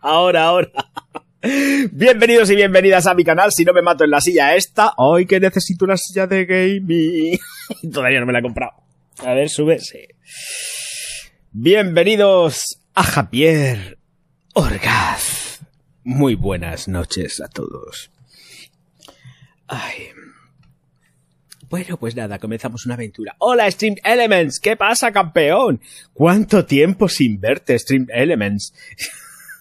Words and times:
Ahora, 0.00 0.44
ahora. 0.44 0.70
Bienvenidos 1.92 2.50
y 2.50 2.56
bienvenidas 2.56 3.06
a 3.06 3.14
mi 3.14 3.24
canal. 3.24 3.52
Si 3.52 3.64
no 3.64 3.72
me 3.72 3.82
mato 3.82 4.04
en 4.04 4.10
la 4.10 4.20
silla 4.20 4.54
esta, 4.56 4.94
hoy 4.96 5.26
que 5.26 5.38
necesito 5.38 5.84
una 5.84 5.96
silla 5.96 6.26
de 6.26 6.44
gaming. 6.44 7.38
Todavía 7.92 8.20
no 8.20 8.26
me 8.26 8.32
la 8.32 8.40
he 8.40 8.42
comprado. 8.42 8.72
A 9.18 9.32
ver, 9.34 9.48
sube. 9.48 9.78
Sí. 9.78 10.00
Bienvenidos 11.52 12.80
a 12.94 13.02
Javier 13.04 13.98
Orgaz. 14.54 15.60
Muy 16.02 16.34
buenas 16.34 16.88
noches 16.88 17.40
a 17.40 17.48
todos. 17.48 18.10
Ay. 19.68 20.08
Bueno, 21.68 21.96
pues 21.96 22.14
nada, 22.14 22.38
comenzamos 22.38 22.86
una 22.86 22.94
aventura. 22.94 23.34
Hola, 23.38 23.70
Stream 23.70 23.96
Elements. 24.04 24.60
¿Qué 24.60 24.76
pasa, 24.76 25.10
campeón? 25.10 25.80
¿Cuánto 26.12 26.64
tiempo 26.64 27.08
sin 27.08 27.40
verte, 27.40 27.78
Stream 27.78 28.06
Elements? 28.10 28.72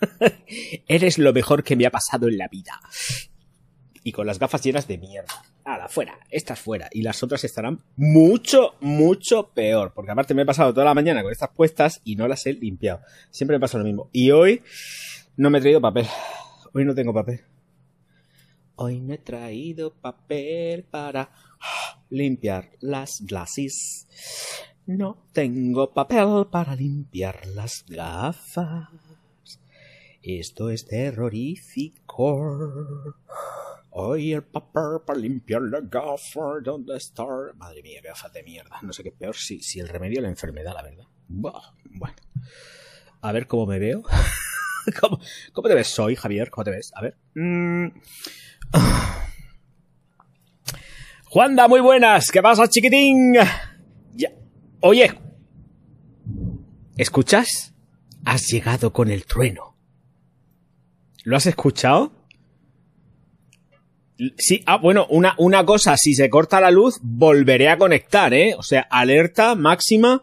Eres 0.88 1.18
lo 1.18 1.34
mejor 1.34 1.64
que 1.64 1.76
me 1.76 1.86
ha 1.86 1.92
pasado 1.92 2.28
en 2.28 2.38
la 2.38 2.48
vida. 2.48 2.80
Y 4.04 4.12
con 4.12 4.28
las 4.28 4.38
gafas 4.38 4.64
llenas 4.64 4.88
de 4.88 4.98
mierda. 4.98 5.34
Ahora, 5.64 5.88
fuera. 5.88 6.20
Estas 6.30 6.60
fuera. 6.60 6.90
Y 6.92 7.02
las 7.02 7.24
otras 7.24 7.44
estarán 7.44 7.82
mucho, 7.96 8.76
mucho 8.80 9.50
peor. 9.50 9.94
Porque 9.96 10.12
aparte 10.12 10.36
me 10.36 10.44
he 10.44 10.46
pasado 10.46 10.74
toda 10.74 10.86
la 10.86 10.94
mañana 10.94 11.24
con 11.24 11.32
estas 11.32 11.50
puestas 11.50 12.02
y 12.04 12.16
no 12.16 12.28
las 12.28 12.46
he 12.46 12.54
limpiado. 12.54 13.02
Siempre 13.32 13.58
me 13.58 13.62
pasa 13.62 13.80
lo 13.80 13.84
mismo. 13.84 14.10
Y 14.12 14.30
hoy 14.30 14.62
no 15.38 15.50
me 15.50 15.58
he 15.58 15.62
traído 15.62 15.82
papel. 15.82 16.06
Hoy 16.74 16.86
no 16.86 16.94
tengo 16.94 17.14
papel. 17.14 17.42
Hoy 18.76 19.00
no 19.00 19.14
he 19.14 19.18
traído 19.18 19.94
papel 19.94 20.84
para 20.84 21.32
limpiar 22.10 22.72
las 22.82 23.22
glasses. 23.22 24.08
No 24.86 25.26
tengo 25.34 25.94
papel 25.94 26.48
para 26.52 26.76
limpiar 26.76 27.48
las 27.48 27.86
gafas. 27.88 28.90
Esto 30.28 30.72
es 30.72 30.88
terrorífico. 30.88 32.24
Hoy 33.92 34.34
el 34.34 34.42
papel 34.42 35.02
para 35.06 35.20
limpiar 35.20 35.62
la 35.62 35.82
gafa. 35.82 36.60
¿Dónde 36.64 36.98
está? 36.98 37.24
Madre 37.58 37.84
mía, 37.84 38.00
qué 38.02 38.08
gafas 38.08 38.34
de 38.34 38.42
mierda. 38.42 38.80
No 38.82 38.92
sé 38.92 39.04
qué 39.04 39.10
es 39.10 39.16
peor 39.16 39.36
si, 39.36 39.62
si 39.62 39.80
el 39.80 39.88
remedio 39.88 40.18
o 40.18 40.24
la 40.24 40.30
enfermedad, 40.30 40.74
la 40.74 40.82
verdad. 40.82 41.06
Buah, 41.28 41.76
bueno. 41.92 42.16
A 43.22 43.32
ver 43.34 43.46
cómo 43.46 43.68
me 43.68 43.78
veo. 43.78 44.02
¿Cómo, 45.00 45.20
¿Cómo, 45.54 45.68
te 45.68 45.76
ves 45.76 46.00
hoy, 46.00 46.16
Javier? 46.16 46.50
¿Cómo 46.50 46.66
te 46.66 46.72
ves? 46.72 46.92
A 46.96 47.04
ver. 47.04 47.18
Mm. 47.36 47.90
Juanda, 51.26 51.68
muy 51.68 51.82
buenas. 51.82 52.32
¿Qué 52.32 52.42
pasa, 52.42 52.68
chiquitín? 52.68 53.36
Ya. 54.16 54.32
Oye. 54.80 55.14
¿Escuchas? 56.98 57.76
Has 58.26 58.48
llegado 58.48 58.92
con 58.92 59.12
el 59.12 59.28
trueno. 59.28 59.75
¿Lo 61.26 61.36
has 61.36 61.48
escuchado? 61.48 62.14
Sí, 64.38 64.62
ah, 64.68 64.78
bueno, 64.78 65.08
una, 65.10 65.34
una 65.40 65.66
cosa, 65.66 65.98
si 65.98 66.14
se 66.14 66.30
corta 66.30 66.62
la 66.62 66.72
luz, 66.72 67.00
volveré 67.02 67.68
a 67.68 67.78
conectar, 67.78 68.34
¿eh? 68.34 68.54
O 68.58 68.62
sea, 68.62 68.82
alerta 68.90 69.56
máxima, 69.56 70.22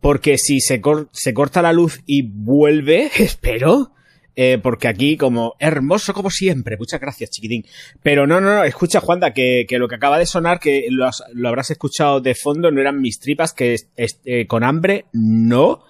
porque 0.00 0.36
si 0.36 0.60
se, 0.60 0.80
cor 0.82 1.08
se 1.12 1.32
corta 1.32 1.62
la 1.62 1.72
luz 1.72 2.02
y 2.04 2.22
vuelve, 2.22 3.10
espero, 3.18 3.92
eh, 4.36 4.58
porque 4.62 4.88
aquí 4.88 5.16
como 5.16 5.54
hermoso 5.58 6.12
como 6.12 6.30
siempre, 6.30 6.76
muchas 6.76 7.00
gracias 7.00 7.30
chiquitín. 7.30 7.64
Pero 8.02 8.26
no, 8.26 8.42
no, 8.42 8.54
no, 8.54 8.64
escucha 8.64 9.00
Juanda, 9.00 9.32
que, 9.32 9.64
que 9.66 9.78
lo 9.78 9.88
que 9.88 9.96
acaba 9.96 10.18
de 10.18 10.26
sonar, 10.26 10.60
que 10.60 10.86
lo, 10.90 11.08
lo, 11.32 11.48
habrás 11.48 11.70
escuchado 11.70 12.20
de 12.20 12.34
fondo, 12.34 12.70
no 12.70 12.82
eran 12.82 13.00
mis 13.00 13.18
tripas, 13.18 13.54
que 13.54 13.76
eh, 13.96 14.46
con 14.46 14.64
hambre, 14.64 15.06
no. 15.14 15.82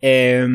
Eh, 0.00 0.46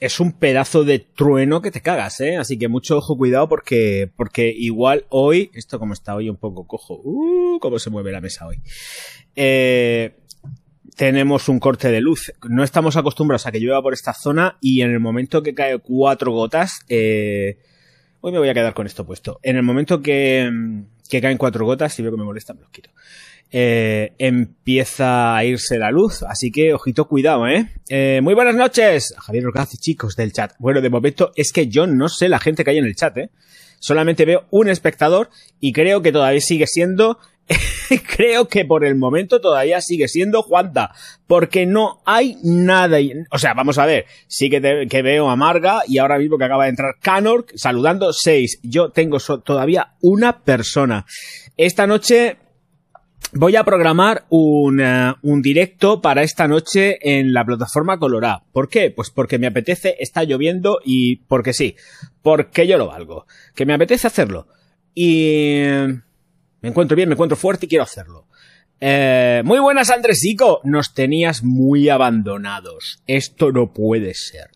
es 0.00 0.18
un 0.18 0.32
pedazo 0.32 0.84
de 0.84 0.98
trueno 0.98 1.60
que 1.60 1.70
te 1.70 1.82
cagas, 1.82 2.20
¿eh? 2.20 2.38
Así 2.38 2.58
que 2.58 2.68
mucho 2.68 2.96
ojo, 2.96 3.18
cuidado, 3.18 3.48
porque, 3.48 4.10
porque 4.16 4.48
igual 4.48 5.04
hoy, 5.10 5.50
esto 5.54 5.78
como 5.78 5.92
está 5.92 6.16
hoy 6.16 6.30
un 6.30 6.38
poco 6.38 6.66
cojo, 6.66 7.00
uh, 7.04 7.58
cómo 7.60 7.78
se 7.78 7.90
mueve 7.90 8.10
la 8.10 8.22
mesa 8.22 8.46
hoy. 8.46 8.62
Eh, 9.36 10.16
tenemos 10.96 11.50
un 11.50 11.60
corte 11.60 11.90
de 11.90 12.00
luz. 12.00 12.32
No 12.48 12.64
estamos 12.64 12.96
acostumbrados 12.96 13.46
a 13.46 13.52
que 13.52 13.60
llueva 13.60 13.82
por 13.82 13.92
esta 13.92 14.14
zona 14.14 14.56
y 14.62 14.80
en 14.80 14.90
el 14.90 15.00
momento 15.00 15.42
que 15.42 15.54
cae 15.54 15.78
cuatro 15.78 16.32
gotas, 16.32 16.80
eh, 16.88 17.58
hoy 18.22 18.32
me 18.32 18.38
voy 18.38 18.48
a 18.48 18.54
quedar 18.54 18.72
con 18.72 18.86
esto 18.86 19.04
puesto. 19.04 19.38
En 19.42 19.56
el 19.56 19.62
momento 19.62 20.00
que, 20.00 20.50
que 21.10 21.20
caen 21.20 21.36
cuatro 21.36 21.66
gotas, 21.66 21.92
si 21.92 22.02
veo 22.02 22.10
que 22.10 22.18
me 22.18 22.24
molesta, 22.24 22.54
me 22.54 22.62
los 22.62 22.70
quito 22.70 22.90
eh, 23.52 24.12
empieza 24.18 25.36
a 25.36 25.44
irse 25.44 25.78
la 25.78 25.90
luz. 25.90 26.22
Así 26.22 26.50
que, 26.50 26.74
ojito, 26.74 27.06
cuidado, 27.08 27.46
¿eh? 27.48 27.68
eh 27.88 28.20
muy 28.22 28.34
buenas 28.34 28.54
noches, 28.54 29.14
Javier 29.18 29.46
Orgaz 29.46 29.70
chicos 29.78 30.16
del 30.16 30.32
chat. 30.32 30.52
Bueno, 30.58 30.80
de 30.80 30.90
momento 30.90 31.32
es 31.36 31.52
que 31.52 31.68
yo 31.68 31.86
no 31.86 32.08
sé 32.08 32.28
la 32.28 32.38
gente 32.38 32.64
que 32.64 32.70
hay 32.70 32.78
en 32.78 32.86
el 32.86 32.96
chat, 32.96 33.16
¿eh? 33.18 33.30
Solamente 33.78 34.26
veo 34.26 34.46
un 34.50 34.68
espectador 34.68 35.30
y 35.58 35.72
creo 35.72 36.02
que 36.02 36.12
todavía 36.12 36.40
sigue 36.40 36.66
siendo 36.66 37.18
creo 38.16 38.48
que 38.48 38.64
por 38.64 38.84
el 38.84 38.94
momento 38.94 39.40
todavía 39.40 39.80
sigue 39.80 40.08
siendo 40.08 40.42
Juanda, 40.42 40.94
porque 41.26 41.66
no 41.66 42.00
hay 42.04 42.36
nada. 42.42 42.98
O 43.30 43.38
sea, 43.38 43.54
vamos 43.54 43.78
a 43.78 43.86
ver, 43.86 44.06
sí 44.28 44.48
que, 44.50 44.60
te- 44.60 45.02
veo 45.02 45.28
a 45.30 45.36
Marga 45.36 45.82
y 45.86 45.98
ahora 45.98 46.18
mismo 46.18 46.38
que 46.38 46.44
acaba 46.44 46.64
de 46.64 46.70
entrar 46.70 46.94
Canor 47.00 47.46
saludando 47.54 48.12
seis. 48.12 48.60
Yo 48.62 48.90
tengo 48.90 49.18
todavía 49.18 49.94
una 50.00 50.40
persona. 50.44 51.06
Esta 51.56 51.86
noche 51.86 52.36
voy 53.32 53.56
a 53.56 53.64
programar 53.64 54.24
un, 54.28 54.80
eh, 54.80 55.14
un 55.22 55.42
directo 55.42 56.00
para 56.00 56.22
esta 56.22 56.48
noche 56.48 56.98
en 57.02 57.32
la 57.32 57.44
plataforma 57.44 57.98
Colorá. 57.98 58.42
¿Por 58.52 58.68
qué? 58.68 58.90
Pues 58.90 59.10
porque 59.10 59.38
me 59.38 59.46
apetece, 59.46 59.96
está 60.00 60.24
lloviendo 60.24 60.80
y 60.84 61.16
porque 61.16 61.52
sí, 61.52 61.76
porque 62.22 62.66
yo 62.66 62.78
lo 62.78 62.88
valgo. 62.88 63.26
Que 63.54 63.66
me 63.66 63.74
apetece 63.74 64.06
hacerlo. 64.06 64.48
Y 64.94 65.58
eh, 65.58 66.00
me 66.60 66.68
encuentro 66.68 66.96
bien, 66.96 67.08
me 67.08 67.14
encuentro 67.14 67.36
fuerte 67.36 67.66
y 67.66 67.68
quiero 67.68 67.84
hacerlo. 67.84 68.26
Eh, 68.80 69.42
muy 69.44 69.58
buenas, 69.58 69.90
Andresico. 69.90 70.60
Nos 70.64 70.94
tenías 70.94 71.42
muy 71.42 71.88
abandonados. 71.88 73.02
Esto 73.06 73.52
no 73.52 73.72
puede 73.72 74.14
ser. 74.14 74.50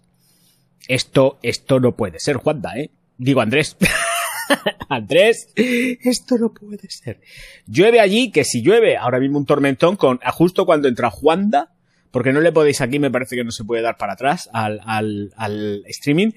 Esto, 0.89 1.39
esto 1.43 1.81
no 1.81 1.97
puede 1.97 2.19
ser, 2.21 2.37
Juanda, 2.37 2.77
¿eh? 2.77 2.91
Digo, 3.17 3.41
Andrés. 3.41 3.77
Andrés, 4.89 5.49
esto 5.57 6.37
no 6.39 6.53
puede 6.53 6.89
ser. 6.89 7.21
Llueve 7.67 8.01
allí, 8.01 8.31
que 8.31 8.45
si 8.45 8.63
llueve 8.63 8.97
ahora 8.97 9.21
mismo 9.21 9.39
un 9.39 9.47
tormentón 9.47 9.97
con 9.97 10.19
justo 10.33 10.67
cuando 10.67 10.89
entra 10.89 11.11
Juanda, 11.11 11.73
porque 12.11 12.33
no 12.33 12.41
le 12.41 12.53
podéis 12.53 12.81
aquí, 12.81 12.99
me 12.99 13.11
parece 13.11 13.37
que 13.37 13.45
no 13.45 13.51
se 13.51 13.65
puede 13.65 13.83
dar 13.83 13.97
para 13.97 14.13
atrás 14.13 14.49
al, 14.53 14.81
al, 14.85 15.33
al 15.37 15.83
streaming. 15.87 16.31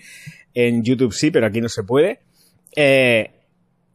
En 0.54 0.84
YouTube 0.84 1.14
sí, 1.14 1.30
pero 1.30 1.46
aquí 1.46 1.62
no 1.62 1.70
se 1.70 1.84
puede. 1.84 2.20
Eh, 2.76 3.32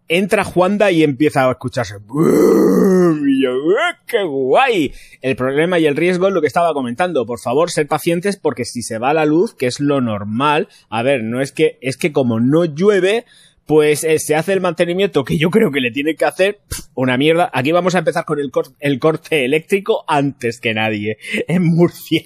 entra 0.09 0.45
Juanda 0.45 0.91
y 0.93 1.03
empieza 1.03 1.49
a 1.49 1.53
escucharse. 1.53 1.97
"Boom", 1.99 3.27
y 3.29 3.43
yo, 3.43 3.51
"Ah, 3.81 3.99
¡Qué 4.07 4.23
guay! 4.23 4.93
El 5.23 5.35
problema 5.37 5.79
y 5.79 5.87
el 5.87 5.97
riesgo 5.97 6.29
es 6.29 6.35
lo 6.35 6.41
que 6.41 6.47
estaba 6.47 6.73
comentando. 6.73 7.27
Por 7.27 7.41
favor, 7.41 7.71
ser 7.71 7.89
pacientes 7.89 8.37
porque 8.37 8.65
si 8.65 8.83
se 8.83 8.99
va 8.99 9.15
la 9.15 9.25
luz, 9.25 9.55
que 9.55 9.67
es 9.67 9.81
lo 9.81 10.01
normal, 10.01 10.69
a 10.89 11.03
ver, 11.03 11.25
no 11.25 11.41
es 11.41 11.51
que, 11.51 11.79
es 11.81 11.97
que 11.97 12.13
como 12.13 12.39
no 12.41 12.65
llueve, 12.65 13.25
pues 13.67 14.05
eh, 14.05 14.19
se 14.19 14.35
hace 14.35 14.53
el 14.53 14.61
mantenimiento 14.61 15.25
que 15.25 15.39
yo 15.39 15.51
creo 15.51 15.71
que 15.71 15.81
le 15.81 15.91
tiene 15.91 16.15
que 16.17 16.25
hacer 16.25 16.61
una 16.95 17.17
mierda. 17.17 17.51
Aquí 17.53 17.73
vamos 17.73 17.95
a 17.95 17.99
empezar 18.01 18.25
con 18.25 18.39
el, 18.41 18.51
cor- 18.51 18.75
el 18.81 18.99
corte 18.99 19.45
eléctrico 19.45 20.05
antes 20.09 20.61
que 20.61 20.75
nadie 20.75 21.19
en 21.49 21.65
Murcia. 21.65 22.23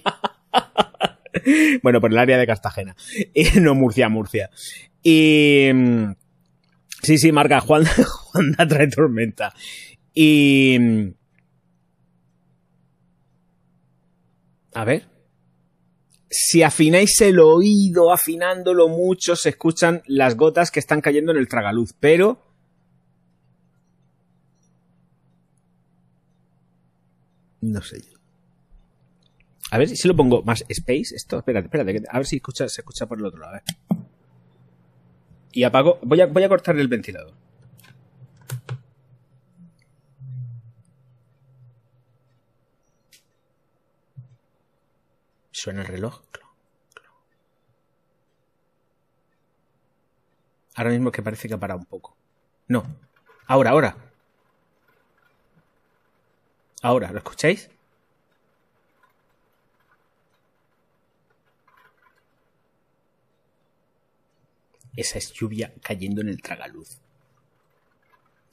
bueno, 1.82 2.00
por 2.00 2.10
el 2.12 2.18
área 2.18 2.38
de 2.38 2.46
Cartagena. 2.46 2.96
Y 3.34 3.44
no 3.60 3.74
Murcia, 3.74 4.08
Murcia. 4.08 4.50
Y... 5.02 5.70
mm, 5.72 6.12
Sí, 7.02 7.18
sí, 7.18 7.30
marca 7.30 7.60
Juan, 7.60 7.84
Juanda 8.06 8.66
trae 8.66 8.88
tormenta. 8.88 9.52
Y... 10.14 10.76
mm, 10.80 11.08
A 14.74 14.84
ver. 14.84 15.04
Si 16.28 16.62
afináis 16.62 17.20
el 17.20 17.38
oído, 17.38 18.12
afinándolo 18.12 18.88
mucho, 18.88 19.36
se 19.36 19.50
escuchan 19.50 20.02
las 20.06 20.36
gotas 20.36 20.70
que 20.70 20.80
están 20.80 21.00
cayendo 21.00 21.32
en 21.32 21.38
el 21.38 21.48
tragaluz, 21.48 21.92
pero... 21.98 22.42
No 27.60 27.80
sé 27.82 28.00
yo. 28.00 28.16
A 29.70 29.78
ver 29.78 29.88
si 29.88 30.06
lo 30.06 30.14
pongo 30.14 30.42
más 30.42 30.64
space. 30.68 31.14
Esto, 31.14 31.38
espérate, 31.38 31.66
espérate. 31.66 32.04
A 32.08 32.18
ver 32.18 32.26
si 32.26 32.36
escucha, 32.36 32.68
se 32.68 32.82
escucha 32.82 33.06
por 33.06 33.18
el 33.18 33.26
otro 33.26 33.40
lado. 33.40 33.54
A 33.54 33.60
ver. 33.60 34.06
Y 35.52 35.64
apago. 35.64 35.98
Voy 36.02 36.20
a, 36.20 36.26
voy 36.26 36.42
a 36.42 36.48
cortar 36.48 36.78
el 36.78 36.86
ventilador. 36.86 37.34
Suena 45.66 45.80
el 45.80 45.88
reloj. 45.88 46.22
Ahora 50.76 50.90
mismo 50.90 51.10
que 51.10 51.24
parece 51.24 51.48
que 51.48 51.54
ha 51.54 51.58
parado 51.58 51.80
un 51.80 51.86
poco. 51.86 52.16
No. 52.68 52.86
Ahora, 53.48 53.70
ahora. 53.70 53.96
Ahora, 56.82 57.10
¿lo 57.10 57.18
escucháis? 57.18 57.68
Esa 64.94 65.18
es 65.18 65.32
lluvia 65.32 65.74
cayendo 65.82 66.20
en 66.20 66.28
el 66.28 66.40
tragaluz. 66.40 67.00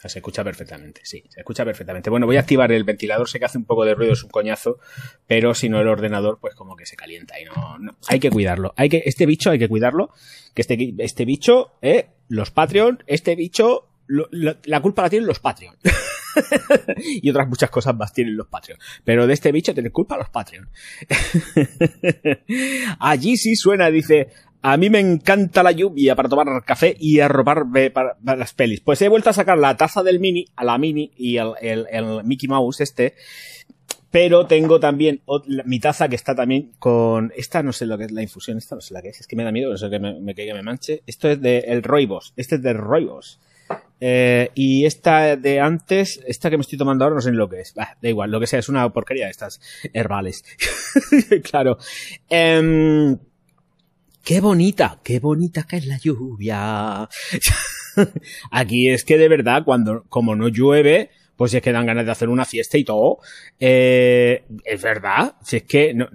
Se 0.09 0.19
escucha 0.19 0.43
perfectamente, 0.43 1.01
sí, 1.03 1.23
se 1.29 1.39
escucha 1.39 1.63
perfectamente. 1.63 2.09
Bueno, 2.09 2.25
voy 2.25 2.37
a 2.37 2.41
activar 2.41 2.71
el 2.71 2.83
ventilador, 2.83 3.29
sé 3.29 3.39
que 3.39 3.45
hace 3.45 3.57
un 3.57 3.65
poco 3.65 3.85
de 3.85 3.95
ruido, 3.95 4.13
es 4.13 4.23
un 4.23 4.29
coñazo, 4.29 4.79
pero 5.27 5.53
si 5.53 5.69
no 5.69 5.79
el 5.79 5.87
ordenador, 5.87 6.39
pues 6.39 6.55
como 6.55 6.75
que 6.75 6.85
se 6.85 6.95
calienta 6.95 7.39
y 7.39 7.45
no, 7.45 7.77
hay 8.07 8.19
que 8.19 8.29
cuidarlo. 8.29 8.73
Hay 8.75 8.89
que, 8.89 9.03
este 9.05 9.25
bicho 9.25 9.49
hay 9.49 9.59
que 9.59 9.69
cuidarlo, 9.69 10.09
que 10.53 10.61
este, 10.61 10.93
este 10.99 11.25
bicho, 11.25 11.73
eh, 11.81 12.09
los 12.27 12.51
Patreon, 12.51 13.03
este 13.07 13.35
bicho, 13.35 13.89
la 14.07 14.81
culpa 14.81 15.03
la 15.03 15.09
tienen 15.09 15.27
los 15.27 15.39
Patreon. 15.39 15.75
y 16.97 17.29
otras 17.29 17.47
muchas 17.47 17.69
cosas 17.69 17.95
más 17.95 18.11
tienen 18.11 18.35
los 18.35 18.47
Patreon. 18.47 18.79
Pero 19.03 19.27
de 19.27 19.33
este 19.33 19.51
bicho 19.51 19.73
tienen 19.73 19.91
culpa 19.91 20.17
los 20.17 20.29
Patreon. 20.29 20.69
Allí 22.99 23.37
sí 23.37 23.55
suena, 23.55 23.89
dice, 23.89 24.29
a 24.65 24.77
mí 24.77 24.89
me 24.89 24.99
encanta 24.99 25.61
la 25.61 25.73
lluvia 25.73 26.15
para 26.15 26.29
tomar 26.29 26.63
café 26.63 26.95
y 26.97 27.19
arroparme 27.19 27.91
para, 27.91 28.15
las 28.23 28.53
pelis. 28.53 28.79
Pues 28.79 29.01
he 29.01 29.09
vuelto 29.09 29.29
a 29.29 29.33
sacar 29.33 29.57
la 29.57 29.75
taza 29.75 30.03
del 30.03 30.21
mini, 30.21 30.45
a 30.55 30.63
la 30.63 30.77
mini 30.77 31.11
y 31.17 31.35
el, 31.35 31.53
el- 31.61 32.23
Mickey 32.23 32.47
Mouse 32.47 32.79
este. 32.81 33.13
Pero 34.09 34.45
tengo 34.47 34.79
también 34.79 35.21
mi 35.65 35.79
taza 35.79 36.07
que 36.07 36.15
está 36.15 36.33
también 36.33 36.71
con... 36.79 37.33
Esta 37.35 37.61
no 37.61 37.73
sé 37.73 37.87
lo 37.87 37.97
que 37.97 38.05
es 38.05 38.11
la 38.11 38.21
infusión, 38.21 38.57
esta 38.57 38.75
no 38.75 38.81
sé 38.81 38.93
la 38.93 39.01
que 39.01 39.09
es. 39.09 39.19
Es 39.19 39.27
que 39.27 39.35
me 39.35 39.43
da 39.43 39.51
miedo, 39.51 39.71
no 39.71 39.77
sé 39.77 39.89
que 39.89 39.99
me, 39.99 40.19
me 40.21 40.33
caiga, 40.33 40.53
me 40.53 40.61
manche. 40.61 41.01
Esto 41.07 41.29
es 41.29 41.41
de 41.41 41.57
el 41.67 41.83
Roibos. 41.83 42.31
Este 42.37 42.55
es 42.55 42.61
de 42.61 42.73
Roibos. 42.73 43.39
Eh, 43.99 44.49
y 44.53 44.85
esta 44.85 45.35
de 45.35 45.59
antes, 45.59 46.21
esta 46.27 46.49
que 46.49 46.57
me 46.57 46.61
estoy 46.61 46.77
tomando 46.77 47.03
ahora, 47.03 47.15
no 47.15 47.21
sé 47.21 47.31
ni 47.31 47.37
lo 47.37 47.49
que 47.49 47.61
es. 47.61 47.73
Da 47.73 47.97
igual, 48.03 48.29
lo 48.31 48.39
que 48.39 48.47
sea, 48.47 48.59
es 48.59 48.69
una 48.69 48.87
porquería 48.93 49.25
de 49.25 49.31
estas 49.31 49.59
herbales. 49.93 50.43
claro. 51.43 51.77
Em, 52.29 53.17
qué 54.23 54.39
bonita, 54.41 54.99
qué 55.03 55.19
bonita 55.19 55.63
que 55.63 55.77
es 55.77 55.85
la 55.85 55.97
lluvia. 55.97 57.07
Aquí 58.51 58.89
es 58.89 59.03
que 59.03 59.17
de 59.17 59.27
verdad, 59.27 59.63
cuando, 59.65 60.03
como 60.09 60.35
no 60.35 60.47
llueve, 60.47 61.09
pues 61.35 61.53
es 61.53 61.61
que 61.61 61.71
dan 61.71 61.85
ganas 61.85 62.05
de 62.05 62.11
hacer 62.11 62.29
una 62.29 62.45
fiesta 62.45 62.77
y 62.77 62.83
todo. 62.83 63.19
Eh, 63.59 64.45
es 64.63 64.81
verdad, 64.81 65.35
si 65.43 65.57
es 65.57 65.63
que 65.63 65.93
no- 65.93 66.09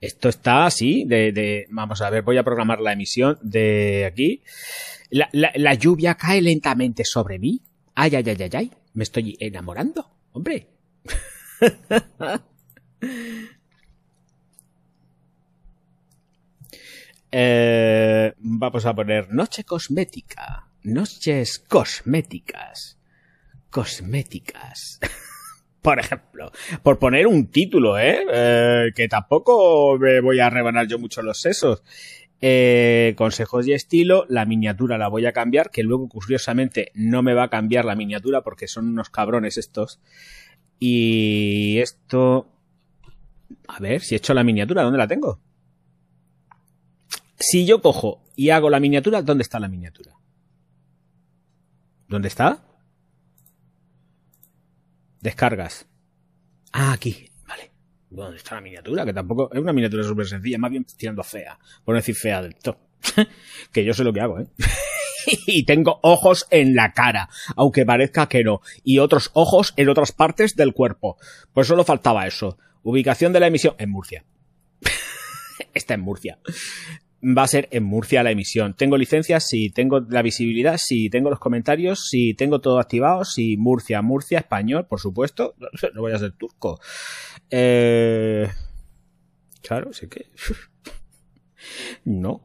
esto 0.00 0.28
está 0.28 0.66
así, 0.66 1.04
de, 1.06 1.32
de, 1.32 1.66
vamos 1.70 2.00
a 2.02 2.10
ver, 2.10 2.22
voy 2.22 2.36
a 2.36 2.44
programar 2.44 2.80
la 2.80 2.92
emisión 2.92 3.38
de 3.42 4.04
aquí. 4.04 4.42
La, 5.10 5.28
la- 5.32 5.52
la 5.54 5.74
lluvia 5.74 6.14
cae 6.16 6.40
lentamente 6.42 7.04
sobre 7.04 7.38
mí. 7.38 7.62
Ay, 7.94 8.14
ay, 8.14 8.24
ay, 8.28 8.36
ay, 8.42 8.50
ay. 8.52 8.70
Me 8.92 9.02
estoy 9.04 9.36
enamorando, 9.40 10.10
hombre. 10.32 10.68
Eh, 17.38 18.32
vamos 18.38 18.86
a 18.86 18.94
poner 18.94 19.30
noche 19.30 19.62
cosmética. 19.64 20.70
Noches 20.84 21.58
cosméticas. 21.58 22.98
Cosméticas. 23.68 25.00
Por 25.82 26.00
ejemplo, 26.00 26.50
por 26.82 26.98
poner 26.98 27.26
un 27.26 27.48
título, 27.48 27.98
¿eh? 27.98 28.24
Eh, 28.32 28.92
que 28.96 29.06
tampoco 29.06 29.98
me 29.98 30.20
voy 30.20 30.40
a 30.40 30.48
rebanar 30.48 30.88
yo 30.88 30.98
mucho 30.98 31.22
los 31.22 31.40
sesos. 31.40 31.84
Eh, 32.40 33.14
consejos 33.18 33.68
y 33.68 33.74
estilo, 33.74 34.24
la 34.28 34.46
miniatura 34.46 34.98
la 34.98 35.08
voy 35.08 35.26
a 35.26 35.32
cambiar, 35.32 35.70
que 35.70 35.84
luego 35.84 36.08
curiosamente 36.08 36.90
no 36.94 37.22
me 37.22 37.34
va 37.34 37.44
a 37.44 37.50
cambiar 37.50 37.84
la 37.84 37.94
miniatura 37.94 38.42
porque 38.42 38.66
son 38.66 38.88
unos 38.88 39.10
cabrones 39.10 39.58
estos. 39.58 40.00
Y 40.80 41.78
esto... 41.80 42.50
A 43.68 43.78
ver, 43.78 44.00
si 44.00 44.14
he 44.14 44.18
hecho 44.18 44.34
la 44.34 44.42
miniatura, 44.42 44.82
¿dónde 44.82 44.98
la 44.98 45.06
tengo? 45.06 45.40
Si 47.38 47.66
yo 47.66 47.80
cojo 47.80 48.24
y 48.34 48.50
hago 48.50 48.70
la 48.70 48.80
miniatura, 48.80 49.22
¿dónde 49.22 49.42
está 49.42 49.60
la 49.60 49.68
miniatura? 49.68 50.14
¿Dónde 52.08 52.28
está? 52.28 52.64
Descargas. 55.20 55.86
Ah, 56.72 56.92
aquí. 56.92 57.30
Vale. 57.46 57.72
¿Dónde 58.10 58.36
está 58.36 58.54
la 58.56 58.60
miniatura? 58.60 59.04
Que 59.04 59.12
tampoco 59.12 59.50
es 59.52 59.60
una 59.60 59.72
miniatura 59.72 60.04
súper 60.04 60.26
sencilla, 60.26 60.58
más 60.58 60.70
bien 60.70 60.84
tirando 60.84 61.22
fea. 61.22 61.58
Por 61.84 61.94
no 61.94 61.98
decir 61.98 62.14
fea 62.14 62.42
del 62.42 62.54
todo. 62.56 62.78
que 63.72 63.84
yo 63.84 63.92
sé 63.92 64.04
lo 64.04 64.12
que 64.12 64.20
hago, 64.20 64.40
¿eh? 64.40 64.46
y 65.46 65.64
tengo 65.64 65.98
ojos 66.02 66.46
en 66.50 66.74
la 66.74 66.92
cara, 66.92 67.28
aunque 67.56 67.84
parezca 67.84 68.28
que 68.28 68.44
no. 68.44 68.60
Y 68.84 68.98
otros 68.98 69.30
ojos 69.34 69.74
en 69.76 69.88
otras 69.88 70.12
partes 70.12 70.56
del 70.56 70.72
cuerpo. 70.72 71.16
Pues 71.52 71.66
solo 71.66 71.84
faltaba 71.84 72.26
eso. 72.26 72.58
Ubicación 72.82 73.32
de 73.32 73.40
la 73.40 73.48
emisión 73.48 73.74
en 73.78 73.90
Murcia. 73.90 74.24
está 75.74 75.94
en 75.94 76.00
Murcia. 76.00 76.38
Va 77.26 77.42
a 77.42 77.48
ser 77.48 77.68
en 77.72 77.84
Murcia 77.84 78.22
la 78.22 78.30
emisión. 78.30 78.74
¿Tengo 78.74 78.96
licencias? 78.96 79.48
Sí. 79.48 79.70
¿Tengo 79.70 80.00
la 80.00 80.22
visibilidad? 80.22 80.76
Sí. 80.78 81.10
¿Tengo 81.10 81.30
los 81.30 81.38
comentarios? 81.38 82.08
Sí. 82.08 82.34
¿Tengo 82.34 82.60
todo 82.60 82.78
activado? 82.78 83.24
Sí. 83.24 83.56
Murcia, 83.56 84.02
Murcia, 84.02 84.38
español, 84.38 84.86
por 84.86 85.00
supuesto. 85.00 85.54
No 85.94 86.02
voy 86.02 86.12
a 86.12 86.18
ser 86.18 86.32
turco. 86.32 86.80
Eh... 87.50 88.48
Claro, 89.62 89.92
sé 89.92 90.08
que... 90.08 90.30
No. 92.04 92.42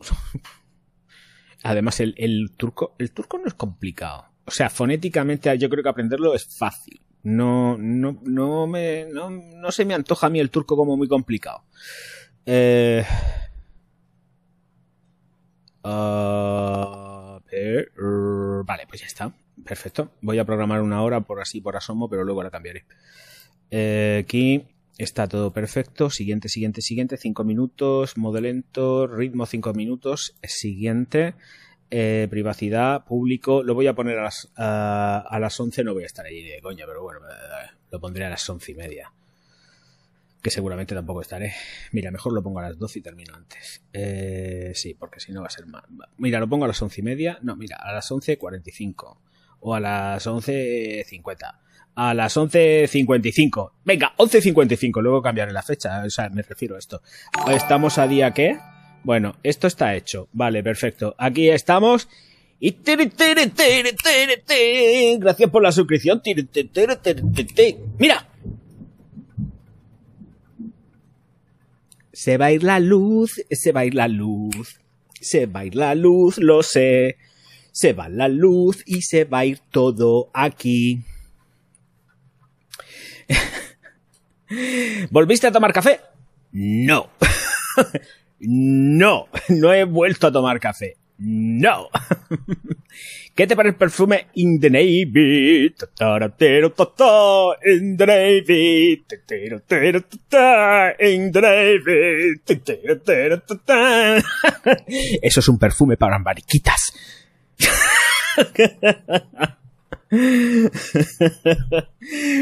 Además, 1.64 2.00
el, 2.00 2.52
turco, 2.58 2.96
el 2.98 3.12
turco 3.12 3.38
no 3.38 3.48
es 3.48 3.54
complicado. 3.54 4.26
O 4.46 4.52
sea, 4.52 4.70
fonéticamente 4.70 5.56
yo 5.60 5.70
creo 5.70 5.84
que 5.84 5.90
aprenderlo 5.90 6.34
es 6.34 6.58
fácil. 6.58 7.02
No, 7.24 7.78
no, 7.78 8.20
no 8.24 8.66
me, 8.66 9.06
no, 9.06 9.30
no 9.30 9.72
se 9.72 9.86
me 9.86 9.94
antoja 9.94 10.26
a 10.26 10.30
mí 10.32 10.40
el 10.40 10.50
turco 10.50 10.76
como 10.76 10.98
muy 10.98 11.08
complicado. 11.08 11.66
Eh, 12.48 13.06
uh, 15.84 17.40
vale, 18.66 18.88
pues 18.88 19.02
ya 19.02 19.08
está. 19.08 19.34
Perfecto. 19.64 20.12
Voy 20.22 20.40
a 20.40 20.46
programar 20.46 20.82
una 20.82 21.02
hora 21.02 21.22
por 21.22 21.42
así, 21.42 21.62
por 21.62 21.76
asomo, 21.76 22.10
pero 22.10 22.24
luego 22.24 22.44
la 22.44 22.50
cambiaré. 22.50 22.86
Eh, 23.70 24.22
aquí 24.24 24.64
está 24.98 25.28
todo 25.28 25.52
perfecto. 25.52 26.10
Siguiente, 26.10 26.50
siguiente, 26.50 26.82
siguiente. 26.82 27.18
Cinco 27.18 27.44
minutos. 27.44 28.18
Modo 28.18 28.42
lento. 28.42 29.08
Ritmo 29.08 29.46
cinco 29.46 29.74
minutos. 29.74 30.36
Siguiente. 30.44 31.36
Eh, 31.90 32.28
privacidad, 32.30 33.06
público. 33.06 33.64
Lo 33.64 33.76
voy 33.76 33.88
a 33.88 33.94
poner 33.94 34.18
a 34.20 34.24
las, 34.24 34.52
a, 34.56 35.26
a 35.30 35.40
las 35.40 35.60
11. 35.60 35.84
No 35.84 35.94
voy 35.94 36.04
a 36.04 36.08
estar 36.08 36.26
ahí 36.26 36.42
de 36.42 36.62
coña, 36.62 36.86
pero 36.88 37.04
bueno, 37.04 37.20
lo 37.92 38.00
pondré 38.00 38.26
a 38.26 38.30
las 38.30 38.50
once 38.50 38.72
y 38.72 38.76
media 38.76 39.12
que 40.42 40.50
seguramente 40.50 40.96
tampoco 40.96 41.22
estaré. 41.22 41.54
Mira, 41.92 42.12
mejor 42.12 42.34
lo 42.34 42.42
pongo 42.42 42.60
a 42.60 42.64
las 42.64 42.80
12 42.80 43.00
y 43.00 43.02
termino 43.02 43.36
antes. 43.36 43.84
Eh, 43.94 44.72
sí, 44.74 44.96
porque 44.96 45.20
si 45.20 45.32
no 45.32 45.42
va 45.42 45.48
a 45.48 45.52
ser 45.52 45.68
mal. 45.68 45.84
Mira, 46.18 46.40
lo 46.40 46.50
pongo 46.50 46.66
a 46.66 46.68
las 46.68 46.82
once 46.82 47.02
y 47.02 47.04
media. 47.04 47.38
No, 47.42 47.56
mira, 47.56 47.78
a 47.78 47.94
las 47.94 48.10
11.45. 48.10 49.18
O 49.60 49.76
a 49.76 49.80
las 49.80 50.26
11.50. 50.26 51.60
A 51.94 52.14
las 52.14 52.38
11.55. 52.38 53.72
Venga, 53.86 54.14
11.55. 54.18 55.02
Luego 55.02 55.22
cambiaré 55.22 55.52
la 55.52 55.62
fecha. 55.62 56.04
O 56.04 56.10
sea, 56.10 56.30
me 56.30 56.42
refiero 56.42 56.76
a 56.76 56.80
esto. 56.80 57.02
Estamos 57.50 57.98
a 58.00 58.08
día 58.08 58.32
qué? 58.32 58.58
Bueno, 59.04 59.36
esto 59.44 59.68
está 59.68 59.96
hecho. 59.96 60.28
Vale, 60.32 60.64
perfecto. 60.64 61.16
Aquí 61.18 61.50
estamos. 61.50 62.08
Y 62.60 62.78
gracias 65.18 65.50
por 65.50 65.64
la 65.64 65.72
suscripción. 65.72 66.22
Mira, 67.98 68.31
Se 72.22 72.38
va 72.38 72.46
a 72.46 72.52
ir 72.52 72.62
la 72.62 72.80
luz, 72.80 73.42
se 73.50 73.72
va 73.72 73.80
a 73.80 73.86
ir 73.86 73.96
la 73.96 74.08
luz, 74.08 74.80
se 75.20 75.48
va 75.48 75.62
a 75.62 75.66
ir 75.66 75.74
la 75.74 75.96
luz, 75.96 76.38
lo 76.38 76.62
sé. 76.62 77.18
Se 77.72 77.94
va 77.94 78.10
la 78.10 78.28
luz 78.28 78.84
y 78.86 79.02
se 79.02 79.24
va 79.24 79.40
a 79.40 79.46
ir 79.46 79.58
todo 79.72 80.30
aquí. 80.32 81.02
¿Volviste 85.10 85.48
a 85.48 85.52
tomar 85.52 85.74
café? 85.74 86.00
No. 86.52 87.10
no, 88.40 89.28
no 89.50 89.74
he 89.74 89.86
vuelto 89.86 90.28
a 90.28 90.32
tomar 90.32 90.60
café. 90.60 90.98
No. 91.24 91.88
¿Qué 93.36 93.46
te 93.46 93.56
parece 93.56 93.74
el 93.74 93.78
perfume 93.78 94.30
In 94.34 94.60
the 94.60 94.72
Navy? 94.72 95.62
In 95.62 95.76
the 97.96 98.08
Navy. 98.08 99.06
In 101.00 101.32
the 101.32 101.42
Navy. 101.42 102.34
Eso 105.22 105.42
es 105.42 105.48
un 105.48 105.60
perfume 105.60 105.96
para 105.96 106.18
mariquitas. 106.18 106.92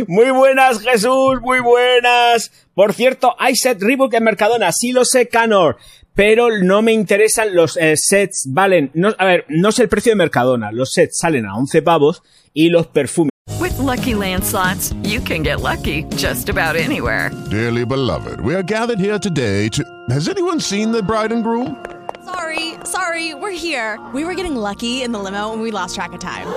Muy 0.08 0.32
buenas, 0.32 0.82
Jesús, 0.82 1.40
muy 1.42 1.60
buenas. 1.60 2.52
Por 2.74 2.94
cierto, 2.94 3.36
hay 3.38 3.56
set 3.56 3.80
Reebok 3.80 4.12
en 4.16 4.24
Mercadona, 4.24 4.72
sí 4.72 4.92
lo 4.92 5.06
sé, 5.06 5.28
Canor 5.28 5.78
pero 6.20 6.50
no 6.62 6.82
me 6.82 6.92
interesan 6.92 7.56
los 7.56 7.78
eh, 7.78 7.96
sets, 7.96 8.44
valen, 8.52 8.92
no, 8.94 9.16
a 9.18 9.24
ver, 9.24 9.46
no 9.48 9.72
sé 9.72 9.84
el 9.84 9.88
precio 9.88 10.12
de 10.12 10.18
Mercadona, 10.18 10.70
los 10.70 10.92
sets 10.92 11.18
salen 11.18 11.46
a 11.46 11.56
11 11.56 11.82
pavos 11.82 12.22
y 12.54 12.68
los 12.68 12.88
perfumes. 12.88 13.30
With 13.58 13.78
lucky 13.80 14.16
landslots, 14.16 14.94
you 15.08 15.22
can 15.22 15.44
get 15.44 15.62
lucky 15.62 16.04
just 16.18 16.50
about 16.50 16.76
anywhere. 16.76 17.32
Dearly 17.50 17.86
beloved, 17.86 18.42
we 18.42 18.54
are 18.54 18.62
gathered 18.62 19.00
here 19.00 19.18
today 19.18 19.70
to. 19.70 19.82
Has 20.10 20.28
anyone 20.28 20.60
seen 20.60 20.92
the 20.92 21.02
bride 21.02 21.32
and 21.32 21.42
groom? 21.42 21.82
Sorry, 22.26 22.74
sorry, 22.84 23.34
we're 23.34 23.56
here. 23.56 23.98
We 24.14 24.26
were 24.26 24.36
getting 24.36 24.58
lucky 24.58 25.04
in 25.04 25.14
the 25.14 25.20
limo 25.20 25.54
and 25.54 25.62
we 25.62 25.72
lost 25.72 25.96
track 25.96 26.12
of 26.12 26.20
time. 26.20 26.50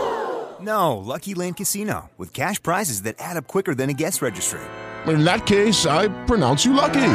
No, 0.61 0.99
Lucky 0.99 1.35
Land 1.35 1.57
Casino, 1.57 2.11
with 2.19 2.33
cash 2.33 2.61
prizes 2.61 3.02
that 3.02 3.14
add 3.21 3.37
up 3.37 3.47
quicker 3.47 3.76
than 3.76 3.88
a 3.90 3.92
guest 3.92 4.23
registry. 4.23 4.59
In 5.07 5.23
that 5.23 5.47
case, 5.47 5.87
I 5.87 6.09
pronounce 6.26 6.64
you 6.64 6.73
lucky. 6.73 7.14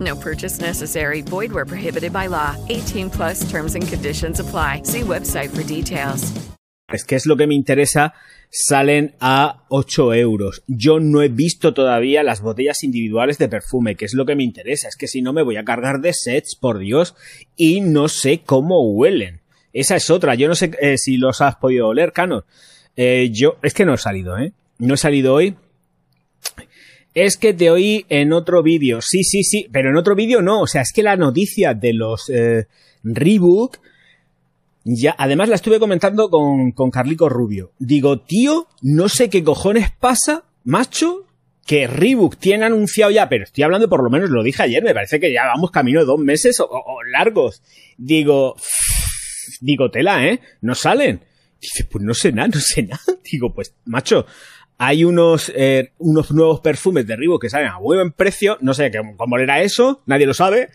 No 0.00 0.14
purchase 0.16 0.60
necessary. 0.60 1.22
Void 1.22 1.52
where 1.52 1.64
prohibited 1.64 2.12
by 2.12 2.28
law. 2.28 2.54
18 2.68 3.08
plus 3.10 3.50
terms 3.50 3.74
and 3.74 3.88
conditions 3.88 4.40
apply. 4.40 4.82
See 4.84 5.00
website 5.00 5.48
for 5.48 5.64
details. 5.64 6.32
Es 6.90 7.04
que 7.04 7.16
es 7.16 7.26
lo 7.26 7.36
que 7.36 7.46
me 7.46 7.54
interesa, 7.54 8.14
salen 8.48 9.14
a 9.20 9.64
8 9.68 10.14
euros. 10.14 10.62
Yo 10.66 11.00
no 11.00 11.20
he 11.20 11.28
visto 11.28 11.74
todavía 11.74 12.22
las 12.22 12.40
botellas 12.40 12.82
individuales 12.82 13.36
de 13.36 13.48
perfume, 13.48 13.94
que 13.94 14.06
es 14.06 14.14
lo 14.14 14.24
que 14.24 14.34
me 14.34 14.42
interesa. 14.42 14.88
Es 14.88 14.96
que 14.96 15.06
si 15.06 15.20
no 15.20 15.34
me 15.34 15.42
voy 15.42 15.56
a 15.56 15.64
cargar 15.64 16.00
de 16.00 16.14
sets, 16.14 16.56
por 16.56 16.78
Dios, 16.78 17.14
y 17.56 17.82
no 17.82 18.08
sé 18.08 18.40
cómo 18.44 18.90
huelen. 18.90 19.42
Esa 19.74 19.96
es 19.96 20.08
otra. 20.08 20.34
Yo 20.34 20.48
no 20.48 20.54
sé 20.54 20.70
eh, 20.80 20.96
si 20.96 21.18
los 21.18 21.42
has 21.42 21.56
podido 21.56 21.88
oler, 21.88 22.12
Cano. 22.12 22.44
Eh, 22.96 23.28
yo, 23.32 23.58
es 23.62 23.74
que 23.74 23.84
no 23.84 23.92
he 23.92 23.98
salido, 23.98 24.38
¿eh? 24.38 24.54
No 24.78 24.94
he 24.94 24.98
salido 24.98 25.34
hoy. 25.34 25.56
Es 27.24 27.36
que 27.36 27.52
te 27.52 27.68
oí 27.68 28.06
en 28.08 28.32
otro 28.32 28.62
vídeo. 28.62 29.00
Sí, 29.02 29.24
sí, 29.24 29.42
sí, 29.42 29.66
pero 29.72 29.90
en 29.90 29.96
otro 29.96 30.14
vídeo 30.14 30.40
no. 30.40 30.60
O 30.60 30.66
sea, 30.68 30.82
es 30.82 30.92
que 30.92 31.02
la 31.02 31.16
noticia 31.16 31.74
de 31.74 31.92
los 31.92 32.30
eh, 32.30 32.68
Reebok 33.02 33.78
ya, 34.84 35.16
además 35.18 35.48
la 35.48 35.56
estuve 35.56 35.80
comentando 35.80 36.30
con, 36.30 36.70
con 36.70 36.90
Carlico 36.92 37.28
Rubio. 37.28 37.72
Digo, 37.80 38.20
tío, 38.20 38.68
no 38.82 39.08
sé 39.08 39.28
qué 39.30 39.42
cojones 39.42 39.90
pasa, 39.90 40.44
macho, 40.62 41.26
que 41.66 41.88
Reebok 41.88 42.36
tiene 42.36 42.66
anunciado 42.66 43.10
ya, 43.10 43.28
pero 43.28 43.44
estoy 43.44 43.64
hablando 43.64 43.88
por 43.88 44.04
lo 44.04 44.10
menos, 44.10 44.30
lo 44.30 44.44
dije 44.44 44.62
ayer, 44.62 44.84
me 44.84 44.94
parece 44.94 45.18
que 45.18 45.32
ya 45.32 45.44
vamos 45.46 45.72
camino 45.72 45.98
de 45.98 46.06
dos 46.06 46.20
meses 46.20 46.60
o, 46.60 46.68
o 46.70 47.02
largos. 47.02 47.62
Digo, 47.96 48.54
digo, 49.60 49.90
tela, 49.90 50.24
¿eh? 50.24 50.40
No 50.60 50.76
salen. 50.76 51.20
Dice, 51.60 51.84
pues 51.90 52.04
no 52.04 52.14
sé 52.14 52.30
nada, 52.30 52.48
no 52.54 52.60
sé 52.60 52.84
nada. 52.84 53.02
Digo, 53.30 53.52
pues, 53.52 53.74
macho, 53.84 54.24
hay 54.78 55.04
unos, 55.04 55.52
eh, 55.54 55.92
unos 55.98 56.30
nuevos 56.30 56.60
perfumes 56.60 57.06
de 57.06 57.16
Reebok 57.16 57.42
que 57.42 57.50
salen 57.50 57.68
a 57.68 57.78
buen 57.78 58.12
precio, 58.12 58.56
no 58.60 58.74
sé 58.74 58.92
cómo 59.16 59.38
era 59.38 59.60
eso, 59.60 60.02
nadie 60.06 60.26
lo 60.26 60.34
sabe. 60.34 60.70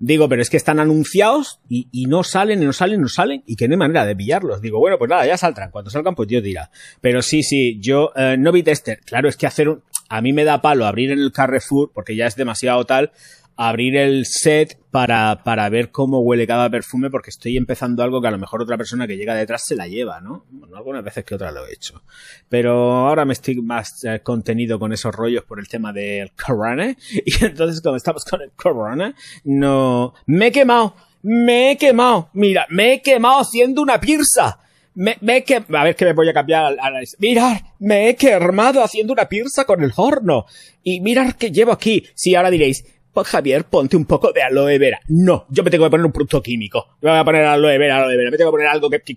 Digo, 0.00 0.28
pero 0.28 0.40
es 0.40 0.48
que 0.48 0.56
están 0.56 0.78
anunciados 0.78 1.58
y, 1.68 1.88
y, 1.90 2.06
no 2.06 2.22
salen, 2.22 2.62
y 2.62 2.66
no 2.66 2.72
salen, 2.72 3.00
no 3.00 3.08
salen, 3.08 3.42
y 3.46 3.56
que 3.56 3.66
no 3.66 3.74
hay 3.74 3.78
manera 3.78 4.06
de 4.06 4.14
pillarlos. 4.14 4.60
Digo, 4.60 4.78
bueno, 4.78 4.96
pues 4.96 5.10
nada, 5.10 5.26
ya 5.26 5.36
saldrán. 5.36 5.72
Cuando 5.72 5.90
salgan, 5.90 6.14
pues 6.14 6.28
yo 6.28 6.40
dirá. 6.40 6.70
Pero 7.00 7.20
sí, 7.20 7.42
sí, 7.42 7.80
yo, 7.80 8.12
eh, 8.14 8.36
no 8.38 8.52
vi 8.52 8.62
tester. 8.62 9.00
Claro, 9.00 9.28
es 9.28 9.36
que 9.36 9.48
hacer 9.48 9.68
un, 9.68 9.82
a 10.08 10.20
mí 10.20 10.32
me 10.32 10.44
da 10.44 10.62
palo 10.62 10.86
abrir 10.86 11.10
en 11.10 11.18
el 11.18 11.32
Carrefour, 11.32 11.90
porque 11.92 12.16
ya 12.16 12.26
es 12.26 12.36
demasiado 12.36 12.84
tal, 12.84 13.10
abrir 13.58 13.96
el 13.96 14.24
set 14.24 14.78
para, 14.92 15.42
para 15.42 15.68
ver 15.68 15.90
cómo 15.90 16.20
huele 16.20 16.46
cada 16.46 16.70
perfume, 16.70 17.10
porque 17.10 17.30
estoy 17.30 17.56
empezando 17.56 18.04
algo 18.04 18.22
que 18.22 18.28
a 18.28 18.30
lo 18.30 18.38
mejor 18.38 18.62
otra 18.62 18.78
persona 18.78 19.08
que 19.08 19.16
llega 19.16 19.34
detrás 19.34 19.64
se 19.66 19.74
la 19.74 19.88
lleva, 19.88 20.20
¿no? 20.20 20.46
Bueno, 20.48 20.76
algunas 20.76 21.02
veces 21.02 21.24
que 21.24 21.34
otra 21.34 21.50
lo 21.50 21.66
he 21.66 21.72
hecho. 21.72 22.00
Pero 22.48 23.08
ahora 23.08 23.24
me 23.24 23.32
estoy 23.32 23.56
más 23.56 24.04
eh, 24.04 24.20
contenido 24.22 24.78
con 24.78 24.92
esos 24.92 25.12
rollos 25.12 25.42
por 25.42 25.58
el 25.58 25.66
tema 25.66 25.92
del 25.92 26.30
corona. 26.32 26.96
Y 27.26 27.44
entonces, 27.44 27.80
cuando 27.82 27.96
estamos 27.96 28.24
con 28.24 28.40
el 28.42 28.52
corona, 28.52 29.14
no. 29.42 30.14
Me 30.26 30.46
he 30.46 30.52
quemado. 30.52 30.94
Me 31.22 31.72
he 31.72 31.76
quemado. 31.76 32.30
Mira, 32.34 32.64
me 32.70 32.94
he 32.94 33.02
quemado 33.02 33.40
haciendo 33.40 33.82
una 33.82 33.98
pirsa. 33.98 34.60
Me, 34.94 35.16
me 35.20 35.38
he 35.38 35.44
que... 35.44 35.56
A 35.56 35.84
ver 35.84 35.96
que 35.96 36.04
me 36.04 36.12
voy 36.12 36.28
a 36.28 36.32
cambiar 36.32 36.76
a 36.78 36.90
la... 36.90 37.00
Mirad, 37.18 37.56
me 37.80 38.08
he 38.08 38.16
quemado 38.16 38.84
haciendo 38.84 39.12
una 39.12 39.28
pirsa 39.28 39.64
con 39.64 39.82
el 39.82 39.92
horno. 39.96 40.46
Y 40.84 41.00
mirad 41.00 41.32
que 41.32 41.50
llevo 41.50 41.72
aquí. 41.72 42.04
Sí, 42.14 42.34
ahora 42.34 42.50
diréis, 42.50 42.84
pues 43.12 43.26
Javier, 43.28 43.64
ponte 43.64 43.96
un 43.96 44.04
poco 44.04 44.32
de 44.32 44.42
aloe 44.42 44.78
vera. 44.78 45.00
No, 45.08 45.46
yo 45.50 45.62
me 45.62 45.70
tengo 45.70 45.84
que 45.84 45.90
poner 45.90 46.06
un 46.06 46.12
producto 46.12 46.42
químico. 46.42 46.96
Me 47.00 47.10
voy 47.10 47.18
a 47.18 47.24
poner 47.24 47.44
aloe 47.44 47.78
vera, 47.78 47.98
aloe 47.98 48.16
vera. 48.16 48.30
Me 48.30 48.36
tengo 48.36 48.50
que 48.50 48.56
poner 48.56 48.68
algo 48.68 48.90
que, 48.90 49.00
que, 49.00 49.16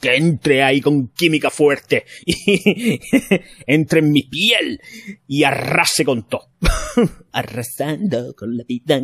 que 0.00 0.16
entre 0.16 0.62
ahí 0.62 0.80
con 0.80 1.08
química 1.08 1.50
fuerte. 1.50 2.04
Y 2.24 3.00
entre 3.66 4.00
en 4.00 4.12
mi 4.12 4.24
piel 4.24 4.80
y 5.26 5.44
arrase 5.44 6.04
con 6.04 6.28
todo. 6.28 6.50
Arrasando 7.32 8.34
con 8.34 8.56
la 8.56 8.64
vida. 8.64 9.00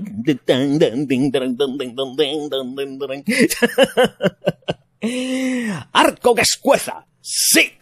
Arco 5.92 6.34
que 6.34 6.42
escueza. 6.42 7.06
Sí. 7.20 7.72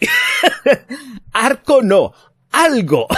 Arco 1.33 1.83
no. 1.83 2.13
Algo. 2.53 3.09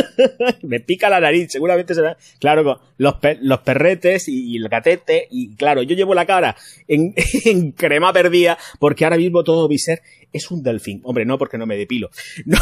me 0.62 0.80
pica 0.80 1.08
la 1.08 1.20
nariz, 1.20 1.50
seguramente 1.50 1.94
será, 1.94 2.16
claro, 2.38 2.80
los, 2.98 3.14
los 3.40 3.58
perretes 3.60 4.28
y, 4.28 4.56
el 4.56 4.68
gatete, 4.68 5.28
y 5.30 5.54
claro, 5.56 5.82
yo 5.82 5.94
llevo 5.94 6.14
la 6.14 6.26
cara 6.26 6.56
en, 6.88 7.72
crema 7.72 8.12
perdida, 8.12 8.58
porque 8.78 9.04
ahora 9.04 9.16
mismo 9.16 9.44
todo 9.44 9.68
mi 9.68 9.78
ser 9.78 10.02
es 10.32 10.50
un 10.50 10.62
delfín. 10.62 11.00
Hombre, 11.04 11.24
no 11.24 11.38
porque 11.38 11.58
no 11.58 11.66
me 11.66 11.76
depilo, 11.76 12.10
no, 12.46 12.58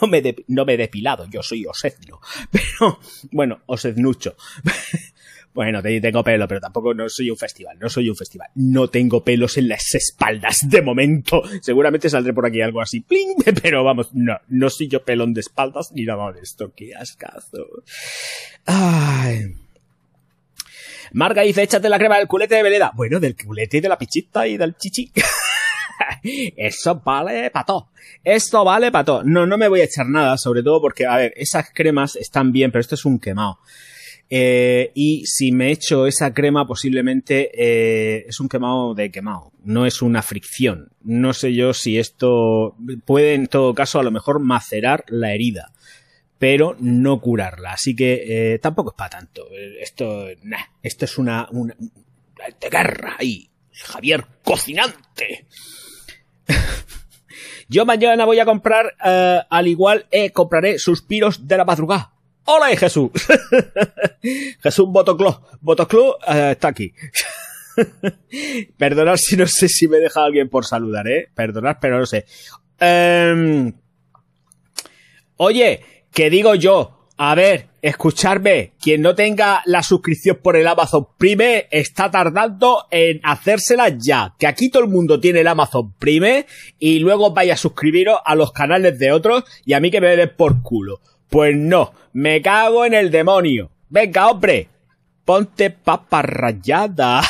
no, 0.00 0.08
me, 0.08 0.22
de 0.22 0.44
no 0.48 0.64
me 0.64 0.74
he 0.74 0.76
depilado, 0.76 1.26
yo 1.30 1.42
soy 1.42 1.66
osedno, 1.66 2.20
pero, 2.50 2.98
bueno, 3.30 3.60
osednucho. 3.66 4.36
Bueno, 5.52 5.82
tengo 5.82 6.22
pelo, 6.22 6.46
pero 6.46 6.60
tampoco 6.60 6.94
no 6.94 7.08
soy 7.08 7.30
un 7.30 7.36
festival, 7.36 7.76
no 7.78 7.88
soy 7.88 8.08
un 8.08 8.16
festival. 8.16 8.48
No 8.54 8.88
tengo 8.88 9.24
pelos 9.24 9.58
en 9.58 9.68
las 9.68 9.94
espaldas 9.94 10.58
de 10.62 10.80
momento. 10.80 11.42
Seguramente 11.60 12.08
saldré 12.08 12.32
por 12.32 12.46
aquí 12.46 12.60
algo 12.60 12.80
así, 12.80 13.00
¡pling! 13.00 13.34
pero 13.62 13.82
vamos, 13.82 14.10
no, 14.12 14.38
no 14.48 14.70
soy 14.70 14.88
yo 14.88 15.02
pelón 15.02 15.34
de 15.34 15.40
espaldas 15.40 15.90
ni 15.92 16.04
nada 16.04 16.32
de 16.32 16.40
esto. 16.40 16.72
¡Qué 16.74 16.94
ascazo! 16.94 17.66
Ay. 18.64 19.54
Marga 21.12 21.42
dice, 21.42 21.64
échate 21.64 21.88
la 21.88 21.98
crema 21.98 22.18
del 22.18 22.28
culete 22.28 22.54
de 22.54 22.62
Veleda. 22.62 22.92
Bueno, 22.94 23.18
del 23.18 23.36
culete 23.36 23.78
y 23.78 23.80
de 23.80 23.88
la 23.88 23.98
pichita 23.98 24.46
y 24.46 24.56
del 24.56 24.76
chichi. 24.76 25.10
Eso 26.56 27.02
vale 27.04 27.50
para 27.50 27.66
todo. 27.66 27.88
Esto 28.22 28.64
vale 28.64 28.92
para 28.92 29.04
todo. 29.04 29.24
No, 29.24 29.46
no 29.46 29.58
me 29.58 29.68
voy 29.68 29.80
a 29.80 29.84
echar 29.84 30.06
nada, 30.06 30.38
sobre 30.38 30.62
todo 30.62 30.80
porque, 30.80 31.06
a 31.06 31.16
ver, 31.16 31.32
esas 31.36 31.70
cremas 31.74 32.14
están 32.14 32.52
bien, 32.52 32.70
pero 32.70 32.80
esto 32.80 32.94
es 32.94 33.04
un 33.04 33.18
quemado. 33.18 33.58
Eh, 34.32 34.92
y 34.94 35.26
si 35.26 35.50
me 35.50 35.72
echo 35.72 36.06
esa 36.06 36.32
crema, 36.32 36.64
posiblemente 36.64 37.50
eh, 37.52 38.26
es 38.28 38.38
un 38.38 38.48
quemado 38.48 38.94
de 38.94 39.10
quemado, 39.10 39.52
no 39.64 39.86
es 39.86 40.02
una 40.02 40.22
fricción. 40.22 40.92
No 41.02 41.32
sé 41.34 41.52
yo 41.52 41.74
si 41.74 41.98
esto 41.98 42.76
puede, 43.04 43.34
en 43.34 43.48
todo 43.48 43.74
caso, 43.74 43.98
a 43.98 44.04
lo 44.04 44.12
mejor 44.12 44.38
macerar 44.38 45.04
la 45.08 45.34
herida, 45.34 45.72
pero 46.38 46.76
no 46.78 47.20
curarla. 47.20 47.72
Así 47.72 47.96
que 47.96 48.54
eh, 48.54 48.58
tampoco 48.60 48.90
es 48.90 48.96
para 48.96 49.10
tanto. 49.10 49.48
Esto, 49.80 50.28
nah, 50.44 50.62
esto 50.80 51.06
es 51.06 51.18
una, 51.18 51.48
una 51.50 51.74
de 51.76 52.70
guerra 52.70 53.16
ahí. 53.18 53.50
Javier 53.72 54.26
cocinante. 54.44 55.46
yo 57.68 57.84
mañana 57.84 58.24
voy 58.26 58.38
a 58.38 58.44
comprar, 58.44 58.94
uh, 59.04 59.44
al 59.50 59.66
igual, 59.66 60.06
eh, 60.12 60.30
compraré 60.30 60.78
suspiros 60.78 61.48
de 61.48 61.56
la 61.56 61.64
madrugada. 61.64 62.12
¡Hola, 62.44 62.76
Jesús! 62.76 63.10
Jesús 64.62 64.86
Botocló. 64.88 65.42
Botocló 65.60 66.18
uh, 66.26 66.50
está 66.50 66.68
aquí. 66.68 66.92
Perdonad 68.76 69.16
si 69.16 69.36
no 69.36 69.46
sé 69.46 69.68
si 69.68 69.88
me 69.88 69.98
deja 69.98 70.24
alguien 70.24 70.48
por 70.48 70.64
saludar, 70.66 71.08
¿eh? 71.08 71.28
Perdonad, 71.34 71.76
pero 71.80 71.98
no 71.98 72.06
sé. 72.06 72.26
Um, 72.80 73.72
oye, 75.36 75.84
¿qué 76.12 76.30
digo 76.30 76.54
yo? 76.54 77.08
A 77.16 77.34
ver, 77.34 77.68
escucharme. 77.82 78.72
Quien 78.80 79.02
no 79.02 79.14
tenga 79.14 79.62
la 79.66 79.82
suscripción 79.82 80.38
por 80.42 80.56
el 80.56 80.66
Amazon 80.66 81.06
Prime 81.18 81.68
está 81.70 82.10
tardando 82.10 82.86
en 82.90 83.20
hacérsela 83.22 83.90
ya. 83.90 84.34
Que 84.38 84.46
aquí 84.46 84.70
todo 84.70 84.84
el 84.84 84.88
mundo 84.88 85.20
tiene 85.20 85.40
el 85.40 85.46
Amazon 85.46 85.92
Prime 85.98 86.46
y 86.78 86.98
luego 87.00 87.32
vaya 87.32 87.54
a 87.54 87.58
suscribiros 87.58 88.18
a 88.24 88.34
los 88.34 88.52
canales 88.52 88.98
de 88.98 89.12
otros 89.12 89.44
y 89.66 89.74
a 89.74 89.80
mí 89.80 89.90
que 89.90 90.00
me 90.00 90.16
den 90.16 90.32
por 90.34 90.62
culo. 90.62 91.00
Pues 91.30 91.56
no, 91.56 91.92
me 92.12 92.42
cago 92.42 92.84
en 92.84 92.92
el 92.92 93.10
demonio. 93.10 93.70
Venga, 93.88 94.28
hombre, 94.28 94.68
ponte 95.24 95.70
papa 95.70 96.22
rayada. 96.22 97.22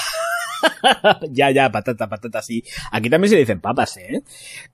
ya, 1.30 1.50
ya, 1.50 1.70
patata, 1.70 2.08
patata, 2.08 2.40
sí. 2.40 2.64
Aquí 2.92 3.10
también 3.10 3.30
se 3.30 3.36
dicen 3.36 3.60
papas, 3.60 3.98
¿eh? 3.98 4.22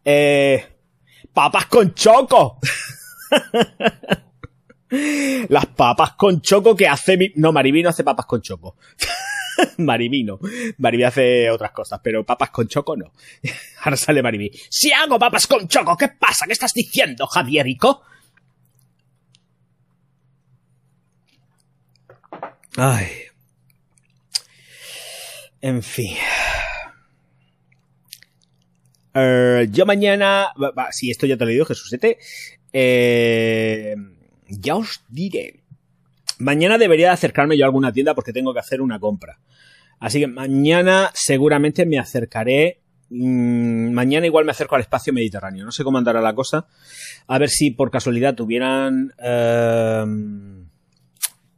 Eh, 0.04 0.64
papas 1.32 1.66
con 1.66 1.92
choco. 1.94 2.60
Las 5.48 5.66
papas 5.66 6.12
con 6.12 6.40
choco 6.40 6.76
que 6.76 6.86
hace 6.86 7.16
mi... 7.16 7.32
No, 7.34 7.50
Maribí 7.50 7.82
no 7.82 7.88
hace 7.88 8.04
papas 8.04 8.26
con 8.26 8.40
choco. 8.40 8.76
Maribí 9.78 10.22
no. 10.22 10.38
Maribí 10.78 11.02
hace 11.02 11.50
otras 11.50 11.72
cosas, 11.72 12.00
pero 12.02 12.24
papas 12.24 12.50
con 12.50 12.68
choco 12.68 12.96
no. 12.96 13.12
Ahora 13.82 13.96
sale 13.96 14.22
Maribí. 14.22 14.52
Si 14.70 14.92
hago 14.92 15.18
papas 15.18 15.48
con 15.48 15.66
choco, 15.66 15.96
¿qué 15.96 16.08
pasa? 16.08 16.46
¿Qué 16.46 16.52
estás 16.52 16.72
diciendo, 16.72 17.26
Javierico? 17.26 18.02
Ay. 22.76 23.08
En 25.62 25.82
fin. 25.82 26.16
Uh, 29.14 29.64
yo 29.70 29.86
mañana. 29.86 30.48
Si 30.90 31.10
esto 31.10 31.26
ya 31.26 31.36
te 31.36 31.44
lo 31.44 31.50
dicho, 31.50 31.64
Jesusete. 31.64 32.18
Eh, 32.72 33.94
ya 34.48 34.76
os 34.76 35.02
diré. 35.08 35.62
Mañana 36.38 36.76
debería 36.76 37.12
acercarme 37.12 37.56
yo 37.56 37.64
a 37.64 37.68
alguna 37.68 37.92
tienda 37.92 38.14
porque 38.14 38.34
tengo 38.34 38.52
que 38.52 38.60
hacer 38.60 38.82
una 38.82 39.00
compra. 39.00 39.38
Así 39.98 40.20
que 40.20 40.26
mañana 40.26 41.10
seguramente 41.14 41.86
me 41.86 41.98
acercaré. 41.98 42.82
Mmm, 43.08 43.92
mañana 43.92 44.26
igual 44.26 44.44
me 44.44 44.50
acerco 44.50 44.74
al 44.74 44.82
espacio 44.82 45.14
mediterráneo. 45.14 45.64
No 45.64 45.72
sé 45.72 45.82
cómo 45.82 45.96
andará 45.96 46.20
la 46.20 46.34
cosa. 46.34 46.66
A 47.26 47.38
ver 47.38 47.48
si 47.48 47.70
por 47.70 47.90
casualidad 47.90 48.34
tuvieran. 48.34 49.14
Uh, 49.18 50.55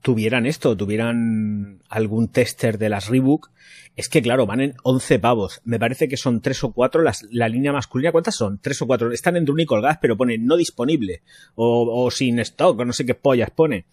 tuvieran 0.09 0.47
esto, 0.47 0.75
tuvieran 0.75 1.83
algún 1.91 2.29
tester 2.29 2.79
de 2.79 2.89
las 2.89 3.09
Reebok, 3.09 3.51
es 3.95 4.09
que 4.09 4.23
claro, 4.23 4.47
van 4.47 4.63
en 4.63 4.75
11 4.83 5.19
pavos. 5.19 5.61
Me 5.67 5.79
parece 5.79 6.09
que 6.09 6.17
son 6.17 6.41
3 6.41 6.65
o 6.65 6.73
4 6.73 7.03
las, 7.03 7.27
la 7.31 7.47
línea 7.47 7.75
masculina. 7.75 8.11
¿Cuántas 8.11 8.35
son? 8.35 8.59
3 8.59 8.81
o 8.81 8.87
4. 8.87 9.13
Están 9.13 9.37
entre 9.37 9.53
un 9.53 9.61
y 9.61 9.67
colgadas, 9.67 9.99
pero 10.01 10.17
pone 10.17 10.39
no 10.39 10.57
disponible. 10.57 11.21
O, 11.57 12.05
o 12.05 12.11
sin 12.11 12.39
stock, 12.39 12.81
o 12.81 12.85
no 12.87 12.95
sé 12.95 13.05
qué 13.05 13.15
pollas 13.15 13.51
pone. 13.51 13.85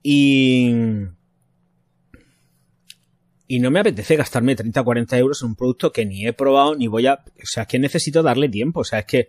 Y... 0.00 0.70
Y 3.48 3.58
no 3.58 3.72
me 3.72 3.80
apetece 3.80 4.14
gastarme 4.14 4.54
30 4.54 4.80
o 4.80 4.84
40 4.84 5.18
euros 5.18 5.42
en 5.42 5.48
un 5.48 5.56
producto 5.56 5.90
que 5.90 6.06
ni 6.06 6.24
he 6.24 6.32
probado 6.32 6.76
ni 6.76 6.86
voy 6.86 7.08
a... 7.08 7.14
O 7.14 7.46
sea, 7.46 7.64
es 7.64 7.68
que 7.68 7.80
necesito 7.80 8.22
darle 8.22 8.48
tiempo. 8.48 8.82
O 8.82 8.84
sea, 8.84 9.00
es 9.00 9.06
que 9.06 9.28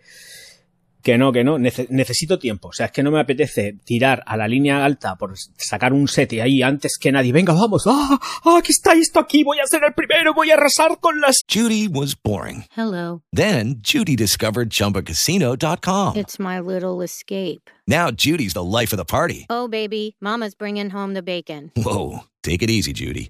que 1.03 1.17
no, 1.17 1.31
que 1.31 1.43
no, 1.43 1.57
Nece 1.57 1.87
necesito 1.89 2.39
tiempo. 2.39 2.69
O 2.69 2.73
sea, 2.73 2.87
es 2.87 2.91
que 2.91 3.03
no 3.03 3.11
me 3.11 3.19
apetece 3.19 3.75
tirar 3.83 4.23
a 4.25 4.37
la 4.37 4.47
línea 4.47 4.83
alta 4.83 5.15
por 5.15 5.33
sacar 5.57 5.93
un 5.93 6.07
set 6.07 6.33
y 6.33 6.39
ahí 6.39 6.61
antes 6.61 6.97
que 6.99 7.11
nadie. 7.11 7.31
Venga, 7.31 7.53
vamos. 7.53 7.83
¡Ah! 7.87 8.19
¡Ah! 8.43 8.57
Aquí 8.57 8.71
está 8.71 8.93
esto 8.93 9.19
aquí. 9.19 9.43
Voy 9.43 9.59
a 9.59 9.67
ser 9.67 9.83
el 9.83 9.93
primero. 9.93 10.33
Voy 10.33 10.51
a 10.51 10.55
arrasar 10.55 10.99
con 10.99 11.19
las. 11.21 11.41
Judy 11.49 11.87
was 11.87 12.15
boring. 12.15 12.65
Hello. 12.75 13.21
Then 13.33 13.81
Judy 13.81 14.15
discovered 14.15 14.69
chumbacasino.com. 14.69 16.15
It's 16.15 16.39
my 16.39 16.59
little 16.59 17.01
escape. 17.01 17.69
Now 17.87 18.11
Judy's 18.11 18.53
the 18.53 18.63
life 18.63 18.93
of 18.93 18.97
the 18.97 19.05
party. 19.05 19.45
Oh, 19.49 19.67
baby. 19.67 20.15
Mama's 20.21 20.55
bringing 20.55 20.91
home 20.91 21.13
the 21.13 21.23
bacon. 21.23 21.71
Whoa. 21.75 22.21
Take 22.43 22.63
it 22.63 22.69
easy, 22.69 22.93
Judy. 22.93 23.29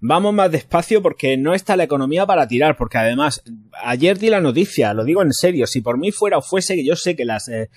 Vamos 0.00 0.34
más 0.34 0.50
despacio 0.50 1.00
porque 1.00 1.36
no 1.36 1.54
está 1.54 1.76
la 1.76 1.84
economía 1.84 2.26
para 2.26 2.46
tirar, 2.46 2.76
porque 2.76 2.98
además 2.98 3.42
ayer 3.82 4.18
di 4.18 4.28
la 4.28 4.40
noticia, 4.40 4.92
lo 4.92 5.04
digo 5.04 5.22
en 5.22 5.32
serio, 5.32 5.66
si 5.66 5.80
por 5.80 5.98
mí 5.98 6.12
fuera 6.12 6.38
o 6.38 6.42
fuese, 6.42 6.74
que 6.74 6.84
yo 6.84 6.94
sé 6.94 7.16
que 7.16 7.24
las, 7.24 7.48
eh, 7.48 7.70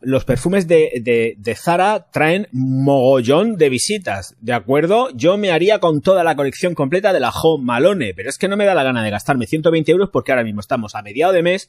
los 0.00 0.24
perfumes 0.24 0.66
de, 0.68 1.00
de, 1.02 1.34
de 1.36 1.54
Zara 1.54 2.06
traen 2.10 2.48
mogollón 2.52 3.56
de 3.56 3.68
visitas, 3.68 4.36
¿de 4.40 4.54
acuerdo? 4.54 5.10
Yo 5.14 5.36
me 5.36 5.50
haría 5.50 5.80
con 5.80 6.00
toda 6.00 6.24
la 6.24 6.34
colección 6.34 6.74
completa 6.74 7.12
de 7.12 7.20
la 7.20 7.30
Home 7.30 7.64
Malone, 7.64 8.14
pero 8.14 8.30
es 8.30 8.38
que 8.38 8.48
no 8.48 8.56
me 8.56 8.64
da 8.64 8.74
la 8.74 8.84
gana 8.84 9.04
de 9.04 9.10
gastarme 9.10 9.46
120 9.46 9.92
euros 9.92 10.10
porque 10.10 10.32
ahora 10.32 10.44
mismo 10.44 10.60
estamos 10.60 10.94
a 10.94 11.02
mediado 11.02 11.32
de 11.32 11.42
mes 11.42 11.68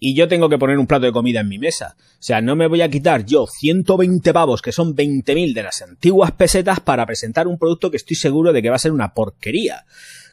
y 0.00 0.14
yo 0.14 0.26
tengo 0.26 0.48
que 0.48 0.58
poner 0.58 0.78
un 0.78 0.86
plato 0.86 1.06
de 1.06 1.12
comida 1.12 1.40
en 1.40 1.48
mi 1.48 1.58
mesa. 1.58 1.94
O 1.98 2.22
sea, 2.22 2.40
no 2.40 2.56
me 2.56 2.66
voy 2.66 2.80
a 2.80 2.88
quitar 2.88 3.24
yo 3.26 3.46
120 3.46 4.32
pavos, 4.32 4.62
que 4.62 4.72
son 4.72 4.96
20.000 4.96 5.54
de 5.54 5.62
las 5.62 5.82
antiguas 5.82 6.32
pesetas, 6.32 6.80
para 6.80 7.06
presentar 7.06 7.46
un 7.46 7.58
producto 7.58 7.90
que 7.90 7.98
estoy 7.98 8.16
seguro 8.16 8.52
de 8.52 8.62
que 8.62 8.70
va 8.70 8.76
a 8.76 8.80
ser 8.80 8.92
una 8.92 9.12
porquería. 9.12 9.84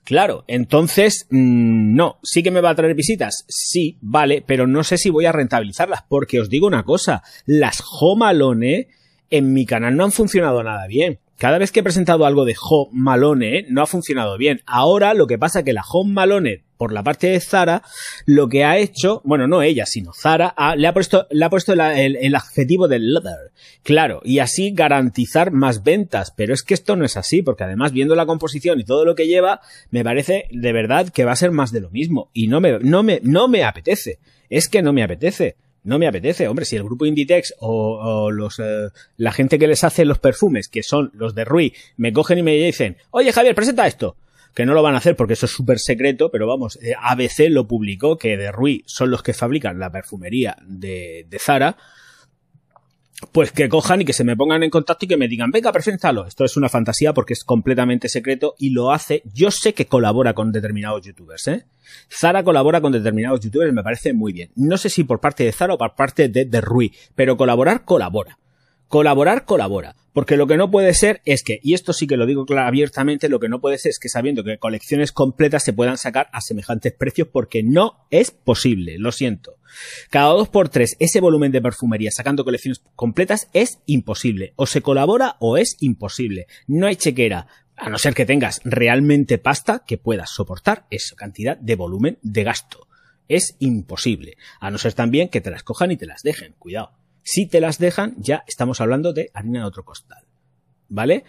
Claro, 0.06 0.46
entonces, 0.48 1.28
mm, 1.30 1.94
no, 1.94 2.18
sí 2.24 2.42
que 2.42 2.50
me 2.50 2.62
va 2.62 2.70
a 2.70 2.76
traer 2.76 2.96
visitas, 2.96 3.44
sí, 3.50 3.98
vale, 4.00 4.42
pero 4.48 4.66
no 4.66 4.86
sé 4.86 4.98
si 4.98 5.10
voy 5.10 5.26
a 5.26 5.34
rentabilizarlas, 5.34 6.06
porque 6.08 6.40
os 6.40 6.50
digo 6.50 6.66
una 6.66 6.84
cosa, 6.84 7.24
las 7.46 7.84
Home 8.00 8.26
Alone 8.26 8.88
en 9.30 9.52
mi 9.52 9.66
canal 9.66 9.98
no 9.98 10.06
han 10.06 10.14
funcionado 10.14 10.64
nada 10.64 10.88
bien. 10.88 11.20
Cada 11.38 11.58
vez 11.58 11.72
que 11.72 11.82
he 11.82 11.84
presentado 11.84 12.26
algo 12.26 12.46
de 12.46 12.56
Home 12.60 12.92
Malone 12.94 13.66
no 13.70 13.82
ha 13.82 13.86
funcionado 13.86 14.38
bien. 14.38 14.62
Ahora 14.66 15.14
lo 15.14 15.28
que 15.28 15.38
pasa 15.38 15.60
es 15.60 15.66
que 15.66 15.74
la 15.74 15.84
Home 15.88 16.14
Malone, 16.14 16.64
por 16.78 16.94
la 16.94 17.04
parte 17.04 17.28
de 17.28 17.40
Zara, 17.40 17.82
lo 18.26 18.48
que 18.50 18.64
ha 18.64 18.78
hecho, 18.78 19.22
bueno, 19.26 19.48
no 19.48 19.62
ella, 19.62 19.86
sino 19.86 20.14
Zara, 20.14 20.54
ha- 20.56 20.76
le 20.76 20.88
ha 20.88 20.94
puesto, 20.94 21.28
le 21.32 21.44
ha 21.44 21.50
puesto 21.50 21.74
el, 21.74 22.36
adjetivo 22.36 22.88
de 22.88 23.00
leather. 23.00 23.52
Claro, 23.84 24.22
y 24.24 24.40
así 24.40 24.72
garantizar 24.74 25.52
más 25.52 25.84
ventas. 25.84 26.32
Pero 26.36 26.54
es 26.54 26.64
que 26.64 26.74
esto 26.74 26.96
no 26.96 27.06
es 27.06 27.18
así, 27.18 27.42
porque 27.42 27.64
además 27.64 27.92
viendo 27.92 28.16
la 28.16 28.26
composición 28.26 28.80
y 28.80 28.84
todo 28.86 29.06
lo 29.06 29.16
que 29.16 29.28
lleva, 29.28 29.62
me 29.92 30.04
parece 30.04 30.46
de 30.52 30.74
verdad 30.74 31.10
que 31.10 31.26
va 31.26 31.32
a 31.32 31.36
ser 31.38 31.52
más 31.52 31.72
de 31.72 31.82
lo 31.82 31.90
mismo. 31.90 32.30
Y 32.34 32.48
no 32.48 32.62
me, 32.62 32.80
no 32.80 33.04
me, 33.04 33.20
no 33.24 33.48
me 33.48 33.64
apetece. 33.64 34.20
Es 34.50 34.68
que 34.70 34.82
no 34.82 34.94
me 34.94 35.04
apetece. 35.04 35.56
No 35.84 36.00
me 36.00 36.08
apetece, 36.08 36.50
hombre, 36.50 36.66
si 36.66 36.76
el 36.76 36.84
grupo 36.84 37.06
Inditex 37.06 37.54
o, 37.60 38.26
o 38.26 38.30
los 38.32 38.60
eh, 38.60 38.90
la 39.16 39.32
gente 39.32 39.58
que 39.58 39.68
les 39.68 39.86
hace 39.86 40.04
los 40.04 40.20
perfumes, 40.20 40.68
que 40.68 40.84
son 40.84 41.12
los 41.14 41.34
de 41.34 41.46
Rui, 41.46 41.74
me 41.96 42.12
cogen 42.12 42.40
y 42.40 42.44
me 42.44 42.56
dicen, 42.56 42.98
oye 43.12 43.32
Javier, 43.32 43.56
presenta 43.56 43.88
esto. 43.88 44.18
Que 44.58 44.66
no 44.66 44.74
lo 44.74 44.82
van 44.82 44.96
a 44.96 44.98
hacer 44.98 45.16
porque 45.16 45.34
eso 45.34 45.46
es 45.46 45.52
súper 45.52 45.78
secreto, 45.78 46.32
pero 46.32 46.48
vamos, 46.48 46.80
eh, 46.82 46.96
ABC 47.00 47.48
lo 47.48 47.68
publicó 47.68 48.18
que 48.18 48.38
de 48.38 48.52
Rui 48.52 48.84
son 48.88 49.12
los 49.12 49.22
que 49.22 49.36
fabrican 49.36 49.78
la 49.78 49.92
perfumería 49.92 50.58
de, 50.66 51.28
de 51.30 51.38
Zara. 51.38 51.78
Pues 53.32 53.52
que 53.52 53.70
cojan 53.70 54.02
y 54.02 54.06
que 54.06 54.14
se 54.14 54.24
me 54.24 54.36
pongan 54.36 54.64
en 54.64 54.72
contacto 54.72 55.06
y 55.06 55.10
que 55.10 55.16
me 55.16 55.28
digan, 55.28 55.52
venga, 55.52 55.72
preséntalo. 55.72 56.26
Esto 56.26 56.44
es 56.44 56.58
una 56.58 56.70
fantasía 56.70 57.14
porque 57.14 57.34
es 57.34 57.44
completamente 57.44 58.10
secreto 58.10 58.56
y 58.58 58.72
lo 58.72 58.92
hace. 58.92 59.22
Yo 59.32 59.52
sé 59.52 59.76
que 59.76 59.86
colabora 59.86 60.34
con 60.34 60.52
determinados 60.52 61.04
youtubers, 61.06 61.48
¿eh? 61.50 61.68
Zara 62.10 62.44
colabora 62.44 62.82
con 62.82 62.92
determinados 62.92 63.42
youtubers, 63.42 63.72
me 63.74 63.84
parece 63.84 64.14
muy 64.14 64.34
bien. 64.34 64.50
No 64.56 64.80
sé 64.80 64.90
si 64.90 65.04
por 65.04 65.20
parte 65.20 65.44
de 65.44 65.52
Zara 65.52 65.76
o 65.76 65.78
por 65.78 65.94
parte 65.94 66.30
de, 66.30 66.46
de 66.46 66.62
Rui, 66.62 66.96
pero 67.14 67.38
colaborar, 67.38 67.86
colabora. 67.86 68.40
Colaborar, 68.88 69.46
colabora. 69.46 69.96
Porque 70.14 70.38
lo 70.38 70.48
que 70.48 70.58
no 70.58 70.72
puede 70.72 70.94
ser 70.94 71.22
es 71.26 71.44
que, 71.44 71.60
y 71.62 71.74
esto 71.74 71.94
sí 71.94 72.08
que 72.08 72.18
lo 72.18 72.26
digo 72.26 72.46
abiertamente, 72.58 73.30
lo 73.30 73.40
que 73.40 73.50
no 73.50 73.62
puede 73.62 73.78
ser 73.78 73.92
es 73.92 74.00
que 74.00 74.10
sabiendo 74.10 74.44
que 74.44 74.58
colecciones 74.58 75.12
completas 75.12 75.64
se 75.64 75.74
puedan 75.74 75.98
sacar 75.98 76.30
a 76.32 76.42
semejantes 76.42 76.94
precios 76.94 77.28
porque 77.32 77.62
no 77.62 78.08
es 78.10 78.32
posible, 78.32 78.98
lo 78.98 79.12
siento. 79.12 79.58
Cada 80.10 80.30
dos 80.30 80.50
por 80.50 80.70
tres 80.70 80.96
ese 81.00 81.20
volumen 81.20 81.52
de 81.52 81.62
perfumería 81.62 82.12
sacando 82.12 82.46
colecciones 82.46 82.82
completas 82.96 83.50
es 83.54 83.80
imposible. 83.86 84.54
O 84.56 84.66
se 84.66 84.82
colabora 84.82 85.36
o 85.40 85.58
es 85.58 85.78
imposible. 85.82 86.48
No 86.66 86.88
hay 86.88 86.96
chequera. 86.96 87.48
A 87.76 87.90
no 87.90 88.00
ser 88.00 88.16
que 88.16 88.26
tengas 88.26 88.60
realmente 88.64 89.38
pasta 89.38 89.84
que 89.86 90.00
puedas 90.00 90.32
soportar 90.32 90.88
esa 90.90 91.16
cantidad 91.16 91.58
de 91.58 91.76
volumen 91.76 92.18
de 92.24 92.44
gasto. 92.44 92.88
Es 93.28 93.56
imposible. 93.60 94.38
A 94.60 94.72
no 94.72 94.80
ser 94.80 94.94
también 94.94 95.30
que 95.30 95.42
te 95.42 95.52
las 95.52 95.62
cojan 95.62 95.92
y 95.92 95.98
te 95.98 96.08
las 96.08 96.24
dejen. 96.24 96.56
Cuidado. 96.58 96.97
Si 97.30 97.46
te 97.46 97.60
las 97.60 97.78
dejan, 97.78 98.16
ya 98.20 98.46
estamos 98.48 98.80
hablando 98.80 99.12
de 99.12 99.32
harina 99.34 99.60
de 99.60 99.66
otro 99.66 99.84
costal. 99.84 100.24
¿Vale? 100.88 101.26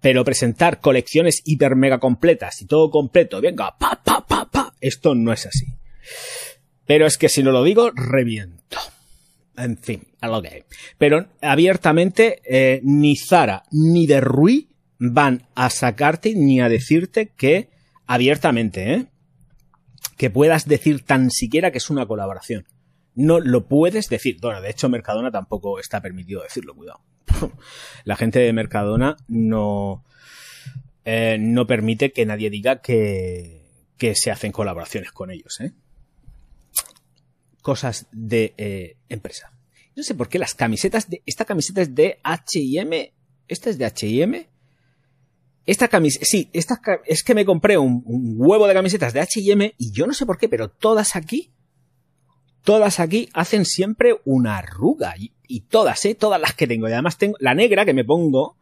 Pero 0.00 0.24
presentar 0.24 0.80
colecciones 0.80 1.42
hiper 1.44 1.76
mega 1.76 2.00
completas 2.00 2.60
y 2.60 2.66
todo 2.66 2.90
completo, 2.90 3.40
venga, 3.40 3.78
pa, 3.78 4.02
pa, 4.02 4.26
pa, 4.26 4.50
pa, 4.50 4.74
esto 4.80 5.14
no 5.14 5.32
es 5.32 5.46
así. 5.46 5.66
Pero 6.86 7.06
es 7.06 7.18
que 7.18 7.28
si 7.28 7.44
no 7.44 7.52
lo 7.52 7.62
digo, 7.62 7.92
reviento. 7.92 8.78
En 9.56 9.78
fin, 9.78 10.08
a 10.20 10.26
lo 10.26 10.42
que 10.42 10.48
hay. 10.48 10.64
Pero 10.98 11.28
abiertamente, 11.40 12.42
eh, 12.44 12.80
ni 12.82 13.14
Zara 13.14 13.62
ni 13.70 14.08
de 14.08 14.20
Rui 14.20 14.70
van 14.98 15.46
a 15.54 15.70
sacarte 15.70 16.34
ni 16.34 16.60
a 16.60 16.68
decirte 16.68 17.28
que, 17.28 17.68
abiertamente, 18.08 18.92
¿eh? 18.92 19.06
que 20.16 20.30
puedas 20.30 20.66
decir 20.66 21.04
tan 21.04 21.30
siquiera 21.30 21.70
que 21.70 21.78
es 21.78 21.90
una 21.90 22.06
colaboración. 22.06 22.66
No 23.18 23.40
lo 23.40 23.66
puedes 23.66 24.08
decir. 24.08 24.38
De 24.38 24.70
hecho, 24.70 24.88
Mercadona 24.88 25.32
tampoco 25.32 25.80
está 25.80 26.00
permitido 26.00 26.40
decirlo, 26.40 26.76
cuidado. 26.76 27.00
La 28.04 28.14
gente 28.14 28.38
de 28.38 28.52
Mercadona 28.52 29.16
no, 29.26 30.04
eh, 31.04 31.36
no 31.40 31.66
permite 31.66 32.12
que 32.12 32.24
nadie 32.24 32.48
diga 32.48 32.80
que, 32.80 33.64
que 33.96 34.14
se 34.14 34.30
hacen 34.30 34.52
colaboraciones 34.52 35.10
con 35.10 35.32
ellos, 35.32 35.60
¿eh? 35.60 35.72
Cosas 37.60 38.06
de 38.12 38.54
eh, 38.56 38.98
empresa. 39.08 39.50
No 39.96 40.04
sé 40.04 40.14
por 40.14 40.28
qué 40.28 40.38
las 40.38 40.54
camisetas 40.54 41.10
de. 41.10 41.20
Esta 41.26 41.44
camiseta 41.44 41.82
es 41.82 41.92
de 41.96 42.20
HM. 42.22 43.12
¿Esta 43.48 43.70
es 43.70 43.78
de 43.78 43.84
HM? 43.84 44.46
Esta 45.66 45.88
camiseta. 45.88 46.24
Sí, 46.24 46.50
esta, 46.52 46.80
es 47.04 47.24
que 47.24 47.34
me 47.34 47.44
compré 47.44 47.78
un, 47.78 48.00
un 48.06 48.36
huevo 48.36 48.68
de 48.68 48.74
camisetas 48.74 49.12
de 49.12 49.22
HM 49.22 49.74
y 49.76 49.90
yo 49.90 50.06
no 50.06 50.14
sé 50.14 50.24
por 50.24 50.38
qué, 50.38 50.48
pero 50.48 50.70
todas 50.70 51.16
aquí. 51.16 51.52
Todas 52.64 53.00
aquí 53.00 53.28
hacen 53.32 53.64
siempre 53.64 54.16
una 54.24 54.58
arruga. 54.58 55.14
Y, 55.16 55.60
todas, 55.60 56.04
¿eh? 56.04 56.14
Todas 56.14 56.40
las 56.40 56.54
que 56.54 56.66
tengo. 56.66 56.88
Y 56.88 56.92
además 56.92 57.16
tengo 57.18 57.36
la 57.40 57.54
negra 57.54 57.84
que 57.84 57.94
me 57.94 58.04
pongo 58.04 58.56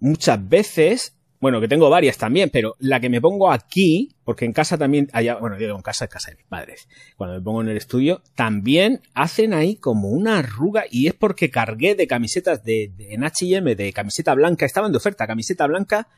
muchas 0.00 0.48
veces. 0.48 1.16
Bueno, 1.40 1.60
que 1.60 1.68
tengo 1.68 1.90
varias 1.90 2.16
también, 2.16 2.48
pero 2.50 2.74
la 2.78 3.00
que 3.00 3.10
me 3.10 3.20
pongo 3.20 3.52
aquí, 3.52 4.16
porque 4.24 4.46
en 4.46 4.54
casa 4.54 4.78
también, 4.78 5.10
bueno, 5.40 5.56
digo 5.58 5.76
en 5.76 5.82
casa, 5.82 6.06
en 6.06 6.10
casa 6.10 6.30
de 6.30 6.38
mis 6.38 6.46
padres, 6.46 6.88
cuando 7.16 7.36
me 7.36 7.42
pongo 7.42 7.60
en 7.60 7.68
el 7.68 7.76
estudio, 7.76 8.22
también 8.34 9.02
hacen 9.12 9.52
ahí 9.52 9.76
como 9.76 10.08
una 10.08 10.38
arruga 10.38 10.84
y 10.90 11.06
es 11.06 11.12
porque 11.12 11.50
cargué 11.50 11.94
de 11.96 12.06
camisetas 12.06 12.64
de, 12.64 12.90
de- 12.96 13.12
en 13.12 13.24
H&M 13.24 13.74
de 13.74 13.92
camiseta 13.92 14.32
blanca, 14.32 14.64
estaban 14.64 14.90
de 14.90 14.96
oferta 14.96 15.26
camiseta 15.26 15.66
blanca 15.66 16.08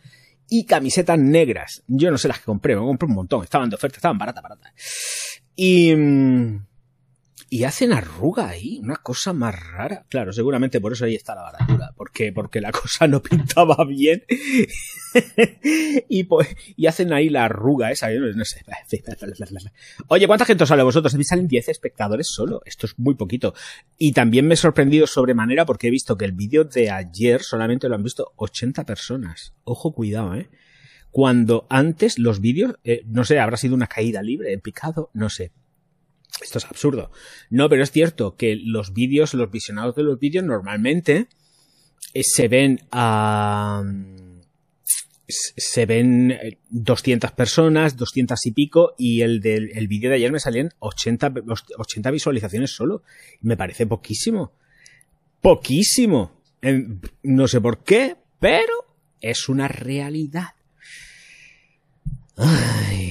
y 0.48 0.64
camisetas 0.64 1.18
negras. 1.18 1.82
Yo 1.88 2.12
no 2.12 2.18
sé 2.18 2.28
las 2.28 2.38
que 2.38 2.44
compré, 2.44 2.76
me 2.76 2.82
compré 2.82 3.08
un 3.08 3.14
montón, 3.16 3.42
estaban 3.42 3.68
de 3.68 3.74
oferta, 3.74 3.96
estaban 3.96 4.18
baratas, 4.18 4.42
baratas. 4.44 4.72
Y, 5.56 5.92
mm, 5.92 6.66
y 7.48 7.62
hacen 7.62 7.92
arruga 7.92 8.48
ahí, 8.48 8.80
una 8.82 8.96
cosa 8.96 9.32
más 9.32 9.54
rara. 9.54 10.04
Claro, 10.08 10.32
seguramente 10.32 10.80
por 10.80 10.92
eso 10.92 11.04
ahí 11.04 11.14
está 11.14 11.34
la 11.34 11.42
baratura, 11.42 11.92
porque, 11.96 12.32
porque 12.32 12.60
la 12.60 12.72
cosa 12.72 13.06
no 13.06 13.22
pintaba 13.22 13.84
bien. 13.84 14.24
y, 16.08 16.24
pues, 16.24 16.48
y 16.76 16.86
hacen 16.86 17.12
ahí 17.12 17.28
la 17.28 17.44
arruga 17.44 17.92
esa, 17.92 18.12
yo 18.12 18.20
no 18.20 18.44
sé. 18.44 18.64
Oye, 20.08 20.26
¿cuánta 20.26 20.44
gente 20.44 20.64
os 20.64 20.68
sale 20.68 20.82
vosotros? 20.82 21.14
A 21.14 21.18
mí 21.18 21.24
salen 21.24 21.46
10 21.46 21.68
espectadores 21.68 22.26
solo, 22.28 22.62
esto 22.64 22.86
es 22.86 22.98
muy 22.98 23.14
poquito. 23.14 23.54
Y 23.96 24.12
también 24.12 24.48
me 24.48 24.54
he 24.54 24.58
sorprendido 24.58 25.06
sobremanera 25.06 25.64
porque 25.64 25.86
he 25.86 25.90
visto 25.90 26.16
que 26.16 26.24
el 26.24 26.32
vídeo 26.32 26.64
de 26.64 26.90
ayer 26.90 27.42
solamente 27.42 27.88
lo 27.88 27.94
han 27.94 28.02
visto 28.02 28.32
80 28.36 28.84
personas. 28.84 29.54
Ojo, 29.62 29.92
cuidado, 29.92 30.34
eh. 30.34 30.50
Cuando 31.12 31.66
antes 31.70 32.18
los 32.18 32.40
vídeos, 32.40 32.74
eh, 32.84 33.02
no 33.06 33.24
sé, 33.24 33.38
habrá 33.38 33.56
sido 33.56 33.74
una 33.74 33.86
caída 33.86 34.20
libre, 34.20 34.52
en 34.52 34.60
picado, 34.60 35.10
no 35.14 35.30
sé. 35.30 35.52
Esto 36.42 36.58
es 36.58 36.64
absurdo. 36.66 37.10
No, 37.50 37.68
pero 37.68 37.82
es 37.82 37.90
cierto 37.90 38.36
que 38.36 38.56
los 38.56 38.92
vídeos, 38.92 39.34
los 39.34 39.50
visionados 39.50 39.94
de 39.94 40.02
los 40.02 40.18
vídeos 40.18 40.44
normalmente 40.44 41.28
eh, 42.12 42.22
se 42.22 42.48
ven 42.48 42.80
a... 42.90 43.82
se 45.26 45.86
ven 45.86 46.32
eh, 46.32 46.58
200 46.70 47.32
personas, 47.32 47.96
200 47.96 48.46
y 48.46 48.50
pico, 48.52 48.94
y 48.98 49.22
el 49.22 49.40
del 49.40 49.70
el 49.76 49.88
vídeo 49.88 50.10
de 50.10 50.16
ayer 50.16 50.32
me 50.32 50.40
salían 50.40 50.70
80, 50.78 51.34
80 51.78 52.10
visualizaciones 52.10 52.70
solo. 52.70 53.02
Me 53.40 53.56
parece 53.56 53.86
poquísimo. 53.86 54.52
Poquísimo. 55.40 56.32
No 57.22 57.48
sé 57.48 57.60
por 57.60 57.84
qué, 57.84 58.16
pero 58.40 58.86
es 59.20 59.48
una 59.48 59.68
realidad. 59.68 60.54
Ay. 62.36 63.05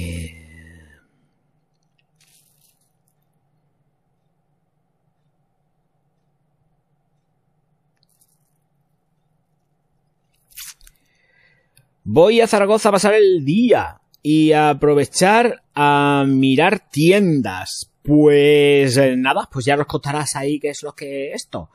Voy 12.08 12.40
a 12.40 12.46
Zaragoza 12.46 12.90
a 12.90 12.92
pasar 12.92 13.16
el 13.16 13.44
día 13.44 14.00
y 14.22 14.52
a 14.52 14.70
aprovechar 14.70 15.64
a 15.74 16.24
mirar 16.28 16.88
tiendas. 16.92 17.92
Pues 18.04 18.96
eh, 18.98 19.16
nada, 19.18 19.50
pues 19.52 19.66
ya 19.66 19.76
nos 19.76 19.88
contarás 19.88 20.36
ahí 20.36 20.60
qué 20.60 20.70
es 20.70 20.84
lo 20.84 20.94
que 20.94 21.32
esto. 21.32 21.72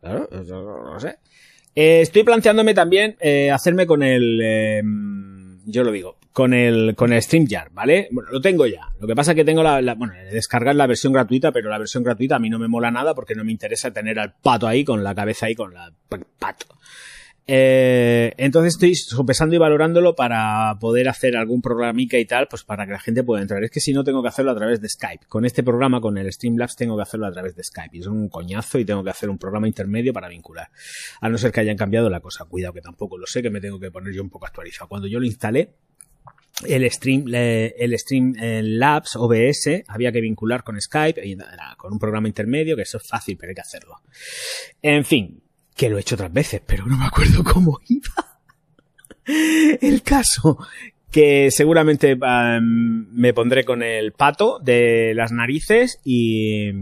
Claro, 0.00 0.26
no 0.32 0.98
sé. 0.98 1.18
Eh, 1.74 2.00
estoy 2.00 2.22
planteándome 2.22 2.72
también 2.72 3.18
eh, 3.20 3.50
hacerme 3.50 3.86
con 3.86 4.02
el... 4.02 4.40
yo 5.66 5.84
lo 5.84 5.92
digo, 5.92 6.16
con 6.32 6.54
el, 6.54 6.94
con 6.96 7.12
el 7.12 7.20
StreamYard, 7.20 7.70
¿vale? 7.74 8.08
Bueno, 8.10 8.30
lo 8.32 8.40
tengo 8.40 8.66
ya. 8.66 8.88
Lo 8.98 9.06
que 9.06 9.14
pasa 9.14 9.32
es 9.32 9.36
que 9.36 9.44
tengo 9.44 9.62
la, 9.62 9.82
la 9.82 9.94
bueno, 9.96 10.14
descargar 10.32 10.76
la 10.76 10.86
versión 10.86 11.12
gratuita, 11.12 11.52
pero 11.52 11.68
la 11.68 11.76
versión 11.76 12.02
gratuita 12.02 12.36
a 12.36 12.38
mí 12.38 12.48
no 12.48 12.58
me 12.58 12.68
mola 12.68 12.90
nada 12.90 13.14
porque 13.14 13.34
no 13.34 13.44
me 13.44 13.52
interesa 13.52 13.92
tener 13.92 14.18
al 14.18 14.32
pato 14.32 14.66
ahí 14.66 14.82
con 14.82 15.04
la 15.04 15.14
cabeza 15.14 15.44
ahí 15.44 15.54
con 15.54 15.74
la 15.74 15.92
pato. 16.38 16.78
Eh, 17.50 18.34
entonces 18.36 18.74
estoy 18.74 18.94
sopesando 18.94 19.56
y 19.56 19.58
valorándolo 19.58 20.14
para 20.14 20.76
poder 20.78 21.08
hacer 21.08 21.34
algún 21.34 21.62
programica 21.62 22.18
y 22.18 22.26
tal, 22.26 22.46
pues 22.46 22.62
para 22.62 22.84
que 22.84 22.92
la 22.92 23.00
gente 23.00 23.24
pueda 23.24 23.40
entrar. 23.40 23.64
Es 23.64 23.70
que 23.70 23.80
si 23.80 23.94
no 23.94 24.04
tengo 24.04 24.20
que 24.22 24.28
hacerlo 24.28 24.50
a 24.50 24.54
través 24.54 24.82
de 24.82 24.88
Skype. 24.88 25.24
Con 25.26 25.46
este 25.46 25.62
programa, 25.62 26.02
con 26.02 26.18
el 26.18 26.30
Streamlabs, 26.30 26.76
tengo 26.76 26.94
que 26.96 27.02
hacerlo 27.02 27.26
a 27.26 27.32
través 27.32 27.56
de 27.56 27.64
Skype. 27.64 27.96
Y 27.96 28.00
es 28.00 28.06
un 28.06 28.28
coñazo 28.28 28.78
y 28.78 28.84
tengo 28.84 29.02
que 29.02 29.08
hacer 29.08 29.30
un 29.30 29.38
programa 29.38 29.66
intermedio 29.66 30.12
para 30.12 30.28
vincular. 30.28 30.68
A 31.22 31.30
no 31.30 31.38
ser 31.38 31.50
que 31.50 31.60
hayan 31.60 31.78
cambiado 31.78 32.10
la 32.10 32.20
cosa. 32.20 32.44
Cuidado 32.44 32.74
que 32.74 32.82
tampoco 32.82 33.16
lo 33.16 33.26
sé, 33.26 33.40
que 33.40 33.48
me 33.48 33.62
tengo 33.62 33.80
que 33.80 33.90
poner 33.90 34.12
yo 34.12 34.22
un 34.22 34.28
poco 34.28 34.44
actualizado. 34.44 34.86
Cuando 34.88 35.08
yo 35.08 35.18
lo 35.18 35.24
instalé, 35.24 35.72
el 36.66 36.90
Stream, 36.90 37.32
el 37.32 37.98
Stream 37.98 38.34
Labs 38.36 39.16
OBS 39.16 39.84
había 39.86 40.12
que 40.12 40.20
vincular 40.20 40.64
con 40.64 40.78
Skype 40.78 41.36
con 41.78 41.94
un 41.94 41.98
programa 41.98 42.28
intermedio, 42.28 42.76
que 42.76 42.82
eso 42.82 42.98
es 42.98 43.06
fácil, 43.06 43.38
pero 43.38 43.50
hay 43.50 43.54
que 43.54 43.60
hacerlo. 43.62 44.02
En 44.82 45.04
fin, 45.04 45.40
que 45.78 45.88
lo 45.88 45.96
he 45.96 46.00
hecho 46.00 46.16
otras 46.16 46.32
veces, 46.32 46.60
pero 46.66 46.84
no 46.86 46.98
me 46.98 47.06
acuerdo 47.06 47.44
cómo 47.44 47.78
iba. 47.88 48.40
El 49.80 50.02
caso 50.02 50.58
que 51.10 51.50
seguramente 51.52 52.18
me 52.60 53.32
pondré 53.32 53.64
con 53.64 53.82
el 53.82 54.12
pato 54.12 54.58
de 54.58 55.12
las 55.14 55.30
narices 55.30 56.00
y 56.04 56.72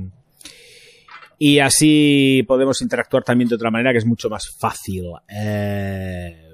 y 1.39 1.59
así 1.59 2.43
podemos 2.49 2.81
interactuar 2.81 3.23
también 3.23 3.51
de 3.51 3.57
otra 3.57 3.71
manera 3.71 3.93
que 3.93 3.99
es 3.99 4.07
mucho 4.07 4.31
más 4.31 4.49
fácil. 4.59 5.05
Eh, 5.29 6.46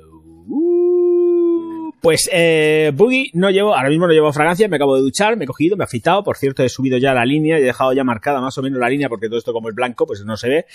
pues 2.03 2.29
eh, 2.33 2.91
Boogie 2.95 3.31
no 3.33 3.49
llevo, 3.51 3.77
ahora 3.77 3.89
mismo 3.89 4.09
no 4.09 4.13
llevo 4.13 4.33
fragancia, 4.33 4.67
me 4.67 4.75
acabo 4.75 4.97
de 4.97 5.03
duchar, 5.03 5.37
me 5.37 5.45
he 5.45 5.47
cogido, 5.47 5.77
me 5.77 5.85
he 5.85 5.87
afeitado, 5.87 6.25
por 6.25 6.37
cierto 6.37 6.65
he 6.65 6.69
subido 6.69 6.99
ya 6.99 7.15
la 7.15 7.25
línea, 7.25 7.59
he 7.59 7.63
dejado 7.63 7.93
ya 7.93 8.03
marcada 8.03 8.41
más 8.41 8.59
o 8.59 8.63
menos 8.63 8.81
la 8.81 8.89
línea 8.89 9.09
porque 9.09 9.29
todo 9.29 9.39
esto 9.39 9.53
como 9.53 9.69
es 9.69 9.75
blanco 9.75 10.05
pues 10.05 10.25
no 10.25 10.37
se 10.37 10.49
ve, 10.49 10.67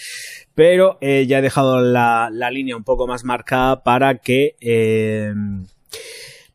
pero 0.56 0.98
eh, 1.02 1.26
ya 1.28 1.40
he 1.40 1.42
dejado 1.42 1.82
la, 1.82 2.30
la, 2.32 2.50
línea 2.50 2.78
un 2.78 2.86
poco 2.86 3.08
más 3.08 3.26
marcada 3.26 3.84
para 3.84 4.20
que... 4.20 4.56
Eh, 4.62 5.34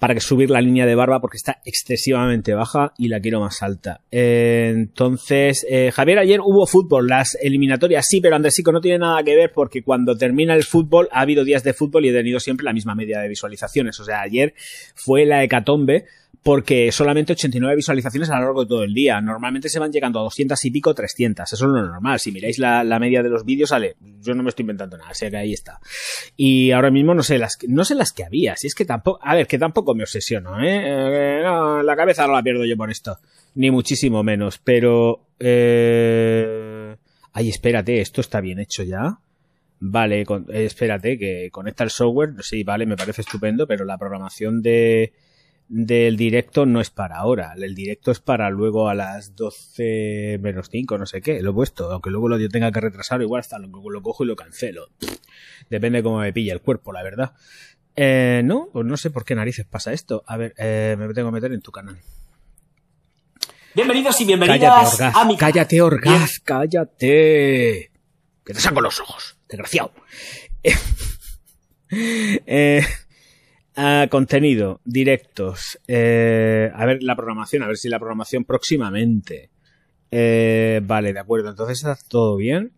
para 0.02 0.14
que 0.14 0.20
subir 0.20 0.50
la 0.50 0.60
línea 0.60 0.84
de 0.84 0.96
barba 0.96 1.20
porque 1.20 1.36
está 1.36 1.62
excesivamente 1.64 2.54
baja 2.54 2.92
y 2.98 3.06
la 3.06 3.20
quiero 3.20 3.38
más 3.38 3.62
alta. 3.62 4.00
Eh, 4.10 4.72
entonces, 4.74 5.64
eh, 5.70 5.92
Javier, 5.92 6.18
ayer 6.18 6.40
hubo 6.40 6.66
fútbol, 6.66 7.06
las 7.06 7.38
eliminatorias 7.40 8.06
sí, 8.08 8.20
pero 8.20 8.34
Andresico 8.34 8.72
no 8.72 8.80
tiene 8.80 8.98
nada 8.98 9.22
que 9.22 9.36
ver 9.36 9.52
porque 9.54 9.84
cuando 9.84 10.16
termina 10.16 10.56
el 10.56 10.64
fútbol 10.64 11.08
ha 11.12 11.20
habido 11.20 11.44
días 11.44 11.62
de 11.62 11.72
fútbol 11.72 12.04
y 12.04 12.08
he 12.08 12.12
tenido 12.12 12.40
siempre 12.40 12.64
la 12.64 12.72
misma 12.72 12.96
media 12.96 13.20
de 13.20 13.28
visualizaciones. 13.28 14.00
O 14.00 14.04
sea, 14.04 14.22
ayer 14.22 14.54
fue 14.96 15.24
la 15.24 15.44
hecatombe 15.44 16.06
porque 16.42 16.90
solamente 16.90 17.32
89 17.34 17.76
visualizaciones 17.76 18.30
a 18.30 18.38
lo 18.38 18.46
largo 18.46 18.62
de 18.62 18.68
todo 18.68 18.82
el 18.82 18.92
día. 18.92 19.20
Normalmente 19.20 19.68
se 19.68 19.78
van 19.78 19.92
llegando 19.92 20.18
a 20.18 20.22
200 20.22 20.64
y 20.64 20.70
pico, 20.70 20.94
300. 20.94 21.52
Eso 21.52 21.64
es 21.64 21.70
lo 21.70 21.82
normal. 21.82 22.18
Si 22.18 22.32
miráis 22.32 22.58
la, 22.58 22.82
la 22.82 22.98
media 22.98 23.22
de 23.22 23.28
los 23.28 23.44
vídeos, 23.44 23.70
sale. 23.70 23.96
Yo 24.20 24.34
no 24.34 24.42
me 24.42 24.48
estoy 24.48 24.64
inventando 24.64 24.96
nada, 24.96 25.10
o 25.10 25.14
sea 25.14 25.30
que 25.30 25.36
ahí 25.36 25.52
está. 25.52 25.78
Y 26.36 26.72
ahora 26.72 26.90
mismo 26.90 27.14
no 27.14 27.22
sé 27.22 27.38
las, 27.38 27.58
no 27.68 27.84
sé 27.84 27.94
las 27.94 28.12
que 28.12 28.24
había. 28.24 28.56
Si 28.56 28.66
es 28.66 28.74
que 28.74 28.84
tampoco, 28.84 29.20
a 29.22 29.34
ver, 29.36 29.46
que 29.46 29.58
tampoco 29.58 29.94
me 29.94 30.02
obsesiono, 30.02 30.60
¿eh? 30.62 30.82
eh 30.84 31.42
la 31.42 31.96
cabeza 31.96 32.26
no 32.26 32.32
la 32.32 32.42
pierdo 32.42 32.64
yo 32.64 32.76
por 32.76 32.90
esto. 32.90 33.18
Ni 33.54 33.70
muchísimo 33.70 34.22
menos. 34.22 34.58
Pero, 34.58 35.26
eh... 35.38 36.96
Ay, 37.34 37.48
espérate, 37.48 38.00
esto 38.00 38.20
está 38.20 38.40
bien 38.40 38.58
hecho 38.58 38.82
ya. 38.82 39.18
Vale, 39.80 40.20
eh, 40.20 40.64
espérate, 40.64 41.18
que 41.18 41.50
conecta 41.50 41.82
el 41.84 41.90
software. 41.90 42.34
Sí, 42.40 42.62
vale, 42.62 42.86
me 42.86 42.96
parece 42.96 43.22
estupendo, 43.22 43.66
pero 43.66 43.84
la 43.84 43.98
programación 43.98 44.60
de, 44.60 45.12
del 45.74 46.18
directo 46.18 46.66
no 46.66 46.82
es 46.82 46.90
para 46.90 47.16
ahora. 47.16 47.54
El 47.56 47.74
directo 47.74 48.10
es 48.10 48.20
para 48.20 48.50
luego 48.50 48.90
a 48.90 48.94
las 48.94 49.34
12 49.34 50.38
menos 50.42 50.68
5, 50.70 50.98
no 50.98 51.06
sé 51.06 51.22
qué. 51.22 51.40
Lo 51.40 51.52
he 51.52 51.54
puesto. 51.54 51.90
Aunque 51.90 52.10
luego 52.10 52.28
lo 52.28 52.38
yo 52.38 52.50
tenga 52.50 52.70
que 52.70 52.80
retrasar, 52.80 53.22
igual 53.22 53.40
hasta 53.40 53.58
lo, 53.58 53.68
lo 53.68 54.02
cojo 54.02 54.22
y 54.22 54.26
lo 54.26 54.36
cancelo. 54.36 54.90
Depende 55.70 56.00
de 56.00 56.02
cómo 56.02 56.18
me 56.18 56.30
pilla 56.30 56.52
el 56.52 56.60
cuerpo, 56.60 56.92
la 56.92 57.02
verdad. 57.02 57.32
Eh, 57.96 58.42
no, 58.44 58.68
pues 58.70 58.84
no 58.84 58.98
sé 58.98 59.08
por 59.08 59.24
qué 59.24 59.34
narices 59.34 59.64
pasa 59.64 59.94
esto. 59.94 60.22
A 60.26 60.36
ver, 60.36 60.52
eh, 60.58 60.94
me 60.98 61.08
tengo 61.14 61.30
que 61.30 61.34
meter 61.34 61.52
en 61.54 61.62
tu 61.62 61.72
canal. 61.72 61.98
Bienvenidos 63.74 64.20
y 64.20 64.26
bienvenidas 64.26 64.98
cállate, 64.98 65.18
a 65.18 65.24
mi 65.24 65.38
Cállate, 65.38 65.80
Orgaz, 65.80 66.38
cállate. 66.40 67.90
Que 68.44 68.52
te 68.52 68.60
saco 68.60 68.82
los 68.82 69.00
ojos, 69.00 69.38
desgraciado. 69.48 69.94
eh, 71.90 72.84
Contenido, 74.10 74.80
directos. 74.84 75.78
Eh, 75.86 76.70
a 76.74 76.84
ver 76.86 77.02
la 77.02 77.16
programación, 77.16 77.62
a 77.62 77.66
ver 77.66 77.78
si 77.78 77.88
la 77.88 77.98
programación 77.98 78.44
próximamente. 78.44 79.50
Eh, 80.10 80.80
vale, 80.84 81.12
de 81.12 81.20
acuerdo. 81.20 81.50
Entonces 81.50 81.78
está 81.78 81.96
todo 82.08 82.36
bien. 82.36 82.72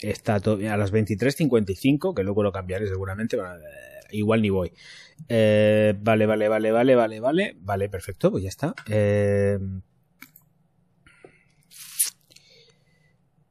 Está 0.00 0.40
todo 0.40 0.56
bien. 0.56 0.72
A 0.72 0.76
las 0.76 0.92
23.55, 0.92 2.14
que 2.14 2.22
luego 2.24 2.42
lo 2.42 2.52
cambiaré 2.52 2.86
seguramente. 2.86 3.36
Bueno, 3.36 3.54
igual 4.10 4.42
ni 4.42 4.50
voy. 4.50 4.72
Eh, 5.28 5.94
vale, 6.00 6.26
vale, 6.26 6.48
vale, 6.48 6.70
vale, 6.72 6.94
vale, 6.94 7.20
vale. 7.20 7.56
Vale, 7.60 7.88
perfecto, 7.88 8.30
pues 8.30 8.42
ya 8.42 8.48
está. 8.48 8.74
Eh, 8.88 9.58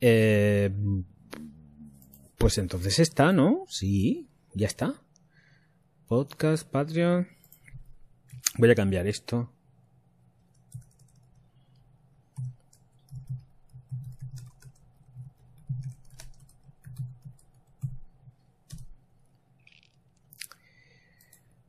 eh, 0.02 0.72
pues 2.38 2.58
entonces 2.58 3.00
está, 3.00 3.34
¿no? 3.34 3.66
Sí, 3.68 4.28
ya 4.54 4.68
está. 4.68 5.02
Podcast, 6.08 6.66
Patreon. 6.70 7.28
Voy 8.58 8.72
a 8.72 8.76
cambiar 8.76 9.08
esto. 9.08 9.52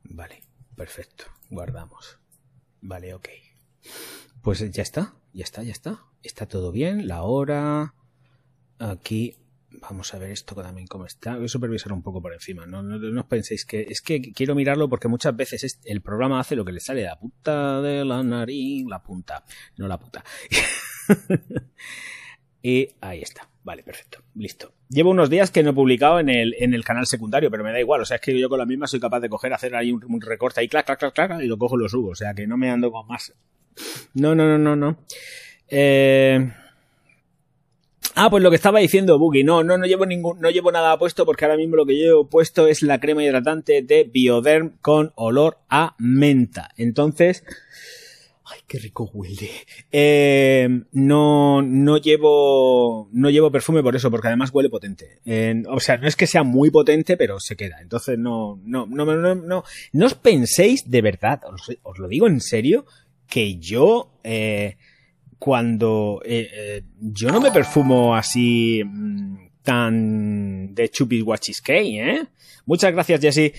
Vale, 0.05 0.41
perfecto. 0.77 1.25
Guardamos. 1.49 2.17
Vale, 2.81 3.13
ok. 3.13 3.27
Pues 4.41 4.59
ya 4.71 4.81
está, 4.81 5.15
ya 5.33 5.43
está, 5.43 5.63
ya 5.63 5.73
está. 5.73 6.05
Está 6.23 6.47
todo 6.47 6.71
bien, 6.71 7.09
la 7.09 7.23
hora. 7.23 7.93
Aquí 8.79 9.37
Vamos 9.71 10.13
a 10.13 10.17
ver 10.17 10.31
esto 10.31 10.55
también 10.55 10.87
cómo 10.87 11.05
está. 11.05 11.35
Voy 11.35 11.45
a 11.45 11.47
supervisar 11.47 11.93
un 11.93 12.01
poco 12.01 12.21
por 12.21 12.33
encima. 12.33 12.65
No, 12.65 12.81
no, 12.81 12.97
no 12.97 13.21
os 13.21 13.27
penséis 13.27 13.65
que. 13.65 13.81
Es 13.81 14.01
que 14.01 14.33
quiero 14.33 14.55
mirarlo 14.55 14.89
porque 14.89 15.07
muchas 15.07 15.35
veces 15.35 15.79
el 15.85 16.01
programa 16.01 16.39
hace 16.39 16.55
lo 16.55 16.65
que 16.65 16.71
le 16.71 16.79
sale 16.79 17.01
de 17.01 17.07
la 17.07 17.19
punta 17.19 17.81
de 17.81 18.03
la 18.03 18.23
nariz. 18.23 18.85
La 18.87 19.01
punta, 19.01 19.43
no 19.77 19.87
la 19.87 19.99
puta. 19.99 20.23
y 22.63 22.87
ahí 23.01 23.21
está. 23.21 23.47
Vale, 23.63 23.83
perfecto. 23.83 24.23
Listo. 24.35 24.73
Llevo 24.89 25.11
unos 25.11 25.29
días 25.29 25.51
que 25.51 25.61
no 25.61 25.69
he 25.71 25.73
publicado 25.73 26.19
en 26.19 26.29
el, 26.29 26.55
en 26.57 26.73
el 26.73 26.83
canal 26.83 27.05
secundario, 27.05 27.51
pero 27.51 27.63
me 27.63 27.71
da 27.71 27.79
igual. 27.79 28.01
O 28.01 28.05
sea, 28.05 28.15
es 28.15 28.21
que 28.21 28.37
yo 28.39 28.49
con 28.49 28.57
la 28.57 28.65
misma 28.65 28.87
soy 28.87 28.99
capaz 28.99 29.19
de 29.19 29.29
coger, 29.29 29.53
hacer 29.53 29.75
ahí 29.75 29.91
un, 29.91 30.03
un 30.03 30.19
recorte 30.19 30.61
ahí, 30.61 30.67
clac, 30.67 30.87
clac, 30.87 30.97
clac, 30.99 31.13
clac, 31.13 31.41
y 31.41 31.47
lo 31.47 31.57
cojo 31.57 31.77
y 31.77 31.83
lo 31.83 31.89
subo. 31.89 32.09
O 32.09 32.15
sea, 32.15 32.33
que 32.33 32.47
no 32.47 32.57
me 32.57 32.71
ando 32.71 32.91
con 32.91 33.05
más. 33.07 33.33
No, 34.15 34.33
no, 34.33 34.45
no, 34.45 34.57
no, 34.57 34.75
no. 34.75 35.05
Eh. 35.67 36.53
Ah, 38.15 38.29
pues 38.29 38.43
lo 38.43 38.49
que 38.49 38.55
estaba 38.55 38.79
diciendo 38.79 39.19
Boogie, 39.19 39.43
no, 39.43 39.63
no, 39.63 39.77
no 39.77 39.85
llevo 39.85 40.05
ningún, 40.05 40.39
no 40.39 40.49
llevo 40.49 40.71
nada 40.71 40.97
puesto 40.97 41.25
porque 41.25 41.45
ahora 41.45 41.57
mismo 41.57 41.75
lo 41.75 41.85
que 41.85 41.95
llevo 41.95 42.27
puesto 42.27 42.67
es 42.67 42.81
la 42.81 42.99
crema 42.99 43.23
hidratante 43.23 43.81
de 43.81 44.03
Bioderm 44.03 44.77
con 44.81 45.11
olor 45.15 45.59
a 45.69 45.95
menta. 45.99 46.69
Entonces, 46.77 47.43
ay, 48.45 48.59
qué 48.67 48.79
rico 48.79 49.09
huele. 49.13 49.49
Eh, 49.91 50.67
no, 50.91 51.61
no 51.61 51.97
llevo, 51.97 53.09
no 53.11 53.29
llevo 53.29 53.51
perfume 53.51 53.83
por 53.83 53.95
eso, 53.95 54.09
porque 54.09 54.27
además 54.27 54.49
huele 54.51 54.69
potente. 54.69 55.19
O 55.67 55.79
sea, 55.79 55.97
no 55.97 56.07
es 56.07 56.15
que 56.15 56.27
sea 56.27 56.43
muy 56.43 56.71
potente, 56.71 57.15
pero 57.15 57.39
se 57.39 57.55
queda. 57.55 57.79
Entonces 57.81 58.17
no, 58.17 58.59
no, 58.63 58.85
no, 58.87 59.05
no, 59.05 59.35
no, 59.35 59.63
no 59.93 60.05
os 60.05 60.15
penséis 60.15 60.89
de 60.89 61.01
verdad, 61.01 61.41
os, 61.45 61.71
os 61.83 61.99
lo 61.99 62.07
digo 62.07 62.27
en 62.27 62.41
serio, 62.41 62.85
que 63.29 63.57
yo, 63.57 64.11
eh, 64.23 64.77
cuando 65.39 66.21
eh, 66.25 66.49
eh, 66.53 66.83
yo 66.99 67.31
no 67.31 67.39
me 67.39 67.49
perfumo 67.51 68.15
así 68.15 68.83
mmm, 68.85 69.37
tan 69.63 70.75
de 70.75 70.89
chupis 70.89 71.23
guachisquey, 71.23 71.99
¿eh? 71.99 72.27
Muchas 72.65 72.91
gracias, 72.91 73.21
Jesse. 73.21 73.53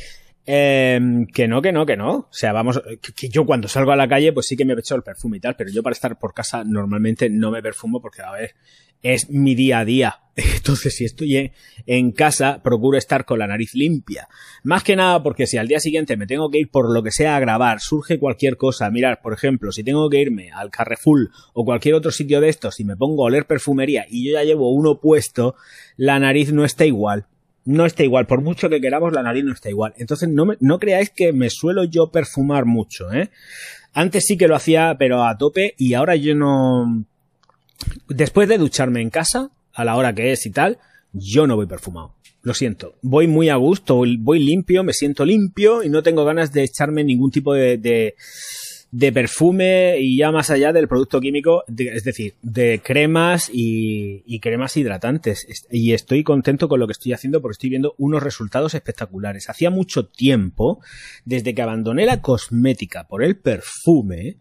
Eh, 0.46 0.98
que 1.32 1.46
no, 1.46 1.62
que 1.62 1.72
no, 1.72 1.86
que 1.86 1.96
no. 1.96 2.10
O 2.10 2.28
sea, 2.30 2.52
vamos, 2.52 2.82
que, 3.00 3.12
que, 3.12 3.28
yo 3.28 3.46
cuando 3.46 3.68
salgo 3.68 3.92
a 3.92 3.96
la 3.96 4.08
calle, 4.08 4.32
pues 4.32 4.46
sí 4.46 4.56
que 4.56 4.64
me 4.64 4.74
echo 4.74 4.94
el 4.94 5.02
perfume 5.02 5.36
y 5.36 5.40
tal, 5.40 5.56
pero 5.56 5.70
yo 5.70 5.82
para 5.82 5.92
estar 5.92 6.18
por 6.18 6.34
casa 6.34 6.64
normalmente 6.64 7.28
no 7.30 7.50
me 7.50 7.62
perfumo 7.62 8.00
porque, 8.00 8.22
a 8.22 8.32
ver, 8.32 8.54
es 9.02 9.30
mi 9.30 9.54
día 9.54 9.80
a 9.80 9.84
día. 9.84 10.20
Entonces, 10.36 10.94
si 10.96 11.04
estoy 11.04 11.36
en, 11.36 11.52
en, 11.86 12.12
casa, 12.12 12.62
procuro 12.62 12.96
estar 12.98 13.24
con 13.24 13.38
la 13.38 13.46
nariz 13.46 13.74
limpia. 13.74 14.28
Más 14.62 14.82
que 14.82 14.96
nada 14.96 15.22
porque 15.22 15.46
si 15.46 15.58
al 15.58 15.68
día 15.68 15.80
siguiente 15.80 16.16
me 16.16 16.26
tengo 16.26 16.50
que 16.50 16.58
ir 16.58 16.70
por 16.70 16.92
lo 16.92 17.02
que 17.02 17.10
sea 17.10 17.36
a 17.36 17.40
grabar, 17.40 17.80
surge 17.80 18.18
cualquier 18.18 18.56
cosa. 18.56 18.90
Mirar, 18.90 19.20
por 19.22 19.32
ejemplo, 19.32 19.72
si 19.72 19.84
tengo 19.84 20.08
que 20.08 20.20
irme 20.20 20.50
al 20.52 20.70
Carrefour 20.70 21.30
o 21.52 21.64
cualquier 21.64 21.94
otro 21.94 22.10
sitio 22.10 22.40
de 22.40 22.48
estos 22.48 22.80
y 22.80 22.84
me 22.84 22.96
pongo 22.96 23.24
a 23.24 23.26
oler 23.26 23.46
perfumería 23.46 24.06
y 24.08 24.26
yo 24.26 24.32
ya 24.32 24.44
llevo 24.44 24.72
uno 24.72 25.00
puesto, 25.00 25.56
la 25.96 26.18
nariz 26.18 26.52
no 26.52 26.64
está 26.64 26.86
igual. 26.86 27.26
No 27.64 27.86
está 27.86 28.02
igual. 28.04 28.26
Por 28.26 28.42
mucho 28.42 28.68
que 28.68 28.80
queramos, 28.80 29.12
la 29.12 29.22
nariz 29.22 29.44
no 29.44 29.52
está 29.52 29.68
igual. 29.70 29.94
Entonces, 29.98 30.28
no, 30.28 30.46
me, 30.46 30.56
no 30.60 30.78
creáis 30.78 31.10
que 31.10 31.32
me 31.32 31.50
suelo 31.50 31.84
yo 31.84 32.10
perfumar 32.10 32.64
mucho, 32.64 33.12
¿eh? 33.12 33.30
Antes 33.92 34.24
sí 34.26 34.36
que 34.36 34.48
lo 34.48 34.54
hacía, 34.56 34.96
pero 34.98 35.24
a 35.24 35.36
tope, 35.36 35.74
y 35.76 35.94
ahora 35.94 36.16
yo 36.16 36.34
no. 36.34 37.04
Después 38.08 38.48
de 38.48 38.58
ducharme 38.58 39.00
en 39.00 39.10
casa, 39.10 39.50
a 39.72 39.84
la 39.84 39.96
hora 39.96 40.14
que 40.14 40.32
es 40.32 40.46
y 40.46 40.50
tal, 40.50 40.78
yo 41.12 41.46
no 41.46 41.56
voy 41.56 41.66
perfumado. 41.66 42.14
Lo 42.42 42.54
siento. 42.54 42.94
Voy 43.02 43.26
muy 43.26 43.48
a 43.50 43.56
gusto, 43.56 43.96
voy- 44.18 44.38
limpio, 44.38 44.82
me 44.82 44.92
siento 44.94 45.24
limpio 45.24 45.82
y 45.82 45.88
no 45.90 46.02
tengo 46.02 46.24
ganas 46.24 46.52
de 46.52 46.62
echarme 46.64 47.04
ningún 47.04 47.30
tipo 47.30 47.52
de, 47.52 48.14
de 48.92 49.12
perfume 49.12 49.98
y 50.00 50.16
ya 50.18 50.32
más 50.32 50.50
allá 50.50 50.72
del 50.72 50.88
producto 50.88 51.20
químico, 51.20 51.62
de- 51.68 51.94
es 51.94 52.02
decir, 52.02 52.34
de 52.42 52.80
cremas 52.84 53.48
y, 53.52 54.22
y 54.26 54.40
cremas 54.40 54.76
hidratantes. 54.76 55.44
Es- 55.48 55.66
Y 55.70 55.92
estoy 55.92 56.24
contento 56.24 56.68
con 56.68 56.80
lo 56.80 56.86
que 56.88 56.92
estoy 56.92 57.12
haciendo 57.12 57.40
porque 57.40 57.52
estoy 57.52 57.70
viendo 57.70 57.94
unos 57.98 58.22
resultados 58.22 58.74
espectaculares. 58.74 59.48
Hacía 59.48 59.70
mucho 59.70 60.06
tiempo, 60.06 60.80
desde 61.24 61.54
que 61.54 61.62
abandoné 61.62 62.04
la 62.04 62.20
cosmética 62.20 63.06
por 63.06 63.22
el 63.22 63.36
perfume, 63.36 64.38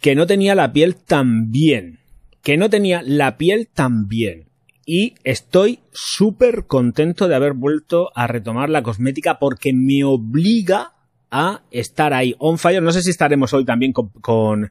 que 0.00 0.14
no 0.14 0.26
tenía 0.26 0.54
la 0.54 0.72
piel 0.72 0.96
tan 0.96 1.50
bien. 1.50 2.00
Que 2.42 2.56
no 2.56 2.68
tenía 2.68 3.02
la 3.02 3.38
piel 3.38 3.68
tan 3.72 4.08
bien. 4.08 4.48
Y 4.84 5.14
estoy 5.22 5.78
súper 5.92 6.66
contento 6.66 7.28
de 7.28 7.36
haber 7.36 7.52
vuelto 7.52 8.10
a 8.16 8.26
retomar 8.26 8.68
la 8.68 8.82
cosmética 8.82 9.38
porque 9.38 9.72
me 9.72 10.02
obliga 10.04 10.92
a 11.32 11.62
estar 11.70 12.12
ahí 12.12 12.36
on 12.38 12.58
fire. 12.58 12.82
No 12.82 12.92
sé 12.92 13.02
si 13.02 13.10
estaremos 13.10 13.52
hoy 13.54 13.64
también 13.64 13.92
con, 13.92 14.10
con, 14.20 14.70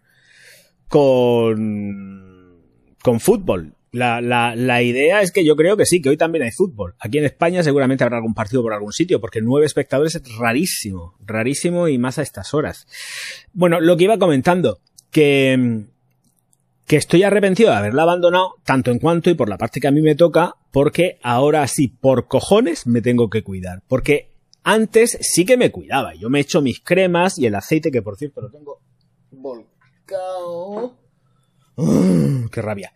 con, 0.88 1.60
fútbol. 3.20 3.74
La, 3.92 4.22
la, 4.22 4.56
la 4.56 4.82
idea 4.84 5.22
es 5.22 5.34
que 5.34 5.44
yo 5.44 5.58
creo 5.58 5.76
que 5.76 5.86
sí, 5.86 6.02
que 6.02 6.10
hoy 6.10 6.18
también 6.18 6.44
hay 6.44 6.52
fútbol. 6.52 6.96
Aquí 7.00 7.18
en 7.18 7.26
España 7.26 7.64
seguramente 7.64 8.06
habrá 8.06 8.18
algún 8.18 8.36
partido 8.36 8.62
por 8.62 8.74
algún 8.74 8.94
sitio, 8.94 9.20
porque 9.20 9.42
nueve 9.42 9.66
espectadores 9.66 10.16
es 10.16 10.38
rarísimo, 10.38 11.16
rarísimo 11.26 11.90
y 11.90 11.98
más 11.98 12.20
a 12.20 12.22
estas 12.22 12.54
horas. 12.54 12.88
Bueno, 13.54 13.82
lo 13.82 13.98
que 13.98 14.06
iba 14.06 14.20
comentando, 14.20 14.80
que, 15.10 15.82
que 16.86 16.96
estoy 16.96 17.24
arrepentido 17.24 17.72
de 17.72 17.78
haberla 17.78 18.04
abandonado, 18.04 18.54
tanto 18.64 18.92
en 18.92 19.00
cuanto 19.00 19.30
y 19.30 19.34
por 19.34 19.50
la 19.50 19.58
parte 19.58 19.82
que 19.82 19.88
a 19.88 19.92
mí 19.92 20.02
me 20.02 20.16
toca, 20.16 20.56
porque 20.72 21.18
ahora 21.24 21.68
sí, 21.68 21.88
por 21.88 22.28
cojones, 22.28 22.86
me 22.86 23.02
tengo 23.02 23.30
que 23.30 23.44
cuidar. 23.44 23.82
Porque 23.88 24.31
antes 24.64 25.18
sí 25.22 25.46
que 25.46 25.58
me 25.58 25.72
cuidaba. 25.72 26.14
Yo 26.16 26.30
me 26.30 26.40
echo 26.40 26.62
mis 26.62 26.82
cremas 26.82 27.38
y 27.38 27.46
el 27.46 27.56
aceite, 27.56 27.92
que 27.92 28.02
por 28.02 28.18
cierto 28.18 28.42
lo 28.42 28.52
tengo 28.52 28.82
volcado. 29.32 30.98
¡Ah! 31.78 32.48
¡Qué 32.52 32.62
rabia! 32.62 32.94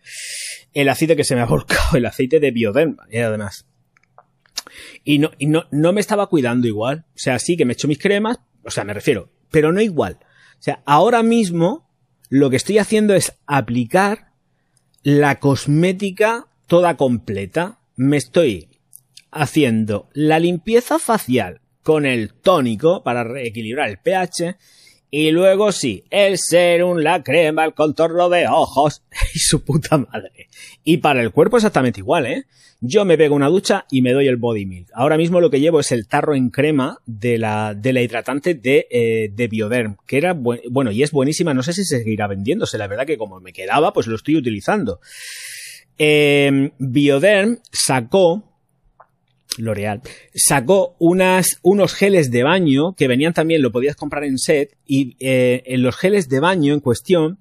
El 0.72 0.88
aceite 0.88 1.16
que 1.16 1.24
se 1.24 1.34
me 1.34 1.40
ha 1.40 1.46
volcado, 1.46 1.96
el 1.96 2.06
aceite 2.06 2.40
de 2.40 2.50
Bioderma, 2.50 3.06
y 3.10 3.18
además. 3.18 3.66
Y 5.04 5.18
no, 5.18 5.30
y 5.38 5.46
no, 5.46 5.64
no 5.70 5.92
me 5.92 6.00
estaba 6.00 6.28
cuidando 6.28 6.66
igual. 6.66 7.06
O 7.08 7.18
sea, 7.18 7.38
sí 7.38 7.56
que 7.56 7.64
me 7.64 7.72
echo 7.72 7.88
mis 7.88 7.98
cremas, 7.98 8.38
o 8.64 8.70
sea, 8.70 8.84
me 8.84 8.94
refiero, 8.94 9.30
pero 9.50 9.72
no 9.72 9.80
igual. 9.80 10.18
O 10.58 10.62
sea, 10.62 10.82
ahora 10.86 11.22
mismo 11.22 11.88
lo 12.28 12.50
que 12.50 12.56
estoy 12.56 12.78
haciendo 12.78 13.14
es 13.14 13.38
aplicar 13.46 14.32
la 15.02 15.38
cosmética 15.38 16.48
toda 16.66 16.96
completa. 16.96 17.78
Me 17.94 18.16
estoy 18.16 18.68
haciendo 19.30 20.08
la 20.12 20.38
limpieza 20.38 20.98
facial 20.98 21.60
con 21.82 22.04
el 22.06 22.32
tónico 22.34 23.02
para 23.04 23.24
reequilibrar 23.24 23.88
el 23.88 23.98
pH. 23.98 24.56
Y 25.08 25.30
luego 25.30 25.70
sí, 25.70 26.04
el 26.10 26.36
serum, 26.36 26.98
la 26.98 27.22
crema, 27.22 27.64
el 27.64 27.74
contorno 27.74 28.28
de 28.28 28.48
ojos 28.48 29.02
y 29.34 29.38
su 29.38 29.64
puta 29.64 29.96
madre. 29.98 30.48
Y 30.84 30.96
para 30.98 31.22
el 31.22 31.30
cuerpo 31.30 31.56
exactamente 31.56 32.00
igual, 32.00 32.26
¿eh? 32.26 32.44
Yo 32.80 33.06
me 33.06 33.16
pego 33.16 33.34
una 33.34 33.46
ducha 33.48 33.86
y 33.90 34.02
me 34.02 34.12
doy 34.12 34.26
el 34.28 34.36
body 34.36 34.66
milk. 34.66 34.88
Ahora 34.92 35.16
mismo 35.16 35.40
lo 35.40 35.48
que 35.48 35.60
llevo 35.60 35.80
es 35.80 35.92
el 35.92 36.06
tarro 36.08 36.34
en 36.34 36.50
crema 36.50 36.98
de 37.06 37.38
la, 37.38 37.72
de 37.74 37.92
la 37.94 38.02
hidratante 38.02 38.52
de, 38.54 38.86
eh, 38.90 39.30
de 39.32 39.48
Bioderm, 39.48 39.96
que 40.06 40.18
era 40.18 40.34
buen- 40.34 40.60
bueno 40.70 40.90
y 40.90 41.02
es 41.02 41.10
buenísima. 41.12 41.54
No 41.54 41.62
sé 41.62 41.72
si 41.72 41.84
seguirá 41.84 42.26
vendiéndose. 42.26 42.76
La 42.76 42.86
verdad 42.86 43.06
que 43.06 43.16
como 43.16 43.40
me 43.40 43.54
quedaba, 43.54 43.92
pues 43.94 44.08
lo 44.08 44.16
estoy 44.16 44.36
utilizando. 44.36 45.00
Eh, 45.98 46.72
Bioderm 46.78 47.60
sacó 47.72 48.55
L'Oreal, 49.58 50.02
sacó 50.34 50.96
unas, 50.98 51.58
unos 51.62 51.94
geles 51.94 52.30
de 52.30 52.42
baño 52.42 52.94
que 52.94 53.08
venían 53.08 53.32
también, 53.32 53.62
lo 53.62 53.72
podías 53.72 53.96
comprar 53.96 54.24
en 54.24 54.38
set, 54.38 54.76
y 54.86 55.16
eh, 55.20 55.62
en 55.66 55.82
los 55.82 55.96
geles 55.96 56.28
de 56.28 56.40
baño 56.40 56.74
en 56.74 56.80
cuestión 56.80 57.38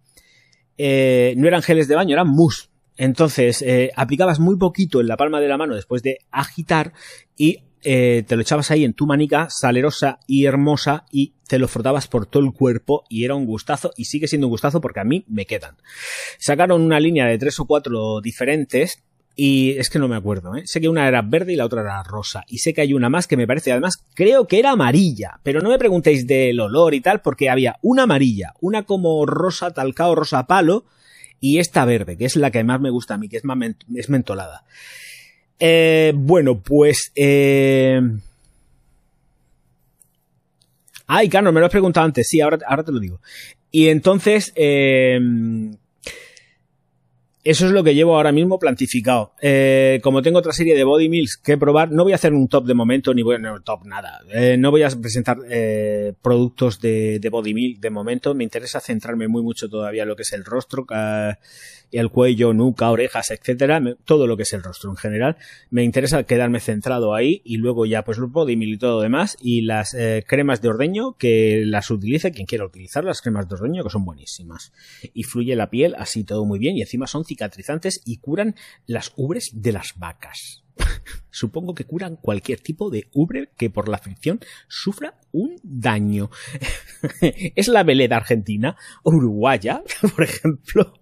eh, 0.78 1.34
no 1.38 1.48
eran 1.48 1.62
geles 1.62 1.88
de 1.88 1.96
baño, 1.96 2.14
eran 2.14 2.30
mousse. 2.30 2.70
Entonces, 2.98 3.62
eh, 3.62 3.92
aplicabas 3.96 4.40
muy 4.40 4.58
poquito 4.58 5.02
en 5.02 5.08
la 5.08 5.18
palma 5.18 5.42
de 5.42 5.50
la 5.50 5.58
mano 5.58 5.76
después 5.76 6.02
de 6.02 6.20
agitar 6.32 6.94
y 7.36 7.60
te 7.82 8.26
lo 8.32 8.42
echabas 8.42 8.72
ahí 8.72 8.84
en 8.84 8.96
tu 8.96 9.06
manica, 9.06 9.48
salerosa 9.52 10.18
y 10.26 10.46
hermosa, 10.46 11.06
y 11.12 11.36
te 11.48 11.60
lo 11.60 11.68
frotabas 11.68 12.08
por 12.08 12.26
todo 12.26 12.44
el 12.44 12.52
cuerpo 12.52 13.04
y 13.10 13.26
era 13.26 13.36
un 13.36 13.46
gustazo 13.46 13.92
y 13.96 14.06
sigue 14.06 14.28
siendo 14.28 14.48
un 14.48 14.52
gustazo 14.52 14.82
porque 14.82 15.02
a 15.02 15.04
mí 15.04 15.24
me 15.28 15.46
quedan. 15.46 15.78
Sacaron 16.40 16.82
una 16.82 17.00
línea 17.00 17.28
de 17.28 17.38
tres 17.38 17.60
o 17.60 17.66
cuatro 17.66 18.22
diferentes 18.22 19.04
y 19.36 19.72
es 19.72 19.90
que 19.90 20.00
no 20.00 20.08
me 20.08 20.16
acuerdo, 20.16 20.56
¿eh? 20.56 20.64
Sé 20.66 20.80
que 20.80 20.88
una 20.88 21.08
era 21.08 21.22
verde 21.22 21.54
y 21.54 21.56
la 21.58 21.66
otra 21.66 21.82
era 21.82 22.02
rosa. 22.04 22.46
Y 22.48 22.60
sé 22.60 22.74
que 22.74 22.82
hay 22.82 22.94
una 22.94 23.10
más 23.10 23.28
que 23.28 23.36
me 23.36 23.48
parece, 23.48 23.72
además, 23.72 24.04
creo 24.14 24.48
que 24.48 24.60
era 24.60 24.72
amarilla. 24.72 25.40
Pero 25.44 25.60
no 25.60 25.70
me 25.70 25.78
preguntéis 25.78 26.26
del 26.26 26.60
olor 26.60 26.94
y 26.94 27.02
tal, 27.02 27.22
porque 27.22 27.50
había 27.50 27.78
una 27.82 28.04
amarilla, 28.04 28.54
una 28.62 28.84
como 28.84 29.26
rosa 29.26 29.72
talcao, 29.72 30.16
rosa 30.16 30.48
palo, 30.48 30.86
y 31.42 31.60
esta 31.60 31.84
verde, 31.84 32.18
que 32.18 32.26
es 32.26 32.38
la 32.38 32.50
que 32.50 32.64
más 32.64 32.80
me 32.80 32.90
gusta 32.90 33.16
a 33.16 33.18
mí, 33.18 33.28
que 33.28 33.38
es 33.38 33.44
más 33.44 33.58
es 33.94 34.10
mentolada. 34.10 34.64
Eh, 35.60 36.14
bueno, 36.16 36.62
pues... 36.62 37.12
Eh... 37.16 38.02
Ay, 41.08 41.30
Carlos, 41.30 41.54
me 41.54 41.60
lo 41.60 41.66
has 41.66 41.72
preguntado 41.72 42.06
antes. 42.06 42.28
Sí, 42.28 42.40
ahora, 42.40 42.60
ahora 42.66 42.84
te 42.84 42.92
lo 42.94 43.00
digo. 43.00 43.20
Y 43.70 43.90
entonces, 43.90 44.54
eh, 44.56 45.20
eso 47.46 47.68
es 47.68 47.72
lo 47.72 47.84
que 47.84 47.94
llevo 47.94 48.16
ahora 48.16 48.32
mismo 48.32 48.58
plantificado. 48.58 49.34
Eh, 49.40 50.00
como 50.02 50.24
tengo 50.24 50.40
otra 50.40 50.52
serie 50.52 50.76
de 50.76 50.84
body 50.84 51.10
mills 51.10 51.38
que 51.38 51.60
probar, 51.60 51.92
no 51.92 52.02
voy 52.02 52.14
a 52.14 52.16
hacer 52.16 52.34
un 52.34 52.48
top 52.48 52.66
de 52.66 52.74
momento, 52.74 53.14
ni 53.14 53.22
voy 53.22 53.36
a 53.36 53.38
no, 53.38 53.62
top 53.62 53.86
nada. 53.86 54.20
Eh, 54.34 54.58
no 54.58 54.72
voy 54.72 54.82
a 54.82 54.90
presentar 54.90 55.38
eh, 55.48 56.14
productos 56.24 56.82
de, 56.82 57.22
body 57.32 57.54
milk 57.54 57.80
de 57.80 57.92
momento. 57.92 58.34
Me 58.34 58.44
interesa 58.44 58.80
centrarme 58.80 59.28
muy 59.28 59.44
mucho 59.44 59.70
todavía 59.70 60.02
en 60.02 60.10
lo 60.10 60.16
que 60.16 60.24
es 60.24 60.34
el 60.34 60.44
rostro, 60.44 60.88
el 61.92 62.10
cuello, 62.10 62.54
nuca, 62.54 62.90
orejas, 62.92 63.32
etcétera. 63.32 63.82
Todo 64.06 64.28
lo 64.28 64.38
que 64.38 64.44
es 64.44 64.54
el 64.54 64.64
rostro 64.64 64.90
en 64.90 64.98
general. 64.98 65.38
Me 65.70 65.84
interesa 65.84 66.24
quedarme 66.24 66.60
centrado 66.60 67.14
ahí 67.14 67.42
y 67.44 67.58
luego 67.58 67.86
ya 67.86 68.04
pues 68.04 68.20
body 68.20 68.54
y 68.54 68.78
todo 68.78 68.98
lo 68.98 69.02
demás. 69.02 69.38
Y 69.42 69.62
las 69.62 69.94
eh, 69.94 70.24
cremas 70.28 70.62
de 70.62 70.70
ordeño 70.70 71.16
que 71.18 71.64
las 71.66 71.90
utilice 71.92 72.32
quien 72.32 72.46
quiera 72.46 72.66
utilizar 72.66 73.04
las 73.04 73.22
cremas 73.22 73.48
de 73.48 73.56
ordeño 73.56 73.84
que 73.84 73.90
son 73.90 74.06
buenísimas. 74.06 74.72
Y 75.14 75.24
fluye 75.24 75.56
la 75.56 75.70
piel 75.70 75.96
así 75.98 76.24
todo 76.24 76.46
muy 76.46 76.60
bien 76.60 76.78
y 76.78 76.82
encima 76.82 77.08
son 77.08 77.26
cicatrizantes 77.26 78.02
y 78.06 78.18
curan 78.18 78.56
las 78.86 79.14
ubres 79.16 79.52
de 79.54 79.72
las 79.72 79.94
vacas. 79.98 80.66
Supongo 81.30 81.74
que 81.74 81.86
curan 81.86 82.16
cualquier 82.16 82.60
tipo 82.60 82.90
de 82.90 83.10
ubre 83.14 83.50
que 83.58 83.70
por 83.70 83.90
la 83.90 83.98
fricción 83.98 84.40
sufra 84.68 85.20
un 85.32 85.56
daño. 85.64 86.30
es 87.22 87.68
la 87.68 87.84
veleda 87.84 88.18
argentina 88.18 88.78
uruguaya, 89.04 89.84
por 90.16 90.24
ejemplo. 90.24 90.94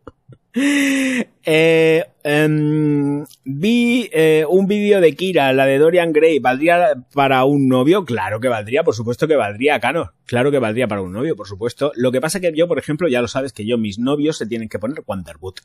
Eh, 0.56 2.06
em, 2.24 3.26
vi 3.44 4.08
eh, 4.14 4.46
un 4.48 4.68
vídeo 4.68 5.02
de 5.02 5.16
Kira, 5.16 5.52
la 5.52 5.66
de 5.66 5.80
Dorian 5.80 6.14
Gray. 6.14 6.40
¿Valdría 6.40 6.94
para 7.14 7.44
un 7.46 7.68
novio? 7.68 8.06
Claro 8.06 8.40
que 8.40 8.48
valdría, 8.48 8.84
por 8.84 8.96
supuesto 8.96 9.28
que 9.28 9.36
valdría, 9.36 9.80
Cano. 9.80 10.14
Claro 10.26 10.52
que 10.52 10.60
valdría 10.60 10.88
para 10.88 11.02
un 11.02 11.12
novio, 11.12 11.36
por 11.36 11.48
supuesto. 11.48 11.92
Lo 11.96 12.12
que 12.12 12.22
pasa 12.22 12.40
que 12.40 12.54
yo, 12.56 12.68
por 12.68 12.80
ejemplo, 12.80 13.08
ya 13.08 13.22
lo 13.22 13.28
sabes 13.28 13.52
que 13.52 13.66
yo, 13.66 13.78
mis 13.78 13.98
novios 14.00 14.38
se 14.38 14.46
tienen 14.46 14.70
que 14.70 14.80
poner 14.80 15.04
Wonderwood. 15.06 15.56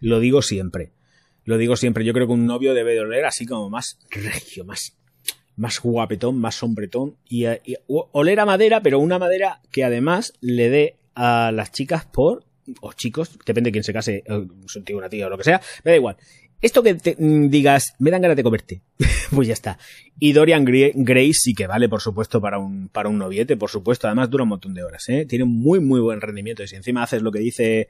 Lo 0.00 0.20
digo 0.20 0.42
siempre. 0.42 0.92
Lo 1.44 1.58
digo 1.58 1.76
siempre. 1.76 2.04
Yo 2.04 2.12
creo 2.12 2.26
que 2.26 2.32
un 2.32 2.46
novio 2.46 2.72
debe 2.74 2.94
de 2.94 3.00
oler 3.00 3.24
así 3.24 3.46
como 3.46 3.68
más 3.68 3.98
regio, 4.10 4.64
más, 4.64 4.96
más 5.56 5.80
guapetón, 5.80 6.38
más 6.38 6.54
sombretón. 6.54 7.16
Y, 7.28 7.46
eh, 7.46 7.60
y 7.64 7.76
oler 7.88 8.40
a 8.40 8.46
madera, 8.46 8.80
pero 8.80 9.00
una 9.00 9.18
madera 9.18 9.60
que 9.72 9.84
además 9.84 10.32
le 10.40 10.70
dé 10.70 10.96
a 11.14 11.50
las 11.52 11.72
chicas 11.72 12.04
por 12.04 12.44
o 12.80 12.92
chicos, 12.92 13.38
depende 13.44 13.68
de 13.68 13.72
quién 13.72 13.84
se 13.84 13.92
case, 13.92 14.24
un 14.28 14.84
tío, 14.84 14.98
una 14.98 15.08
tía 15.08 15.26
o 15.26 15.30
lo 15.30 15.38
que 15.38 15.44
sea, 15.44 15.60
me 15.84 15.92
da 15.92 15.96
igual. 15.96 16.16
Esto 16.62 16.82
que 16.82 16.94
te, 16.94 17.16
mm, 17.18 17.50
digas, 17.50 17.94
me 17.98 18.10
dan 18.10 18.22
ganas 18.22 18.36
de 18.36 18.42
comerte, 18.42 18.80
pues 19.30 19.46
ya 19.46 19.54
está. 19.54 19.78
Y 20.18 20.32
Dorian 20.32 20.64
Gray, 20.64 21.32
sí 21.34 21.52
que 21.54 21.66
vale, 21.66 21.88
por 21.88 22.00
supuesto, 22.00 22.40
para 22.40 22.58
un, 22.58 22.88
para 22.88 23.08
un 23.08 23.18
noviete, 23.18 23.56
por 23.56 23.70
supuesto. 23.70 24.06
Además 24.06 24.30
dura 24.30 24.44
un 24.44 24.50
montón 24.50 24.72
de 24.72 24.82
horas, 24.82 25.08
¿eh? 25.08 25.26
Tiene 25.26 25.44
muy, 25.44 25.80
muy 25.80 26.00
buen 26.00 26.20
rendimiento. 26.20 26.62
Y 26.62 26.68
si 26.68 26.76
encima 26.76 27.02
haces 27.02 27.20
lo 27.20 27.30
que 27.30 27.40
dice 27.40 27.88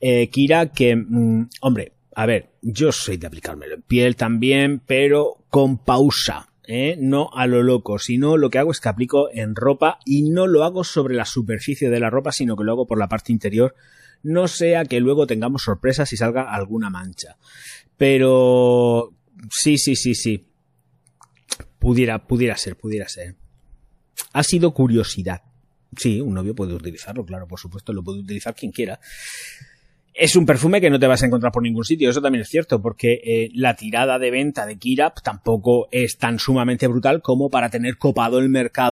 eh, 0.00 0.28
Kira, 0.30 0.72
que, 0.72 0.96
mm, 0.96 1.48
hombre, 1.60 1.92
a 2.14 2.26
ver, 2.26 2.50
yo 2.60 2.90
soy 2.90 3.18
de 3.18 3.28
aplicármelo 3.28 3.76
en 3.76 3.82
piel 3.82 4.16
también, 4.16 4.80
pero 4.84 5.44
con 5.48 5.78
pausa. 5.78 6.48
¿eh? 6.66 6.96
No 6.98 7.30
a 7.32 7.46
lo 7.46 7.62
loco, 7.62 7.98
sino 7.98 8.36
lo 8.36 8.50
que 8.50 8.58
hago 8.58 8.72
es 8.72 8.80
que 8.80 8.88
aplico 8.88 9.28
en 9.32 9.54
ropa 9.54 9.98
y 10.04 10.30
no 10.30 10.48
lo 10.48 10.64
hago 10.64 10.82
sobre 10.82 11.14
la 11.14 11.24
superficie 11.24 11.88
de 11.88 12.00
la 12.00 12.10
ropa, 12.10 12.32
sino 12.32 12.56
que 12.56 12.64
lo 12.64 12.72
hago 12.72 12.86
por 12.86 12.98
la 12.98 13.08
parte 13.08 13.32
interior 13.32 13.74
no 14.22 14.48
sea 14.48 14.84
que 14.84 15.00
luego 15.00 15.26
tengamos 15.26 15.62
sorpresas 15.62 16.12
y 16.12 16.16
salga 16.16 16.52
alguna 16.52 16.90
mancha. 16.90 17.36
Pero 17.96 19.12
sí, 19.50 19.78
sí, 19.78 19.96
sí, 19.96 20.14
sí. 20.14 20.48
Pudiera, 21.78 22.26
pudiera 22.26 22.56
ser, 22.56 22.76
pudiera 22.76 23.08
ser. 23.08 23.36
Ha 24.32 24.42
sido 24.42 24.72
curiosidad. 24.72 25.42
Sí, 25.96 26.20
un 26.20 26.34
novio 26.34 26.54
puede 26.54 26.74
utilizarlo, 26.74 27.24
claro, 27.24 27.46
por 27.46 27.58
supuesto, 27.58 27.92
lo 27.92 28.02
puede 28.02 28.20
utilizar 28.20 28.54
quien 28.54 28.72
quiera. 28.72 28.98
Es 30.14 30.36
un 30.36 30.46
perfume 30.46 30.80
que 30.80 30.90
no 30.90 30.98
te 30.98 31.06
vas 31.06 31.22
a 31.22 31.26
encontrar 31.26 31.52
por 31.52 31.62
ningún 31.62 31.84
sitio, 31.84 32.08
eso 32.08 32.22
también 32.22 32.42
es 32.42 32.48
cierto, 32.48 32.80
porque 32.80 33.20
eh, 33.24 33.50
la 33.54 33.76
tirada 33.76 34.18
de 34.18 34.30
venta 34.30 34.66
de 34.66 34.78
Kirap 34.78 35.22
tampoco 35.22 35.88
es 35.90 36.18
tan 36.18 36.38
sumamente 36.38 36.86
brutal 36.86 37.22
como 37.22 37.50
para 37.50 37.70
tener 37.70 37.98
copado 37.98 38.38
el 38.38 38.48
mercado. 38.48 38.91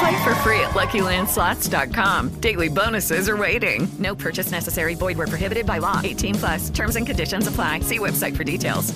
Play 0.00 0.24
for 0.24 0.34
free 0.36 0.60
at 0.60 0.70
LuckyLandSlots.com. 0.70 2.40
Daily 2.40 2.68
bonuses 2.70 3.28
are 3.28 3.36
waiting. 3.36 3.86
No 3.98 4.14
purchase 4.14 4.50
necessary. 4.50 4.94
Void 4.94 5.18
where 5.18 5.26
prohibited 5.26 5.66
by 5.66 5.78
law. 5.78 6.00
18 6.02 6.34
plus. 6.36 6.70
Terms 6.70 6.96
and 6.96 7.06
conditions 7.06 7.46
apply. 7.46 7.80
See 7.80 7.98
website 7.98 8.34
for 8.34 8.44
details. 8.44 8.94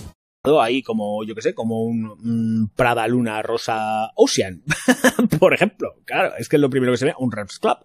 ahí 0.61 0.83
como, 0.83 1.25
yo 1.25 1.35
que 1.35 1.43
sé, 1.43 1.55
como 1.55 1.85
un, 1.85 2.07
un 2.07 2.71
Prada 2.75 3.07
Luna 3.07 3.43
Rosa 3.43 4.13
Ocean, 4.15 4.63
por 5.39 5.55
ejemplo. 5.55 5.95
Claro, 6.05 6.35
es 6.39 6.49
que 6.49 6.57
es 6.57 6.61
lo 6.61 6.69
primero 6.71 6.93
que 6.93 6.99
se 6.99 7.07
ve, 7.07 7.15
un 7.19 7.33
Reps 7.33 7.59
Club, 7.59 7.79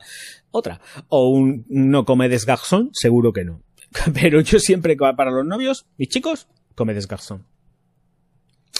otra. 0.51 0.81
O 1.07 1.29
un 1.29 1.65
No 1.69 2.03
Comedes 2.03 2.45
Garçon, 2.45 2.89
seguro 2.93 3.31
que 3.31 3.45
no. 3.45 3.63
Pero 4.13 4.41
yo 4.41 4.59
siempre, 4.59 4.95
para 4.97 5.31
los 5.31 5.45
novios, 5.45 5.85
mis 5.97 6.09
chicos, 6.09 6.47
Comedes 6.75 7.07
Garçon. 7.07 7.45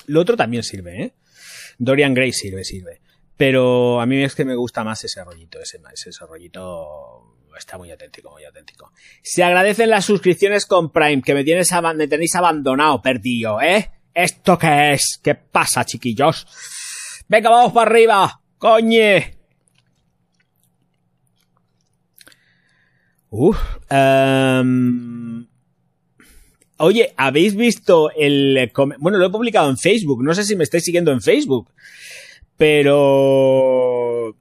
Lo 0.07 0.21
otro 0.21 0.35
también 0.35 0.63
sirve, 0.63 1.03
¿eh? 1.03 1.13
Dorian 1.77 2.13
Gray 2.13 2.33
sirve, 2.33 2.65
sirve. 2.65 2.99
Pero 3.39 4.01
a 4.01 4.05
mí 4.05 4.21
es 4.21 4.35
que 4.35 4.43
me 4.43 4.53
gusta 4.53 4.83
más 4.83 5.01
ese 5.05 5.23
rollito, 5.23 5.59
ese, 5.61 5.79
rollito 6.27 7.37
está 7.57 7.77
muy 7.77 7.89
auténtico, 7.89 8.31
muy 8.31 8.43
auténtico. 8.43 8.91
Se 9.23 9.45
agradecen 9.45 9.89
las 9.89 10.03
suscripciones 10.03 10.65
con 10.65 10.91
Prime, 10.91 11.21
que 11.21 11.33
me 11.33 11.45
tenéis 11.45 12.35
abandonado, 12.35 13.01
perdido, 13.01 13.61
¿eh? 13.61 13.91
¿Esto 14.13 14.57
qué 14.57 14.91
es? 14.91 15.21
¿Qué 15.23 15.35
pasa, 15.35 15.85
chiquillos? 15.85 16.47
Venga, 17.29 17.49
vamos 17.49 17.71
para 17.71 17.89
arriba, 17.89 18.41
coñe. 18.57 19.37
Uf, 23.29 23.57
um... 23.89 25.47
Oye, 26.75 27.13
¿habéis 27.15 27.55
visto 27.55 28.11
el... 28.11 28.69
Bueno, 28.97 29.17
lo 29.17 29.27
he 29.27 29.31
publicado 29.31 29.69
en 29.69 29.77
Facebook, 29.77 30.25
no 30.25 30.35
sé 30.35 30.43
si 30.43 30.57
me 30.57 30.65
estáis 30.65 30.83
siguiendo 30.83 31.13
en 31.13 31.21
Facebook, 31.21 31.71
pero... 32.59 34.35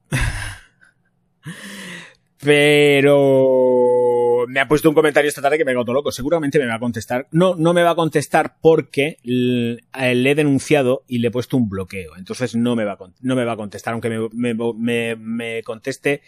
Pero 2.41 4.47
me 4.49 4.61
ha 4.61 4.69
puesto 4.69 4.89
un 4.89 4.95
comentario 4.95 5.29
esta 5.29 5.43
tarde 5.43 5.59
que 5.59 5.65
me 5.65 5.73
ha 5.73 5.75
loco. 5.75 6.11
Seguramente 6.11 6.59
me 6.59 6.67
va 6.67 6.75
a 6.75 6.81
contestar. 6.81 7.29
No, 7.31 7.55
no 7.55 7.75
me 7.75 7.83
va 7.83 7.91
a 7.91 7.95
contestar 7.95 8.57
porque 8.61 9.19
le 9.23 9.81
he 10.03 10.35
denunciado 10.35 11.05
y 11.07 11.19
le 11.19 11.29
he 11.29 11.31
puesto 11.31 11.57
un 11.57 11.69
bloqueo. 11.69 12.17
Entonces 12.17 12.57
no 12.57 12.75
me 12.75 12.85
va 12.85 12.93
a, 12.93 12.99
no 13.21 13.37
me 13.37 13.45
va 13.45 13.53
a 13.53 13.57
contestar. 13.57 13.93
Aunque 13.93 14.09
me, 14.09 14.29
me, 14.33 15.17
me, 15.17 15.63
conteste, 15.63 16.23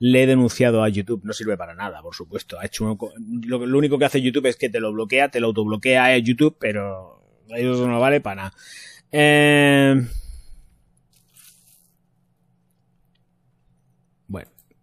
le 0.00 0.24
he 0.24 0.26
denunciado 0.26 0.82
a 0.82 0.88
YouTube. 0.88 1.22
No 1.24 1.32
sirve 1.32 1.56
para 1.56 1.74
nada, 1.74 2.02
por 2.02 2.14
supuesto. 2.14 2.58
Ha 2.58 2.66
hecho 2.66 2.98
lo, 3.46 3.66
lo, 3.66 3.78
único 3.78 3.98
que 3.98 4.04
hace 4.04 4.22
YouTube 4.22 4.46
es 4.46 4.56
que 4.56 4.68
te 4.68 4.80
lo 4.80 4.92
bloquea, 4.92 5.28
te 5.28 5.40
lo 5.40 5.48
autobloquea 5.48 6.06
a 6.06 6.18
YouTube, 6.18 6.56
pero 6.58 7.22
eso 7.48 7.86
no 7.86 8.00
vale 8.00 8.20
para 8.20 8.36
nada. 8.36 8.52
Eh... 9.12 10.06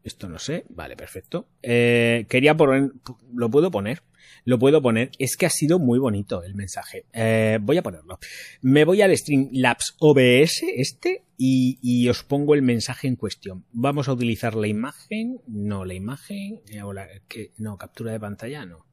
Esto 0.04 0.28
no 0.28 0.38
sé. 0.38 0.66
Vale, 0.70 0.98
perfecto. 0.98 1.48
Eh, 1.62 2.26
quería 2.28 2.56
poner. 2.58 2.92
Lo 3.34 3.50
puedo 3.50 3.72
poner. 3.72 4.04
Lo 4.44 4.60
puedo 4.60 4.82
poner. 4.82 5.12
Es 5.18 5.38
que 5.38 5.46
ha 5.46 5.50
sido 5.50 5.80
muy 5.80 5.98
bonito 5.98 6.44
el 6.44 6.56
mensaje. 6.56 7.06
Eh, 7.14 7.58
voy 7.62 7.78
a 7.78 7.84
ponerlo. 7.84 8.20
Me 8.62 8.84
voy 8.84 9.02
al 9.02 9.16
Streamlabs 9.18 9.96
OBS 10.00 10.64
este 10.76 11.24
y, 11.38 11.80
y, 11.82 12.10
os 12.10 12.24
pongo 12.24 12.54
el 12.54 12.62
mensaje 12.62 13.08
en 13.08 13.16
cuestión. 13.16 13.66
Vamos 13.72 14.10
a 14.10 14.14
utilizar 14.14 14.56
la 14.56 14.68
imagen. 14.68 15.40
No, 15.48 15.86
la 15.86 15.94
imagen. 15.94 16.62
Eh, 16.70 16.82
que, 17.30 17.54
no, 17.58 17.78
captura 17.78 18.12
de 18.12 18.20
pantalla 18.20 18.66
no. 18.66 18.86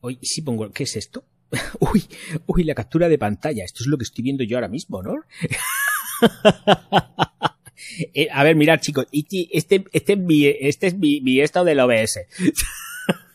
Hoy 0.00 0.18
sí 0.22 0.42
pongo. 0.42 0.70
¿Qué 0.72 0.82
es 0.82 0.96
esto? 0.96 1.24
uy, 1.80 2.04
uy, 2.46 2.64
la 2.64 2.74
captura 2.74 3.08
de 3.08 3.18
pantalla. 3.18 3.64
Esto 3.64 3.84
es 3.84 3.86
lo 3.86 3.96
que 3.96 4.04
estoy 4.04 4.24
viendo 4.24 4.42
yo 4.42 4.56
ahora 4.56 4.68
mismo, 4.68 5.00
¿no? 5.00 5.14
Eh, 8.14 8.28
a 8.32 8.44
ver, 8.44 8.56
mirad, 8.56 8.80
chicos, 8.80 9.06
este, 9.12 9.84
este, 9.92 10.12
es 10.12 10.18
mi, 10.18 10.46
este 10.46 10.88
es 10.88 10.98
mi, 10.98 11.40
estado 11.40 11.64
del 11.66 11.80
OBS. 11.80 12.20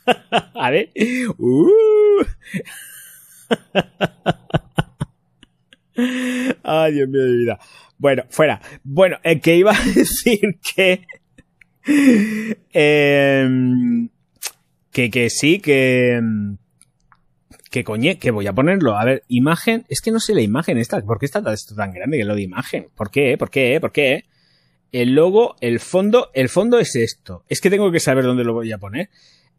a 0.53 0.69
ver. 0.69 0.91
Uh. 1.37 2.23
Ay, 6.63 6.93
Dios 6.93 7.09
mío 7.09 7.23
de 7.23 7.37
vida. 7.37 7.59
Bueno, 7.97 8.23
fuera. 8.29 8.61
Bueno, 8.83 9.17
el 9.23 9.41
que 9.41 9.55
iba 9.55 9.71
a 9.71 9.85
decir 9.95 10.59
que. 10.75 11.05
Em, 12.73 14.09
que, 14.91 15.09
que 15.09 15.29
sí, 15.29 15.59
que. 15.59 16.19
Que 17.69 17.83
coñe, 17.83 18.19
que 18.19 18.31
voy 18.31 18.45
a 18.47 18.53
ponerlo. 18.53 18.97
A 18.97 19.05
ver, 19.05 19.23
imagen. 19.27 19.85
Es 19.89 20.01
que 20.01 20.11
no 20.11 20.19
sé 20.19 20.35
la 20.35 20.41
imagen 20.41 20.77
esta. 20.77 21.01
¿Por 21.01 21.19
qué 21.19 21.25
está 21.25 21.41
esto 21.53 21.75
tan 21.75 21.91
grande 21.91 22.17
que 22.17 22.25
lo 22.25 22.35
de 22.35 22.43
imagen? 22.43 22.87
¿Por 22.95 23.09
qué? 23.09 23.37
¿Por 23.37 23.49
qué? 23.49 23.79
¿Por 23.79 23.91
qué? 23.91 24.25
El 24.93 25.15
logo, 25.15 25.55
el 25.59 25.79
fondo, 25.79 26.29
el 26.35 26.49
fondo 26.49 26.79
es 26.79 26.95
esto. 26.95 27.43
Es 27.49 27.59
que 27.59 27.71
tengo 27.71 27.91
que 27.91 27.99
saber 27.99 28.23
dónde 28.23 28.43
lo 28.43 28.53
voy 28.53 28.71
a 28.71 28.77
poner. 28.77 29.09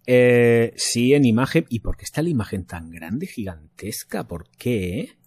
Eh, 0.06 0.72
sí, 0.76 1.12
en 1.12 1.24
imagen. 1.24 1.66
¿Y 1.68 1.80
por 1.80 1.96
qué 1.96 2.04
está 2.04 2.22
la 2.22 2.28
imagen 2.28 2.64
tan 2.64 2.88
grande, 2.90 3.26
gigantesca? 3.26 4.28
¿Por 4.28 4.48
qué? 4.56 5.18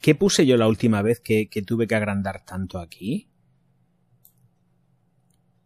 ¿Qué 0.00 0.16
puse 0.16 0.44
yo 0.44 0.56
la 0.56 0.66
última 0.66 1.02
vez 1.02 1.20
que, 1.20 1.48
tuve 1.64 1.86
que 1.86 1.94
agrandar 1.94 2.44
tanto 2.44 2.80
aquí? 2.80 3.28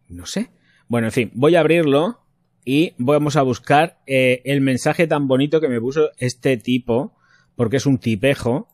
No 0.07 0.27
sé. 0.27 0.51
Bueno, 0.87 1.07
en 1.07 1.13
fin, 1.13 1.31
voy 1.33 1.55
a 1.55 1.61
abrirlo 1.61 2.21
y 2.63 2.93
vamos 2.99 3.37
a 3.37 3.41
buscar 3.41 4.03
eh, 4.05 4.43
el 4.45 4.61
mensaje 4.61 5.07
tan 5.07 5.27
bonito 5.27 5.59
que 5.59 5.67
me 5.67 5.81
puso 5.81 6.11
este 6.19 6.57
tipo, 6.57 7.17
porque 7.55 7.77
es 7.77 7.87
un 7.87 7.97
tipejo. 7.97 8.67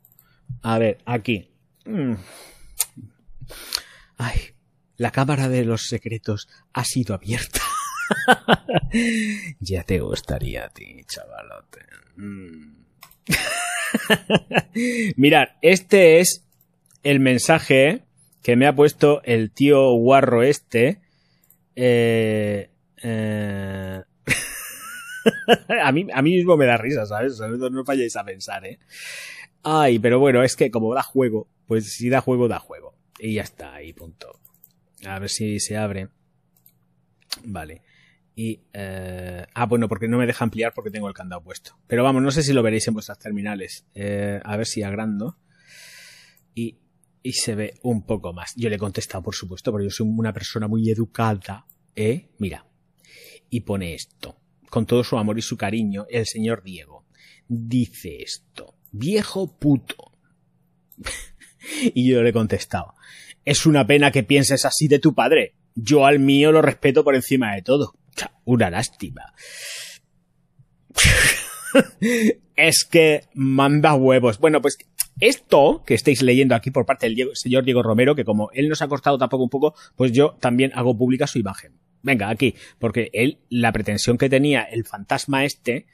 A 0.61 0.77
ver, 0.77 0.97
aquí. 1.05 1.51
Mm. 1.85 2.15
Ay, 4.23 4.39
la 4.97 5.09
cámara 5.09 5.49
de 5.49 5.65
los 5.65 5.87
secretos 5.87 6.47
ha 6.73 6.85
sido 6.85 7.15
abierta. 7.15 7.59
ya 9.59 9.81
te 9.81 9.99
gustaría 9.99 10.65
a 10.65 10.69
ti, 10.69 11.01
chavalote. 11.07 11.79
Mm. 12.17 12.83
Mirad, 15.15 15.47
este 15.63 16.19
es 16.19 16.45
el 17.01 17.19
mensaje 17.19 18.03
que 18.43 18.55
me 18.55 18.67
ha 18.67 18.75
puesto 18.75 19.23
el 19.23 19.49
tío 19.49 19.91
guarro 19.95 20.43
este. 20.43 21.01
Eh, 21.75 22.69
eh, 23.01 24.03
a, 25.83 25.91
mí, 25.91 26.07
a 26.13 26.21
mí 26.21 26.35
mismo 26.35 26.57
me 26.57 26.67
da 26.67 26.77
risa, 26.77 27.07
¿sabes? 27.07 27.39
No, 27.39 27.83
falléis 27.85 28.15
a 28.15 28.23
pensar, 28.23 28.67
¿eh? 28.67 28.77
Ay, 29.63 29.97
pero 29.97 30.19
bueno, 30.19 30.43
es 30.43 30.55
que 30.55 30.69
como 30.69 30.93
da 30.93 31.01
juego, 31.01 31.47
pues 31.65 31.91
si 31.91 32.09
da 32.09 32.21
juego, 32.21 32.47
da 32.47 32.59
juego. 32.59 33.00
Y 33.23 33.35
ya 33.35 33.43
está, 33.43 33.75
ahí 33.75 33.93
punto. 33.93 34.39
A 35.05 35.19
ver 35.19 35.29
si 35.29 35.59
se 35.59 35.77
abre. 35.77 36.09
Vale. 37.43 37.83
Y... 38.35 38.61
Eh, 38.73 39.45
ah, 39.53 39.67
bueno, 39.67 39.87
porque 39.87 40.07
no 40.07 40.17
me 40.17 40.25
deja 40.25 40.43
ampliar 40.43 40.73
porque 40.73 40.89
tengo 40.89 41.07
el 41.07 41.13
candado 41.13 41.43
puesto. 41.43 41.77
Pero 41.85 42.03
vamos, 42.03 42.23
no 42.23 42.31
sé 42.31 42.41
si 42.41 42.51
lo 42.51 42.63
veréis 42.63 42.87
en 42.87 42.95
vuestras 42.95 43.19
terminales. 43.19 43.85
Eh, 43.93 44.39
a 44.43 44.57
ver 44.57 44.65
si 44.65 44.81
agrando. 44.81 45.37
Y, 46.55 46.79
y 47.21 47.33
se 47.33 47.53
ve 47.53 47.75
un 47.83 48.07
poco 48.07 48.33
más. 48.33 48.53
Yo 48.55 48.69
le 48.69 48.77
he 48.77 48.79
contestado, 48.79 49.21
por 49.21 49.35
supuesto, 49.35 49.71
porque 49.71 49.85
yo 49.85 49.91
soy 49.91 50.07
una 50.07 50.33
persona 50.33 50.67
muy 50.67 50.89
educada. 50.89 51.67
¿Eh? 51.95 52.31
Mira. 52.39 52.65
Y 53.51 53.59
pone 53.59 53.93
esto. 53.93 54.41
Con 54.71 54.87
todo 54.87 55.03
su 55.03 55.19
amor 55.19 55.37
y 55.37 55.43
su 55.43 55.57
cariño, 55.57 56.07
el 56.09 56.25
señor 56.25 56.63
Diego. 56.63 57.05
Dice 57.47 58.23
esto. 58.23 58.79
Viejo 58.91 59.59
puto. 59.59 60.17
y 61.93 62.09
yo 62.09 62.23
le 62.23 62.31
he 62.31 62.33
contestado. 62.33 62.95
Es 63.45 63.65
una 63.65 63.87
pena 63.87 64.11
que 64.11 64.23
pienses 64.23 64.65
así 64.65 64.87
de 64.87 64.99
tu 64.99 65.13
padre. 65.13 65.55
Yo 65.75 66.05
al 66.05 66.19
mío 66.19 66.51
lo 66.51 66.61
respeto 66.61 67.03
por 67.03 67.15
encima 67.15 67.55
de 67.55 67.61
todo. 67.61 67.93
Una 68.45 68.69
lástima. 68.69 69.33
es 72.55 72.83
que 72.89 73.21
manda 73.33 73.95
huevos. 73.95 74.39
Bueno, 74.39 74.61
pues 74.61 74.77
esto 75.19 75.83
que 75.85 75.93
estáis 75.93 76.21
leyendo 76.21 76.55
aquí 76.55 76.71
por 76.71 76.85
parte 76.85 77.09
del 77.09 77.29
señor 77.33 77.63
Diego 77.63 77.83
Romero, 77.83 78.15
que 78.15 78.25
como 78.25 78.49
él 78.53 78.69
nos 78.69 78.81
ha 78.81 78.87
costado 78.87 79.17
tampoco 79.17 79.43
un 79.43 79.49
poco, 79.49 79.75
pues 79.95 80.11
yo 80.11 80.35
también 80.39 80.71
hago 80.73 80.97
pública 80.97 81.27
su 81.27 81.39
imagen. 81.39 81.79
Venga, 82.03 82.29
aquí, 82.29 82.55
porque 82.79 83.09
él, 83.13 83.39
la 83.49 83.71
pretensión 83.71 84.17
que 84.17 84.29
tenía 84.29 84.63
el 84.63 84.85
fantasma 84.85 85.45
este, 85.45 85.85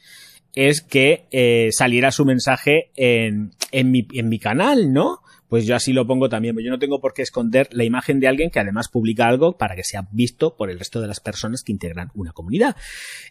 es 0.56 0.82
que 0.82 1.28
eh, 1.32 1.70
saliera 1.72 2.12
su 2.12 2.26
mensaje 2.26 2.92
en, 2.96 3.52
mi 3.92 4.40
canal, 4.40 4.94
¿no? 4.94 5.20
Pues 5.50 5.66
yo 5.66 5.76
así 5.76 5.94
lo 5.94 6.06
pongo 6.06 6.30
también. 6.30 6.58
Yo 6.58 6.72
no 6.72 6.80
tengo 6.80 7.00
por 7.00 7.14
qué 7.14 7.22
esconder 7.22 7.70
la 7.72 7.84
imagen 7.84 8.20
de 8.20 8.28
alguien 8.28 8.50
que 8.50 8.60
además 8.60 8.90
publica 8.90 9.28
algo 9.28 9.58
para 9.58 9.76
que 9.76 9.84
sea 9.84 10.08
visto 10.12 10.56
por 10.56 10.70
el 10.70 10.80
resto 10.80 11.00
de 11.02 11.08
las 11.08 11.20
personas 11.20 11.64
que 11.64 11.72
integran 11.72 12.12
una 12.16 12.34
comunidad. 12.34 12.76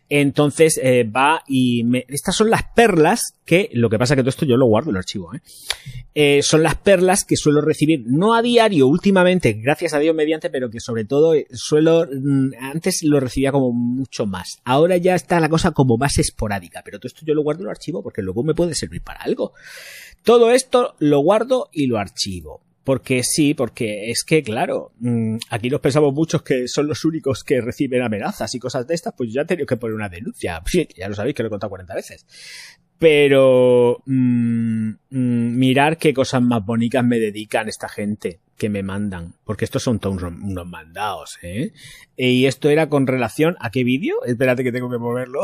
Entonces 0.09 0.81
eh, 0.83 1.05
va 1.05 1.43
y 1.47 1.85
me... 1.85 2.05
estas 2.09 2.37
son 2.37 2.51
las 2.51 2.62
perlas 2.75 3.35
que 3.47 3.71
lo 3.73 3.89
que 3.89 3.99
pasa 3.99 4.17
que 4.17 4.23
todo 4.23 4.31
esto 4.31 4.45
yo 4.45 4.57
lo 4.57 4.67
guardo 4.67 4.91
en 4.91 4.97
el 4.97 4.99
archivo. 4.99 5.33
¿eh? 5.35 5.41
Eh, 6.14 6.43
son 6.43 6.62
las 6.62 6.75
perlas 6.75 7.25
que 7.25 7.37
suelo 7.37 7.61
recibir 7.61 8.03
no 8.07 8.35
a 8.35 8.43
diario 8.43 8.89
últimamente, 8.89 9.53
gracias 9.53 9.95
a 9.95 9.99
Dios 9.99 10.14
mediante, 10.14 10.51
pero 10.51 10.69
que 10.69 10.81
sobre 10.81 11.05
todo 11.05 11.35
eh, 11.35 11.47
suelo 11.53 12.07
mm, 12.11 12.53
antes 12.61 13.03
lo 13.05 13.21
recibía 13.21 13.53
como 13.53 13.73
mucho 13.73 14.27
más. 14.27 14.59
Ahora 14.64 14.97
ya 14.97 15.14
está 15.14 15.39
la 15.41 15.49
cosa 15.49 15.71
como 15.71 15.97
más 15.97 16.19
esporádica, 16.19 16.83
pero 16.85 16.99
todo 16.99 17.07
esto 17.07 17.25
yo 17.25 17.35
lo 17.35 17.43
guardo 17.43 17.61
en 17.61 17.67
el 17.67 17.71
archivo 17.71 18.03
porque 18.03 18.23
luego 18.23 18.43
me 18.43 18.55
puede 18.55 18.75
servir 18.75 19.03
para 19.03 19.21
algo. 19.21 19.53
Todo 20.25 20.51
esto 20.51 20.97
lo 20.99 21.21
guardo 21.21 21.69
y 21.73 21.87
lo 21.87 22.01
archivo. 22.07 22.63
Porque 22.87 23.25
sí, 23.25 23.53
porque 23.55 24.13
es 24.13 24.23
que, 24.23 24.45
claro, 24.45 24.93
mm, 25.01 25.39
aquí 25.51 25.69
nos 25.69 25.81
pensamos 25.81 26.15
muchos 26.15 26.43
que 26.43 26.69
son 26.69 26.87
los 26.87 27.05
únicos 27.05 27.43
que 27.43 27.61
reciben 27.61 28.01
amenazas 28.01 28.55
y 28.55 28.61
cosas 28.61 28.87
de 28.87 28.95
estas, 28.95 29.13
pues 29.17 29.33
ya 29.33 29.41
he 29.41 29.45
tenido 29.45 29.67
que 29.67 29.77
poner 29.77 29.97
una 29.97 30.09
denuncia. 30.09 30.63
Ya 30.97 31.09
lo 31.09 31.17
sabéis 31.17 31.35
que 31.35 31.43
lo 31.43 31.49
he 31.49 31.51
contado 31.51 31.71
40 31.71 31.95
veces. 31.97 32.25
Pero 32.97 34.03
mm, 34.07 34.89
mm, 35.11 35.59
mirar 35.59 35.99
qué 35.99 36.15
cosas 36.15 36.43
más 36.43 36.65
bonitas 36.65 37.05
me 37.05 37.19
dedican 37.19 37.69
esta 37.69 37.89
gente 37.89 38.39
que 38.57 38.69
me 38.69 38.85
mandan. 38.85 39.35
Porque 39.45 39.65
estos 39.65 39.83
son 39.83 39.99
todos 39.99 40.23
unos 40.23 40.67
mandados, 40.67 41.41
¿eh? 41.43 41.73
Y 42.17 42.47
esto 42.47 42.71
era 42.71 42.89
con 42.89 43.09
relación 43.09 43.57
a 43.59 43.71
qué 43.71 43.83
vídeo. 43.83 44.25
Espérate 44.25 44.63
que 44.63 44.71
tengo 44.71 44.89
que 44.89 44.99
moverlo. 44.99 45.41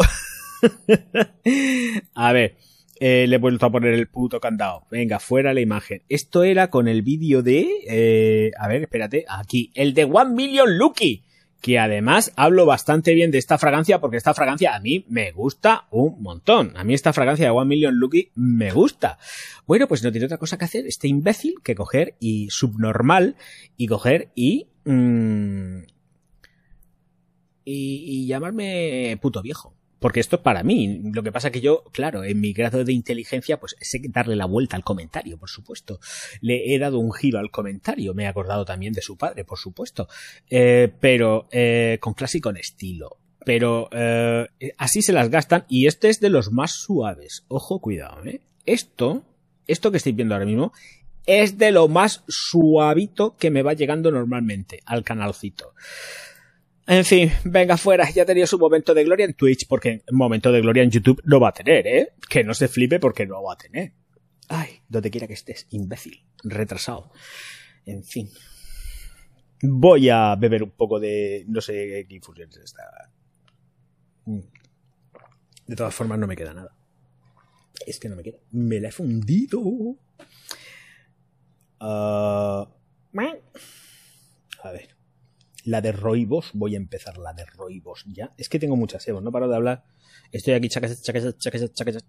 a 2.15 2.33
ver. 2.33 2.57
Eh, 3.05 3.27
le 3.27 3.35
he 3.35 3.39
vuelto 3.41 3.67
a 3.67 3.73
poner 3.73 3.95
el 3.95 4.07
puto 4.07 4.39
candado. 4.39 4.87
Venga, 4.89 5.19
fuera 5.19 5.53
la 5.53 5.61
imagen. 5.61 6.03
Esto 6.09 6.45
era 6.45 6.71
con 6.71 6.87
el 6.87 7.03
vídeo 7.03 7.43
de... 7.43 7.69
Eh, 7.89 8.53
a 8.57 8.69
ver, 8.69 8.83
espérate. 8.83 9.25
Aquí. 9.29 9.73
El 9.75 9.93
de 9.93 10.05
One 10.05 10.37
Million 10.37 10.79
Lucky. 10.79 11.25
Que 11.61 11.81
además 11.81 12.33
hablo 12.37 12.65
bastante 12.65 13.13
bien 13.15 13.33
de 13.33 13.39
esta 13.39 13.59
fragancia 13.59 14.01
porque 14.01 14.19
esta 14.19 14.35
fragancia 14.35 14.77
a 14.77 14.79
mí 14.79 15.05
me 15.09 15.33
gusta 15.33 15.89
un 15.91 16.23
montón. 16.23 16.77
A 16.77 16.85
mí 16.85 16.95
esta 16.95 17.13
fragancia 17.13 17.47
de 17.47 17.51
One 17.51 17.71
Million 17.71 17.97
Lucky 17.97 18.31
me 18.37 18.71
gusta. 18.71 19.19
Bueno, 19.67 19.89
pues 19.89 20.05
no 20.05 20.13
tiene 20.13 20.27
otra 20.27 20.39
cosa 20.39 20.57
que 20.57 20.67
hacer 20.67 20.87
este 20.87 21.09
imbécil 21.09 21.57
que 21.65 21.75
coger 21.75 22.15
y 22.21 22.51
subnormal 22.51 23.35
y 23.77 23.89
coger 23.89 24.31
y... 24.37 24.69
Mmm, 24.85 25.79
y, 27.65 28.05
y 28.07 28.27
llamarme 28.29 29.19
puto 29.21 29.43
viejo. 29.43 29.75
Porque 30.03 30.21
esto 30.21 30.37
es 30.37 30.43
para 30.43 30.65
mí. 30.65 31.01
Lo 31.15 31.23
que 31.23 31.31
pasa 31.31 31.53
que 31.53 31.61
yo, 31.61 31.85
claro, 31.93 32.25
en 32.25 32.41
mi 32.41 32.53
grado 32.53 32.85
de 32.85 32.93
inteligencia, 32.93 33.61
pues 33.61 33.77
sé 33.81 34.01
darle 34.09 34.35
la 34.35 34.47
vuelta 34.47 34.77
al 34.77 34.83
comentario, 34.83 35.39
por 35.39 35.49
supuesto. 35.49 36.01
Le 36.41 36.75
he 36.75 36.79
dado 36.81 36.99
un 36.99 37.13
giro 37.13 37.39
al 37.39 37.53
comentario. 37.53 38.13
Me 38.13 38.25
he 38.25 38.27
acordado 38.27 38.65
también 38.65 38.93
de 38.93 39.01
su 39.01 39.17
padre, 39.17 39.45
por 39.45 39.59
supuesto. 39.59 40.09
Eh, 40.51 40.93
pero 41.01 41.47
eh, 41.53 41.99
con 42.01 42.15
clase 42.15 42.39
y 42.39 42.41
con 42.41 42.57
estilo. 42.57 43.19
Pero 43.45 43.89
eh, 43.93 44.47
así 44.77 45.03
se 45.03 45.13
las 45.13 45.31
gastan 45.31 45.65
y 45.69 45.87
este 45.87 46.09
es 46.09 46.19
de 46.19 46.31
los 46.31 46.51
más 46.51 46.73
suaves. 46.73 47.45
Ojo, 47.47 47.81
cuidado, 47.81 48.25
¿eh? 48.25 48.41
Esto, 48.67 49.25
esto 49.67 49.91
que 49.93 49.97
estoy 49.99 50.13
viendo 50.13 50.35
ahora 50.35 50.47
mismo, 50.47 50.73
es 51.27 51.59
de 51.59 51.71
lo 51.71 51.87
más 51.87 52.25
suavito 52.27 53.37
que 53.37 53.51
me 53.51 53.63
va 53.63 53.75
llegando 53.75 54.11
normalmente 54.11 54.81
al 54.85 55.05
canalcito. 55.05 55.75
En 56.87 57.05
fin, 57.05 57.31
venga 57.45 57.77
fuera, 57.77 58.11
ya 58.11 58.25
ha 58.25 58.27
tenido 58.27 58.47
su 58.47 58.59
momento 58.59 58.93
de 58.93 59.05
gloria 59.05 59.25
en 59.25 59.35
Twitch, 59.35 59.69
porque 59.69 60.03
momento 60.11 60.51
de 60.51 60.61
gloria 60.61 60.83
en 60.83 60.91
YouTube 60.91 61.23
no 61.25 61.39
va 61.39 61.51
a 61.51 61.53
tener, 61.53 61.87
¿eh? 61.87 62.09
Que 62.29 62.43
no 62.43 62.55
se 62.55 62.67
flipe 62.67 62.99
porque 62.99 63.25
no 63.25 63.43
va 63.43 63.53
a 63.55 63.57
tener. 63.57 63.93
Ay, 64.49 64.81
donde 64.89 65.11
quiera 65.11 65.29
que 65.29 65.35
estés, 65.35 65.69
imbécil, 65.71 66.25
retrasado. 66.43 67.13
En 67.87 68.03
fin. 68.03 68.29
Voy 69.63 70.09
a 70.09 70.35
beber 70.35 70.65
un 70.65 70.73
poco 70.73 70.99
de... 70.99 71.45
no 71.47 71.61
sé 71.61 72.05
qué 72.09 72.17
infusión 72.17 72.51
es 72.51 72.57
esta. 72.57 72.83
De 75.67 75.77
todas 75.77 75.95
formas 75.95 76.19
no 76.19 76.27
me 76.27 76.35
queda 76.37 76.53
nada. 76.53 76.75
Es 77.87 78.01
que 78.01 78.09
no 78.09 78.17
me 78.17 78.25
queda. 78.25 78.39
Me 78.51 78.81
la 78.81 78.89
he 78.89 78.93
fundido. 78.93 79.61
Uh... 79.61 79.97
A 81.81 82.69
ver. 84.73 84.89
La 85.65 85.81
de 85.81 85.93
Roibos, 85.93 86.51
voy 86.55 86.75
a 86.75 86.79
empezar 86.79 87.19
la 87.19 87.33
de 87.33 87.45
Roibos 87.45 88.05
ya. 88.07 88.31
Es 88.37 88.49
que 88.49 88.59
tengo 88.59 88.77
muchas 88.77 89.07
Evo, 89.07 89.21
no 89.21 89.31
paro 89.31 89.49
de 89.49 89.57
hablar. 89.57 89.85
Estoy 90.33 90.55
aquí, 90.55 90.69
chacas, 90.69 91.03
chacas, 91.03 91.39
chacas, 91.39 91.73
chacas. 91.73 92.05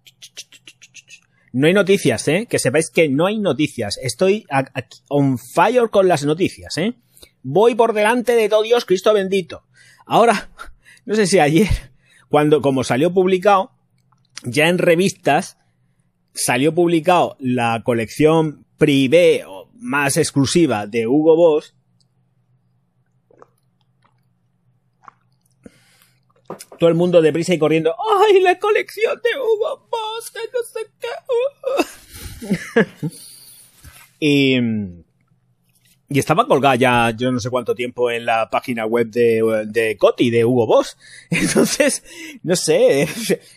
No 1.52 1.68
hay 1.68 1.74
noticias, 1.74 2.28
¿eh? 2.28 2.48
Que 2.50 2.58
sepáis 2.58 2.90
que 2.90 3.10
no 3.10 3.28
hay 3.28 3.38
noticias. 3.38 4.00
Estoy 4.02 4.46
aquí 4.50 4.82
on 5.08 5.38
fire 5.38 5.90
con 5.92 6.08
las 6.08 6.26
noticias, 6.26 6.78
¿eh? 6.78 6.96
Voy 7.44 7.76
por 7.76 7.94
delante 7.94 8.34
de 8.34 8.50
todo 8.50 8.64
Dios, 8.64 8.86
Cristo 8.86 9.14
bendito. 9.14 9.64
Ahora, 10.06 10.50
no 11.06 11.14
sé 11.14 11.28
si 11.28 11.40
ayer, 11.40 11.70
cuando, 12.30 12.62
como 12.62 12.84
salió 12.84 13.14
publicado, 13.14 13.72
ya 14.44 14.68
en 14.68 14.80
revistas, 14.80 15.58
salió 16.34 16.74
publicado 16.74 17.38
la 17.40 17.84
colección 17.84 18.66
privé 18.78 19.44
o 19.46 19.70
más 19.76 20.18
exclusiva 20.18 20.88
de 20.88 21.08
Hugo 21.08 21.36
Boss, 21.36 21.76
todo 26.80 26.90
el 26.90 26.96
mundo 26.96 27.22
deprisa 27.22 27.54
y 27.54 27.60
corriendo. 27.60 27.96
¡Ay, 28.22 28.42
la 28.42 28.60
colección 28.60 29.20
de 29.24 29.30
Hugo 29.40 29.88
Boss! 29.90 30.32
Que 30.32 30.40
no 30.54 30.64
sé 30.64 30.80
qué. 31.00 31.08
y, 34.20 34.60
y 36.10 36.20
estaba 36.20 36.46
colgada 36.48 36.76
ya 36.76 37.12
yo 37.16 37.32
no 37.32 37.40
sé 37.40 37.50
cuánto 37.50 37.74
tiempo 37.74 38.12
en 38.12 38.26
la 38.26 38.50
página 38.50 38.86
web 38.86 39.08
de, 39.08 39.66
de 39.68 39.98
Coti, 39.98 40.30
de 40.30 40.46
Hugo 40.46 40.68
Boss. 40.68 40.98
Entonces, 41.30 42.04
no 42.44 42.56
sé, 42.56 43.08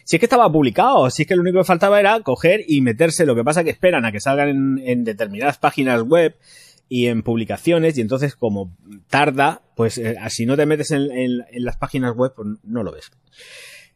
si 0.04 0.16
es 0.16 0.20
que 0.20 0.26
estaba 0.26 0.50
publicado, 0.50 1.10
si 1.10 1.22
es 1.22 1.28
que 1.28 1.36
lo 1.36 1.42
único 1.42 1.58
que 1.58 1.64
faltaba 1.64 2.00
era 2.00 2.20
coger 2.20 2.64
y 2.66 2.80
meterse. 2.80 3.26
Lo 3.26 3.34
que 3.34 3.44
pasa 3.44 3.64
que 3.64 3.70
esperan 3.70 4.04
a 4.04 4.12
que 4.12 4.20
salgan 4.20 4.80
en 4.84 5.04
determinadas 5.04 5.58
páginas 5.58 6.02
web 6.02 6.36
y 6.88 7.06
en 7.06 7.22
publicaciones 7.22 7.98
y 7.98 8.00
entonces 8.00 8.36
como 8.36 8.76
tarda, 9.08 9.62
pues 9.74 9.98
eh, 9.98 10.16
si 10.28 10.46
no 10.46 10.56
te 10.56 10.66
metes 10.66 10.90
en, 10.90 11.38
las 11.52 11.76
páginas 11.76 12.14
web, 12.14 12.32
pues 12.34 12.48
no 12.62 12.82
lo 12.82 12.92
ves. 12.92 13.10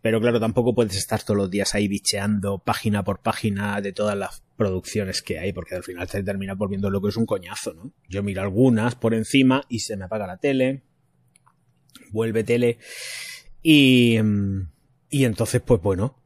Pero 0.03 0.21
claro, 0.21 0.41
tampoco 0.41 0.75
puedes 0.75 0.97
estar 0.97 1.23
todos 1.23 1.37
los 1.37 1.51
días 1.51 1.75
ahí 1.75 1.87
bicheando 1.87 2.59
página 2.59 3.05
por 3.05 3.21
página 3.21 3.81
de 3.81 3.93
todas 3.93 4.17
las 4.17 4.43
producciones 4.57 5.21
que 5.21 5.39
hay, 5.39 5.53
porque 5.53 5.75
al 5.75 5.85
final 5.85 6.09
te 6.09 6.23
termina 6.23 6.57
por 6.57 6.71
viendo 6.71 6.91
lo 6.91 7.03
que 7.03 7.11
es 7.11 7.17
un 7.17 7.27
coñazo, 7.27 7.75
¿no? 7.75 7.93
Yo 8.09 8.23
miro 8.23 8.41
algunas 8.41 8.95
por 8.95 9.15
encima 9.15 9.63
y 9.69 9.81
se 9.81 9.97
me 9.97 10.07
apaga 10.07 10.27
la 10.27 10.39
tele, 10.39 10.83
vuelve 12.13 12.45
tele 12.45 12.79
y, 13.63 14.17
y 15.11 15.25
entonces 15.25 15.61
pues 15.61 15.83
bueno, 15.83 16.17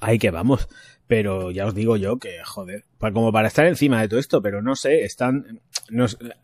ahí 0.00 0.18
que 0.18 0.30
vamos. 0.30 0.68
Pero 1.06 1.50
ya 1.50 1.66
os 1.66 1.74
digo 1.74 1.96
yo 1.96 2.18
que, 2.18 2.42
joder, 2.44 2.84
como 2.98 3.30
para 3.30 3.48
estar 3.48 3.66
encima 3.66 4.00
de 4.00 4.08
todo 4.08 4.18
esto, 4.18 4.40
pero 4.40 4.62
no 4.62 4.74
sé, 4.74 5.04
están, 5.04 5.60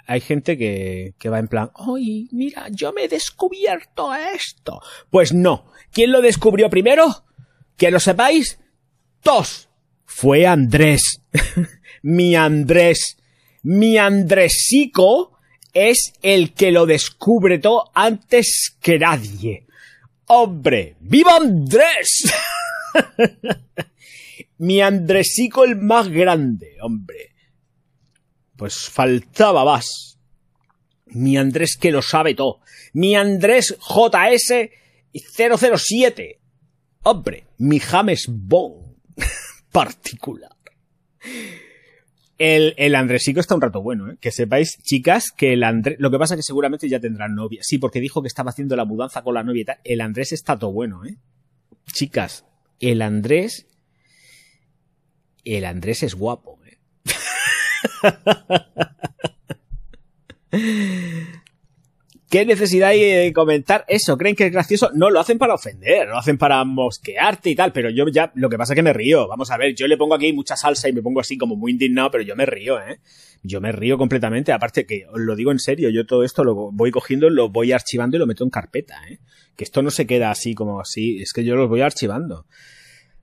hay 0.07 0.21
gente 0.21 0.57
que, 0.59 1.15
que 1.19 1.29
va 1.29 1.39
en 1.39 1.49
plan, 1.49 1.71
¡ay, 1.75 2.29
mira, 2.33 2.69
yo 2.71 2.93
me 2.93 3.05
he 3.05 3.09
descubierto 3.09 4.15
esto! 4.15 4.81
Pues 5.11 5.33
no. 5.33 5.67
¿Quién 5.93 6.13
lo 6.13 6.21
descubrió 6.21 6.71
primero? 6.71 7.25
Que 7.77 7.91
lo 7.91 8.01
sepáis, 8.01 8.59
tos. 9.23 9.69
Fue 10.05 10.47
Andrés. 10.47 11.23
Mi 12.03 12.35
Andrés. 12.35 13.17
Mi 13.63 13.99
Andresico 13.99 15.39
es 15.73 16.13
el 16.23 16.53
que 16.53 16.73
lo 16.73 16.87
descubre 16.87 17.59
todo 17.59 17.91
antes 17.95 18.77
que 18.81 18.99
nadie. 18.99 19.67
¡Hombre! 20.27 20.97
¡Viva 21.01 21.37
Andrés! 21.37 22.33
Mi 24.59 24.81
Andresico 24.81 25.65
el 25.65 25.77
más 25.77 26.09
grande, 26.09 26.77
hombre. 26.83 27.30
Pues 28.61 28.91
faltaba 28.91 29.65
más. 29.65 30.19
Mi 31.07 31.39
Andrés 31.39 31.79
que 31.81 31.91
lo 31.91 32.03
sabe 32.03 32.35
todo. 32.35 32.61
Mi 32.93 33.17
Andrés 33.17 33.75
JS 33.79 34.69
007. 35.15 36.41
Hombre, 37.03 37.47
mi 37.57 37.81
James 37.81 38.27
Bond 38.29 38.97
particular. 39.73 40.55
El, 42.37 42.75
el 42.77 42.97
Andresico 42.97 43.41
está 43.41 43.55
un 43.55 43.63
rato 43.63 43.81
bueno, 43.81 44.11
¿eh? 44.11 44.19
Que 44.21 44.31
sepáis, 44.31 44.77
chicas, 44.83 45.31
que 45.35 45.55
el 45.55 45.65
Andrés... 45.65 45.97
Lo 45.99 46.11
que 46.11 46.19
pasa 46.19 46.35
es 46.35 46.41
que 46.41 46.43
seguramente 46.43 46.87
ya 46.87 47.01
tendrán 47.01 47.35
novia. 47.35 47.63
Sí, 47.63 47.79
porque 47.79 47.99
dijo 47.99 48.21
que 48.21 48.29
estaba 48.29 48.51
haciendo 48.51 48.77
la 48.77 48.85
mudanza 48.85 49.23
con 49.23 49.33
la 49.33 49.43
novia 49.43 49.63
y 49.63 49.65
tal. 49.65 49.79
El 49.85 50.03
Andrés 50.03 50.33
está 50.33 50.59
todo 50.59 50.71
bueno, 50.71 51.07
¿eh? 51.07 51.17
Chicas, 51.91 52.45
el 52.79 53.01
Andrés... 53.01 53.67
El 55.47 55.65
Andrés 55.65 56.03
es 56.03 56.15
guapo. 56.15 56.60
¿Qué 62.31 62.47
necesidad 62.47 62.91
hay 62.91 63.01
de 63.01 63.33
comentar 63.33 63.85
eso? 63.89 64.17
¿Creen 64.17 64.37
que 64.37 64.47
es 64.47 64.53
gracioso? 64.53 64.91
No, 64.95 65.11
lo 65.11 65.19
hacen 65.19 65.37
para 65.37 65.55
ofender, 65.55 66.07
lo 66.07 66.17
hacen 66.17 66.39
para 66.39 66.65
mosquearte 66.65 67.51
y 67.51 67.57
tal, 67.57 67.73
pero 67.73 67.91
yo 67.91 68.07
ya, 68.07 68.31
lo 68.37 68.49
que 68.49 68.57
pasa 68.57 68.73
es 68.73 68.77
que 68.77 68.85
me 68.85 68.93
río. 68.93 69.27
Vamos 69.27 69.51
a 69.51 69.57
ver, 69.57 69.75
yo 69.75 69.89
le 69.89 69.97
pongo 69.97 70.15
aquí 70.15 70.33
mucha 70.33 70.55
salsa 70.55 70.89
y 70.89 70.93
me 70.93 71.03
pongo 71.03 71.19
así 71.19 71.37
como 71.37 71.57
muy 71.57 71.73
indignado, 71.73 72.13
pero 72.13 72.23
yo 72.23 72.37
me 72.37 72.47
río, 72.47 72.81
¿eh? 72.81 73.01
Yo 73.43 73.61
me 73.61 73.73
río 73.73 73.99
completamente. 73.99 74.53
Aparte 74.53 74.87
que, 74.87 75.07
os 75.13 75.19
lo 75.19 75.35
digo 75.35 75.51
en 75.51 75.59
serio, 75.59 75.91
yo 75.91 76.07
todo 76.07 76.23
esto 76.23 76.45
lo 76.45 76.71
voy 76.71 76.93
cogiendo, 76.93 77.29
lo 77.31 77.49
voy 77.49 77.73
archivando 77.73 78.17
y 78.17 78.21
lo 78.21 78.29
meto 78.29 78.45
en 78.45 78.51
carpeta, 78.51 78.95
¿eh? 79.11 79.19
Que 79.57 79.65
esto 79.65 79.83
no 79.83 79.91
se 79.91 80.07
queda 80.07 80.31
así 80.31 80.55
como 80.55 80.81
así, 80.81 81.21
es 81.21 81.33
que 81.33 81.43
yo 81.43 81.57
los 81.57 81.69
voy 81.69 81.81
archivando. 81.81 82.47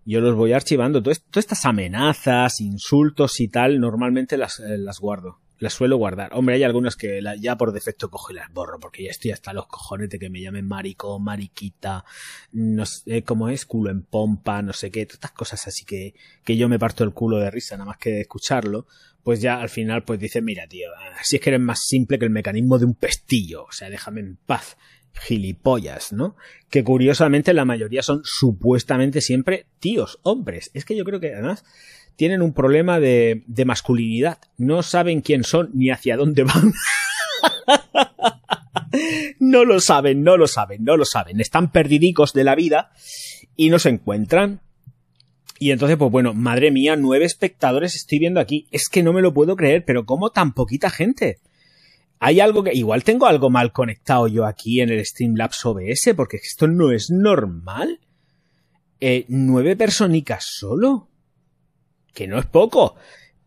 Yo 0.08 0.22
los 0.22 0.36
voy 0.36 0.54
archivando. 0.54 1.04
Todas 1.04 1.22
estas 1.36 1.66
amenazas, 1.66 2.62
insultos 2.62 3.42
y 3.42 3.50
tal, 3.50 3.80
normalmente 3.80 4.38
las, 4.38 4.60
eh, 4.62 4.78
las 4.78 5.00
guardo 5.00 5.40
las 5.60 5.74
suelo 5.74 5.98
guardar. 5.98 6.32
Hombre, 6.34 6.56
hay 6.56 6.64
algunas 6.64 6.96
que 6.96 7.22
ya 7.40 7.58
por 7.58 7.72
defecto 7.72 8.10
cojo 8.10 8.32
y 8.32 8.36
las 8.36 8.52
borro, 8.52 8.80
porque 8.80 9.04
ya 9.04 9.10
estoy 9.12 9.32
hasta 9.32 9.54
los 9.54 9.68
cojones 9.68 10.10
de 10.10 10.20
que 10.20 10.30
me 10.30 10.42
llamen 10.42 10.68
marico, 10.68 11.20
mariquita, 11.20 12.06
no 12.52 12.86
sé 12.86 13.24
cómo 13.24 13.50
es, 13.50 13.66
culo 13.66 13.90
en 13.90 14.04
pompa, 14.04 14.62
no 14.62 14.74
sé 14.74 14.92
qué, 14.92 15.06
todas 15.06 15.16
estas 15.16 15.32
cosas 15.32 15.68
así 15.68 15.86
que, 15.86 16.14
que 16.44 16.58
yo 16.58 16.70
me 16.70 16.80
parto 16.80 17.04
el 17.04 17.12
culo 17.12 17.38
de 17.38 17.50
risa 17.50 17.76
nada 17.76 17.88
más 17.88 17.98
que 17.98 18.12
de 18.12 18.22
escucharlo, 18.22 18.86
pues 19.24 19.42
ya 19.42 19.60
al 19.60 19.70
final 19.70 20.04
pues 20.04 20.20
dice, 20.20 20.42
mira 20.42 20.68
tío, 20.68 20.90
si 21.24 21.38
es 21.38 21.42
que 21.42 21.50
eres 21.50 21.62
más 21.62 21.80
simple 21.86 22.20
que 22.20 22.26
el 22.26 22.32
mecanismo 22.32 22.78
de 22.78 22.86
un 22.86 22.94
pestillo, 22.94 23.64
o 23.64 23.72
sea, 23.72 23.90
déjame 23.90 24.22
en 24.22 24.38
paz 24.38 24.78
gilipollas, 25.22 26.14
¿no? 26.14 26.36
Que 26.70 26.84
curiosamente 26.84 27.54
la 27.54 27.66
mayoría 27.66 28.02
son 28.02 28.22
supuestamente 28.24 29.22
siempre 29.22 29.68
tíos, 29.80 30.20
hombres. 30.24 30.72
Es 30.74 30.86
que 30.86 30.96
yo 30.96 31.04
creo 31.04 31.20
que 31.20 31.34
además 31.34 31.64
tienen 32.16 32.42
un 32.42 32.54
problema 32.54 33.00
de, 33.00 33.44
de 33.48 33.66
masculinidad. 33.66 34.40
No 34.58 34.84
saben 34.84 35.22
quién 35.22 35.44
son 35.44 35.70
ni 35.74 35.90
hacia 35.90 36.18
dónde 36.18 36.44
van. 36.44 36.74
no 39.40 39.66
lo 39.66 39.80
saben, 39.80 40.24
no 40.24 40.38
lo 40.38 40.48
saben, 40.48 40.84
no 40.84 40.98
lo 40.98 41.06
saben. 41.06 41.40
Están 41.40 41.72
perdidicos 41.72 42.34
de 42.34 42.44
la 42.44 42.56
vida 42.56 42.92
y 43.56 43.70
no 43.70 43.80
se 43.80 43.90
encuentran. 43.90 44.62
Y 45.60 45.72
entonces, 45.72 45.98
pues 45.98 46.12
bueno, 46.12 46.34
madre 46.34 46.72
mía, 46.72 46.96
nueve 46.96 47.26
espectadores 47.26 47.96
estoy 47.96 48.20
viendo 48.20 48.40
aquí. 48.40 48.68
Es 48.72 48.90
que 48.90 49.04
no 49.04 49.14
me 49.14 49.22
lo 49.22 49.34
puedo 49.34 49.56
creer, 49.56 49.84
pero 49.86 50.06
¿cómo 50.06 50.30
tan 50.30 50.54
poquita 50.54 50.90
gente? 50.90 51.40
Hay 52.20 52.40
algo 52.40 52.64
que. 52.64 52.74
Igual 52.74 53.04
tengo 53.04 53.28
algo 53.28 53.50
mal 53.50 53.72
conectado 53.72 54.28
yo 54.28 54.46
aquí 54.46 54.82
en 54.82 54.90
el 54.90 55.06
Streamlabs 55.06 55.66
OBS, 55.66 56.14
porque 56.16 56.38
esto 56.38 56.68
no 56.68 56.92
es 56.92 57.10
normal. 57.10 58.00
Eh, 59.00 59.26
nueve 59.28 59.76
personicas 59.76 60.46
solo 60.50 61.10
que 62.18 62.28
no 62.28 62.40
es 62.40 62.48
poco. 62.48 62.96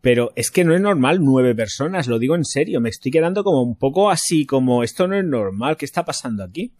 Pero 0.00 0.32
es 0.36 0.50
que 0.50 0.64
no 0.64 0.74
es 0.74 0.80
normal 0.80 1.18
nueve 1.20 1.54
personas, 1.54 2.06
lo 2.06 2.18
digo 2.18 2.36
en 2.36 2.44
serio, 2.44 2.80
me 2.80 2.88
estoy 2.88 3.10
quedando 3.10 3.42
como 3.42 3.62
un 3.62 3.76
poco 3.76 4.10
así, 4.10 4.46
como 4.46 4.82
esto 4.82 5.08
no 5.08 5.16
es 5.16 5.24
normal, 5.24 5.76
¿qué 5.76 5.84
está 5.84 6.04
pasando 6.04 6.44
aquí? 6.44 6.72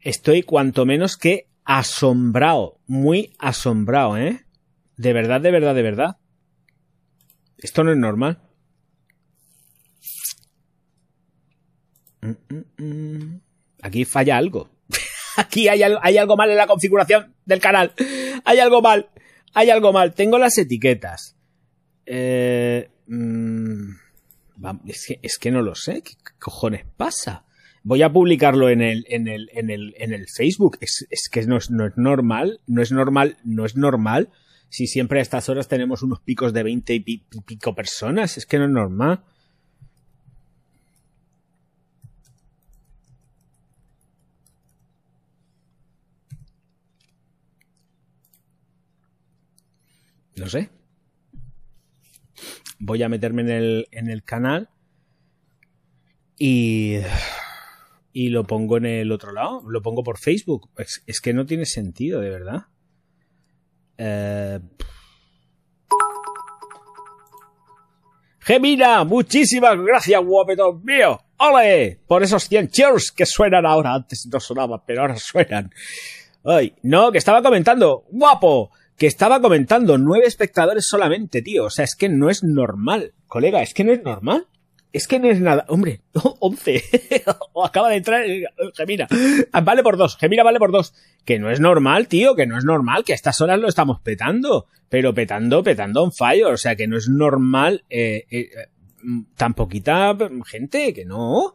Estoy 0.00 0.42
cuanto 0.42 0.84
menos 0.84 1.16
que 1.16 1.48
asombrado, 1.64 2.78
muy 2.86 3.34
asombrado, 3.38 4.18
¿eh? 4.18 4.44
De 4.96 5.12
verdad, 5.12 5.40
de 5.40 5.50
verdad, 5.50 5.74
de 5.74 5.82
verdad. 5.82 6.16
Esto 7.56 7.82
no 7.82 7.90
es 7.90 7.96
normal. 7.96 8.42
Mm, 12.13 12.13
mm, 12.13 12.13
mm. 12.13 12.13
Aquí 13.82 14.04
falla 14.04 14.36
algo. 14.36 14.70
Aquí 15.36 15.68
hay, 15.68 15.82
hay 15.82 16.18
algo 16.18 16.36
mal 16.36 16.50
en 16.50 16.56
la 16.56 16.66
configuración 16.66 17.34
del 17.44 17.60
canal. 17.60 17.92
Hay 18.44 18.58
algo 18.58 18.82
mal 18.82 19.08
hay 19.54 19.70
algo 19.70 19.92
mal. 19.92 20.12
Tengo 20.12 20.38
las 20.38 20.58
etiquetas. 20.58 21.36
Eh, 22.04 22.90
mm, 23.06 23.90
es, 25.22 25.38
que, 25.38 25.50
no 25.50 25.62
lo 25.62 25.74
sé. 25.74 26.02
¿Qué 26.02 26.14
cojones 26.38 26.84
pasa? 26.96 27.46
Voy 27.82 28.02
a 28.02 28.12
publicarlo 28.12 28.68
en 28.68 28.82
el, 28.82 29.04
en 29.08 29.28
el, 29.28 29.48
en 29.52 29.70
el, 29.70 29.94
en 29.96 30.12
el 30.12 30.26
Facebook. 30.28 30.78
Es, 30.80 31.06
que 31.30 31.42
no 31.46 31.56
es, 31.56 31.70
no 31.70 31.86
es 31.86 31.96
normal. 31.96 32.60
No 32.66 32.82
es 32.82 32.92
normal. 32.92 33.38
No 33.44 33.64
es 33.64 33.76
normal. 33.76 34.30
Si 34.68 34.88
siempre 34.88 35.20
a 35.20 35.22
estas 35.22 35.48
horas 35.48 35.68
tenemos 35.68 36.02
unos 36.02 36.20
picos 36.20 36.52
de 36.52 36.64
20 36.64 36.94
y 36.94 37.00
pico 37.00 37.74
personas. 37.74 38.36
Es 38.36 38.46
que 38.46 38.58
no 38.58 38.64
es 38.64 38.70
normal. 38.70 39.22
No 50.36 50.48
sé. 50.48 50.70
Voy 52.78 53.02
a 53.02 53.08
meterme 53.08 53.42
en 53.42 53.50
el, 53.50 53.88
en 53.92 54.10
el 54.10 54.24
canal 54.24 54.68
y, 56.38 56.96
y 58.12 58.28
lo 58.28 58.44
pongo 58.44 58.76
en 58.76 58.86
el 58.86 59.12
otro 59.12 59.32
lado. 59.32 59.62
Lo 59.68 59.82
pongo 59.82 60.02
por 60.02 60.18
Facebook. 60.18 60.70
Es, 60.76 61.20
que 61.20 61.32
no 61.32 61.46
tiene 61.46 61.66
sentido, 61.66 62.20
de 62.20 62.30
verdad. 62.30 62.66
Eh... 63.98 64.60
Gemina, 68.40 69.04
muchísimas 69.04 69.78
gracias, 69.78 70.22
guapetón 70.22 70.84
mío. 70.84 71.18
¡Ole! 71.38 71.98
Por 72.06 72.22
esos 72.22 72.46
100 72.46 72.68
cheers 72.68 73.10
que 73.10 73.24
suenan 73.24 73.64
ahora. 73.64 73.94
Antes 73.94 74.28
no 74.30 74.38
sonaban, 74.38 74.82
pero 74.86 75.00
ahora 75.00 75.16
suenan. 75.16 75.72
Ay, 76.44 76.74
no, 76.82 77.10
que 77.10 77.18
estaba 77.18 77.42
comentando. 77.42 78.04
¡Guapo! 78.10 78.70
Que 78.96 79.06
estaba 79.06 79.40
comentando 79.40 79.98
nueve 79.98 80.26
espectadores 80.26 80.86
solamente, 80.86 81.42
tío. 81.42 81.64
O 81.64 81.70
sea, 81.70 81.84
es 81.84 81.96
que 81.96 82.08
no 82.08 82.30
es 82.30 82.42
normal, 82.44 83.12
colega, 83.26 83.62
es 83.62 83.74
que 83.74 83.84
no 83.84 83.92
es 83.92 84.02
normal. 84.02 84.46
Es 84.92 85.08
que 85.08 85.18
no 85.18 85.28
es 85.28 85.40
nada. 85.40 85.64
Hombre, 85.66 86.02
once. 86.38 86.84
o 87.52 87.66
acaba 87.66 87.88
de 87.88 87.96
entrar 87.96 88.24
Gemina. 88.76 89.08
Vale 89.64 89.82
por 89.82 89.96
dos. 89.96 90.16
Gemina 90.16 90.44
vale 90.44 90.60
por 90.60 90.70
dos. 90.70 90.94
Que 91.24 91.40
no 91.40 91.50
es 91.50 91.58
normal, 91.58 92.06
tío. 92.06 92.36
Que 92.36 92.46
no 92.46 92.56
es 92.56 92.64
normal. 92.64 93.02
Que 93.02 93.10
a 93.10 93.16
estas 93.16 93.40
horas 93.40 93.58
lo 93.58 93.66
estamos 93.66 94.00
petando. 94.00 94.66
Pero 94.88 95.12
petando, 95.12 95.64
petando 95.64 96.00
on 96.00 96.12
fire. 96.12 96.46
O 96.46 96.56
sea, 96.56 96.76
que 96.76 96.86
no 96.86 96.96
es 96.96 97.08
normal. 97.08 97.82
Eh, 97.90 98.24
eh, 98.30 98.50
tan 99.36 99.54
poquita 99.54 100.16
gente. 100.46 100.94
Que 100.94 101.04
no 101.04 101.54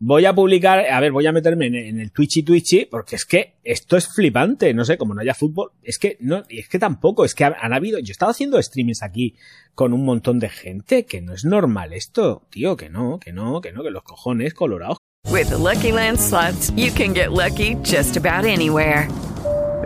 voy 0.00 0.24
a 0.24 0.34
publicar, 0.34 0.80
a 0.80 0.98
ver, 0.98 1.12
voy 1.12 1.26
a 1.26 1.32
meterme 1.32 1.66
en, 1.66 2.00
el 2.00 2.10
Twitchy 2.10 2.42
Twitchy, 2.42 2.86
porque 2.86 3.16
es 3.16 3.24
que 3.24 3.58
esto 3.62 3.96
es 3.96 4.08
flipante, 4.08 4.72
no 4.74 4.84
sé, 4.84 4.96
como 4.96 5.14
no 5.14 5.20
haya 5.20 5.34
fútbol, 5.34 5.72
es 5.82 5.98
que 5.98 6.16
no, 6.20 6.42
es 6.48 6.68
que 6.68 6.78
tampoco, 6.78 7.24
es 7.24 7.34
que 7.34 7.44
han, 7.44 7.72
habido, 7.72 7.98
yo 7.98 8.10
he 8.10 8.12
estado 8.12 8.30
haciendo 8.30 8.60
streamings 8.60 9.02
aquí 9.02 9.36
con 9.74 9.92
un 9.92 10.04
montón 10.04 10.40
de 10.40 10.48
gente, 10.48 11.04
que 11.04 11.20
no 11.20 11.34
es 11.34 11.44
normal 11.44 11.92
esto, 11.92 12.46
tío, 12.50 12.76
que 12.76 12.88
no, 12.88 13.20
que 13.20 13.32
no, 13.32 13.60
que 13.60 13.72
no, 13.72 13.84
que 13.84 13.90
los 13.90 14.02
cojones 14.02 14.54
colorados. 14.54 14.96
With 15.28 15.50
Lucky 15.50 15.92
Land 15.92 16.18
slots, 16.18 16.72
you 16.76 16.90
can 16.90 17.14
get 17.14 17.32
lucky 17.32 17.76
just 17.84 18.16
about 18.16 18.46
anywhere. 18.46 19.06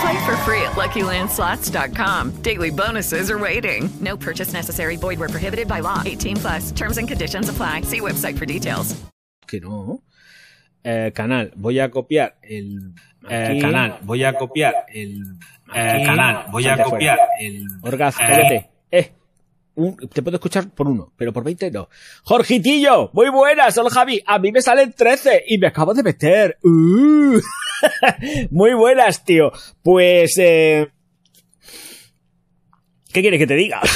Play 0.00 0.24
for 0.24 0.36
free 0.38 0.62
at 0.62 0.72
LuckyLandSlots.com. 0.76 2.42
Daily 2.42 2.70
bonuses 2.70 3.30
are 3.30 3.38
waiting. 3.38 3.90
No 4.00 4.16
purchase 4.16 4.52
necessary. 4.52 4.96
Void 4.96 5.18
were 5.18 5.28
prohibited 5.28 5.68
by 5.68 5.80
law. 5.80 6.02
18 6.04 6.36
plus. 6.36 6.72
Terms 6.72 6.96
and 6.98 7.06
conditions 7.08 7.48
apply. 7.48 7.82
See 7.82 8.00
website 8.00 8.38
for 8.38 8.46
details. 8.46 8.96
Que 9.46 9.60
no. 9.60 10.02
Eh, 10.82 11.10
canal, 11.14 11.50
voy 11.56 11.78
a 11.80 11.90
copiar 11.90 12.36
el. 12.42 12.94
Eh, 13.28 13.58
canal, 13.60 13.98
voy 14.02 14.24
a 14.24 14.32
copiar 14.32 14.86
el. 14.94 15.20
Eh, 15.74 16.02
canal, 16.06 16.46
voy 16.50 16.66
a 16.66 16.82
copiar 16.82 17.18
el. 17.38 17.66
Orgaz, 17.82 18.14
eh, 18.14 18.18
cállate. 18.18 18.70
Eh. 18.90 19.12
Te 20.12 20.22
puedo 20.22 20.36
escuchar 20.36 20.70
por 20.70 20.88
uno, 20.88 21.12
pero 21.16 21.32
por 21.32 21.44
20 21.44 21.70
no. 21.70 21.88
Jorgitillo, 22.24 23.10
muy 23.12 23.30
buenas, 23.30 23.76
hola 23.78 23.90
Javi. 23.90 24.22
A 24.26 24.38
mí 24.38 24.52
me 24.52 24.62
salen 24.62 24.92
13 24.92 25.44
y 25.48 25.58
me 25.58 25.68
acabo 25.68 25.94
de 25.94 26.02
meter. 26.02 26.58
Uh. 26.62 27.40
muy 28.50 28.74
buenas, 28.74 29.24
tío. 29.24 29.52
Pues, 29.82 30.36
eh... 30.38 30.88
¿Qué 33.12 33.22
quieres 33.22 33.38
que 33.38 33.46
te 33.46 33.54
diga? 33.54 33.80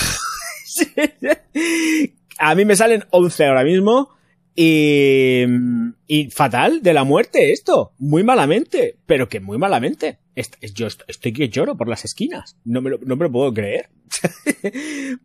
A 2.39 2.55
mí 2.55 2.65
me 2.65 2.77
salen 2.77 3.05
11 3.11 3.47
ahora 3.47 3.65
mismo. 3.65 4.11
Y, 4.57 5.45
y 6.07 6.31
fatal 6.31 6.81
de 6.81 6.95
la 6.95 7.03
muerte 7.03 7.51
esto, 7.51 7.93
muy 7.99 8.23
malamente, 8.23 8.99
pero 9.05 9.29
que 9.29 9.41
muy 9.41 9.59
malamente. 9.59 10.21
Yo 10.75 10.87
est- 10.87 11.03
estoy 11.07 11.33
que 11.33 11.49
lloro 11.49 11.77
por 11.77 11.89
las 11.89 12.05
esquinas, 12.05 12.57
no 12.65 12.81
me 12.81 12.91
lo, 12.91 12.99
no 12.99 13.17
me 13.17 13.25
lo 13.25 13.33
puedo 13.33 13.53
creer. 13.55 13.89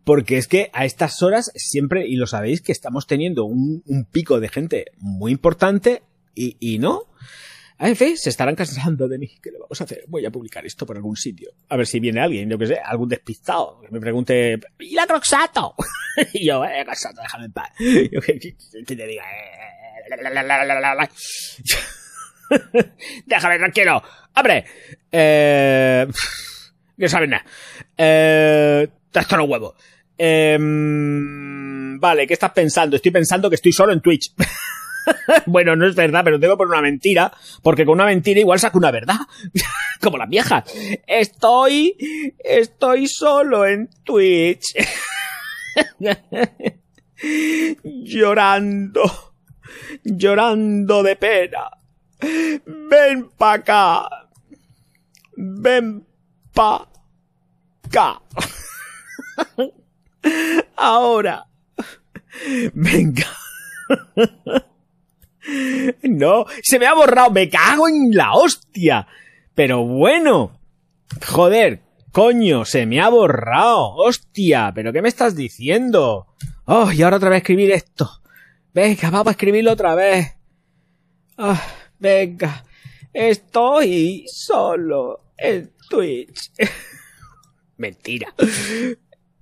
Porque 0.03 0.37
es 0.37 0.47
que 0.47 0.69
a 0.73 0.85
estas 0.85 1.21
horas 1.23 1.51
siempre, 1.55 2.07
y 2.07 2.15
lo 2.15 2.27
sabéis, 2.27 2.61
que 2.61 2.71
estamos 2.71 3.07
teniendo 3.07 3.45
un, 3.45 3.81
un 3.85 4.05
pico 4.05 4.39
de 4.39 4.49
gente 4.49 4.85
muy 4.97 5.31
importante 5.31 6.03
y, 6.35 6.57
y 6.59 6.79
no. 6.79 7.03
En 7.81 7.95
fin, 7.95 8.17
se 8.17 8.29
estarán 8.29 8.55
cansando 8.55 9.07
de 9.07 9.17
mí. 9.17 9.29
¿Qué 9.41 9.51
le 9.51 9.57
vamos 9.59 9.79
a 9.79 9.85
hacer? 9.85 10.03
Voy 10.09 10.25
a 10.25 10.31
publicar 10.31 10.65
esto 10.65 10.85
por 10.85 10.97
algún 10.97 11.15
sitio. 11.15 11.51
A 11.69 11.77
ver 11.77 11.87
si 11.87 11.99
viene 12.01 12.19
alguien, 12.19 12.49
yo 12.49 12.57
que 12.57 12.67
sé, 12.67 12.77
algún 12.83 13.07
despistado, 13.07 13.79
que 13.81 13.87
me 13.89 14.01
pregunte, 14.01 14.59
¿y 14.79 14.95
la 14.95 15.07
Croxato? 15.07 15.75
y 16.33 16.45
yo, 16.45 16.65
eh, 16.65 16.83
Croxato, 16.83 17.21
déjame 17.21 17.45
en 17.45 17.51
paz. 17.53 17.69
Yo 18.11 18.19
que, 18.19 18.37
te 18.85 19.07
diga, 19.07 19.23
eh, 19.23 20.15
déjame 23.25 23.57
tranquilo. 23.57 24.01
Hombre, 24.39 24.63
eh, 25.11 26.07
no 26.95 27.09
sabes 27.09 27.27
nada. 27.27 27.43
Eh, 27.97 28.87
te 29.11 29.35
huevos. 29.35 29.75
Eh, 30.17 30.57
vale, 30.59 32.25
¿qué 32.25 32.33
estás 32.33 32.51
pensando? 32.51 32.95
Estoy 32.95 33.11
pensando 33.11 33.49
que 33.49 33.55
estoy 33.55 33.73
solo 33.73 33.91
en 33.91 33.99
Twitch. 33.99 34.31
bueno, 35.45 35.75
no 35.75 35.85
es 35.85 35.93
verdad, 35.93 36.21
pero 36.23 36.39
tengo 36.39 36.55
por 36.55 36.67
una 36.67 36.81
mentira, 36.81 37.33
porque 37.61 37.83
con 37.83 37.95
una 37.95 38.05
mentira 38.05 38.39
igual 38.39 38.61
saco 38.61 38.77
una 38.77 38.91
verdad. 38.91 39.17
Como 40.01 40.17
las 40.17 40.29
viejas. 40.29 40.63
Estoy, 41.05 42.33
estoy 42.39 43.07
solo 43.07 43.65
en 43.65 43.89
Twitch. 44.05 44.73
llorando, 47.83 49.33
llorando 50.05 51.03
de 51.03 51.15
pena. 51.17 51.71
Ven 52.65 53.29
pa' 53.37 53.53
acá. 53.53 54.18
Ven 55.41 56.05
pa' 56.53 56.85
acá. 57.85 58.21
Ahora. 60.75 61.47
Venga. 62.73 63.25
No, 66.03 66.45
se 66.61 66.77
me 66.77 66.87
ha 66.87 66.93
borrado, 66.93 67.31
me 67.31 67.49
cago 67.49 67.87
en 67.87 68.11
la 68.11 68.33
hostia. 68.33 69.07
Pero 69.55 69.85
bueno. 69.85 70.59
Joder, 71.25 71.83
coño, 72.11 72.65
se 72.65 72.85
me 72.85 72.99
ha 72.99 73.07
borrado. 73.07 73.95
Hostia, 73.95 74.73
pero 74.75 74.91
¿qué 74.91 75.01
me 75.01 75.07
estás 75.07 75.37
diciendo? 75.37 76.27
Oh, 76.65 76.91
y 76.91 77.01
ahora 77.01 77.15
otra 77.15 77.29
vez 77.29 77.37
escribir 77.37 77.71
esto. 77.71 78.09
Venga, 78.73 79.09
vamos 79.09 79.27
a 79.27 79.31
escribirlo 79.31 79.71
otra 79.71 79.95
vez. 79.95 80.35
Ah, 81.37 81.63
venga. 81.97 82.65
Estoy 83.13 84.25
solo 84.27 85.28
en 85.41 85.71
Twitch. 85.89 86.51
Mentira. 87.77 88.33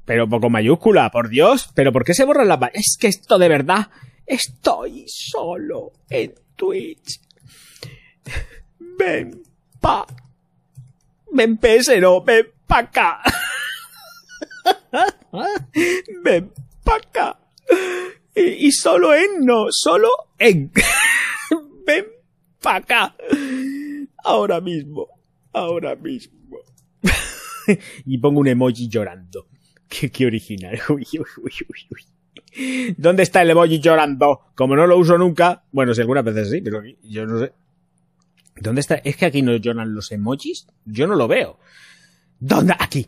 Pero 0.05 0.29
con 0.29 0.51
mayúscula, 0.51 1.09
por 1.11 1.29
Dios. 1.29 1.69
¿Pero 1.75 1.91
por 1.91 2.05
qué 2.05 2.13
se 2.13 2.23
borran 2.23 2.47
las... 2.47 2.59
Es 2.73 2.97
que 2.99 3.07
esto 3.07 3.37
de 3.37 3.49
verdad... 3.49 3.89
Estoy 4.25 5.05
solo 5.07 5.93
en 6.09 6.33
Twitch. 6.55 7.21
Ven 8.79 9.41
pa... 9.79 10.05
Ven 11.31 11.57
pesero, 11.57 12.21
ven 12.21 12.47
pa' 12.65 12.79
acá. 12.79 13.21
ven 16.23 16.51
pa' 16.83 16.95
acá. 16.95 17.39
Y, 18.33 18.67
y 18.67 18.71
solo 18.71 19.13
en, 19.13 19.45
no, 19.45 19.67
solo 19.69 20.09
en. 20.39 20.71
ven 21.85 22.05
pa' 22.61 22.77
acá. 22.77 23.15
Ahora 24.23 24.61
mismo, 24.61 25.16
ahora 25.57 25.95
mismo. 25.95 26.59
y 28.05 28.17
pongo 28.17 28.39
un 28.39 28.47
emoji 28.47 28.87
llorando. 28.87 29.47
Qué, 29.87 30.25
original. 30.25 30.79
Uy, 30.89 31.07
uy, 31.13 31.51
uy. 31.69 32.95
¿Dónde 32.97 33.23
está 33.23 33.41
el 33.41 33.51
emoji 33.51 33.79
llorando? 33.79 34.41
Como 34.55 34.75
no 34.75 34.87
lo 34.87 34.97
uso 34.97 35.17
nunca, 35.17 35.63
bueno, 35.71 35.93
si 35.93 36.01
algunas 36.01 36.23
veces 36.23 36.49
sí, 36.49 36.61
pero 36.61 36.81
yo 37.03 37.25
no 37.25 37.39
sé. 37.39 37.53
¿Dónde 38.59 38.81
está? 38.81 38.95
Es 38.95 39.15
que 39.17 39.25
aquí 39.25 39.41
no 39.41 39.55
lloran 39.55 39.93
los 39.93 40.11
emojis. 40.11 40.67
Yo 40.85 41.05
no 41.05 41.15
lo 41.15 41.27
veo. 41.27 41.59
¿Dónde? 42.39 42.73
Aquí. 42.79 43.07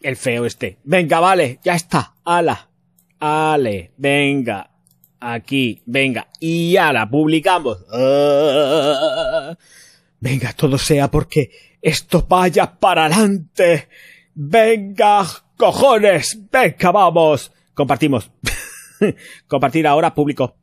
El 0.00 0.16
feo 0.16 0.46
este. 0.46 0.78
Venga, 0.84 1.20
vale, 1.20 1.60
ya 1.62 1.74
está. 1.74 2.14
Ala. 2.24 2.70
Ale. 3.18 3.92
Venga. 3.96 4.70
Aquí. 5.20 5.82
Venga. 5.84 6.28
Y 6.40 6.76
ala, 6.76 7.08
publicamos. 7.10 7.84
Ah. 7.92 9.56
Venga, 10.20 10.52
todo 10.54 10.78
sea 10.78 11.10
porque 11.10 11.50
esto 11.86 12.26
vaya 12.28 12.78
para 12.80 13.04
adelante. 13.04 13.88
Venga, 14.34 15.24
cojones. 15.56 16.36
Venga, 16.50 16.90
vamos. 16.90 17.52
Compartimos. 17.74 18.28
Compartir 19.46 19.86
ahora 19.86 20.12
público. 20.12 20.56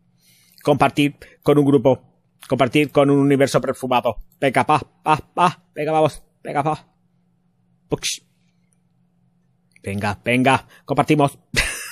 Compartir 0.62 1.16
con 1.42 1.58
un 1.58 1.66
grupo. 1.66 2.02
Compartir 2.50 2.92
con 2.92 3.10
un 3.10 3.20
universo 3.20 3.62
perfumado. 3.62 4.18
Venga, 4.38 4.66
pa, 4.66 4.80
pa, 4.80 5.16
pa. 5.16 5.64
Venga, 5.74 5.94
vamos. 5.94 6.22
Venga, 6.44 6.62
pa. 6.62 6.94
Pux. 7.88 8.22
Venga, 9.82 10.20
venga. 10.26 10.68
Compartimos. 10.84 11.40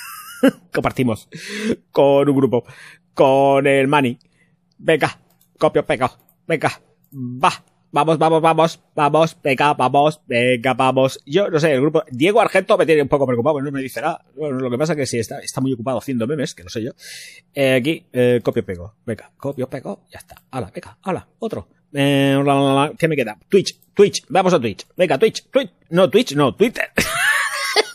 Compartimos. 0.74 1.30
Con 1.90 2.28
un 2.28 2.36
grupo. 2.36 2.64
Con 3.14 3.66
el 3.66 3.88
Mani. 3.88 4.18
Venga. 4.76 5.18
Copio, 5.58 5.86
pego. 5.86 6.10
Venga. 6.46 6.70
Va. 7.12 7.71
Vamos, 7.94 8.16
vamos, 8.16 8.40
vamos, 8.40 8.80
vamos, 8.94 9.36
venga, 9.42 9.74
vamos, 9.74 10.22
venga, 10.26 10.72
vamos. 10.72 11.20
Yo 11.26 11.50
no 11.50 11.60
sé, 11.60 11.74
el 11.74 11.82
grupo. 11.82 12.02
Diego 12.10 12.40
Argento 12.40 12.78
me 12.78 12.86
tiene 12.86 13.02
un 13.02 13.08
poco 13.08 13.26
preocupado, 13.26 13.60
no 13.60 13.70
me 13.70 13.82
dice 13.82 14.00
nada. 14.00 14.24
Bueno, 14.34 14.60
lo 14.60 14.70
que 14.70 14.78
pasa 14.78 14.94
es 14.94 14.96
que 14.96 15.04
sí, 15.06 15.18
está, 15.18 15.40
está 15.40 15.60
muy 15.60 15.74
ocupado 15.74 15.98
haciendo 15.98 16.26
memes, 16.26 16.54
que 16.54 16.64
no 16.64 16.70
sé 16.70 16.82
yo. 16.82 16.92
Eh, 17.52 17.74
aquí, 17.74 18.06
eh, 18.14 18.40
copio, 18.42 18.64
pego. 18.64 18.94
Venga, 19.04 19.30
copio, 19.36 19.68
pego, 19.68 20.06
ya 20.10 20.20
está. 20.20 20.42
Hala, 20.50 20.72
venga, 20.74 20.96
hala, 21.02 21.28
otro. 21.38 21.68
Eh, 21.92 22.42
la, 22.42 22.54
la, 22.54 22.92
¿Qué 22.98 23.08
me 23.08 23.14
queda? 23.14 23.38
Twitch, 23.46 23.78
Twitch, 23.92 24.24
vamos 24.30 24.54
a 24.54 24.58
Twitch. 24.58 24.86
Venga, 24.96 25.18
Twitch, 25.18 25.50
Twitch. 25.50 25.72
No, 25.90 26.08
Twitch, 26.08 26.34
no, 26.34 26.54
Twitter. 26.54 26.92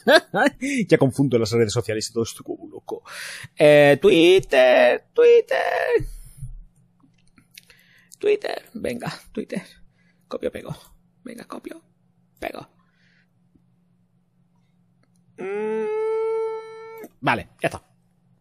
ya 0.87 0.97
confundo 0.99 1.39
las 1.39 1.51
redes 1.51 1.73
sociales 1.73 2.07
y 2.07 2.13
todo 2.13 2.23
esto 2.23 2.43
como 2.43 2.67
loco. 2.67 3.01
Eh, 3.57 3.97
Twitter, 3.99 5.05
Twitter. 5.11 6.05
Twitter, 8.19 8.63
venga, 8.75 9.11
Twitter. 9.31 9.63
Copio, 10.27 10.51
pego. 10.51 10.75
Venga, 11.23 11.45
copio, 11.45 11.81
pego. 12.39 12.67
Mm, 15.37 16.07
Vale, 17.19 17.49
ya 17.61 17.67
está. 17.67 17.83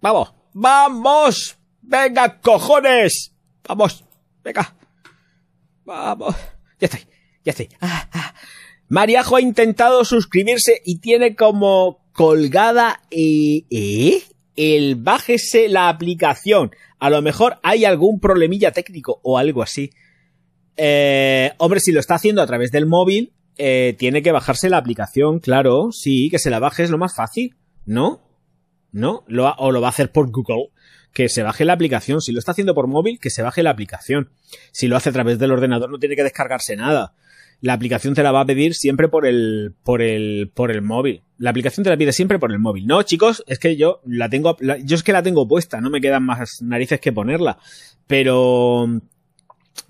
Vamos, 0.01 0.35
vamos. 0.53 1.59
Venga, 1.81 2.41
cojones. 2.41 3.33
Vamos, 3.67 4.05
venga. 4.43 4.77
Vamos. 5.85 6.35
Ya 6.79 6.87
estoy, 6.87 7.01
ya 7.45 7.51
estoy. 7.51 7.69
Ah, 7.81 8.09
ah. 8.13 8.35
Mariajo 8.89 9.37
ha 9.37 9.41
intentado 9.41 10.05
suscribirse 10.05 10.83
y 10.85 10.99
tiene 10.99 11.35
como 11.35 12.05
colgada 12.13 13.03
eh, 13.11 13.65
¿eh? 13.71 14.23
el 14.57 14.97
bájese 14.97 15.69
la 15.69 15.89
aplicación. 15.89 16.71
A 16.99 17.11
lo 17.11 17.23
mejor 17.23 17.59
hay 17.63 17.85
algún 17.85 18.21
problemilla 18.21 18.73
técnico 18.73 19.21
o 19.23 19.39
algo 19.39 19.63
así. 19.63 19.91
Eh, 20.77 21.53
hombre, 21.59 21.81
si 21.81 21.93
lo 21.93 22.01
está 22.01 22.17
haciendo 22.17 22.43
a 22.43 22.47
través 22.47 22.71
del 22.71 22.87
móvil, 22.87 23.33
eh, 23.59 23.95
tiene 23.99 24.23
que 24.23 24.33
bajarse 24.33 24.69
la 24.69 24.77
aplicación, 24.77 25.41
claro. 25.41 25.91
Sí, 25.93 26.29
que 26.31 26.39
se 26.39 26.51
la 26.51 26.59
baje 26.59 26.83
es 26.83 26.91
lo 26.91 26.99
más 26.99 27.15
fácil. 27.15 27.57
¿No? 27.85 28.23
¿No? 28.93 29.25
O 29.59 29.73
lo 29.73 29.81
va 29.81 29.89
a 29.89 29.91
hacer 29.91 30.13
por 30.13 30.31
Google. 30.31 30.71
Que 31.13 31.29
se 31.29 31.43
baje 31.43 31.65
la 31.65 31.73
aplicación. 31.73 32.21
Si 32.21 32.33
lo 32.33 32.39
está 32.39 32.53
haciendo 32.53 32.75
por 32.75 32.89
móvil, 32.89 33.19
que 33.19 33.31
se 33.31 33.43
baje 33.43 33.63
la 33.63 33.71
aplicación. 33.71 34.31
Si 34.73 34.87
lo 34.87 34.97
hace 34.97 35.09
a 35.11 35.13
través 35.13 35.39
del 35.39 35.53
ordenador, 35.53 35.91
no 35.91 35.99
tiene 35.99 36.17
que 36.17 36.25
descargarse 36.25 36.77
nada. 36.77 37.15
la 37.61 37.73
aplicación 37.73 38.15
te 38.15 38.23
la 38.23 38.33
va 38.33 38.43
a 38.43 38.47
pedir 38.47 38.75
siempre 38.75 39.09
por 39.09 39.27
el, 39.27 39.75
por 39.83 40.03
el, 40.03 40.51
por 40.53 40.71
el 40.71 40.83
móvil. 40.83 41.23
La 41.39 41.51
aplicación 41.51 41.85
te 41.85 41.91
la 41.91 41.97
pide 41.97 42.13
siempre 42.13 42.39
por 42.39 42.53
el 42.53 42.59
móvil. 42.59 42.87
No, 42.87 43.03
chicos, 43.03 43.45
es 43.47 43.59
que 43.59 43.77
yo 43.77 44.01
la 44.05 44.29
tengo, 44.29 44.57
yo 44.85 44.97
es 44.97 45.03
que 45.03 45.13
la 45.13 45.23
tengo 45.23 45.49
puesta, 45.49 45.81
no 45.81 45.91
me 45.91 46.01
quedan 46.01 46.25
más 46.25 46.61
narices 46.63 47.01
que 47.01 47.13
ponerla. 47.13 47.59
Pero, 48.07 48.87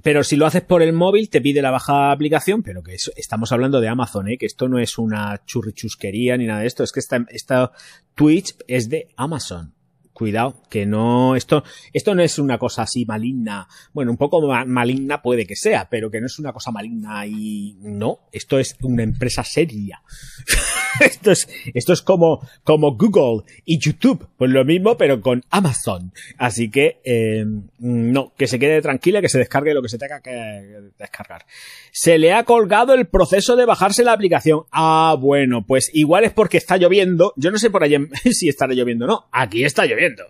pero 0.03 0.25
si 0.25 0.37
lo 0.37 0.47
haces 0.47 0.63
por 0.63 0.83
el 0.83 0.93
móvil, 0.93 1.29
te 1.31 1.41
pide 1.41 1.63
la 1.63 1.71
bajada 1.71 2.09
de 2.09 2.15
aplicación, 2.15 2.63
pero 2.63 2.83
que 2.83 2.95
eso, 2.95 3.11
estamos 3.17 3.53
hablando 3.53 3.81
de 3.81 3.89
Amazon, 3.89 4.29
¿eh? 4.29 4.39
que 4.39 4.47
esto 4.47 4.69
no 4.69 4.79
es 4.79 4.99
una 4.99 5.43
churrichusquería 5.45 6.37
ni 6.37 6.47
nada 6.47 6.61
de 6.61 6.67
esto, 6.67 6.83
es 6.85 6.93
que 6.93 7.01
esta, 7.01 7.25
esta 7.31 7.73
Twitch 8.15 8.55
es 8.69 8.89
de 8.89 9.09
Amazon. 9.17 9.73
Cuidado, 10.13 10.63
que 10.71 10.87
no, 10.87 11.37
esto, 11.37 11.63
esto 11.93 12.15
no 12.15 12.23
es 12.23 12.39
una 12.39 12.57
cosa 12.57 12.85
así 12.85 13.05
maligna. 13.05 13.69
Bueno, 13.93 14.11
un 14.13 14.17
poco 14.17 14.41
ma- 14.49 14.65
maligna 14.65 15.21
puede 15.21 15.47
que 15.47 15.57
sea, 15.57 15.89
pero 15.91 16.11
que 16.11 16.21
no 16.23 16.27
es 16.27 16.39
una 16.39 16.55
cosa 16.55 16.71
maligna 16.71 17.27
y 17.27 17.77
no, 17.83 18.21
esto 18.33 18.59
es 18.59 18.77
una 18.81 19.03
empresa 19.03 19.45
seria. 19.45 20.01
esto 21.01 21.31
es, 21.31 21.49
esto 21.75 21.93
es 21.93 22.03
como, 22.03 22.47
como 22.65 22.97
Google 22.97 23.45
y 23.65 23.79
YouTube, 23.79 24.29
pues 24.37 24.51
lo 24.51 24.65
mismo, 24.65 24.97
pero 24.97 25.21
con 25.21 25.43
Amazon. 25.51 26.13
Así 26.39 26.71
que, 26.71 27.01
eh, 27.05 27.45
no, 27.79 28.33
que 28.37 28.47
se 28.47 28.59
quede 28.59 28.83
tranquila, 28.83 29.21
que 29.21 29.29
se 29.29 29.39
descargue 29.39 29.75
lo 29.75 29.83
que 29.83 29.89
se 29.89 29.99
tenga 29.99 30.21
que 30.21 30.91
descargar. 30.99 31.47
Se 31.93 32.19
le 32.19 32.33
ha 32.33 32.45
colgado 32.45 32.95
el 32.95 33.07
proceso 33.07 33.57
de 33.57 33.65
bajarse 33.65 34.05
la 34.05 34.13
aplicación. 34.13 34.65
Ah, 34.73 35.17
bueno, 35.19 35.65
pues 35.67 35.91
igual 35.93 36.25
es 36.25 36.33
porque 36.33 36.59
está 36.59 36.77
lloviendo. 36.77 37.33
Yo 37.37 37.51
no 37.51 37.59
sé 37.59 37.71
por 37.71 37.83
allá 37.83 37.99
si 38.31 38.49
estará 38.49 38.75
lloviendo 38.75 39.07
o 39.07 39.09
no. 39.09 39.29
Aquí 39.33 39.65
está 39.65 39.87
lloviendo. 39.87 40.25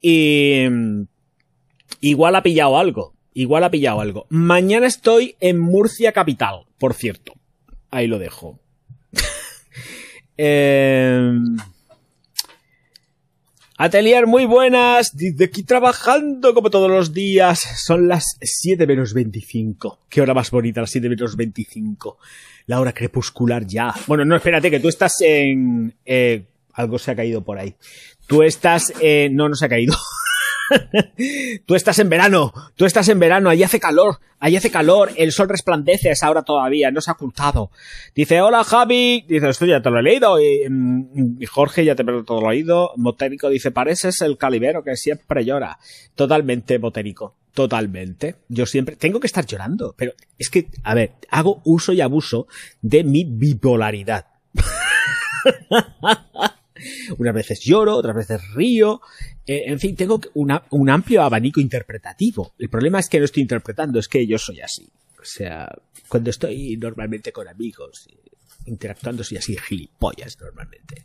Y 0.00 0.66
igual 2.00 2.36
ha 2.36 2.42
pillado 2.42 2.78
algo. 2.78 3.14
Igual 3.34 3.64
ha 3.64 3.70
pillado 3.70 4.00
algo. 4.00 4.26
Mañana 4.30 4.86
estoy 4.86 5.36
en 5.40 5.58
Murcia 5.58 6.12
capital, 6.12 6.64
por 6.78 6.94
cierto. 6.94 7.34
Ahí 7.90 8.06
lo 8.06 8.18
dejo. 8.18 8.58
Eh, 10.38 11.32
Atelier, 13.78 14.26
muy 14.26 14.46
buenas. 14.46 15.14
Desde 15.16 15.44
aquí 15.44 15.62
trabajando 15.62 16.54
como 16.54 16.70
todos 16.70 16.90
los 16.90 17.12
días. 17.12 17.60
Son 17.84 18.08
las 18.08 18.24
7 18.40 18.86
menos 18.86 19.12
25. 19.12 20.06
Qué 20.08 20.20
hora 20.22 20.32
más 20.34 20.50
bonita, 20.50 20.80
las 20.80 20.90
7 20.90 21.08
menos 21.08 21.36
25. 21.36 22.18
La 22.66 22.80
hora 22.80 22.92
crepuscular 22.92 23.66
ya. 23.66 23.94
Bueno, 24.06 24.24
no, 24.24 24.36
espérate, 24.36 24.70
que 24.70 24.80
tú 24.80 24.88
estás 24.88 25.20
en... 25.20 25.94
eh, 26.04 26.44
algo 26.72 26.98
se 26.98 27.10
ha 27.10 27.16
caído 27.16 27.44
por 27.44 27.58
ahí. 27.58 27.74
Tú 28.26 28.42
estás... 28.42 28.92
eh, 29.00 29.28
no, 29.30 29.48
no 29.48 29.54
se 29.54 29.66
ha 29.66 29.68
caído. 29.68 29.94
Tú 31.66 31.74
estás 31.74 31.98
en 31.98 32.08
verano, 32.08 32.52
tú 32.74 32.84
estás 32.84 33.08
en 33.08 33.18
verano, 33.18 33.50
allí 33.50 33.62
hace 33.62 33.80
calor, 33.80 34.18
allí 34.38 34.56
hace 34.56 34.70
calor, 34.70 35.10
el 35.16 35.32
sol 35.32 35.48
resplandece 35.48 36.08
a 36.08 36.12
esa 36.12 36.30
hora 36.30 36.42
todavía, 36.42 36.90
no 36.90 37.00
se 37.00 37.10
ha 37.10 37.14
ocultado. 37.14 37.70
Dice, 38.14 38.40
hola 38.40 38.64
Javi, 38.64 39.24
dice, 39.28 39.48
esto 39.48 39.66
ya 39.66 39.82
te 39.82 39.90
lo 39.90 39.98
he 39.98 40.02
leído, 40.02 40.40
y, 40.40 40.68
mm, 40.68 41.44
Jorge 41.50 41.84
ya 41.84 41.94
te 41.94 42.04
lo 42.04 42.20
he 42.20 42.24
oído, 42.28 42.92
Motérico 42.96 43.48
dice, 43.48 43.70
pareces 43.70 44.20
el 44.22 44.36
calibero 44.36 44.82
que 44.82 44.96
siempre 44.96 45.44
llora. 45.44 45.78
Totalmente, 46.14 46.78
Motérico, 46.78 47.34
totalmente. 47.52 48.36
Yo 48.48 48.66
siempre, 48.66 48.96
tengo 48.96 49.20
que 49.20 49.26
estar 49.26 49.46
llorando, 49.46 49.94
pero 49.96 50.12
es 50.38 50.50
que, 50.50 50.68
a 50.84 50.94
ver, 50.94 51.12
hago 51.30 51.60
uso 51.64 51.92
y 51.92 52.00
abuso 52.00 52.46
de 52.82 53.04
mi 53.04 53.24
bipolaridad. 53.24 54.26
Unas 57.18 57.34
veces 57.34 57.60
lloro, 57.60 57.96
otras 57.96 58.16
veces 58.16 58.40
río. 58.54 59.00
Eh, 59.46 59.64
en 59.66 59.78
fin, 59.80 59.96
tengo 59.96 60.20
un 60.34 60.90
amplio 60.90 61.22
abanico 61.22 61.60
interpretativo. 61.60 62.54
El 62.58 62.68
problema 62.68 63.00
es 63.00 63.08
que 63.08 63.18
no 63.18 63.24
estoy 63.24 63.42
interpretando, 63.42 63.98
es 63.98 64.08
que 64.08 64.26
yo 64.26 64.38
soy 64.38 64.60
así. 64.60 64.88
O 65.20 65.24
sea, 65.24 65.68
cuando 66.08 66.30
estoy 66.30 66.76
normalmente 66.76 67.32
con 67.32 67.48
amigos, 67.48 68.06
eh, 68.10 68.30
interactuando, 68.66 69.24
soy 69.24 69.38
así 69.38 69.56
gilipollas 69.56 70.38
normalmente. 70.40 71.02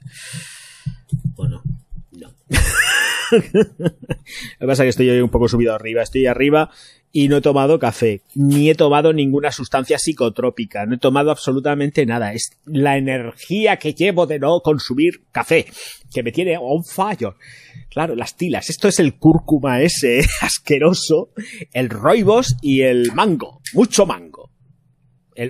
¿O 1.36 1.48
no? 1.48 1.64
No. 2.12 2.34
Lo 3.32 3.40
que 3.40 4.68
pasa 4.68 4.84
es 4.84 4.86
que 4.86 4.90
estoy 4.90 5.10
hoy 5.10 5.22
un 5.22 5.30
poco 5.30 5.48
subido 5.48 5.74
arriba. 5.74 6.04
Estoy 6.04 6.28
arriba 6.28 6.70
y 7.12 7.28
no 7.28 7.38
he 7.38 7.42
tomado 7.42 7.80
café, 7.80 8.22
ni 8.36 8.70
he 8.70 8.76
tomado 8.76 9.14
ninguna 9.14 9.52
sustancia 9.52 10.00
psicotrópica, 10.00 10.86
no 10.86 10.96
he 10.96 11.00
tomado 11.00 11.32
absolutamente 11.32 12.06
nada. 12.06 12.34
Es 12.34 12.58
la 12.66 12.98
energía 12.98 13.78
que 13.78 13.94
llevo 13.94 14.28
de 14.28 14.40
no 14.40 14.62
consumir 14.62 15.24
café, 15.32 15.66
que 16.14 16.24
me 16.24 16.32
tiene 16.32 16.58
on 16.60 16.84
fire. 16.84 17.34
Claro, 17.90 18.16
las 18.16 18.36
tilas. 18.38 18.70
Esto 18.70 18.88
es 18.88 19.00
el 19.00 19.16
cúrcuma 19.16 19.82
ese 19.82 20.22
asqueroso, 20.42 21.32
el 21.74 21.90
roibos 21.90 22.56
y 22.62 22.82
el 22.82 23.12
mango. 23.14 23.62
Mucho 23.74 24.06
mango. 24.06 24.51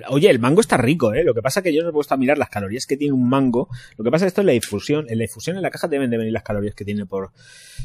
Oye, 0.08 0.30
el 0.30 0.38
mango 0.38 0.60
está 0.60 0.76
rico, 0.76 1.12
¿eh? 1.12 1.24
Lo 1.24 1.34
que 1.34 1.42
pasa 1.42 1.60
es 1.60 1.64
que 1.64 1.74
yo 1.74 1.82
no 1.82 1.88
he 1.88 1.92
puesto 1.92 2.14
a 2.14 2.16
mirar 2.16 2.38
las 2.38 2.48
calorías 2.48 2.86
que 2.86 2.96
tiene 2.96 3.12
un 3.14 3.28
mango. 3.28 3.68
Lo 3.96 4.04
que 4.04 4.10
pasa 4.10 4.24
es 4.24 4.26
que 4.26 4.28
esto 4.28 4.40
es 4.42 4.46
la 4.46 4.54
infusión. 4.54 5.06
En 5.08 5.18
la 5.18 5.24
infusión 5.24 5.56
en 5.56 5.62
la 5.62 5.70
caja 5.70 5.88
deben 5.88 6.08
de 6.10 6.18
venir 6.18 6.32
las 6.32 6.44
calorías 6.44 6.74
que 6.74 6.84
tiene 6.84 7.04
por... 7.04 7.32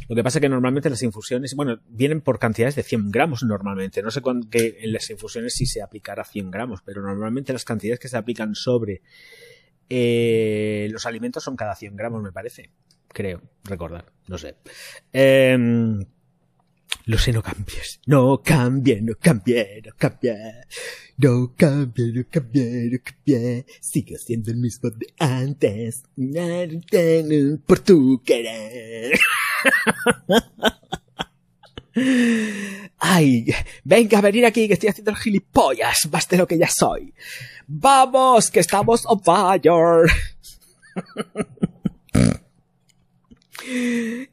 Lo 0.07 0.15
que 0.15 0.23
pasa 0.23 0.37
es 0.37 0.41
que 0.41 0.49
normalmente 0.49 0.89
las 0.91 1.01
infusiones, 1.01 1.55
bueno, 1.55 1.79
vienen 1.89 2.21
por 2.21 2.37
cantidades 2.39 2.75
de 2.75 2.83
100 2.83 3.09
gramos 3.11 3.41
normalmente. 3.43 4.01
No 4.03 4.11
sé 4.11 4.21
cuán- 4.21 4.47
en 4.51 4.93
las 4.93 5.09
infusiones 5.09 5.53
sí 5.55 5.65
se 5.65 5.81
aplicará 5.81 6.23
100 6.23 6.51
gramos, 6.51 6.81
pero 6.85 7.01
normalmente 7.01 7.51
las 7.51 7.65
cantidades 7.65 7.99
que 7.99 8.07
se 8.09 8.17
aplican 8.17 8.53
sobre 8.53 9.01
eh, 9.89 10.87
los 10.91 11.05
alimentos 11.05 11.43
son 11.43 11.55
cada 11.55 11.75
100 11.75 11.95
gramos, 11.95 12.21
me 12.21 12.31
parece. 12.31 12.69
Creo, 13.09 13.41
recordar, 13.63 14.05
no 14.27 14.37
sé. 14.37 14.55
Em, 15.13 16.03
lo 17.05 17.17
sé, 17.17 17.31
no 17.31 17.41
cambies. 17.41 17.99
No 18.05 18.41
cambie, 18.43 19.01
no 19.01 19.13
cambie, 19.15 19.81
no 19.85 19.91
cambie. 19.97 20.35
No 21.17 21.53
cambie, 21.55 22.11
no 22.13 22.23
cambie, 22.29 22.89
no 22.91 22.99
cambie. 23.03 23.65
Sigue 23.79 24.17
siendo 24.17 24.51
el 24.51 24.57
mismo 24.57 24.89
de 24.89 25.07
antes. 25.17 26.03
Por 27.65 27.79
tu 27.79 28.21
querer. 28.23 29.17
Ay, 32.99 33.45
venga 33.83 34.19
a 34.19 34.21
venir 34.21 34.45
aquí 34.45 34.67
que 34.67 34.73
estoy 34.73 34.89
haciendo 34.89 35.15
gilipollas, 35.15 36.07
más 36.11 36.27
de 36.27 36.38
lo 36.38 36.45
que 36.45 36.57
ya 36.57 36.69
soy. 36.69 37.13
Vamos, 37.67 38.51
que 38.51 38.59
estamos 38.59 39.05
on 39.05 39.21
fire. 39.23 40.11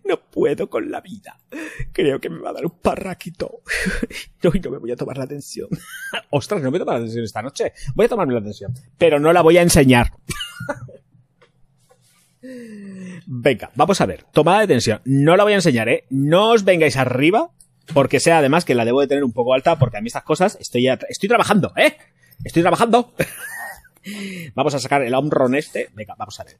No 0.04 0.20
puedo 0.30 0.68
con 0.70 0.90
la 0.90 1.00
vida. 1.00 1.40
Creo 1.92 2.20
que 2.20 2.28
me 2.30 2.40
va 2.40 2.50
a 2.50 2.52
dar 2.54 2.64
un 2.66 2.78
parraquito. 2.80 3.62
No, 4.42 4.50
y 4.52 4.60
no 4.60 4.70
me 4.70 4.78
voy 4.78 4.92
a 4.92 4.96
tomar 4.96 5.16
la 5.16 5.24
atención. 5.24 5.68
Ostras, 6.30 6.60
no 6.60 6.66
me 6.70 6.72
voy 6.72 6.76
a 6.76 6.80
tomar 6.84 6.94
la 6.96 7.00
atención 7.00 7.24
esta 7.24 7.40
noche. 7.42 7.72
Voy 7.94 8.04
a 8.06 8.08
tomarme 8.10 8.34
la 8.34 8.40
atención. 8.40 8.74
Pero 8.98 9.18
no 9.18 9.32
la 9.32 9.40
voy 9.40 9.56
a 9.56 9.62
enseñar. 9.62 10.12
Venga, 13.26 13.70
vamos 13.74 14.00
a 14.00 14.06
ver. 14.06 14.24
Tomada 14.32 14.60
de 14.60 14.66
tensión. 14.66 15.00
No 15.04 15.36
la 15.36 15.44
voy 15.44 15.52
a 15.54 15.56
enseñar, 15.56 15.88
¿eh? 15.88 16.04
No 16.10 16.50
os 16.50 16.64
vengáis 16.64 16.96
arriba. 16.96 17.50
Porque 17.92 18.20
sea 18.20 18.38
además 18.38 18.64
que 18.64 18.74
la 18.74 18.84
debo 18.84 19.00
de 19.00 19.06
tener 19.06 19.24
un 19.24 19.32
poco 19.32 19.54
alta. 19.54 19.78
Porque 19.78 19.96
a 19.96 20.00
mí 20.00 20.08
estas 20.08 20.24
cosas 20.24 20.56
estoy, 20.60 20.82
ya- 20.84 20.98
estoy 21.08 21.28
trabajando, 21.28 21.72
¿eh? 21.76 21.96
Estoy 22.44 22.62
trabajando. 22.62 23.14
vamos 24.54 24.74
a 24.74 24.78
sacar 24.78 25.02
el 25.02 25.14
omron 25.14 25.54
este. 25.54 25.88
Venga, 25.94 26.14
vamos 26.18 26.38
a 26.40 26.44
ver. 26.44 26.56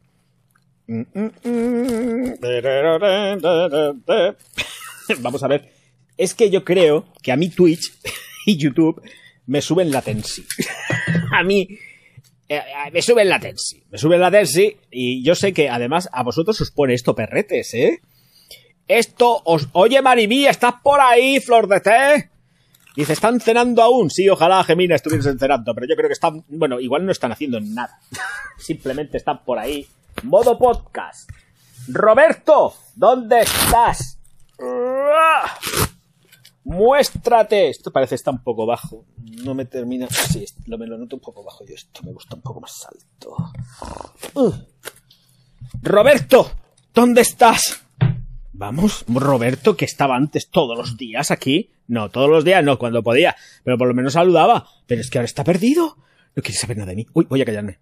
Vamos 5.20 5.42
a 5.42 5.48
ver. 5.48 5.72
Es 6.16 6.34
que 6.34 6.50
yo 6.50 6.64
creo 6.64 7.06
que 7.22 7.32
a 7.32 7.36
mí 7.36 7.48
Twitch 7.48 7.92
y 8.46 8.56
YouTube 8.56 9.02
me 9.46 9.60
suben 9.60 9.90
latency. 9.90 10.44
a 11.32 11.42
mí 11.42 11.66
eh, 12.48 12.56
eh, 12.56 12.90
me 12.92 13.02
suben 13.02 13.28
latency. 13.28 13.82
Me 13.90 13.98
suben 13.98 14.20
latency 14.20 14.76
y 14.90 15.24
yo 15.24 15.34
sé 15.34 15.52
que 15.52 15.68
además 15.68 16.08
a 16.12 16.22
vosotros 16.22 16.60
os 16.60 16.70
pone 16.70 16.94
esto 16.94 17.14
perretes, 17.14 17.74
¿eh? 17.74 18.00
Esto 18.86 19.40
os... 19.44 19.68
Oye, 19.72 20.02
Maribí, 20.02 20.46
¿estás 20.46 20.74
por 20.82 21.00
ahí, 21.00 21.40
flor 21.40 21.66
de 21.68 21.80
té? 21.80 22.30
Dice, 22.94 23.14
¿están 23.14 23.40
cenando 23.40 23.82
aún? 23.82 24.10
Sí, 24.10 24.28
ojalá 24.28 24.62
Gemina 24.62 24.94
estuviesen 24.94 25.38
cenando, 25.38 25.74
pero 25.74 25.86
yo 25.88 25.96
creo 25.96 26.08
que 26.08 26.12
están... 26.12 26.44
Bueno, 26.48 26.78
igual 26.78 27.06
no 27.06 27.10
están 27.10 27.32
haciendo 27.32 27.60
nada. 27.60 27.98
Simplemente 28.58 29.16
están 29.16 29.42
por 29.42 29.58
ahí. 29.58 29.86
Modo 30.22 30.58
podcast. 30.58 31.28
Roberto, 31.88 32.74
¿dónde 32.94 33.40
estás? 33.40 34.18
Muéstrate. 36.64 37.68
Esto 37.68 37.92
parece 37.92 38.14
estar 38.14 38.32
un 38.32 38.42
poco 38.42 38.64
bajo. 38.64 39.04
No 39.44 39.54
me 39.54 39.66
termina. 39.66 40.08
Sí, 40.08 40.46
lo 40.66 40.78
me 40.78 40.86
lo 40.86 40.96
noto 40.96 41.16
un 41.16 41.22
poco 41.22 41.44
bajo 41.44 41.64
yo. 41.66 41.74
Esto 41.74 42.02
me 42.04 42.12
gusta 42.12 42.36
un 42.36 42.42
poco 42.42 42.60
más 42.60 42.86
alto. 42.86 43.36
Uh. 44.34 44.52
Roberto, 45.82 46.50
¿dónde 46.94 47.20
estás? 47.20 47.84
Vamos, 48.52 49.04
Roberto, 49.08 49.76
que 49.76 49.84
estaba 49.84 50.16
antes 50.16 50.48
todos 50.48 50.78
los 50.78 50.96
días 50.96 51.30
aquí. 51.30 51.70
No, 51.86 52.08
todos 52.08 52.30
los 52.30 52.44
días 52.44 52.64
no, 52.64 52.78
cuando 52.78 53.02
podía. 53.02 53.36
Pero 53.62 53.76
por 53.76 53.88
lo 53.88 53.94
menos 53.94 54.14
saludaba. 54.14 54.66
Pero 54.86 55.02
es 55.02 55.10
que 55.10 55.18
ahora 55.18 55.26
está 55.26 55.44
perdido. 55.44 55.98
No 56.34 56.42
quiere 56.42 56.58
saber 56.58 56.78
nada 56.78 56.90
de 56.90 56.96
mí. 56.96 57.06
Uy, 57.12 57.26
voy 57.28 57.42
a 57.42 57.44
callarme. 57.44 57.80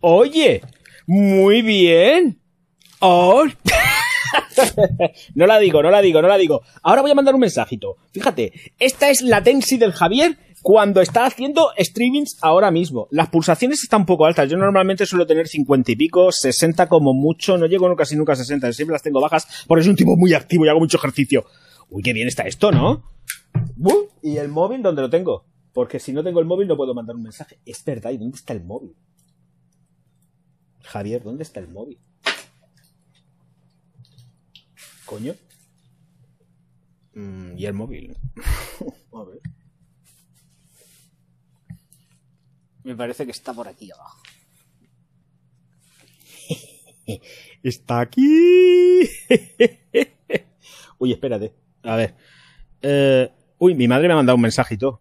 Oye, 0.00 0.62
muy 1.06 1.62
bien. 1.62 2.40
Oh. 3.00 3.44
no 5.34 5.46
la 5.46 5.58
digo, 5.58 5.82
no 5.82 5.90
la 5.90 6.00
digo, 6.00 6.22
no 6.22 6.28
la 6.28 6.38
digo. 6.38 6.62
Ahora 6.82 7.02
voy 7.02 7.10
a 7.10 7.14
mandar 7.14 7.34
un 7.34 7.40
mensajito. 7.40 7.96
Fíjate, 8.12 8.52
esta 8.78 9.10
es 9.10 9.22
la 9.22 9.42
Tensi 9.42 9.76
del 9.76 9.92
Javier 9.92 10.38
cuando 10.62 11.00
está 11.00 11.26
haciendo 11.26 11.70
streamings 11.78 12.38
ahora 12.40 12.70
mismo. 12.70 13.08
Las 13.10 13.28
pulsaciones 13.28 13.82
están 13.82 14.02
un 14.02 14.06
poco 14.06 14.26
altas. 14.26 14.48
Yo 14.48 14.56
normalmente 14.56 15.06
suelo 15.06 15.26
tener 15.26 15.48
50 15.48 15.92
y 15.92 15.96
pico, 15.96 16.32
60 16.32 16.88
como 16.88 17.12
mucho. 17.12 17.58
No 17.58 17.66
llego 17.66 17.94
casi 17.96 18.16
nunca 18.16 18.32
a 18.32 18.36
60. 18.36 18.72
Siempre 18.72 18.92
las 18.92 19.02
tengo 19.02 19.20
bajas 19.20 19.64
porque 19.66 19.82
soy 19.82 19.90
un 19.90 19.96
tipo 19.96 20.16
muy 20.16 20.32
activo 20.34 20.64
y 20.64 20.68
hago 20.68 20.80
mucho 20.80 20.96
ejercicio. 20.96 21.44
Uy, 21.88 22.02
qué 22.02 22.12
bien 22.12 22.28
está 22.28 22.44
esto, 22.44 22.70
¿no? 22.70 23.02
¿Y 24.22 24.36
el 24.36 24.48
móvil 24.48 24.82
dónde 24.82 25.02
lo 25.02 25.10
tengo? 25.10 25.44
Porque 25.72 25.98
si 25.98 26.12
no 26.12 26.22
tengo 26.22 26.40
el 26.40 26.46
móvil 26.46 26.68
no 26.68 26.76
puedo 26.76 26.94
mandar 26.94 27.16
un 27.16 27.22
mensaje. 27.22 27.58
Es 27.66 27.84
verdad, 27.84 28.10
¿y 28.10 28.18
dónde 28.18 28.36
está 28.36 28.52
el 28.52 28.62
móvil? 28.64 28.94
Javier, 30.82 31.22
¿dónde 31.22 31.42
está 31.42 31.60
el 31.60 31.68
móvil? 31.68 31.98
Coño. 35.06 35.34
Mm, 37.14 37.58
¿Y 37.58 37.66
el 37.66 37.74
móvil? 37.74 38.16
A 39.12 39.24
ver. 39.24 39.40
Me 42.84 42.96
parece 42.96 43.24
que 43.26 43.32
está 43.32 43.52
por 43.52 43.68
aquí 43.68 43.90
abajo. 43.92 44.22
está 47.62 48.00
aquí. 48.00 49.00
Uy, 50.98 51.12
espérate. 51.12 51.54
A 51.82 51.96
ver. 51.96 52.14
Eh, 52.82 53.30
uy, 53.58 53.74
mi 53.74 53.88
madre 53.88 54.08
me 54.08 54.14
ha 54.14 54.16
mandado 54.16 54.36
un 54.36 54.42
mensajito. 54.42 55.00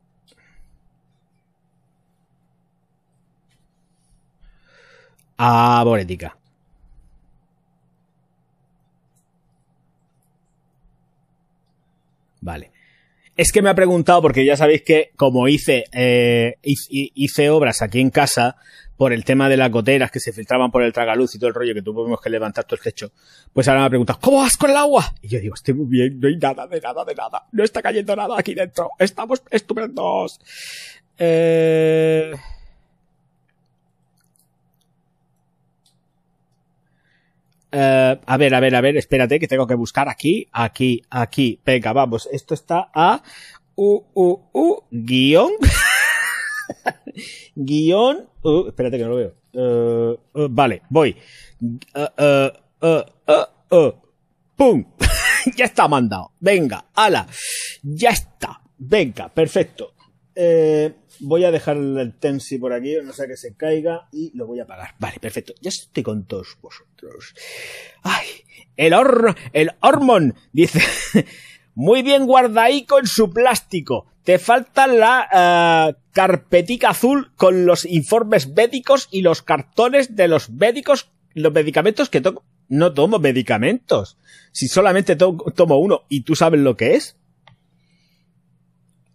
Ah, 5.42 5.82
Borética. 5.86 6.38
Vale. 12.42 12.72
Es 13.38 13.54
que 13.54 13.62
me 13.62 13.70
ha 13.70 13.74
preguntado, 13.74 14.22
porque 14.22 14.44
ya 14.44 14.58
sabéis 14.58 14.82
que 14.82 15.12
como 15.16 15.48
hice, 15.48 15.86
eh, 15.94 16.58
hice 16.62 17.50
obras 17.50 17.82
aquí 17.82 18.02
en 18.02 18.10
casa, 18.10 18.58
por 18.98 19.14
el 19.14 19.24
tema 19.24 19.48
de 19.48 19.56
las 19.56 19.72
goteras 19.72 20.12
que 20.12 20.20
se 20.20 20.34
filtraban 20.34 20.72
por 20.72 20.84
el 20.84 20.92
tragaluz 20.92 21.34
y 21.34 21.40
todo 21.40 21.48
el 21.48 21.54
rollo 21.54 21.74
que 21.74 21.82
tuvimos 21.82 22.20
que 22.20 22.30
levantar 22.30 22.66
todo 22.66 22.76
el 22.76 22.82
techo, 22.82 23.14
pues 23.54 23.66
ahora 23.70 23.80
me 23.80 23.86
ha 23.86 23.90
preguntado, 23.90 24.20
¿cómo 24.22 24.40
vas 24.40 24.58
con 24.58 24.72
el 24.72 24.76
agua? 24.76 25.16
Y 25.22 25.30
yo 25.30 25.40
digo, 25.40 25.56
estoy 25.56 25.74
muy 25.74 25.86
bien, 25.86 26.20
no 26.20 26.28
hay 26.28 26.36
nada, 26.36 26.68
de 26.68 26.82
nada, 26.82 27.06
de 27.06 27.16
nada, 27.16 27.48
no 27.54 27.64
está 27.64 27.82
cayendo 27.82 28.14
nada 28.14 28.36
aquí 28.38 28.54
dentro, 28.54 28.90
estamos 29.00 29.42
estupendos. 29.52 30.42
Eh... 31.18 32.34
Eh, 37.72 38.20
a 38.26 38.38
ver, 38.38 38.56
a 38.56 38.60
ver, 38.60 38.76
a 38.76 38.82
ver, 38.82 38.98
espérate 38.98 39.40
que 39.40 39.48
tengo 39.48 39.68
que 39.68 39.76
buscar 39.76 40.10
aquí, 40.10 40.48
aquí, 40.52 41.02
aquí. 41.10 41.60
Venga, 41.66 41.94
vamos. 41.94 42.28
Esto 42.32 42.54
está 42.54 42.90
a 42.94 43.22
u, 43.76 44.04
u, 44.14 44.40
u, 44.54 44.84
guion. 44.92 45.52
guion. 47.56 48.28
Uh, 48.42 48.68
espérate 48.68 48.98
que 48.98 49.04
no 49.04 49.10
lo 49.10 49.16
veo. 49.16 49.36
Uh, 49.54 50.18
uh, 50.40 50.48
vale, 50.50 50.82
voy. 50.90 51.16
¡Pum! 54.56 54.86
ya 55.56 55.66
está 55.66 55.88
mandado. 55.88 56.32
Venga, 56.40 56.86
ala. 56.96 57.28
Ya 57.84 58.10
está. 58.10 58.62
Venga, 58.78 59.30
perfecto. 59.30 59.94
Eh, 60.42 60.94
voy 61.20 61.44
a 61.44 61.52
dejar 61.52 61.76
el 61.76 62.14
Tensi 62.18 62.58
por 62.58 62.72
aquí, 62.72 62.96
no 63.04 63.12
sea 63.12 63.28
que 63.28 63.36
se 63.36 63.58
caiga, 63.58 64.08
y 64.14 64.32
lo 64.38 64.48
voy 64.48 64.62
a 64.62 64.64
apagar. 64.64 64.96
Vale, 64.98 65.20
perfecto. 65.20 65.54
Ya 65.60 65.68
estoy 65.68 66.02
con 66.02 66.26
todos 66.26 66.58
vosotros. 66.62 67.36
Ay, 68.04 68.26
el 68.78 68.94
Or, 68.94 69.36
el 69.52 69.72
Hormon 69.82 70.36
dice, 70.54 70.80
muy 71.76 72.04
bien 72.04 72.26
guardaico 72.26 73.00
en 73.00 73.08
su 73.08 73.32
plástico. 73.32 74.06
Te 74.24 74.40
falta 74.40 74.88
la 74.88 75.92
uh, 75.92 76.02
carpetica 76.14 76.92
azul 76.92 77.34
con 77.36 77.66
los 77.66 77.84
informes 77.84 78.48
médicos 78.48 79.10
y 79.12 79.24
los 79.24 79.42
cartones 79.42 80.16
de 80.16 80.30
los 80.30 80.50
médicos, 80.50 81.12
los 81.34 81.52
medicamentos 81.52 82.10
que 82.10 82.22
tomo. 82.22 82.44
No 82.70 82.94
tomo 82.94 83.20
medicamentos. 83.20 84.18
Si 84.54 84.70
solamente 84.70 85.18
to 85.18 85.36
tomo 85.54 85.80
uno 85.80 86.04
y 86.08 86.22
tú 86.22 86.36
sabes 86.36 86.62
lo 86.62 86.78
que 86.78 86.96
es. 86.96 87.19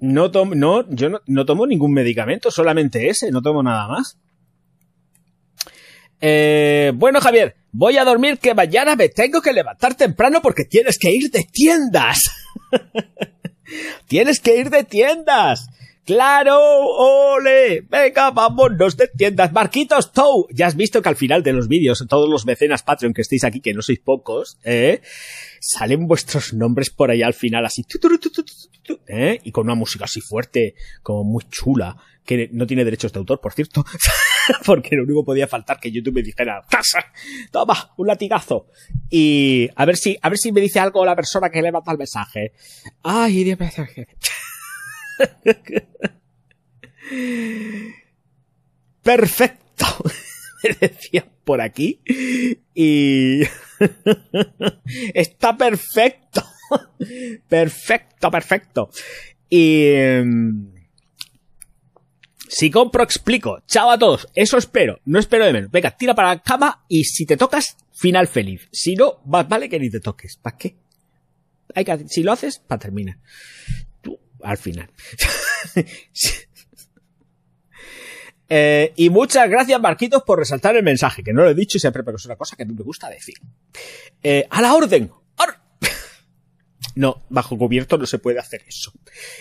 No 0.04 0.30
tomo, 0.30 0.54
no, 0.54 0.86
yo 0.90 1.08
no, 1.26 1.46
tomo 1.46 1.66
ningún 1.66 1.94
medicamento, 1.94 2.50
solamente 2.50 3.08
ese, 3.08 3.30
no 3.30 3.40
tomo 3.40 3.62
nada 3.62 3.88
más. 3.88 4.18
Eh, 6.20 6.92
bueno, 6.94 7.22
Javier, 7.22 7.56
voy 7.72 7.96
a 7.96 8.04
dormir 8.04 8.38
que 8.38 8.52
mañana 8.52 8.96
me 8.96 9.08
tengo 9.08 9.40
que 9.40 9.54
levantar 9.54 9.94
temprano 9.94 10.42
porque 10.42 10.66
tienes 10.66 10.98
que 10.98 11.10
ir 11.10 11.30
de 11.30 11.44
tiendas. 11.50 12.18
tienes 14.06 14.40
que 14.40 14.58
ir 14.58 14.68
de 14.68 14.84
tiendas. 14.84 15.68
¡Claro! 16.04 16.58
¡Ole! 16.60 17.80
Venga, 17.88 18.30
vámonos 18.30 18.96
de 18.96 19.08
tiendas. 19.08 19.52
Marquitos 19.52 20.12
Tow. 20.12 20.46
Ya 20.50 20.66
has 20.66 20.76
visto 20.76 21.00
que 21.00 21.08
al 21.08 21.16
final 21.16 21.42
de 21.42 21.54
los 21.54 21.66
vídeos, 21.66 22.04
todos 22.08 22.28
los 22.28 22.44
mecenas 22.44 22.82
Patreon 22.82 23.14
que 23.14 23.22
estéis 23.22 23.44
aquí, 23.44 23.60
que 23.60 23.72
no 23.72 23.80
sois 23.80 24.00
pocos, 24.00 24.58
¿eh? 24.64 25.00
Salen 25.60 26.06
vuestros 26.06 26.52
nombres 26.52 26.90
por 26.90 27.10
ahí 27.10 27.22
al 27.22 27.32
final, 27.32 27.64
así. 27.64 27.86
¿eh? 29.06 29.40
Y 29.44 29.50
con 29.50 29.64
una 29.64 29.74
música 29.74 30.04
así 30.04 30.20
fuerte, 30.20 30.74
como 31.02 31.24
muy 31.24 31.44
chula, 31.50 31.96
que 32.26 32.50
no 32.52 32.66
tiene 32.66 32.84
derechos 32.84 33.10
de 33.12 33.20
autor, 33.20 33.40
por 33.40 33.54
cierto. 33.54 33.82
Porque 34.66 34.96
lo 34.96 35.04
único 35.04 35.24
podía 35.24 35.48
faltar 35.48 35.80
que 35.80 35.90
YouTube 35.90 36.16
me 36.16 36.22
dijera, 36.22 36.62
¡Casa! 36.68 37.00
¡Toma! 37.50 37.94
¡Un 37.96 38.08
latigazo! 38.08 38.66
Y 39.08 39.70
a 39.74 39.86
ver 39.86 39.96
si, 39.96 40.18
a 40.20 40.28
ver 40.28 40.36
si 40.36 40.52
me 40.52 40.60
dice 40.60 40.80
algo 40.80 41.02
la 41.06 41.16
persona 41.16 41.48
que 41.48 41.62
le 41.62 41.72
manda 41.72 41.92
el 41.92 41.98
mensaje. 41.98 42.52
¡Ay, 43.02 43.44
Dios 43.44 43.58
mío! 43.58 43.70
Perfecto. 49.02 49.86
Me 50.62 50.88
decía 50.88 51.26
por 51.44 51.60
aquí. 51.60 52.00
Y... 52.74 53.42
Está 55.14 55.56
perfecto. 55.56 56.42
Perfecto, 57.48 58.30
perfecto. 58.30 58.90
Y... 59.50 59.90
Si 62.48 62.70
compro, 62.70 63.02
explico. 63.02 63.62
Chao 63.66 63.90
a 63.90 63.98
todos. 63.98 64.28
Eso 64.34 64.56
espero. 64.56 65.00
No 65.04 65.18
espero 65.18 65.44
de 65.44 65.52
menos. 65.52 65.70
Venga, 65.70 65.90
tira 65.90 66.14
para 66.14 66.28
la 66.28 66.42
cama 66.42 66.84
y 66.88 67.04
si 67.04 67.26
te 67.26 67.36
tocas, 67.36 67.76
final 67.92 68.28
feliz. 68.28 68.68
Si 68.72 68.94
no, 68.94 69.20
vale 69.24 69.68
que 69.68 69.78
ni 69.78 69.90
te 69.90 70.00
toques. 70.00 70.36
¿Para 70.36 70.56
qué? 70.56 70.76
Hay 71.74 71.84
que, 71.84 72.08
si 72.08 72.22
lo 72.22 72.32
haces, 72.32 72.58
para 72.58 72.78
terminar 72.78 73.18
al 74.44 74.58
final. 74.58 74.90
eh, 78.48 78.92
y 78.96 79.10
muchas 79.10 79.48
gracias, 79.48 79.80
Marquitos, 79.80 80.22
por 80.22 80.38
resaltar 80.38 80.76
el 80.76 80.82
mensaje, 80.82 81.22
que 81.22 81.32
no 81.32 81.42
lo 81.42 81.50
he 81.50 81.54
dicho 81.54 81.78
siempre, 81.78 82.02
pero 82.04 82.16
es 82.16 82.26
una 82.26 82.36
cosa 82.36 82.56
que 82.56 82.64
me 82.64 82.82
gusta 82.82 83.08
decir. 83.08 83.36
Eh, 84.22 84.46
a 84.50 84.62
la 84.62 84.74
orden. 84.74 85.10
No, 86.96 87.24
bajo 87.28 87.58
cubierto 87.58 87.98
no 87.98 88.06
se 88.06 88.20
puede 88.20 88.38
hacer 88.38 88.62
eso. 88.68 88.92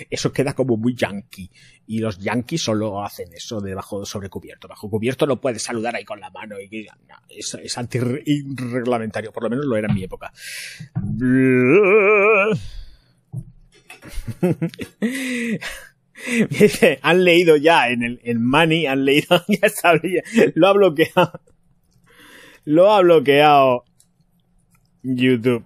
Eso 0.09 0.33
queda 0.33 0.53
como 0.53 0.75
muy 0.75 0.95
yankee. 0.95 1.51
Y 1.85 1.99
los 1.99 2.17
yankees 2.17 2.63
solo 2.63 3.03
hacen 3.03 3.31
eso 3.31 3.61
debajo 3.61 4.03
sobre 4.07 4.27
cubierto. 4.27 4.67
Bajo 4.67 4.89
cubierto 4.89 5.27
no 5.27 5.39
puedes 5.39 5.61
saludar 5.61 5.95
ahí 5.95 6.03
con 6.03 6.19
la 6.19 6.31
mano. 6.31 6.55
Y, 6.59 6.87
no, 7.07 7.15
es, 7.29 7.53
es 7.53 7.77
antirreglamentario. 7.77 9.31
Por 9.31 9.43
lo 9.43 9.51
menos 9.51 9.65
lo 9.65 9.77
era 9.77 9.87
en 9.87 9.93
mi 9.93 10.03
época. 10.03 10.33
Han 17.01 17.23
leído 17.23 17.55
ya 17.57 17.89
en 17.89 18.03
el 18.03 18.19
en 18.23 18.45
Money, 18.45 18.85
han 18.85 19.05
leído, 19.05 19.43
ya 19.47 19.69
sabía, 19.69 20.21
lo 20.55 20.67
ha 20.67 20.73
bloqueado. 20.73 21.41
Lo 22.65 22.91
ha 22.91 23.01
bloqueado 23.01 23.85
YouTube. 25.03 25.65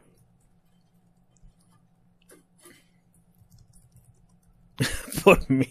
Por 5.24 5.50
mí. 5.50 5.68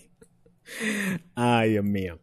Ay, 1.35 1.71
Dios 1.71 1.85
mío. 1.85 2.19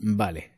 Vale. 0.00 0.57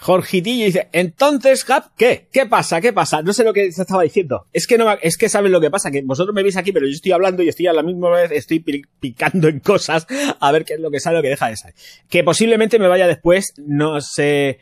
Jorgitillo 0.00 0.64
dice, 0.64 0.88
entonces, 0.92 1.64
Gap, 1.66 1.90
¿qué? 1.94 2.26
¿Qué 2.32 2.46
pasa? 2.46 2.80
¿Qué 2.80 2.92
pasa? 2.92 3.20
No 3.20 3.34
sé 3.34 3.44
lo 3.44 3.52
que 3.52 3.70
se 3.70 3.82
estaba 3.82 4.02
diciendo. 4.02 4.46
Es 4.50 4.66
que 4.66 4.78
no, 4.78 4.90
es 5.02 5.18
que 5.18 5.28
saben 5.28 5.52
lo 5.52 5.60
que 5.60 5.70
pasa, 5.70 5.90
que 5.90 6.00
vosotros 6.00 6.34
me 6.34 6.42
veis 6.42 6.56
aquí, 6.56 6.72
pero 6.72 6.86
yo 6.86 6.92
estoy 6.92 7.12
hablando 7.12 7.42
y 7.42 7.50
estoy 7.50 7.66
a 7.66 7.74
la 7.74 7.82
misma 7.82 8.08
vez, 8.08 8.30
estoy 8.30 8.60
picando 8.60 9.48
en 9.48 9.60
cosas 9.60 10.06
a 10.40 10.52
ver 10.52 10.64
qué 10.64 10.74
es 10.74 10.80
lo 10.80 10.90
que 10.90 11.00
sale, 11.00 11.18
lo 11.18 11.22
que 11.22 11.28
deja 11.28 11.48
de 11.48 11.56
salir. 11.56 11.74
Que 12.08 12.24
posiblemente 12.24 12.78
me 12.78 12.88
vaya 12.88 13.06
después, 13.06 13.52
no 13.58 14.00
sé. 14.00 14.60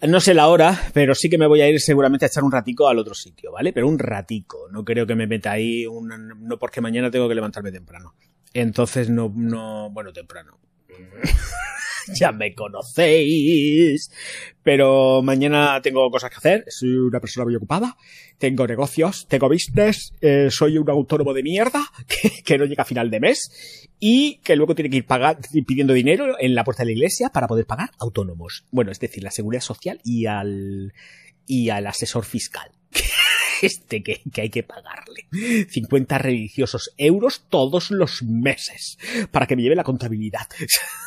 No 0.00 0.20
sé 0.20 0.32
la 0.32 0.46
hora, 0.46 0.80
pero 0.94 1.16
sí 1.16 1.28
que 1.28 1.38
me 1.38 1.48
voy 1.48 1.60
a 1.60 1.68
ir 1.68 1.80
seguramente 1.80 2.24
a 2.24 2.28
echar 2.28 2.44
un 2.44 2.52
ratico 2.52 2.88
al 2.88 3.00
otro 3.00 3.14
sitio, 3.14 3.50
¿vale? 3.50 3.72
Pero 3.72 3.88
un 3.88 3.98
ratico. 3.98 4.68
No 4.70 4.84
creo 4.84 5.08
que 5.08 5.16
me 5.16 5.26
meta 5.26 5.50
ahí, 5.50 5.86
no 6.38 6.56
porque 6.60 6.80
mañana 6.80 7.10
tengo 7.10 7.28
que 7.28 7.34
levantarme 7.34 7.72
temprano. 7.72 8.14
Entonces 8.54 9.10
no, 9.10 9.32
no, 9.34 9.90
bueno, 9.90 10.12
temprano. 10.12 10.56
ya 12.14 12.32
me 12.32 12.54
conocéis. 12.54 14.10
Pero 14.62 15.22
mañana 15.22 15.80
tengo 15.82 16.10
cosas 16.10 16.30
que 16.30 16.36
hacer. 16.36 16.64
Soy 16.68 16.90
una 16.90 17.20
persona 17.20 17.44
muy 17.44 17.56
ocupada. 17.56 17.96
Tengo 18.38 18.66
negocios, 18.66 19.26
tengo 19.28 19.48
business. 19.48 20.12
eh, 20.20 20.48
soy 20.50 20.78
un 20.78 20.88
autónomo 20.88 21.32
de 21.34 21.42
mierda 21.42 21.82
que, 22.44 22.58
no 22.58 22.64
llega 22.64 22.82
a 22.82 22.86
final 22.86 23.10
de 23.10 23.20
mes. 23.20 23.88
Y 23.98 24.38
que 24.44 24.56
luego 24.56 24.74
tiene 24.74 24.90
que 24.90 24.96
ir 24.98 25.64
pidiendo 25.66 25.92
dinero 25.92 26.36
en 26.38 26.54
la 26.54 26.64
puerta 26.64 26.82
de 26.82 26.86
la 26.86 26.92
iglesia 26.92 27.30
para 27.30 27.48
poder 27.48 27.66
pagar 27.66 27.90
autónomos. 27.98 28.64
Bueno, 28.70 28.92
es 28.92 29.00
decir, 29.00 29.22
la 29.22 29.30
seguridad 29.30 29.62
social 29.62 30.00
y 30.04 30.26
al, 30.26 30.92
y 31.46 31.70
al 31.70 31.86
asesor 31.86 32.24
fiscal. 32.24 32.77
Este 33.62 34.02
que, 34.02 34.22
que 34.32 34.40
hay 34.42 34.50
que 34.50 34.62
pagarle 34.62 35.26
50 35.68 36.18
religiosos 36.18 36.94
euros 36.96 37.46
todos 37.48 37.90
los 37.90 38.22
meses 38.22 38.98
para 39.30 39.46
que 39.46 39.56
me 39.56 39.62
lleve 39.62 39.76
la 39.76 39.84
contabilidad. 39.84 40.46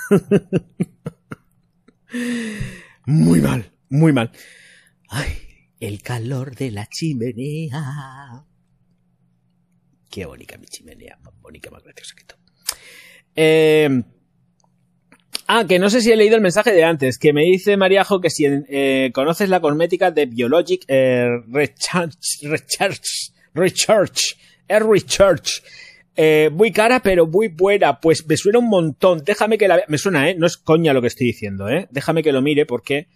Muy 3.05 3.39
mal, 3.39 3.71
muy 3.89 4.13
mal. 4.13 4.31
Ay, 5.07 5.31
el 5.79 6.01
calor 6.01 6.55
de 6.55 6.71
la 6.71 6.87
chimenea. 6.87 8.45
Qué 10.09 10.25
bonita 10.25 10.57
mi 10.57 10.67
chimenea, 10.67 11.17
más 11.23 11.33
bonita, 11.39 11.71
más 11.71 11.83
graciosa 11.83 12.15
que 12.15 12.23
todo. 12.25 12.39
Eh, 13.35 14.03
ah, 15.59 15.65
que 15.67 15.79
no 15.79 15.89
sé 15.89 16.01
si 16.01 16.11
he 16.11 16.15
leído 16.15 16.35
el 16.35 16.41
mensaje 16.41 16.71
de 16.71 16.83
antes, 16.83 17.17
que 17.17 17.33
me 17.33 17.43
dice 17.43 17.77
Mariajo 17.77 18.21
que 18.21 18.29
si 18.29 18.45
eh, 18.47 19.11
conoces 19.13 19.49
la 19.49 19.59
cosmética 19.59 20.11
de 20.11 20.25
Biologic 20.25 20.85
eh, 20.87 21.27
Recharge, 21.47 22.17
Recharge, 23.53 24.35
es 24.67 24.81
Recharge. 24.81 25.61
Eh, 26.15 26.49
muy 26.51 26.71
cara, 26.71 27.01
pero 27.01 27.25
muy 27.25 27.47
buena. 27.47 27.99
Pues 27.99 28.25
me 28.27 28.37
suena 28.37 28.59
un 28.59 28.69
montón. 28.69 29.23
Déjame 29.25 29.57
que 29.57 29.67
la. 29.67 29.83
Me 29.87 29.97
suena, 29.97 30.29
¿eh? 30.29 30.35
No 30.35 30.45
es 30.45 30.57
coña 30.57 30.93
lo 30.93 31.01
que 31.01 31.07
estoy 31.07 31.27
diciendo, 31.27 31.69
¿eh? 31.69 31.87
Déjame 31.91 32.21
que 32.23 32.31
lo 32.31 32.41
mire 32.41 32.65
porque... 32.65 33.07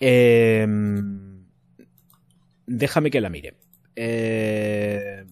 Eh, 0.00 0.66
déjame 2.66 3.10
que 3.10 3.20
la 3.20 3.30
mire. 3.30 3.54
Eh, 3.96 5.24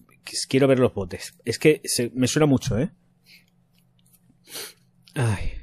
quiero 0.47 0.67
ver 0.67 0.79
los 0.79 0.93
botes. 0.93 1.35
Es 1.45 1.59
que 1.59 1.81
me 2.13 2.27
suena 2.27 2.45
mucho, 2.45 2.79
¿eh? 2.79 2.89
Ay. 5.15 5.62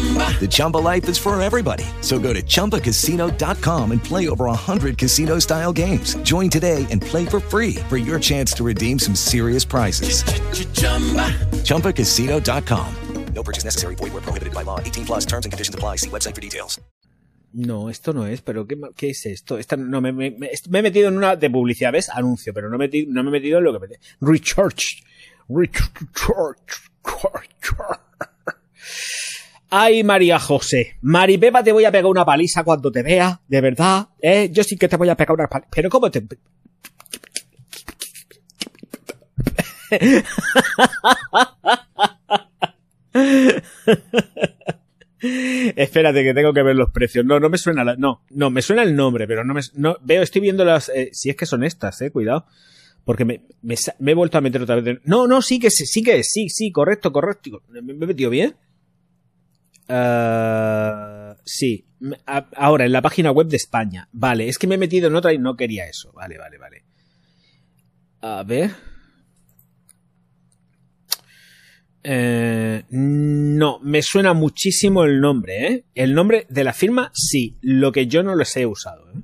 The 0.00 0.48
Chumba 0.50 0.78
life 0.78 1.08
is 1.08 1.18
for 1.18 1.40
everybody. 1.40 1.84
So 2.00 2.18
go 2.18 2.32
to 2.32 2.42
ChumbaCasino.com 2.42 3.92
and 3.92 4.02
play 4.02 4.28
over 4.28 4.46
100 4.46 4.98
casino 4.98 5.38
style 5.38 5.72
games. 5.72 6.16
Join 6.24 6.48
today 6.50 6.86
and 6.90 7.00
play 7.00 7.24
for 7.26 7.38
free 7.38 7.76
for 7.88 7.96
your 7.98 8.18
chance 8.18 8.52
to 8.54 8.64
redeem 8.64 8.98
some 8.98 9.14
serious 9.14 9.64
prizes. 9.64 10.24
ChumbaCasino.com. 11.64 12.94
No 13.34 13.42
purchase 13.42 13.64
necessary. 13.64 13.94
Void 13.96 14.12
where 14.12 14.22
prohibited 14.22 14.52
by 14.54 14.62
law. 14.62 14.78
18 14.80 15.04
plus 15.06 15.24
terms 15.26 15.46
and 15.46 15.52
conditions 15.52 15.74
apply. 15.74 15.96
See 15.96 16.10
website 16.10 16.34
for 16.34 16.40
details. 16.42 16.80
No, 17.54 17.88
esto 17.90 18.12
no 18.14 18.24
es, 18.26 18.40
pero 18.40 18.66
¿qué, 18.66 18.76
qué 18.96 19.10
es 19.10 19.26
esto? 19.26 19.58
Esta, 19.58 19.76
no, 19.76 20.00
me, 20.00 20.10
me- 20.12 20.30
me- 20.30 20.50
me 20.70 20.78
he 20.78 20.82
metido 20.82 21.08
en 21.08 21.16
una 21.18 21.36
de 21.36 21.50
publicidad, 21.50 21.92
¿ves? 21.92 22.08
Anuncio, 22.08 22.52
pero 22.54 22.70
no 22.70 22.78
me, 22.78 22.86
he 22.86 22.90
meti- 22.90 23.06
no 23.08 23.22
me 23.22 23.28
he 23.28 23.32
metido 23.32 23.58
en 23.58 23.64
lo 23.64 23.72
que 23.78 23.86
me... 23.88 23.96
Recharge. 24.22 25.02
Recharge. 25.50 26.80
Ay, 29.74 30.04
María 30.04 30.38
José. 30.38 30.98
Mari 31.00 31.38
Pepa, 31.38 31.64
te 31.64 31.72
voy 31.72 31.86
a 31.86 31.90
pegar 31.90 32.04
una 32.10 32.26
paliza 32.26 32.62
cuando 32.62 32.92
te 32.92 33.02
vea, 33.02 33.40
de 33.48 33.60
verdad. 33.62 34.08
¿eh? 34.20 34.50
Yo 34.52 34.62
sí 34.64 34.76
que 34.76 34.86
te 34.86 34.98
voy 34.98 35.08
a 35.08 35.16
pegar 35.16 35.32
una 35.32 35.48
paliza. 35.48 35.70
Pero 35.74 35.88
¿cómo 35.88 36.10
te...? 36.10 36.22
Espérate 45.20 46.24
que 46.24 46.34
tengo 46.34 46.52
que 46.52 46.62
ver 46.62 46.74
los 46.76 46.90
precios. 46.90 47.24
No, 47.24 47.38
no 47.38 47.48
me 47.48 47.58
suena 47.58 47.84
la- 47.84 47.96
no, 47.96 48.22
no, 48.30 48.50
me 48.50 48.62
suena 48.62 48.82
el 48.82 48.96
nombre, 48.96 49.26
pero 49.26 49.44
no 49.44 49.54
me 49.54 49.60
no 49.74 49.96
veo, 50.02 50.22
estoy 50.22 50.40
viendo 50.40 50.64
las 50.64 50.88
eh, 50.88 51.10
si 51.12 51.30
es 51.30 51.36
que 51.36 51.46
son 51.46 51.62
estas, 51.64 52.00
eh, 52.02 52.10
cuidado. 52.10 52.46
Porque 53.04 53.24
me, 53.24 53.42
he 53.64 54.14
vuelto 54.14 54.38
a 54.38 54.40
meter 54.40 54.62
otra 54.62 54.76
vez. 54.76 54.98
No, 55.04 55.26
no, 55.26 55.42
sí 55.42 55.58
que 55.58 55.70
sí, 55.70 55.86
sí 55.86 56.02
que 56.02 56.22
sí, 56.22 56.48
sí, 56.48 56.70
correcto, 56.70 57.12
correcto. 57.12 57.62
¿Me, 57.68 57.82
me 57.82 57.92
he 57.92 58.06
metido 58.06 58.30
bien? 58.30 58.54
Ah, 59.94 61.36
sí. 61.44 61.86
Ahora, 62.56 62.86
en 62.86 62.92
la 62.92 63.02
página 63.02 63.30
web 63.30 63.46
de 63.46 63.58
España. 63.58 64.08
Vale, 64.12 64.48
es 64.48 64.58
que 64.58 64.66
me 64.66 64.76
he 64.76 64.78
metido 64.78 65.08
en 65.08 65.16
otra 65.16 65.34
y 65.34 65.38
no 65.38 65.54
quería 65.54 65.86
eso. 65.86 66.12
Vale, 66.12 66.38
vale, 66.38 66.56
vale. 66.56 66.84
A 68.22 68.42
ver. 68.42 68.70
Eh, 72.04 72.84
no, 72.88 73.80
me 73.80 74.02
suena 74.02 74.32
muchísimo 74.32 75.04
el 75.04 75.20
nombre, 75.20 75.66
¿eh? 75.66 75.84
El 75.94 76.14
nombre 76.14 76.46
de 76.48 76.64
la 76.64 76.72
firma, 76.72 77.10
sí. 77.14 77.58
Lo 77.60 77.92
que 77.92 78.06
yo 78.06 78.22
no 78.22 78.34
los 78.34 78.56
he 78.56 78.64
usado, 78.64 79.10
¿eh? 79.10 79.20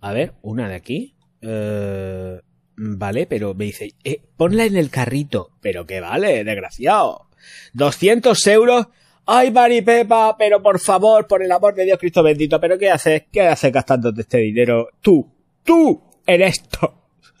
A 0.00 0.12
ver, 0.14 0.34
una 0.40 0.70
de 0.70 0.74
aquí. 0.74 1.16
Eh, 1.42 2.40
vale, 2.76 3.26
pero 3.26 3.54
me 3.54 3.66
dice, 3.66 3.90
ponla 4.38 4.64
en 4.64 4.76
el 4.76 4.88
carrito. 4.88 5.50
Pero 5.60 5.86
que 5.86 6.00
vale, 6.00 6.44
desgraciado. 6.44 7.28
200 7.74 8.46
euros. 8.46 8.86
Ay, 9.28 9.50
Mari 9.50 9.82
Pepa, 9.82 10.36
pero 10.38 10.62
por 10.62 10.78
favor, 10.78 11.26
por 11.26 11.42
el 11.42 11.50
amor 11.50 11.74
de 11.74 11.84
Dios 11.84 11.98
Cristo 11.98 12.22
bendito, 12.22 12.60
pero 12.60 12.78
¿qué 12.78 12.90
haces? 12.90 13.24
¿Qué 13.32 13.40
haces 13.42 13.72
gastándote 13.72 14.20
este 14.20 14.38
dinero? 14.38 14.88
Tú, 15.00 15.28
tú, 15.64 16.00
en 16.24 16.42
esto. 16.42 17.08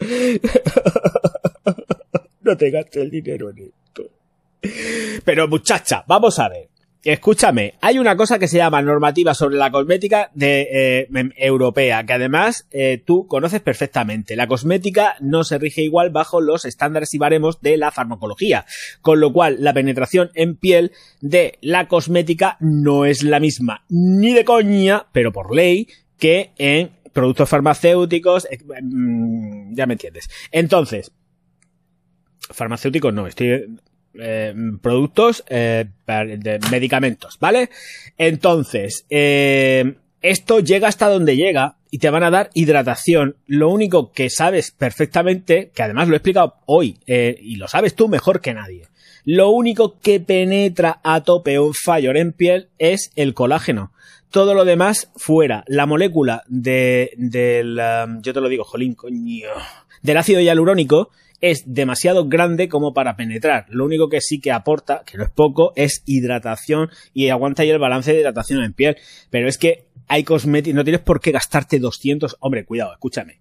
no 2.40 2.56
te 2.56 2.70
gastes 2.70 3.02
el 3.02 3.10
dinero 3.10 3.50
en 3.50 3.58
esto. 3.58 4.10
Pero 5.24 5.46
muchacha, 5.46 6.04
vamos 6.08 6.36
a 6.40 6.48
ver. 6.48 6.68
Escúchame, 7.12 7.74
hay 7.80 8.00
una 8.00 8.16
cosa 8.16 8.40
que 8.40 8.48
se 8.48 8.56
llama 8.56 8.82
normativa 8.82 9.32
sobre 9.32 9.54
la 9.54 9.70
cosmética 9.70 10.32
de, 10.34 10.62
eh, 10.62 11.08
em- 11.14 11.30
europea, 11.36 12.04
que 12.04 12.12
además 12.12 12.66
eh, 12.72 13.00
tú 13.06 13.28
conoces 13.28 13.60
perfectamente. 13.60 14.34
La 14.34 14.48
cosmética 14.48 15.14
no 15.20 15.44
se 15.44 15.56
rige 15.58 15.82
igual 15.82 16.10
bajo 16.10 16.40
los 16.40 16.64
estándares 16.64 17.14
y 17.14 17.18
baremos 17.18 17.60
de 17.60 17.76
la 17.76 17.92
farmacología, 17.92 18.66
con 19.02 19.20
lo 19.20 19.32
cual 19.32 19.58
la 19.60 19.72
penetración 19.72 20.32
en 20.34 20.56
piel 20.56 20.90
de 21.20 21.58
la 21.60 21.86
cosmética 21.86 22.56
no 22.58 23.04
es 23.04 23.22
la 23.22 23.38
misma, 23.38 23.84
ni 23.88 24.32
de 24.34 24.44
coña, 24.44 25.06
pero 25.12 25.32
por 25.32 25.54
ley, 25.54 25.86
que 26.18 26.50
en 26.58 26.90
productos 27.12 27.48
farmacéuticos, 27.48 28.48
eh, 28.50 28.58
mm, 28.82 29.76
ya 29.76 29.86
me 29.86 29.94
entiendes. 29.94 30.28
Entonces, 30.50 31.12
farmacéuticos 32.50 33.14
no, 33.14 33.28
estoy 33.28 33.78
eh, 34.20 34.54
productos 34.82 35.44
eh, 35.48 35.86
de 36.06 36.60
medicamentos, 36.70 37.38
¿vale? 37.38 37.70
Entonces, 38.18 39.06
eh, 39.10 39.94
esto 40.22 40.60
llega 40.60 40.88
hasta 40.88 41.08
donde 41.08 41.36
llega 41.36 41.76
y 41.90 41.98
te 41.98 42.10
van 42.10 42.22
a 42.22 42.30
dar 42.30 42.50
hidratación. 42.54 43.36
Lo 43.46 43.70
único 43.70 44.12
que 44.12 44.30
sabes 44.30 44.70
perfectamente, 44.70 45.70
que 45.74 45.82
además 45.82 46.08
lo 46.08 46.14
he 46.14 46.18
explicado 46.18 46.56
hoy, 46.66 46.98
y 47.06 47.56
lo 47.56 47.68
sabes 47.68 47.94
tú 47.94 48.08
mejor 48.08 48.40
que 48.40 48.54
nadie, 48.54 48.88
lo 49.28 49.50
único 49.50 49.98
que 49.98 50.20
penetra 50.20 51.00
a 51.02 51.22
tope 51.22 51.58
un 51.58 51.74
fire 51.74 52.16
en 52.16 52.32
piel 52.32 52.68
es 52.78 53.10
el 53.16 53.34
colágeno. 53.34 53.92
Todo 54.30 54.54
lo 54.54 54.64
demás 54.64 55.10
fuera. 55.16 55.64
La 55.66 55.84
molécula 55.84 56.44
de, 56.46 57.10
del, 57.16 57.76
um, 57.76 58.22
yo 58.22 58.32
te 58.32 58.40
lo 58.40 58.48
digo, 58.48 58.62
jolín, 58.62 58.94
coño, 58.94 59.48
del 60.02 60.16
ácido 60.16 60.40
hialurónico 60.40 61.10
es 61.40 61.62
demasiado 61.66 62.28
grande 62.28 62.68
como 62.68 62.94
para 62.94 63.16
penetrar. 63.16 63.66
Lo 63.68 63.84
único 63.84 64.08
que 64.08 64.20
sí 64.20 64.40
que 64.40 64.52
aporta, 64.52 65.02
que 65.04 65.18
no 65.18 65.24
es 65.24 65.30
poco, 65.30 65.72
es 65.76 66.02
hidratación 66.06 66.90
y 67.12 67.28
aguanta 67.28 67.62
ahí 67.62 67.70
el 67.70 67.78
balance 67.78 68.12
de 68.12 68.20
hidratación 68.20 68.62
en 68.62 68.72
piel. 68.72 68.96
Pero 69.30 69.48
es 69.48 69.58
que 69.58 69.88
hay 70.08 70.24
cosméticos, 70.24 70.76
no 70.76 70.84
tienes 70.84 71.02
por 71.02 71.20
qué 71.20 71.32
gastarte 71.32 71.78
200. 71.78 72.36
Hombre, 72.40 72.64
cuidado, 72.64 72.92
escúchame. 72.92 73.40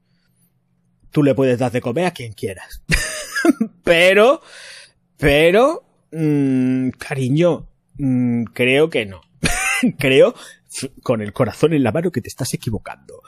Tú 1.12 1.24
le 1.24 1.36
puedes 1.36 1.58
dar 1.58 1.72
de 1.72 1.82
comer 1.82 2.06
a 2.06 2.12
quien 2.12 2.34
quieras. 2.34 2.84
pero, 3.84 4.42
pero, 5.18 5.86
mm, 6.12 6.90
cariño, 6.90 7.70
mm, 7.98 8.44
creo 8.46 8.90
que 8.90 9.06
no. 9.06 9.22
creo 9.98 10.36
con 11.04 11.22
el 11.22 11.34
corazón 11.34 11.74
en 11.74 11.84
la 11.84 11.92
mano 11.92 12.12
que 12.12 12.22
te 12.22 12.28
estás 12.28 12.54
equivocando. 12.54 13.22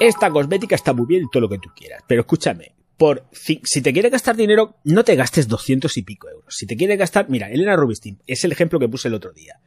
Esta 0.00 0.30
cosmética 0.30 0.76
está 0.76 0.92
muy 0.92 1.06
bien 1.06 1.24
y 1.24 1.30
todo 1.30 1.42
lo 1.42 1.48
que 1.48 1.58
tú 1.58 1.70
quieras, 1.74 2.02
pero 2.06 2.20
escúchame, 2.20 2.74
por 2.96 3.24
si 3.32 3.60
te 3.82 3.92
quieres 3.92 4.12
gastar 4.12 4.36
dinero, 4.36 4.76
no 4.84 5.04
te 5.04 5.16
gastes 5.16 5.48
200 5.48 5.96
y 5.96 6.02
pico 6.02 6.28
euros. 6.28 6.54
Si 6.56 6.66
te 6.66 6.76
quieres 6.76 6.98
gastar, 6.98 7.28
mira, 7.28 7.50
Elena 7.50 7.76
Rubinstein 7.76 8.18
es 8.26 8.44
el 8.44 8.52
ejemplo 8.52 8.78
que 8.78 8.88
puse 8.88 9.08
el 9.08 9.14
otro 9.14 9.32
día. 9.32 9.60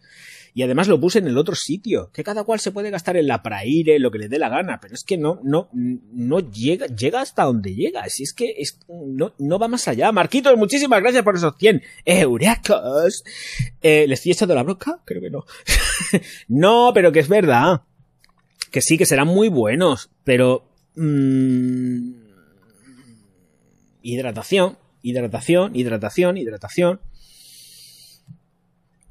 Y 0.53 0.63
además 0.63 0.87
lo 0.87 0.99
puse 0.99 1.19
en 1.19 1.27
el 1.27 1.37
otro 1.37 1.53
sitio, 1.53 2.09
que 2.11 2.23
cada 2.23 2.43
cual 2.43 2.59
se 2.59 2.71
puede 2.71 2.89
gastar 2.89 3.15
en 3.15 3.27
la 3.27 3.43
praire, 3.43 3.99
lo 3.99 4.09
que 4.09 4.17
le 4.17 4.27
dé 4.27 4.39
la 4.39 4.49
gana, 4.49 4.79
pero 4.81 4.95
es 4.95 5.03
que 5.03 5.15
no, 5.15 5.39
no, 5.43 5.69
no 5.73 6.39
llega, 6.39 6.87
llega 6.87 7.21
hasta 7.21 7.43
donde 7.43 7.75
llega. 7.75 8.03
Si 8.09 8.23
es 8.23 8.33
que 8.33 8.55
es- 8.57 8.79
no, 8.87 9.33
no 9.37 9.59
va 9.59 9.67
más 9.67 9.87
allá. 9.87 10.11
Marquitos, 10.11 10.57
muchísimas 10.57 11.01
gracias 11.01 11.23
por 11.23 11.35
esos 11.35 11.53
100 11.59 11.83
eurecos. 12.05 13.23
Eh, 13.83 14.05
¿Le 14.07 14.13
estoy 14.15 14.31
echando 14.31 14.55
la 14.55 14.63
broca? 14.63 14.99
Creo 15.05 15.21
que 15.21 15.29
no. 15.29 15.45
no, 16.47 16.91
pero 16.93 17.11
que 17.11 17.19
es 17.19 17.27
verdad. 17.27 17.81
Que 18.71 18.81
sí, 18.81 18.97
que 18.97 19.05
serán 19.05 19.27
muy 19.27 19.49
buenos, 19.49 20.09
pero... 20.23 20.67
mm, 20.95 22.26
hidratación, 24.07 24.77
hidratación, 25.01 25.75
hidratación, 25.75 26.37
hidratación. 26.37 27.01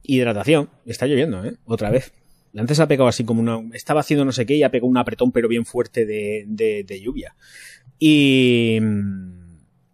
Hidratación. 0.03 0.71
Está 0.87 1.07
lloviendo, 1.07 1.45
¿eh? 1.45 1.57
Otra 1.67 1.91
vez. 1.91 2.13
Antes 2.57 2.81
ha 2.81 2.89
pegado 2.89 3.09
así 3.09 3.25
como 3.25 3.41
una... 3.41 3.61
Estaba 3.75 4.01
haciendo 4.01 4.25
no 4.25 4.33
sé 4.33 4.47
qué 4.47 4.55
y 4.55 4.63
ha 4.63 4.71
pegado 4.71 4.89
un 4.89 4.97
apretón 4.97 5.33
pero 5.33 5.49
bien 5.49 5.67
fuerte 5.67 6.07
de, 6.07 6.45
de, 6.47 7.01
lluvia. 7.01 7.35
Y... 7.99 8.79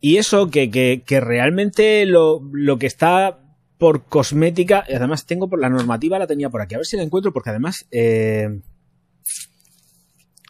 Y 0.05 0.17
eso, 0.17 0.51
que, 0.51 1.03
realmente 1.07 2.05
lo, 2.07 2.43
que 2.79 2.87
está 2.87 3.39
por 3.79 4.05
cosmética, 4.05 4.85
además 4.89 5.27
tengo 5.27 5.49
por 5.49 5.61
la 5.61 5.69
normativa, 5.69 6.19
la 6.19 6.27
tenía 6.27 6.51
por 6.51 6.61
aquí. 6.61 6.75
A 6.75 6.79
ver 6.79 6.87
si 6.87 6.97
la 6.97 7.03
encuentro, 7.03 7.33
porque 7.33 7.51
además... 7.51 7.87
eh, 7.91 8.61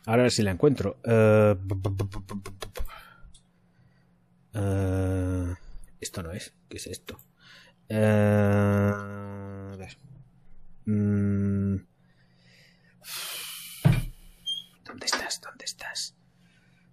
Ahora 0.05 0.23
a 0.23 0.25
ver 0.25 0.33
si 0.33 0.43
la 0.43 0.51
encuentro. 0.51 0.97
Eh, 1.05 1.55
eh, 4.55 5.55
esto 6.01 6.23
no 6.23 6.33
es. 6.33 6.53
¿Qué 6.69 6.77
es 6.79 6.87
esto? 6.87 7.19
Eh, 7.89 8.93
a 8.95 9.77
ver. 9.79 9.97
Mm. 10.87 11.77
¿Dónde 14.85 15.07
estás? 15.07 15.41
¿Dónde 15.41 15.65
estás? 15.65 16.15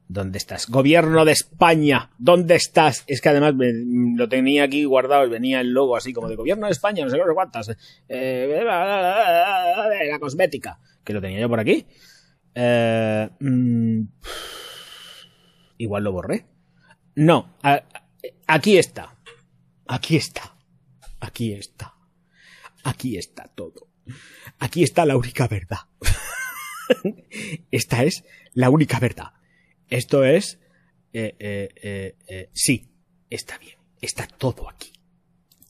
¿Dónde 0.08 0.38
estás? 0.40 0.70
Gobierno 0.70 1.24
de 1.24 1.34
España, 1.34 2.10
¿dónde 2.18 2.56
estás? 2.56 3.04
Es 3.06 3.22
que 3.22 3.30
además 3.30 3.54
me- 3.54 4.16
lo 4.18 4.28
tenía 4.28 4.64
aquí 4.64 4.84
guardado 4.86 5.26
y 5.26 5.30
venía 5.30 5.62
el 5.62 5.72
logo 5.72 5.96
así 5.96 6.14
como 6.14 6.28
de 6.30 6.36
Gobierno 6.36 6.66
de 6.66 6.72
España, 6.72 7.04
no 7.04 7.10
sé 7.12 7.18
qué, 7.18 7.22
no 7.24 7.28
sé 7.30 7.34
cuántas. 7.36 7.78
Eh, 8.08 8.62
la 8.66 10.18
cosmética, 10.20 10.80
que 11.04 11.14
lo 11.14 11.22
tenía 11.22 11.40
yo 11.40 11.48
por 11.50 11.60
aquí. 11.60 11.86
Eh, 12.56 13.30
mm, 13.40 14.02
igual 15.78 16.04
lo 16.04 16.12
borré. 16.12 16.46
No, 17.22 17.58
a- 17.64 17.84
aquí 18.48 18.78
está. 18.78 19.18
Aquí 19.88 20.16
está. 20.16 20.56
Aquí 21.20 21.52
está. 21.54 21.94
Aquí 22.86 23.18
está 23.18 23.44
todo. 23.50 23.90
Aquí 24.60 24.84
está 24.84 25.06
la 25.06 25.18
única 25.18 25.48
verdad. 25.50 25.80
Esta 27.72 28.04
es 28.04 28.24
la 28.54 28.70
única 28.70 29.00
verdad. 29.00 29.34
Esto 29.90 30.24
es... 30.24 30.60
eh, 31.12 31.36
eh, 31.40 31.70
eh, 31.82 32.16
eh, 32.28 32.50
sí, 32.54 32.90
está 33.30 33.58
bien. 33.58 33.78
Está 34.00 34.26
todo 34.26 34.70
aquí. 34.70 34.94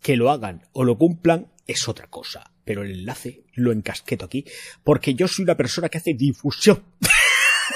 Que 0.02 0.16
lo 0.18 0.30
hagan 0.30 0.68
o 0.74 0.84
lo 0.84 0.98
cumplan 1.00 1.52
es 1.66 1.88
otra 1.88 2.08
cosa. 2.12 2.52
Pero 2.64 2.84
el 2.84 2.92
enlace 2.92 3.44
lo 3.54 3.72
encasqueto 3.72 4.26
aquí 4.26 4.46
porque 4.84 5.16
yo 5.16 5.28
soy 5.28 5.44
una 5.44 5.58
persona 5.58 5.90
que 5.90 5.98
hace 5.98 6.14
difusión 6.14 6.84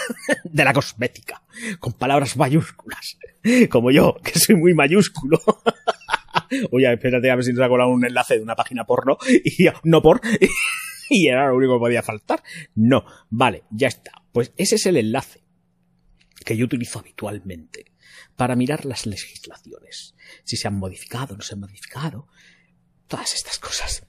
de 0.44 0.64
la 0.64 0.74
cosmética 0.74 1.42
con 1.80 1.94
palabras 1.94 2.38
mayúsculas. 2.38 3.18
Como 3.70 3.92
yo, 3.92 4.16
que 4.24 4.40
soy 4.40 4.56
muy 4.56 4.74
mayúsculo. 4.74 5.42
Oye, 6.72 6.92
espérate 6.92 7.30
a 7.30 7.36
ver 7.36 7.44
si 7.44 7.54
nos 7.54 7.66
ha 7.66 7.70
colado 7.70 7.90
un 7.90 8.06
enlace 8.06 8.36
de 8.38 8.44
una 8.44 8.56
página 8.56 8.86
porno 8.86 9.18
y 9.28 9.68
no 9.84 10.02
por 10.02 10.22
y 11.10 11.28
era 11.28 11.48
lo 11.48 11.56
único 11.56 11.76
que 11.76 11.80
podía 11.80 12.04
faltar. 12.04 12.44
No, 12.76 13.06
vale, 13.30 13.64
ya 13.70 13.88
está. 13.88 14.12
Pues 14.32 14.52
ese 14.58 14.76
es 14.76 14.86
el 14.86 14.98
enlace 14.98 15.44
que 16.46 16.58
yo 16.58 16.66
utilizo 16.66 17.00
habitualmente 17.00 17.86
para 18.36 18.56
mirar 18.56 18.86
las 18.86 19.06
legislaciones. 19.06 20.16
Si 20.44 20.58
se 20.58 20.68
han 20.68 20.76
modificado, 20.76 21.36
no 21.36 21.44
se 21.44 21.54
han 21.54 21.62
modificado. 21.62 22.28
Todas 23.08 23.34
estas 23.36 23.60
cosas. 23.60 24.08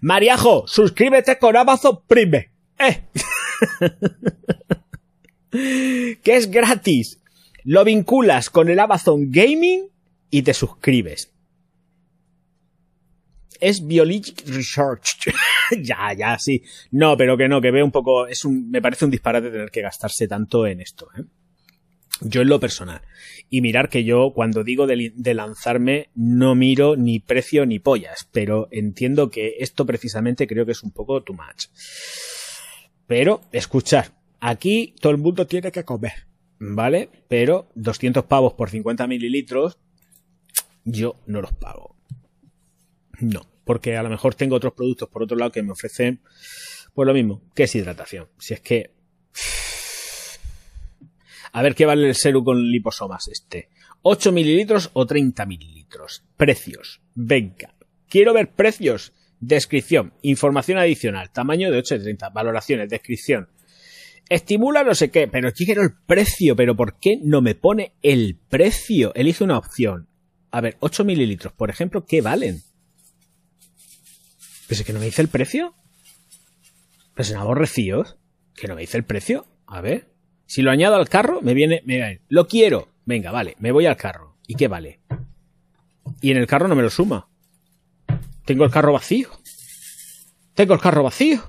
Mariajo, 0.00 0.66
suscríbete 0.66 1.38
con 1.38 1.56
Amazon 1.56 2.02
Prime. 2.06 2.52
¿Eh? 2.78 3.04
que 5.50 6.36
es 6.36 6.50
gratis. 6.50 7.20
Lo 7.64 7.84
vinculas 7.84 8.50
con 8.50 8.68
el 8.68 8.78
Amazon 8.78 9.30
Gaming 9.30 9.88
y 10.30 10.42
te 10.42 10.54
suscribes. 10.54 11.32
Es 13.60 13.86
Biologic 13.86 14.42
Research. 14.46 15.32
ya, 15.82 16.14
ya, 16.14 16.38
sí. 16.38 16.62
No, 16.92 17.16
pero 17.16 17.36
que 17.36 17.48
no, 17.48 17.60
que 17.60 17.70
veo 17.70 17.84
un 17.84 17.92
poco. 17.92 18.26
Es 18.26 18.44
un, 18.44 18.70
me 18.70 18.80
parece 18.80 19.04
un 19.04 19.10
disparate 19.10 19.50
tener 19.50 19.70
que 19.70 19.82
gastarse 19.82 20.26
tanto 20.26 20.66
en 20.66 20.80
esto, 20.80 21.08
¿eh? 21.18 21.24
Yo 22.22 22.42
en 22.42 22.48
lo 22.48 22.60
personal. 22.60 23.00
Y 23.48 23.62
mirar 23.62 23.88
que 23.88 24.04
yo 24.04 24.32
cuando 24.34 24.62
digo 24.62 24.86
de, 24.86 25.12
de, 25.14 25.34
lanzarme 25.34 26.10
no 26.14 26.54
miro 26.54 26.94
ni 26.96 27.18
precio 27.18 27.64
ni 27.64 27.78
pollas, 27.78 28.28
pero 28.30 28.68
entiendo 28.70 29.30
que 29.30 29.56
esto 29.60 29.86
precisamente 29.86 30.46
creo 30.46 30.66
que 30.66 30.72
es 30.72 30.82
un 30.82 30.90
poco 30.90 31.22
too 31.22 31.32
much. 31.32 31.66
Pero, 33.10 33.40
escuchar, 33.50 34.12
aquí 34.38 34.94
todo 35.00 35.10
el 35.10 35.18
mundo 35.18 35.44
tiene 35.44 35.72
que 35.72 35.82
comer, 35.84 36.28
¿vale? 36.60 37.10
Pero 37.26 37.68
200 37.74 38.22
pavos 38.26 38.52
por 38.52 38.70
50 38.70 39.04
mililitros, 39.08 39.78
yo 40.84 41.16
no 41.26 41.40
los 41.40 41.52
pago. 41.52 41.96
No, 43.18 43.40
porque 43.64 43.96
a 43.96 44.04
lo 44.04 44.10
mejor 44.10 44.36
tengo 44.36 44.54
otros 44.54 44.74
productos 44.74 45.08
por 45.08 45.24
otro 45.24 45.36
lado 45.36 45.50
que 45.50 45.64
me 45.64 45.72
ofrecen, 45.72 46.20
pues 46.94 47.04
lo 47.04 47.12
mismo, 47.12 47.42
que 47.52 47.64
es 47.64 47.74
hidratación. 47.74 48.28
Si 48.38 48.54
es 48.54 48.60
que 48.60 48.92
a 51.50 51.62
ver 51.62 51.74
qué 51.74 51.86
vale 51.86 52.06
el 52.06 52.14
serum 52.14 52.44
con 52.44 52.62
liposomas 52.62 53.26
este. 53.26 53.70
8 54.02 54.30
mililitros 54.30 54.88
o 54.92 55.04
30 55.04 55.46
mililitros. 55.46 56.22
Precios. 56.36 57.00
Venga. 57.16 57.74
Quiero 58.08 58.32
ver 58.32 58.52
precios. 58.52 59.12
Descripción. 59.40 60.12
Información 60.22 60.78
adicional. 60.78 61.30
Tamaño 61.30 61.70
de 61.70 61.78
8 61.78 61.96
de 61.96 62.04
30. 62.04 62.30
Valoraciones. 62.30 62.88
Descripción. 62.88 63.48
Estimula 64.28 64.84
no 64.84 64.94
sé 64.94 65.10
qué. 65.10 65.26
Pero 65.26 65.52
quiero 65.52 65.82
el 65.82 65.94
precio. 66.06 66.54
Pero 66.54 66.76
¿por 66.76 66.98
qué 66.98 67.18
no 67.22 67.40
me 67.40 67.54
pone 67.54 67.94
el 68.02 68.38
precio? 68.48 69.12
Elige 69.14 69.42
una 69.42 69.58
opción. 69.58 70.08
A 70.52 70.60
ver, 70.60 70.76
8 70.80 71.04
mililitros, 71.04 71.52
por 71.52 71.70
ejemplo, 71.70 72.04
¿qué 72.04 72.20
valen? 72.20 72.62
¿Pero 74.66 74.80
es 74.80 74.86
que 74.86 74.92
no 74.92 74.98
me 74.98 75.06
dice 75.06 75.22
el 75.22 75.28
precio? 75.28 75.74
¿Pero 77.14 77.24
son 77.24 77.38
aborrecidos? 77.38 78.16
¿Que 78.54 78.68
no 78.68 78.74
me 78.74 78.82
dice 78.82 78.98
el 78.98 79.04
precio? 79.04 79.46
A 79.66 79.80
ver. 79.80 80.12
Si 80.46 80.62
lo 80.62 80.72
añado 80.72 80.96
al 80.96 81.08
carro, 81.08 81.40
me 81.42 81.54
viene, 81.54 81.82
me 81.84 81.96
viene, 81.96 82.22
lo 82.28 82.48
quiero. 82.48 82.88
Venga, 83.04 83.30
vale, 83.30 83.54
me 83.60 83.70
voy 83.70 83.86
al 83.86 83.96
carro. 83.96 84.36
¿Y 84.46 84.54
qué 84.54 84.66
vale? 84.66 85.00
Y 86.20 86.32
en 86.32 86.36
el 86.36 86.48
carro 86.48 86.66
no 86.66 86.74
me 86.74 86.82
lo 86.82 86.90
suma. 86.90 87.29
Tengo 88.50 88.64
el 88.64 88.72
carro 88.72 88.92
vacío. 88.92 89.28
Tengo 90.54 90.74
el 90.74 90.80
carro 90.80 91.04
vacío. 91.04 91.40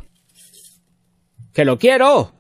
Que 1.51 1.65
lo 1.65 1.79
quiero. 1.79 2.31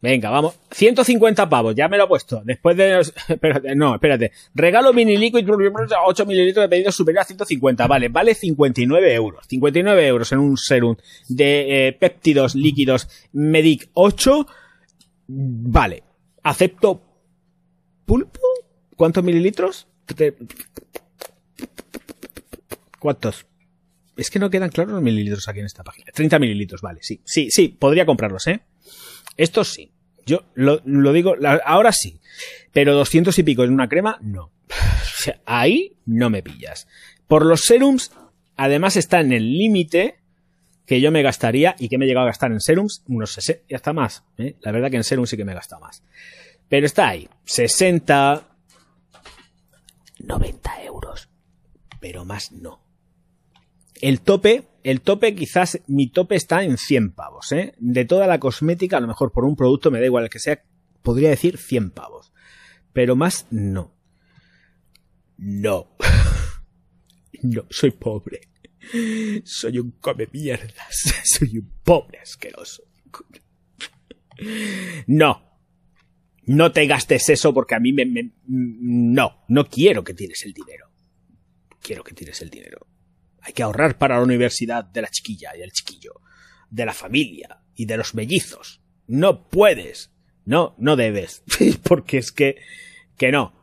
Venga, 0.00 0.30
vamos. 0.30 0.58
150 0.70 1.50
pavos, 1.50 1.74
ya 1.74 1.86
me 1.88 1.98
lo 1.98 2.04
he 2.04 2.08
puesto. 2.08 2.40
Después 2.42 2.78
de... 2.78 2.98
Espérate, 3.28 3.74
no, 3.74 3.96
espérate. 3.96 4.32
Regalo 4.54 4.94
mini 4.94 5.18
liquid 5.18 5.46
8 5.46 6.24
mililitros 6.24 6.64
de 6.64 6.68
pedido 6.70 6.90
superior 6.90 7.20
a 7.20 7.26
150. 7.26 7.86
Vale, 7.86 8.08
vale 8.08 8.34
59 8.34 9.14
euros. 9.14 9.44
59 9.46 10.06
euros 10.06 10.32
en 10.32 10.38
un 10.38 10.56
serum 10.56 10.96
de 11.28 11.88
eh, 11.88 11.92
péptidos 11.92 12.54
líquidos 12.54 13.10
Medic 13.34 13.90
8. 13.92 14.46
Vale. 15.26 16.04
Acepto 16.42 17.02
pulpo. 18.06 18.40
¿Cuántos 18.96 19.22
mililitros? 19.22 19.86
¿Cuántos? 23.00 23.46
Es 24.16 24.30
que 24.30 24.38
no 24.38 24.50
quedan 24.50 24.68
claros 24.68 24.92
los 24.92 25.02
mililitros 25.02 25.48
aquí 25.48 25.60
en 25.60 25.66
esta 25.66 25.82
página. 25.82 26.12
30 26.12 26.38
mililitros, 26.38 26.82
vale, 26.82 27.00
sí. 27.02 27.22
Sí, 27.24 27.50
sí, 27.50 27.68
podría 27.68 28.04
comprarlos, 28.04 28.46
¿eh? 28.46 28.60
Estos 29.36 29.72
sí. 29.72 29.90
Yo 30.26 30.44
lo, 30.54 30.80
digo, 31.12 31.34
ahora 31.64 31.92
sí. 31.92 32.20
Pero 32.72 32.94
200 32.94 33.36
y 33.38 33.42
pico 33.42 33.64
en 33.64 33.72
una 33.72 33.88
crema, 33.88 34.18
no. 34.20 34.52
O 34.68 35.22
sea, 35.22 35.40
ahí 35.46 35.98
no 36.06 36.30
me 36.30 36.42
pillas. 36.42 36.86
Por 37.26 37.44
los 37.44 37.62
serums, 37.62 38.12
además 38.56 38.96
está 38.96 39.20
en 39.20 39.32
el 39.32 39.56
límite 39.56 40.20
que 40.86 41.00
yo 41.00 41.10
me 41.10 41.22
gastaría 41.22 41.74
y 41.78 41.88
que 41.88 41.98
me 41.98 42.04
he 42.04 42.08
llegado 42.08 42.24
a 42.24 42.30
gastar 42.30 42.52
en 42.52 42.60
serums, 42.60 43.02
unos 43.06 43.32
60, 43.32 43.64
y 43.68 43.74
hasta 43.74 43.92
más. 43.92 44.24
¿eh? 44.38 44.56
La 44.60 44.72
verdad 44.72 44.90
que 44.90 44.96
en 44.96 45.04
serums 45.04 45.30
sí 45.30 45.36
que 45.36 45.44
me 45.44 45.52
he 45.52 45.54
gastado 45.54 45.80
más. 45.80 46.02
Pero 46.68 46.86
está 46.86 47.08
ahí, 47.08 47.28
60, 47.44 48.48
90 50.18 50.84
euros. 50.84 51.28
Pero 52.00 52.24
más 52.24 52.52
no. 52.52 52.89
El 54.00 54.20
tope, 54.20 54.64
el 54.82 55.00
tope 55.02 55.34
quizás, 55.34 55.80
mi 55.86 56.08
tope 56.10 56.34
está 56.36 56.62
en 56.64 56.78
100 56.78 57.12
pavos, 57.12 57.52
¿eh? 57.52 57.74
De 57.78 58.04
toda 58.04 58.26
la 58.26 58.40
cosmética, 58.40 58.96
a 58.96 59.00
lo 59.00 59.08
mejor 59.08 59.32
por 59.32 59.44
un 59.44 59.56
producto 59.56 59.90
me 59.90 60.00
da 60.00 60.06
igual 60.06 60.24
el 60.24 60.30
que 60.30 60.38
sea, 60.38 60.62
podría 61.02 61.28
decir 61.30 61.58
100 61.58 61.90
pavos. 61.90 62.32
Pero 62.92 63.16
más 63.16 63.46
no. 63.50 63.94
No. 65.36 65.96
No, 67.42 67.64
soy 67.70 67.92
pobre. 67.92 68.40
Soy 69.44 69.78
un 69.78 69.92
come 69.92 70.28
mierdas. 70.30 71.14
Soy 71.24 71.56
un 71.56 71.72
pobre 71.82 72.18
asqueroso. 72.18 72.82
No. 75.06 75.58
No 76.44 76.72
te 76.72 76.86
gastes 76.86 77.28
eso 77.30 77.54
porque 77.54 77.74
a 77.76 77.80
mí 77.80 77.94
me, 77.94 78.04
me- 78.04 78.32
No, 78.46 79.44
no 79.48 79.66
quiero 79.68 80.04
que 80.04 80.12
tires 80.12 80.44
el 80.44 80.52
dinero. 80.52 80.90
Quiero 81.80 82.04
que 82.04 82.12
tires 82.14 82.42
el 82.42 82.50
dinero. 82.50 82.86
Hay 83.42 83.52
que 83.52 83.62
ahorrar 83.62 83.98
para 83.98 84.16
la 84.16 84.22
universidad 84.22 84.84
de 84.84 85.02
la 85.02 85.08
chiquilla 85.08 85.56
y 85.56 85.62
el 85.62 85.72
chiquillo, 85.72 86.20
de 86.70 86.84
la 86.86 86.92
familia 86.92 87.62
y 87.74 87.86
de 87.86 87.96
los 87.96 88.14
mellizos. 88.14 88.80
No 89.06 89.48
puedes. 89.48 90.10
No, 90.44 90.74
no 90.78 90.96
debes. 90.96 91.42
porque 91.82 92.18
es 92.18 92.32
que... 92.32 92.56
Que 93.16 93.32
no. 93.32 93.54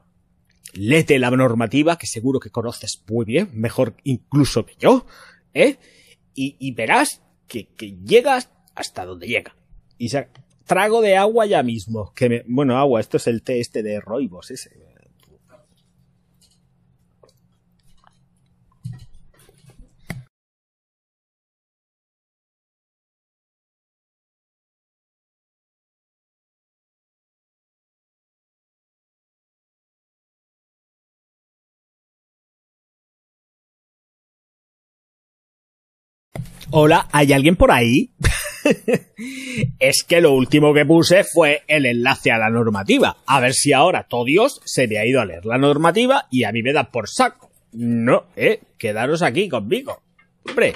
Léete 0.73 1.17
la 1.19 1.31
normativa, 1.31 1.97
que 1.97 2.05
seguro 2.07 2.39
que 2.39 2.49
conoces 2.51 3.03
muy 3.07 3.25
bien, 3.25 3.49
mejor 3.53 3.95
incluso 4.03 4.65
que 4.65 4.75
yo, 4.77 5.07
¿eh? 5.53 5.77
Y, 6.39 6.71
verás 6.73 7.23
que, 7.47 7.67
que 7.73 7.97
llegas 8.05 8.51
hasta 8.75 9.05
donde 9.05 9.27
llega. 9.27 9.55
Y 9.97 10.09
se- 10.09 10.27
trago 10.65 11.01
de 11.01 11.17
agua 11.17 11.47
ya 11.47 11.63
mismo. 11.63 12.13
Que 12.13 12.43
bueno, 12.47 12.77
agua, 12.77 12.99
esto 12.99 13.17
es 13.17 13.25
el 13.25 13.41
té 13.41 13.59
este 13.59 13.81
de 13.81 13.99
roibos, 13.99 14.51
ese. 14.51 14.69
Hola, 36.69 37.07
¿hay 37.13 37.31
alguien 37.31 37.55
por 37.55 37.71
ahí? 37.71 38.11
es 39.79 40.03
que 40.03 40.19
lo 40.19 40.33
último 40.33 40.73
que 40.73 40.85
puse 40.85 41.23
fue 41.23 41.63
el 41.67 41.85
enlace 41.85 42.29
a 42.29 42.37
la 42.37 42.49
normativa. 42.49 43.15
A 43.25 43.39
ver 43.39 43.53
si 43.53 43.71
ahora 43.71 44.05
todo 44.09 44.25
Dios 44.25 44.59
se 44.65 44.85
me 44.85 44.97
ha 44.97 45.05
ido 45.05 45.21
a 45.21 45.25
leer 45.25 45.45
la 45.45 45.57
normativa 45.57 46.27
y 46.29 46.43
a 46.43 46.51
mí 46.51 46.63
me 46.63 46.73
da 46.73 46.91
por 46.91 47.07
saco. 47.07 47.51
No, 47.71 48.25
eh, 48.35 48.59
quedaros 48.77 49.21
aquí 49.21 49.47
conmigo. 49.47 50.01
Hombre, 50.45 50.73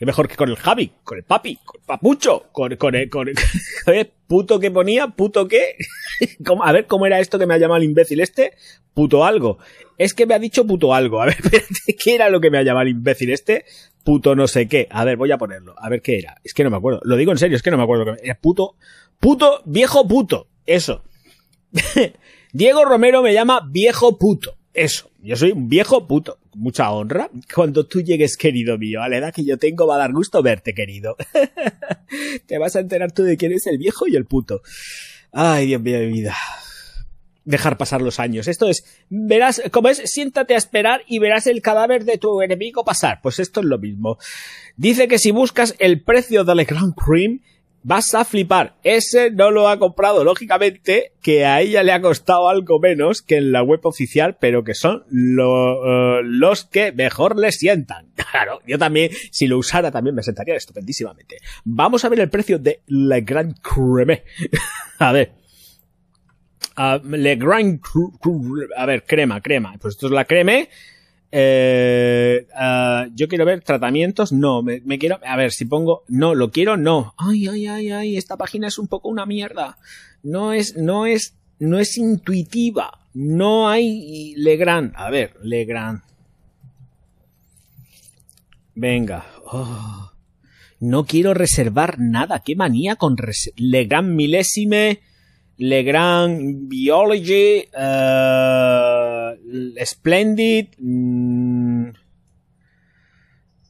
qué 0.00 0.06
mejor 0.06 0.26
que 0.28 0.34
con 0.36 0.48
el 0.48 0.56
Javi, 0.56 0.90
con 1.04 1.18
el 1.18 1.24
papi, 1.24 1.56
con 1.62 1.78
el 1.78 1.86
papucho, 1.86 2.46
con, 2.52 2.74
con 2.76 2.94
el, 2.94 3.10
con 3.10 3.28
el- 3.28 3.36
puto 4.26 4.58
que 4.58 4.70
ponía, 4.70 5.08
puto 5.08 5.46
qué. 5.46 5.76
¿Cómo- 6.46 6.64
A 6.64 6.72
ver, 6.72 6.86
¿cómo 6.86 7.04
era 7.06 7.20
esto 7.20 7.38
que 7.38 7.46
me 7.46 7.52
ha 7.54 7.58
llamado 7.58 7.76
el 7.78 7.84
imbécil 7.84 8.20
este? 8.20 8.54
Puto 8.94 9.24
algo. 9.26 9.58
Es 9.98 10.14
que 10.14 10.24
me 10.24 10.32
ha 10.34 10.38
dicho 10.38 10.66
puto 10.66 10.94
algo. 10.94 11.20
A 11.20 11.26
ver, 11.26 11.34
espérate, 11.44 11.96
¿qué 12.02 12.14
era 12.14 12.30
lo 12.30 12.40
que 12.40 12.50
me 12.50 12.56
ha 12.58 12.62
llamado 12.62 12.84
el 12.84 12.92
imbécil 12.92 13.30
este? 13.30 13.66
Puto 14.02 14.34
no 14.34 14.48
sé 14.48 14.66
qué. 14.68 14.88
A 14.90 15.04
ver, 15.04 15.18
voy 15.18 15.30
a 15.32 15.36
ponerlo. 15.36 15.74
A 15.78 15.90
ver 15.90 16.00
qué 16.00 16.18
era. 16.18 16.36
Es 16.42 16.54
que 16.54 16.64
no 16.64 16.70
me 16.70 16.78
acuerdo. 16.78 17.00
Lo 17.04 17.16
digo 17.16 17.32
en 17.32 17.38
serio, 17.38 17.54
es 17.56 17.62
que 17.62 17.70
no 17.70 17.76
me 17.76 17.82
acuerdo. 17.82 18.06
que- 18.16 18.24
Era 18.24 18.38
puto, 18.40 18.76
puto, 19.20 19.60
viejo 19.66 20.08
puto. 20.08 20.48
Eso. 20.64 21.04
Diego 22.52 22.84
Romero 22.84 23.22
me 23.22 23.32
llama 23.34 23.60
viejo 23.70 24.18
puto. 24.18 24.56
Eso. 24.72 25.10
Yo 25.20 25.36
soy 25.36 25.52
un 25.52 25.68
viejo 25.68 26.06
puto. 26.08 26.38
Mucha 26.54 26.90
honra. 26.90 27.30
Cuando 27.54 27.86
tú 27.86 28.00
llegues, 28.00 28.36
querido 28.36 28.76
mío, 28.76 29.02
a 29.02 29.08
la 29.08 29.18
edad 29.18 29.32
que 29.32 29.44
yo 29.44 29.56
tengo, 29.56 29.86
va 29.86 29.94
a 29.94 29.98
dar 29.98 30.12
gusto 30.12 30.42
verte, 30.42 30.74
querido. 30.74 31.16
Te 32.46 32.58
vas 32.58 32.74
a 32.76 32.80
enterar 32.80 33.12
tú 33.12 33.22
de 33.22 33.36
quién 33.36 33.52
es 33.52 33.66
el 33.66 33.78
viejo 33.78 34.08
y 34.08 34.16
el 34.16 34.26
puto. 34.26 34.62
Ay, 35.32 35.66
Dios 35.66 35.80
mío 35.80 36.00
de 36.00 36.06
mi 36.06 36.12
vida. 36.12 36.36
Dejar 37.44 37.78
pasar 37.78 38.02
los 38.02 38.18
años. 38.18 38.48
Esto 38.48 38.68
es, 38.68 38.84
verás, 39.08 39.62
como 39.70 39.88
es, 39.88 40.02
siéntate 40.04 40.54
a 40.54 40.58
esperar 40.58 41.02
y 41.06 41.20
verás 41.20 41.46
el 41.46 41.62
cadáver 41.62 42.04
de 42.04 42.18
tu 42.18 42.42
enemigo 42.42 42.84
pasar. 42.84 43.20
Pues 43.22 43.38
esto 43.38 43.60
es 43.60 43.66
lo 43.66 43.78
mismo. 43.78 44.18
Dice 44.76 45.08
que 45.08 45.18
si 45.18 45.30
buscas 45.30 45.76
el 45.78 46.02
precio 46.02 46.44
del 46.44 46.64
Grand 46.64 46.94
Cream, 46.94 47.40
vas 47.82 48.14
a 48.14 48.24
flipar. 48.24 48.76
Ese 48.82 49.30
no 49.30 49.50
lo 49.50 49.68
ha 49.68 49.78
comprado, 49.78 50.24
lógicamente, 50.24 51.12
que 51.22 51.44
a 51.46 51.60
ella 51.60 51.82
le 51.82 51.92
ha 51.92 52.00
costado 52.00 52.48
algo 52.48 52.78
menos 52.80 53.22
que 53.22 53.36
en 53.36 53.52
la 53.52 53.62
web 53.62 53.80
oficial, 53.84 54.36
pero 54.40 54.64
que 54.64 54.74
son 54.74 55.04
eh, 55.10 56.20
los 56.24 56.64
que 56.64 56.92
mejor 56.92 57.38
le 57.38 57.52
sientan. 57.52 58.10
Claro, 58.30 58.60
yo 58.64 58.78
también, 58.78 59.10
si 59.32 59.48
lo 59.48 59.58
usara, 59.58 59.90
también 59.90 60.14
me 60.14 60.22
sentaría 60.22 60.54
estupendísimamente. 60.54 61.38
Vamos 61.64 62.04
a 62.04 62.08
ver 62.08 62.20
el 62.20 62.30
precio 62.30 62.60
de 62.60 62.80
Le 62.86 63.22
Grand 63.22 63.56
Creme. 63.60 64.22
a 65.00 65.10
ver. 65.10 65.32
Ah, 66.76 67.00
Le 67.02 67.34
Grand 67.36 67.80
Cru- 67.80 68.68
a 68.76 68.86
ver, 68.86 69.04
crema, 69.04 69.40
crema. 69.40 69.74
Pues 69.80 69.94
esto 69.94 70.06
es 70.06 70.12
la 70.12 70.26
creme. 70.26 70.68
Eh, 71.32 72.46
ah, 72.56 73.06
yo 73.14 73.28
quiero 73.28 73.44
ver 73.44 73.62
tratamientos. 73.62 74.32
No, 74.32 74.62
me, 74.62 74.80
quiero. 74.98 75.20
A 75.24 75.36
ver, 75.36 75.52
si 75.52 75.64
pongo. 75.64 76.04
No, 76.08 76.34
lo 76.34 76.50
quiero, 76.50 76.76
no. 76.76 77.14
Ay, 77.16 77.48
ay, 77.48 77.66
ay, 77.66 77.90
ay. 77.90 78.16
Esta 78.16 78.36
página 78.36 78.68
es 78.68 78.78
un 78.78 78.88
poco 78.88 79.08
una 79.08 79.26
mierda. 79.26 79.78
No 80.22 80.52
es, 80.52 80.76
no 80.76 81.06
es, 81.06 81.34
no 81.58 81.78
es 81.78 81.96
intuitiva. 81.96 83.06
No 83.14 83.68
hay 83.68 84.34
Legrand. 84.36 84.92
A 84.96 85.10
ver, 85.10 85.36
Legrand. 85.42 86.02
Venga. 88.74 89.26
Oh. 89.46 90.12
No 90.80 91.04
quiero 91.04 91.34
reservar 91.34 91.98
nada. 91.98 92.42
Qué 92.44 92.56
manía 92.56 92.96
con 92.96 93.16
Legrand 93.56 94.14
milésime. 94.14 95.00
Legrand 95.60 96.68
Biology. 96.68 97.64
eh, 97.76 99.34
Splendid. 99.84 100.68
mm, 100.78 101.88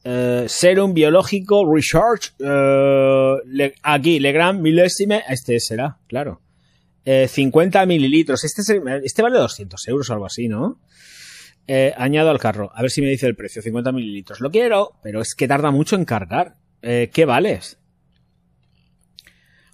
eh, 0.03 0.45
Serum 0.47 0.93
Biológico 0.93 1.65
Research. 1.71 2.33
eh, 2.39 3.35
Le- 3.45 3.75
aquí, 3.83 4.19
Legrand 4.19 4.61
milésime. 4.61 5.23
Este 5.27 5.59
será, 5.59 5.97
claro. 6.07 6.41
Eh, 7.03 7.27
50 7.27 7.85
mililitros. 7.85 8.43
Este, 8.45 8.61
es- 8.61 8.81
este 9.03 9.21
vale 9.21 9.37
200 9.37 9.85
euros 9.89 10.09
o 10.09 10.13
algo 10.13 10.25
así, 10.25 10.47
¿no? 10.47 10.79
Añado 11.97 12.29
al 12.31 12.39
carro. 12.39 12.69
A 12.75 12.81
ver 12.81 12.91
si 12.91 13.01
me 13.01 13.07
dice 13.07 13.27
el 13.27 13.35
precio. 13.35 13.61
50 13.61 13.91
mililitros. 13.93 14.39
Lo 14.41 14.49
quiero, 14.51 14.93
pero 15.03 15.21
es 15.21 15.35
que 15.35 15.47
tarda 15.47 15.71
mucho 15.71 15.95
en 15.95 16.03
cargar. 16.05 16.55
¿Qué 16.81 17.25
vales? 17.25 17.77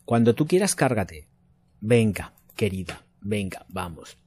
Cuando 0.05 0.35
tú 0.35 0.45
quieras, 0.45 0.75
cárgate. 0.75 1.26
Venga, 1.79 2.33
querida. 2.55 3.05
Venga, 3.21 3.65
vamos. 3.69 4.17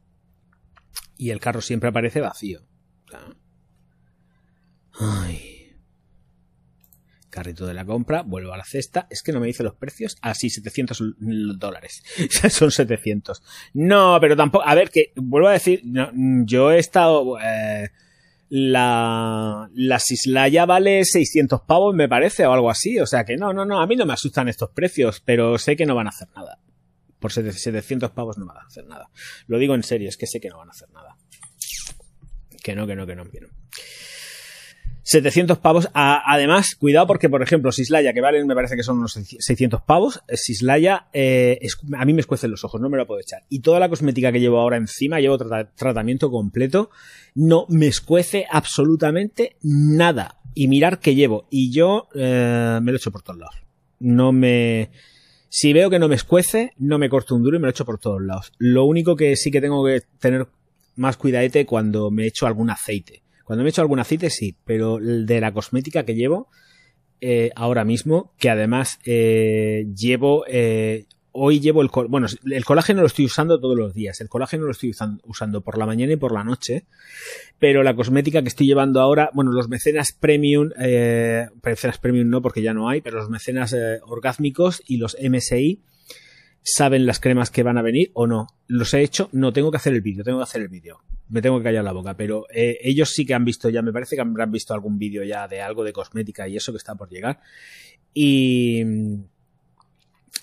Y 1.16 1.30
el 1.30 1.40
carro 1.40 1.60
siempre 1.60 1.88
aparece 1.90 2.20
vacío. 2.20 2.60
Ay. 4.98 5.56
Carrito 7.30 7.64
de 7.66 7.74
la 7.74 7.84
compra, 7.84 8.22
vuelvo 8.22 8.52
a 8.52 8.56
la 8.56 8.64
cesta. 8.64 9.06
Es 9.08 9.22
que 9.22 9.32
no 9.32 9.38
me 9.40 9.46
dice 9.46 9.62
los 9.62 9.74
precios. 9.76 10.16
Ah, 10.20 10.34
sí, 10.34 10.50
700 10.50 11.00
l- 11.00 11.14
dólares. 11.58 12.02
Son 12.50 12.70
700. 12.72 13.42
No, 13.74 14.18
pero 14.20 14.36
tampoco. 14.36 14.66
A 14.66 14.74
ver, 14.74 14.90
que 14.90 15.12
vuelvo 15.16 15.48
a 15.48 15.52
decir. 15.52 15.82
yo 16.44 16.72
he 16.72 16.78
estado. 16.78 17.38
eh, 17.40 17.90
la, 18.48 19.70
la 19.74 19.98
Sislaya 20.00 20.66
vale 20.66 21.04
600 21.04 21.60
pavos, 21.60 21.94
me 21.94 22.08
parece, 22.08 22.44
o 22.46 22.52
algo 22.52 22.68
así. 22.68 22.98
O 22.98 23.06
sea 23.06 23.24
que 23.24 23.36
no, 23.36 23.52
no, 23.52 23.64
no. 23.64 23.80
A 23.80 23.86
mí 23.86 23.94
no 23.94 24.06
me 24.06 24.12
asustan 24.14 24.48
estos 24.48 24.70
precios, 24.70 25.20
pero 25.24 25.56
sé 25.56 25.76
que 25.76 25.86
no 25.86 25.94
van 25.94 26.08
a 26.08 26.10
hacer 26.10 26.26
nada. 26.34 26.58
Por 27.20 27.32
700 27.32 28.10
pavos 28.10 28.38
no 28.38 28.46
van 28.46 28.56
a 28.56 28.66
hacer 28.66 28.86
nada. 28.86 29.10
Lo 29.46 29.58
digo 29.58 29.74
en 29.74 29.82
serio, 29.84 30.08
es 30.08 30.16
que 30.16 30.26
sé 30.26 30.40
que 30.40 30.48
no 30.48 30.58
van 30.58 30.68
a 30.68 30.72
hacer 30.72 30.90
nada. 30.90 31.16
Que 32.62 32.74
no, 32.74 32.86
que 32.86 32.96
no, 32.96 33.06
que 33.06 33.14
no, 33.14 33.30
que 33.30 33.40
no. 33.40 33.48
700 35.02 35.58
pavos. 35.58 35.88
Además, 35.94 36.76
cuidado 36.76 37.06
porque, 37.06 37.28
por 37.28 37.42
ejemplo, 37.42 37.72
Sislaya, 37.72 38.12
que 38.12 38.20
valen, 38.20 38.46
me 38.46 38.54
parece 38.54 38.76
que 38.76 38.82
son 38.82 38.98
unos 38.98 39.12
600 39.14 39.82
pavos, 39.82 40.22
eh, 40.28 40.36
Sislaya, 40.36 41.08
eh, 41.12 41.58
a 41.98 42.04
mí 42.04 42.12
me 42.12 42.20
escuecen 42.20 42.50
los 42.50 42.62
ojos, 42.64 42.80
no 42.80 42.88
me 42.88 42.96
lo 42.96 43.06
puedo 43.06 43.20
echar. 43.20 43.42
Y 43.48 43.60
toda 43.60 43.80
la 43.80 43.88
cosmética 43.88 44.30
que 44.30 44.40
llevo 44.40 44.60
ahora 44.60 44.76
encima, 44.76 45.18
llevo 45.18 45.36
trata- 45.38 45.70
tratamiento 45.74 46.30
completo, 46.30 46.90
no 47.34 47.66
me 47.68 47.86
escuece 47.88 48.46
absolutamente 48.50 49.56
nada. 49.62 50.36
Y 50.54 50.68
mirar 50.68 51.00
que 51.00 51.14
llevo. 51.14 51.46
Y 51.50 51.72
yo 51.72 52.08
eh, 52.14 52.78
me 52.82 52.92
lo 52.92 52.96
echo 52.98 53.10
por 53.10 53.22
todos 53.22 53.38
lados. 53.40 53.56
No 53.98 54.32
me... 54.32 54.90
Si 55.52 55.72
veo 55.72 55.90
que 55.90 55.98
no 55.98 56.08
me 56.08 56.14
escuece, 56.14 56.72
no 56.78 56.96
me 56.98 57.08
corto 57.10 57.34
un 57.34 57.42
duro 57.42 57.56
y 57.56 57.60
me 57.60 57.66
lo 57.66 57.70
echo 57.70 57.84
por 57.84 57.98
todos 57.98 58.22
lados. 58.22 58.52
Lo 58.58 58.84
único 58.84 59.16
que 59.16 59.34
sí 59.34 59.50
que 59.50 59.60
tengo 59.60 59.84
que 59.84 60.02
tener 60.20 60.46
más 60.94 61.16
cuidadete 61.16 61.66
cuando 61.66 62.12
me 62.12 62.26
echo 62.26 62.46
algún 62.46 62.70
aceite. 62.70 63.22
Cuando 63.44 63.64
me 63.64 63.70
echo 63.70 63.82
algún 63.82 63.98
aceite 63.98 64.30
sí, 64.30 64.56
pero 64.64 64.98
el 64.98 65.26
de 65.26 65.40
la 65.40 65.52
cosmética 65.52 66.04
que 66.04 66.14
llevo 66.14 66.48
eh, 67.20 67.50
ahora 67.56 67.84
mismo, 67.84 68.32
que 68.38 68.48
además 68.48 69.00
eh, 69.04 69.86
llevo... 69.94 70.44
eh, 70.46 71.06
hoy 71.32 71.60
llevo 71.60 71.82
el... 71.82 71.90
Bueno, 72.08 72.26
el 72.50 72.64
colágeno 72.64 73.00
lo 73.00 73.06
estoy 73.06 73.24
usando 73.26 73.60
todos 73.60 73.76
los 73.76 73.94
días. 73.94 74.20
El 74.20 74.28
colágeno 74.28 74.64
lo 74.64 74.72
estoy 74.72 74.90
usan- 74.90 75.20
usando 75.24 75.60
por 75.60 75.78
la 75.78 75.86
mañana 75.86 76.12
y 76.12 76.16
por 76.16 76.32
la 76.32 76.44
noche. 76.44 76.84
Pero 77.58 77.82
la 77.82 77.94
cosmética 77.94 78.42
que 78.42 78.48
estoy 78.48 78.66
llevando 78.66 79.00
ahora, 79.00 79.30
bueno, 79.34 79.52
los 79.52 79.68
mecenas 79.68 80.12
premium, 80.12 80.70
eh, 80.80 81.46
mecenas 81.62 81.98
premium 81.98 82.28
no 82.28 82.42
porque 82.42 82.62
ya 82.62 82.74
no 82.74 82.88
hay, 82.88 83.00
pero 83.00 83.18
los 83.18 83.28
mecenas 83.30 83.72
eh, 83.72 84.00
orgásmicos 84.06 84.82
y 84.86 84.96
los 84.96 85.16
MSI 85.22 85.80
saben 86.62 87.06
las 87.06 87.20
cremas 87.20 87.50
que 87.50 87.62
van 87.62 87.78
a 87.78 87.82
venir 87.82 88.10
o 88.14 88.26
no. 88.26 88.46
¿Los 88.66 88.92
he 88.94 89.02
hecho? 89.02 89.28
No, 89.32 89.52
tengo 89.52 89.70
que 89.70 89.78
hacer 89.78 89.94
el 89.94 90.02
vídeo, 90.02 90.24
tengo 90.24 90.38
que 90.38 90.44
hacer 90.44 90.62
el 90.62 90.68
vídeo. 90.68 91.00
Me 91.28 91.40
tengo 91.42 91.58
que 91.58 91.64
callar 91.64 91.84
la 91.84 91.92
boca, 91.92 92.16
pero 92.16 92.46
eh, 92.52 92.78
ellos 92.82 93.10
sí 93.10 93.24
que 93.24 93.34
han 93.34 93.44
visto 93.44 93.68
ya, 93.70 93.82
me 93.82 93.92
parece 93.92 94.16
que 94.16 94.20
habrán 94.22 94.50
visto 94.50 94.74
algún 94.74 94.98
vídeo 94.98 95.22
ya 95.24 95.46
de 95.48 95.60
algo 95.62 95.84
de 95.84 95.92
cosmética 95.92 96.48
y 96.48 96.56
eso 96.56 96.72
que 96.72 96.78
está 96.78 96.96
por 96.96 97.08
llegar. 97.08 97.40
Y, 98.12 98.82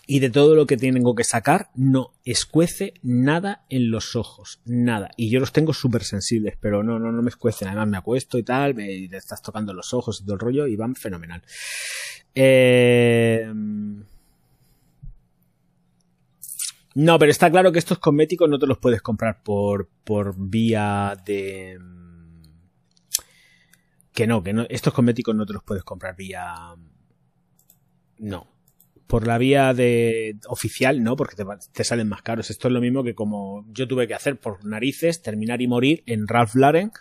y 0.10 0.20
de 0.20 0.30
todo 0.30 0.56
lo 0.56 0.66
que 0.66 0.78
tengo 0.78 1.16
que 1.16 1.26
sacar, 1.26 1.70
no 1.76 2.14
escuece 2.24 2.94
nada 3.04 3.66
en 3.70 3.92
los 3.92 4.16
ojos, 4.16 4.62
nada. 4.64 5.12
Y 5.18 5.30
yo 5.30 5.42
los 5.42 5.52
tengo 5.52 5.74
súper 5.74 6.06
sensibles, 6.06 6.58
pero 6.62 6.82
no, 6.82 6.98
no, 6.98 7.12
no 7.12 7.22
me 7.22 7.30
escuecen. 7.30 7.68
Además 7.68 7.90
me 7.90 7.98
acuesto 7.98 8.38
y 8.38 8.44
tal, 8.44 8.74
me 8.74 9.04
estás 9.06 9.42
tocando 9.42 9.74
los 9.74 9.94
ojos 9.94 10.22
y 10.22 10.24
todo 10.24 10.36
el 10.36 10.40
rollo 10.40 10.66
y 10.66 10.78
van 10.78 10.96
fenomenal. 10.96 11.44
Eh... 12.34 13.52
No, 16.96 17.20
pero 17.20 17.30
está 17.30 17.52
claro 17.52 17.72
que 17.72 17.78
estos 17.78 18.00
cosméticos 18.00 18.50
no 18.50 18.58
te 18.58 18.66
los 18.66 18.80
puedes 18.80 19.02
comprar 19.02 19.44
por, 19.44 19.90
por 20.06 20.34
vía 20.36 21.16
de... 21.26 21.78
Que 24.14 24.26
no, 24.26 24.42
que 24.42 24.54
no, 24.54 24.66
estos 24.70 24.94
cosméticos 24.94 25.36
no 25.36 25.46
te 25.46 25.54
los 25.54 25.64
puedes 25.64 25.84
comprar 25.84 26.16
vía... 26.16 26.56
No. 28.18 28.57
Por 29.08 29.26
la 29.26 29.38
vía 29.38 29.74
de 29.74 30.36
oficial, 30.48 31.02
no, 31.02 31.16
porque 31.16 31.36
te, 31.74 31.84
salen 31.84 32.10
más 32.10 32.22
caros. 32.22 32.50
Esto 32.50 32.68
es 32.68 32.74
lo 32.74 32.82
mismo 32.82 33.04
que 33.04 33.16
como 33.16 33.66
yo 33.72 33.88
tuve 33.88 34.08
que 34.08 34.14
hacer 34.14 34.38
por 34.38 34.66
narices, 34.66 35.22
terminar 35.22 35.62
y 35.62 35.68
morir 35.68 36.04
en 36.06 36.28
Ralph 36.28 36.56
Lauren 36.56 36.92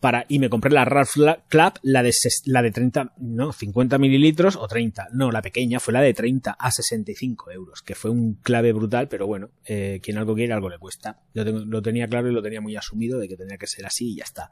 para, 0.00 0.26
y 0.28 0.38
me 0.38 0.50
compré 0.50 0.70
la 0.70 0.84
Ralph 0.84 1.14
Club, 1.48 1.72
la 1.82 2.02
de, 2.02 2.12
la 2.44 2.62
de 2.62 2.70
30, 2.70 3.14
no, 3.18 3.52
50 3.52 3.98
mililitros 3.98 4.56
o 4.56 4.68
30. 4.68 5.08
No, 5.12 5.30
la 5.30 5.42
pequeña 5.42 5.80
fue 5.80 5.94
la 5.94 6.00
de 6.00 6.12
30 6.12 6.52
a 6.52 6.70
65 6.70 7.50
euros, 7.50 7.82
que 7.82 7.94
fue 7.94 8.10
un 8.10 8.34
clave 8.34 8.72
brutal, 8.72 9.08
pero 9.08 9.26
bueno, 9.26 9.50
eh, 9.64 10.00
quien 10.02 10.18
algo 10.18 10.34
quiere, 10.34 10.52
algo 10.52 10.68
le 10.68 10.78
cuesta. 10.78 11.22
Yo 11.34 11.44
lo 11.44 11.82
tenía 11.82 12.06
claro 12.08 12.30
y 12.30 12.32
lo 12.32 12.42
tenía 12.42 12.60
muy 12.60 12.76
asumido 12.76 13.18
de 13.18 13.28
que 13.28 13.36
tenía 13.36 13.56
que 13.56 13.66
ser 13.66 13.86
así 13.86 14.12
y 14.12 14.16
ya 14.16 14.24
está. 14.24 14.50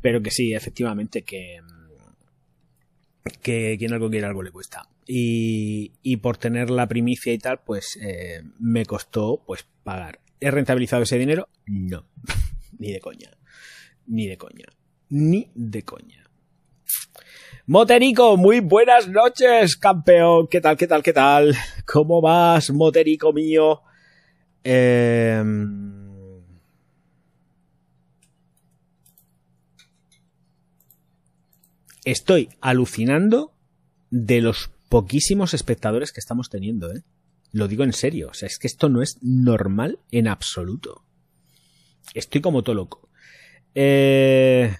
Pero 0.00 0.22
que 0.22 0.30
sí, 0.30 0.54
efectivamente, 0.54 1.22
que, 1.22 1.58
que 3.42 3.76
quien 3.78 3.92
algo 3.92 4.08
quiere, 4.10 4.26
algo 4.26 4.42
le 4.42 4.52
cuesta. 4.52 4.88
Y, 5.10 6.16
por 6.18 6.36
tener 6.36 6.68
la 6.68 6.86
primicia 6.86 7.32
y 7.32 7.38
tal, 7.38 7.60
pues 7.64 7.98
eh, 8.02 8.42
me 8.58 8.84
costó 8.84 9.42
pues 9.46 9.66
pagar. 9.82 10.20
¿He 10.38 10.50
rentabilizado 10.50 11.02
ese 11.02 11.18
dinero? 11.18 11.48
No, 11.66 12.04
ni 12.78 12.92
de 12.92 13.00
coña 13.00 13.30
ni 14.08 14.26
de 14.26 14.36
coña. 14.36 14.66
Ni 15.10 15.50
de 15.54 15.82
coña. 15.84 16.24
Moterico, 17.66 18.36
muy 18.36 18.60
buenas 18.60 19.08
noches, 19.08 19.76
campeón. 19.76 20.48
¿Qué 20.48 20.60
tal, 20.60 20.76
qué 20.76 20.86
tal, 20.86 21.02
qué 21.02 21.12
tal? 21.12 21.54
¿Cómo 21.86 22.20
vas, 22.20 22.70
Moterico 22.70 23.32
mío? 23.32 23.82
Eh... 24.64 25.42
Estoy 32.04 32.48
alucinando 32.62 33.52
de 34.10 34.40
los 34.40 34.70
poquísimos 34.88 35.54
espectadores 35.54 36.12
que 36.12 36.20
estamos 36.20 36.48
teniendo, 36.50 36.92
¿eh? 36.92 37.02
Lo 37.52 37.68
digo 37.68 37.84
en 37.84 37.92
serio, 37.92 38.28
o 38.30 38.34
sea, 38.34 38.46
es 38.46 38.58
que 38.58 38.66
esto 38.66 38.88
no 38.88 39.02
es 39.02 39.18
normal 39.22 40.00
en 40.10 40.28
absoluto. 40.28 41.04
Estoy 42.14 42.40
como 42.40 42.62
todo 42.62 42.74
loco. 42.74 43.10
Eh... 43.74 44.76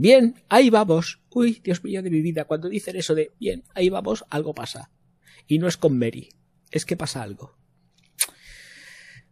Bien, 0.00 0.36
ahí 0.48 0.70
vamos. 0.70 1.20
Uy, 1.30 1.60
Dios 1.64 1.82
mío 1.82 2.02
de 2.02 2.10
mi 2.10 2.20
vida, 2.20 2.44
cuando 2.44 2.68
dicen 2.68 2.94
eso 2.94 3.16
de 3.16 3.32
bien, 3.40 3.64
ahí 3.74 3.88
vamos, 3.88 4.24
algo 4.30 4.54
pasa. 4.54 4.92
Y 5.48 5.58
no 5.58 5.66
es 5.66 5.76
con 5.76 5.98
Mary, 5.98 6.28
es 6.70 6.84
que 6.84 6.96
pasa 6.96 7.20
algo. 7.20 7.58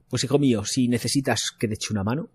Pues 0.08 0.24
hijo 0.24 0.40
mío, 0.40 0.64
si 0.64 0.88
necesitas 0.88 1.52
que 1.56 1.68
te 1.68 1.74
eche 1.74 1.92
una 1.92 2.02
mano, 2.02 2.30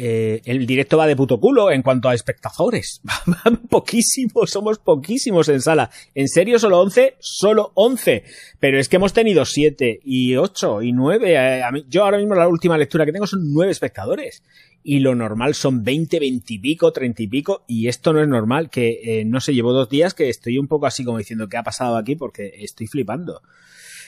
eh, 0.00 0.42
el 0.44 0.64
directo 0.64 0.96
va 0.96 1.08
de 1.08 1.16
puto 1.16 1.40
culo 1.40 1.72
en 1.72 1.82
cuanto 1.82 2.08
a 2.08 2.14
espectadores. 2.14 3.02
poquísimos, 3.68 4.48
somos 4.48 4.78
poquísimos 4.78 5.48
en 5.48 5.60
sala. 5.60 5.90
¿En 6.14 6.28
serio 6.28 6.60
solo 6.60 6.80
11? 6.82 7.16
Solo 7.18 7.72
11. 7.74 8.22
Pero 8.60 8.78
es 8.78 8.88
que 8.88 8.94
hemos 8.94 9.12
tenido 9.12 9.44
7 9.44 9.98
y 10.04 10.36
8 10.36 10.82
y 10.82 10.92
9. 10.92 11.34
Eh, 11.34 11.62
yo 11.88 12.04
ahora 12.04 12.18
mismo 12.18 12.36
la 12.36 12.46
última 12.46 12.78
lectura 12.78 13.04
que 13.04 13.12
tengo 13.12 13.26
son 13.26 13.52
9 13.52 13.72
espectadores. 13.72 14.44
Y 14.84 15.00
lo 15.00 15.16
normal 15.16 15.56
son 15.56 15.82
20, 15.82 16.20
20 16.20 16.54
y 16.54 16.58
pico, 16.60 16.92
30 16.92 17.24
y 17.24 17.26
pico. 17.26 17.64
Y 17.66 17.88
esto 17.88 18.12
no 18.12 18.22
es 18.22 18.28
normal, 18.28 18.70
que 18.70 19.00
eh, 19.02 19.24
no 19.24 19.40
se 19.40 19.52
llevó 19.52 19.72
dos 19.72 19.88
días 19.88 20.14
que 20.14 20.28
estoy 20.28 20.58
un 20.58 20.68
poco 20.68 20.86
así 20.86 21.04
como 21.04 21.18
diciendo 21.18 21.48
qué 21.48 21.56
ha 21.56 21.64
pasado 21.64 21.96
aquí 21.96 22.14
porque 22.14 22.52
estoy 22.58 22.86
flipando 22.86 23.42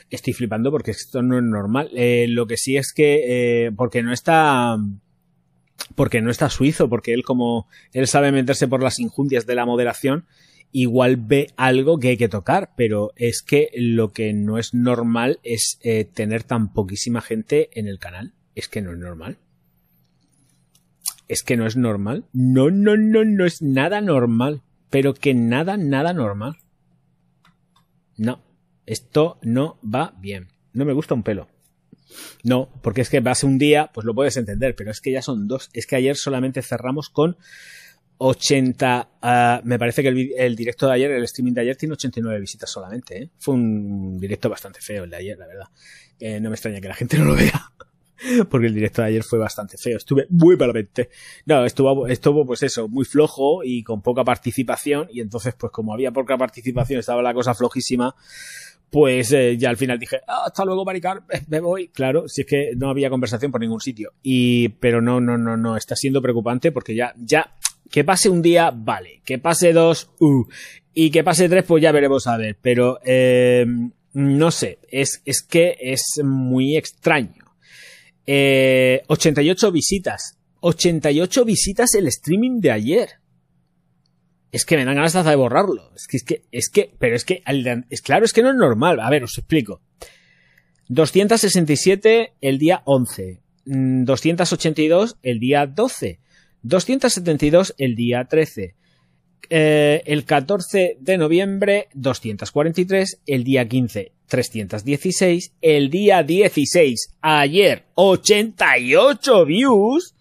estoy 0.09 0.33
flipando 0.33 0.73
porque 0.73 0.91
esto 0.91 1.23
no 1.23 1.37
es 1.37 1.45
normal. 1.45 1.91
lo 1.93 2.47
que 2.49 2.57
sí 2.57 2.77
es 2.77 2.93
que, 2.93 3.71
porque 3.77 4.03
no 4.03 4.13
está, 4.13 4.77
porque 5.95 6.21
no 6.21 6.31
está 6.31 6.49
suizo, 6.51 6.89
porque 6.89 7.13
él 7.13 7.23
como 7.23 7.67
él 7.93 8.07
sabe 8.07 8.33
meterse 8.33 8.69
por 8.69 8.83
las 8.83 8.99
injundias 8.99 9.47
de 9.47 9.55
la 9.55 9.67
moderación, 9.67 10.27
igual 10.73 11.17
ve 11.17 11.49
algo 11.57 11.99
que 11.99 12.09
hay 12.09 12.17
que 12.17 12.29
tocar, 12.29 12.73
pero 12.77 13.13
es 13.17 13.43
que 13.43 13.71
lo 13.75 14.13
que 14.13 14.33
no 14.33 14.59
es 14.59 14.75
normal 14.75 15.41
es 15.43 15.79
eh, 15.83 16.05
tener 16.05 16.45
tan 16.45 16.73
poquísima 16.73 17.21
gente 17.21 17.71
en 17.79 17.89
el 17.89 17.99
canal. 17.99 18.35
Es 18.55 18.69
que 18.69 18.81
no 18.81 18.93
es 18.93 18.99
normal. 18.99 19.39
Es 21.29 21.43
que 21.43 21.57
no 21.57 21.67
es 21.67 21.77
normal. 21.77 22.25
No, 22.33 22.71
no, 22.71 22.97
no, 22.97 23.25
no 23.25 23.47
es 23.47 23.63
nada 23.63 24.01
normal. 24.01 24.63
Pero 24.91 25.15
que 25.15 25.35
nada, 25.35 25.77
nada 25.77 26.13
normal. 26.13 26.57
No, 28.17 28.43
esto 28.87 29.39
no 29.43 29.79
va 29.83 30.15
bien. 30.21 30.49
No 30.73 30.85
me 30.85 30.93
gusta 30.93 31.15
un 31.15 31.23
pelo. 31.23 31.49
No, 32.43 32.69
porque 32.83 33.01
es 33.01 33.11
que 33.11 33.21
va 33.21 33.33
a 33.33 33.35
ser 33.35 33.49
un 33.49 33.59
día, 33.59 33.91
pues 33.93 34.05
lo 34.05 34.15
puedes 34.15 34.37
entender, 34.37 34.75
pero 34.75 34.91
es 34.91 35.01
que 35.01 35.13
ya 35.13 35.23
son 35.23 35.49
dos. 35.49 35.71
Es 35.73 35.87
que 35.87 35.97
ayer 35.97 36.17
solamente 36.17 36.63
cerramos 36.63 37.09
con 37.09 37.37
80. 38.19 39.09
Ah, 39.23 39.61
me 39.65 39.79
parece 39.79 40.03
que 40.03 40.09
el, 40.09 40.57
directo 40.57 40.87
de 40.87 40.93
ayer, 40.93 41.11
el 41.11 41.25
streaming 41.25 41.55
de 41.55 41.63
ayer, 41.63 41.77
tiene 41.77 41.95
89 41.95 42.41
visitas 42.41 42.71
solamente. 42.71 43.23
¿eh? 43.23 43.31
Fue 43.39 43.55
un 43.55 44.19
directo 44.21 44.49
bastante 44.51 44.81
feo 44.81 45.05
el 45.05 45.11
de 45.11 45.17
ayer, 45.17 45.39
la 45.39 45.47
verdad. 45.47 45.69
Eh, 46.19 46.39
no 46.39 46.51
me 46.51 46.55
extraña 46.55 46.81
que 46.81 46.89
la 46.89 46.95
gente 46.95 47.19
no 47.19 47.25
lo 47.25 47.35
vea. 47.35 47.73
Porque 48.51 48.67
el 48.67 48.75
directo 48.75 49.01
de 49.01 49.09
ayer 49.09 49.23
fue 49.23 49.39
bastante 49.39 49.79
feo. 49.79 49.97
Estuve 49.97 50.27
muy 50.29 50.57
malamente. 50.57 51.09
No, 51.47 51.65
estuvo, 51.65 52.07
estuvo 52.07 52.45
pues 52.45 52.63
eso, 52.63 52.89
muy 52.89 53.07
flojo 53.07 53.65
y 53.65 53.83
con 53.83 54.03
poca 54.03 54.23
participación. 54.23 55.09
Y 55.11 55.23
entonces, 55.23 55.55
pues 55.55 55.73
como 55.73 55.95
había 55.95 56.13
poca 56.13 56.37
participación, 56.37 57.01
estaba 57.01 57.23
la 57.23 57.33
cosa 57.33 57.55
flojísima 57.55 58.15
pues 58.91 59.33
eh, 59.33 59.57
ya 59.57 59.71
al 59.71 59.77
final 59.77 59.99
dije, 59.99 60.21
ah, 60.27 60.45
hasta 60.47 60.65
luego, 60.65 60.85
Maricar, 60.85 61.23
me 61.49 61.61
voy. 61.61 61.89
Claro, 61.89 62.29
si 62.29 62.43
es 62.43 62.47
que 62.47 62.73
no 62.77 62.91
había 62.91 63.11
conversación 63.11 63.53
por 63.53 63.61
ningún 63.61 63.81
sitio. 63.81 64.13
Y, 64.23 64.69
pero 64.69 65.01
no, 65.01 65.21
no, 65.21 65.39
no, 65.39 65.57
no, 65.57 65.77
está 65.77 65.95
siendo 65.97 66.21
preocupante 66.21 66.73
porque 66.73 66.95
ya, 66.95 67.15
ya, 67.17 67.57
que 67.91 68.05
pase 68.05 68.29
un 68.29 68.43
día, 68.43 68.73
vale. 68.75 69.23
Que 69.25 69.39
pase 69.39 69.73
dos, 69.73 70.11
uh. 70.21 70.45
Y 70.93 71.11
que 71.11 71.23
pase 71.23 71.49
tres, 71.49 71.65
pues 71.65 71.83
ya 71.83 71.93
veremos 71.93 72.27
a 72.27 72.37
ver. 72.37 72.59
Pero, 72.61 72.99
eh, 73.05 73.65
no 74.13 74.51
sé, 74.51 74.81
es, 74.91 75.23
es 75.25 75.43
que 75.43 75.77
es 75.81 76.21
muy 76.25 76.77
extraño. 76.77 77.45
Eh, 78.27 79.03
88 79.07 79.73
visitas. 79.73 80.37
88 80.61 81.45
visitas 81.45 81.95
el 81.95 82.09
streaming 82.09 82.61
de 82.61 82.71
ayer 82.71 83.09
es 84.53 84.65
que 84.65 84.77
me 84.77 84.85
dan 84.85 84.97
ganas 84.97 85.13
de 85.13 85.37
borrarlo. 85.37 85.93
Es 85.95 86.07
que, 86.07 86.17
es 86.17 86.25
que, 86.25 86.45
es 86.51 86.69
que, 86.71 86.91
pero 86.99 87.17
es 87.17 87.25
que, 87.25 87.43
es 87.91 88.03
claro, 88.03 88.25
es 88.25 88.33
que 88.33 88.43
no 88.43 88.51
es 88.51 88.57
normal. 88.57 89.01
A 89.01 89.11
ver, 89.11 89.25
os 89.25 89.39
explico. 89.39 89.81
267 90.89 92.35
el 92.41 92.59
día 92.59 92.83
11. 92.85 93.41
282 93.65 95.15
mm, 95.15 95.19
el 95.23 95.39
día 95.39 95.67
12. 95.67 96.21
272 96.63 97.75
el 97.79 97.95
día 97.95 98.25
13. 98.25 98.75
Eh, 99.53 100.03
el 100.07 100.25
14 100.25 100.97
de 101.01 101.19
noviembre 101.19 101.89
243, 101.95 103.21
el 103.27 103.43
día 103.43 103.67
15 103.67 104.13
316, 104.29 105.55
el 105.61 105.91
día 105.91 106.23
16 106.23 107.17
ayer 107.21 107.85
88 107.95 109.45
views, 109.47 110.15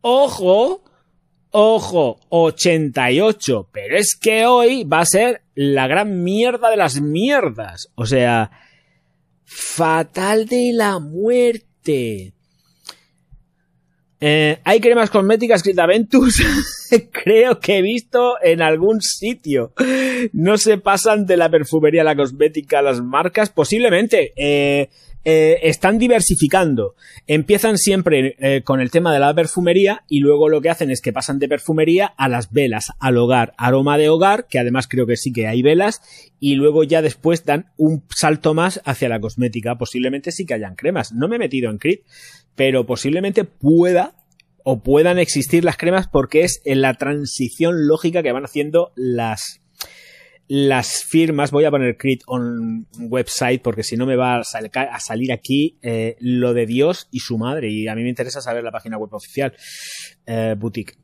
ojo, 0.00 0.81
Ojo, 1.54 2.18
88. 2.30 3.68
Pero 3.70 3.96
es 3.96 4.16
que 4.18 4.46
hoy 4.46 4.84
va 4.84 5.00
a 5.00 5.06
ser 5.06 5.42
la 5.54 5.86
gran 5.86 6.24
mierda 6.24 6.70
de 6.70 6.78
las 6.78 7.00
mierdas. 7.00 7.88
O 7.94 8.06
sea, 8.06 8.50
fatal 9.44 10.46
de 10.46 10.72
la 10.72 10.98
muerte. 10.98 12.32
Eh, 14.24 14.60
hay 14.64 14.80
cremas 14.80 15.10
cosméticas 15.10 15.62
Critaventus. 15.62 16.42
Creo 17.12 17.60
que 17.60 17.78
he 17.78 17.82
visto 17.82 18.36
en 18.42 18.62
algún 18.62 19.02
sitio. 19.02 19.74
No 20.32 20.56
se 20.56 20.78
pasan 20.78 21.26
de 21.26 21.36
la 21.36 21.50
perfumería 21.50 22.00
a 22.00 22.04
la 22.04 22.16
cosmética 22.16 22.80
las 22.80 23.02
marcas. 23.02 23.50
Posiblemente. 23.50 24.32
Eh, 24.36 24.88
eh, 25.24 25.60
están 25.62 25.98
diversificando. 25.98 26.94
Empiezan 27.26 27.78
siempre 27.78 28.36
eh, 28.38 28.62
con 28.62 28.80
el 28.80 28.90
tema 28.90 29.12
de 29.12 29.20
la 29.20 29.34
perfumería 29.34 30.04
y 30.08 30.20
luego 30.20 30.48
lo 30.48 30.60
que 30.60 30.70
hacen 30.70 30.90
es 30.90 31.00
que 31.00 31.12
pasan 31.12 31.38
de 31.38 31.48
perfumería 31.48 32.06
a 32.06 32.28
las 32.28 32.52
velas, 32.52 32.92
al 32.98 33.16
hogar, 33.16 33.54
aroma 33.56 33.98
de 33.98 34.08
hogar, 34.08 34.46
que 34.48 34.58
además 34.58 34.88
creo 34.88 35.06
que 35.06 35.16
sí 35.16 35.32
que 35.32 35.46
hay 35.46 35.62
velas, 35.62 36.00
y 36.40 36.56
luego 36.56 36.82
ya 36.84 37.02
después 37.02 37.44
dan 37.44 37.72
un 37.76 38.02
salto 38.14 38.52
más 38.52 38.80
hacia 38.84 39.08
la 39.08 39.20
cosmética. 39.20 39.78
Posiblemente 39.78 40.32
sí 40.32 40.44
que 40.44 40.54
hayan 40.54 40.74
cremas. 40.74 41.12
No 41.12 41.28
me 41.28 41.36
he 41.36 41.38
metido 41.38 41.70
en 41.70 41.78
Creed, 41.78 42.00
pero 42.54 42.84
posiblemente 42.84 43.44
pueda 43.44 44.14
o 44.64 44.82
puedan 44.82 45.18
existir 45.18 45.64
las 45.64 45.76
cremas 45.76 46.08
porque 46.08 46.42
es 46.42 46.60
en 46.64 46.82
la 46.82 46.94
transición 46.94 47.86
lógica 47.86 48.22
que 48.22 48.32
van 48.32 48.44
haciendo 48.44 48.92
las 48.96 49.61
las 50.48 51.04
firmas, 51.04 51.50
voy 51.50 51.64
a 51.64 51.70
poner 51.70 51.96
Crit 51.96 52.22
on 52.26 52.86
website 52.98 53.62
porque 53.62 53.82
si 53.82 53.96
no 53.96 54.04
me 54.06 54.16
va 54.16 54.38
a, 54.38 54.44
sal- 54.44 54.70
a 54.74 55.00
salir 55.00 55.32
aquí 55.32 55.78
eh, 55.82 56.16
lo 56.20 56.52
de 56.52 56.66
Dios 56.66 57.08
y 57.10 57.20
su 57.20 57.38
madre 57.38 57.70
y 57.70 57.88
a 57.88 57.94
mí 57.94 58.02
me 58.02 58.08
interesa 58.10 58.40
saber 58.42 58.62
la 58.62 58.70
página 58.72 58.98
web 58.98 59.12
oficial 59.14 59.54
eh, 60.26 60.54
boutique. 60.58 60.96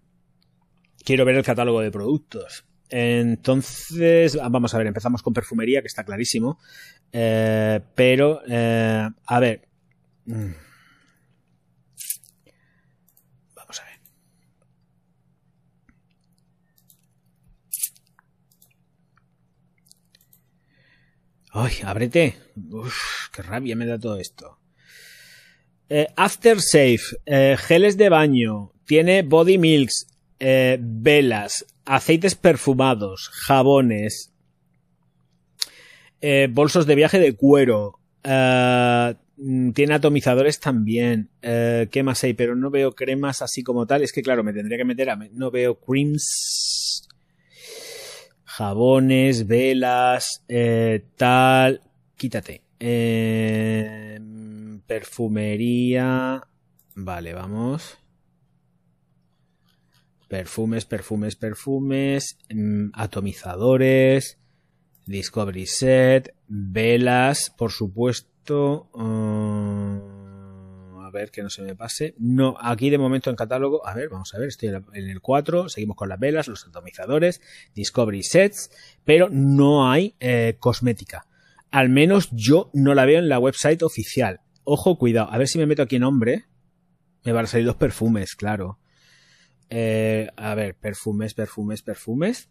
Quiero 1.04 1.24
ver 1.24 1.36
el 1.36 1.44
catálogo 1.44 1.80
de 1.80 1.90
productos. 1.90 2.64
Entonces, 2.90 4.36
ah, 4.40 4.48
vamos 4.50 4.74
a 4.74 4.78
ver, 4.78 4.86
empezamos 4.86 5.22
con 5.22 5.32
perfumería, 5.32 5.80
que 5.80 5.86
está 5.88 6.04
clarísimo. 6.04 6.58
Eh, 7.12 7.80
pero, 7.94 8.40
eh, 8.48 9.08
a 9.26 9.40
ver. 9.40 9.68
Mm. 10.26 10.52
Vamos 13.56 13.80
a 13.80 13.84
ver. 13.84 13.98
Ay, 21.52 21.72
ábrete. 21.84 22.36
Uf, 22.70 23.30
qué 23.32 23.42
rabia 23.42 23.76
me 23.76 23.86
da 23.86 23.98
todo 23.98 24.18
esto. 24.18 24.58
Eh, 25.88 26.06
Aftershave, 26.16 27.00
eh, 27.24 27.56
geles 27.58 27.96
de 27.96 28.10
baño, 28.10 28.72
tiene 28.84 29.22
body 29.22 29.56
milks, 29.56 30.06
eh, 30.38 30.78
velas, 30.80 31.64
aceites 31.86 32.34
perfumados, 32.34 33.30
jabones, 33.32 34.34
eh, 36.20 36.48
bolsos 36.50 36.86
de 36.86 36.94
viaje 36.94 37.18
de 37.18 37.34
cuero, 37.34 38.00
eh, 38.22 39.14
mm, 39.38 39.70
tiene 39.70 39.94
atomizadores 39.94 40.60
también. 40.60 41.30
¿Qué 41.40 42.02
más 42.04 42.22
hay? 42.22 42.34
Pero 42.34 42.54
no 42.54 42.70
veo 42.70 42.94
cremas 42.94 43.40
así 43.40 43.62
como 43.62 43.86
tal. 43.86 44.02
Es 44.02 44.12
que 44.12 44.22
claro, 44.22 44.44
me 44.44 44.52
tendría 44.52 44.76
que 44.76 44.84
meter 44.84 45.08
a... 45.08 45.16
No 45.16 45.50
veo 45.50 45.78
creams 45.80 46.77
jabones, 48.58 49.46
velas, 49.46 50.42
eh, 50.48 51.04
tal. 51.16 51.80
Quítate. 52.16 52.62
Eh, 52.80 54.18
perfumería. 54.84 56.42
Vale, 56.96 57.34
vamos. 57.34 57.98
Perfumes, 60.28 60.84
perfumes, 60.84 61.36
perfumes. 61.36 62.36
mm, 62.52 62.90
atomizadores. 62.94 64.38
Discovery 65.06 65.66
Set. 65.66 66.34
Velas, 66.48 67.54
por 67.56 67.70
supuesto. 67.70 68.90
mm, 68.94 70.17
a 71.08 71.10
ver 71.10 71.30
que 71.30 71.42
no 71.42 71.50
se 71.50 71.62
me 71.62 71.74
pase. 71.74 72.14
No, 72.18 72.56
aquí 72.60 72.90
de 72.90 72.98
momento 72.98 73.30
en 73.30 73.36
catálogo. 73.36 73.86
A 73.86 73.94
ver, 73.94 74.08
vamos 74.08 74.34
a 74.34 74.38
ver, 74.38 74.48
estoy 74.48 74.68
en 74.68 75.10
el 75.10 75.20
4. 75.20 75.68
Seguimos 75.68 75.96
con 75.96 76.08
las 76.08 76.18
velas, 76.18 76.48
los 76.48 76.66
atomizadores, 76.66 77.40
Discovery 77.74 78.22
Sets, 78.22 78.70
pero 79.04 79.28
no 79.30 79.90
hay 79.90 80.14
eh, 80.20 80.56
cosmética. 80.58 81.26
Al 81.70 81.88
menos 81.88 82.28
yo 82.32 82.70
no 82.72 82.94
la 82.94 83.04
veo 83.04 83.18
en 83.18 83.28
la 83.28 83.38
website 83.38 83.82
oficial. 83.82 84.40
Ojo, 84.64 84.98
cuidado. 84.98 85.30
A 85.30 85.38
ver 85.38 85.48
si 85.48 85.58
me 85.58 85.66
meto 85.66 85.82
aquí 85.82 85.96
en 85.96 86.02
nombre. 86.02 86.46
Me 87.24 87.32
van 87.32 87.44
a 87.44 87.48
salir 87.48 87.66
los 87.66 87.76
perfumes, 87.76 88.34
claro. 88.34 88.78
Eh, 89.70 90.28
a 90.36 90.54
ver, 90.54 90.76
perfumes, 90.76 91.34
perfumes, 91.34 91.82
perfumes. 91.82 92.48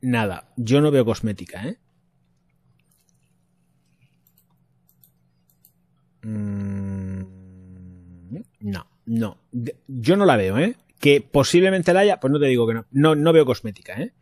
Nada, 0.00 0.52
yo 0.56 0.80
no 0.80 0.90
veo 0.90 1.04
cosmética, 1.04 1.66
¿eh? 1.68 1.78
Mm, 6.22 6.51
No, 8.62 8.86
no. 9.06 9.38
Yo 9.88 10.16
no 10.16 10.24
la 10.24 10.36
veo, 10.36 10.58
¿eh? 10.58 10.76
Que 11.00 11.20
posiblemente 11.20 11.92
la 11.92 12.00
haya, 12.00 12.20
pues 12.20 12.32
no 12.32 12.38
te 12.38 12.46
digo 12.46 12.66
que 12.66 12.74
no. 12.74 12.86
No, 12.92 13.14
no 13.14 13.32
veo 13.32 13.44
cosmética, 13.44 14.00
¿eh? 14.00 14.14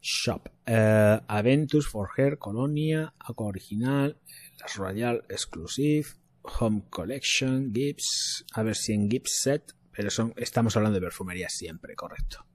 Shop. 0.00 0.48
Eh, 0.64 1.20
Aventus 1.28 1.88
for 1.88 2.08
Hair, 2.16 2.38
Colonia, 2.38 3.14
Aqua 3.18 3.46
Original, 3.46 4.18
Las 4.60 4.76
Royal 4.76 5.24
Exclusive, 5.28 6.06
Home 6.42 6.84
Collection, 6.88 7.72
Gibbs. 7.74 8.46
A 8.54 8.62
ver 8.62 8.76
si 8.76 8.94
en 8.94 9.10
Gibbs 9.10 9.40
Set. 9.42 9.74
Pero 9.92 10.10
son, 10.10 10.32
estamos 10.36 10.76
hablando 10.76 10.94
de 11.00 11.06
perfumería 11.06 11.48
siempre, 11.48 11.94
correcto. 11.94 12.46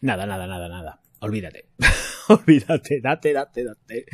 Nada, 0.00 0.26
nada, 0.26 0.46
nada, 0.46 0.68
nada. 0.68 1.00
Olvídate. 1.20 1.70
Olvídate, 2.28 3.00
date, 3.00 3.32
date, 3.32 3.64
date. 3.64 4.06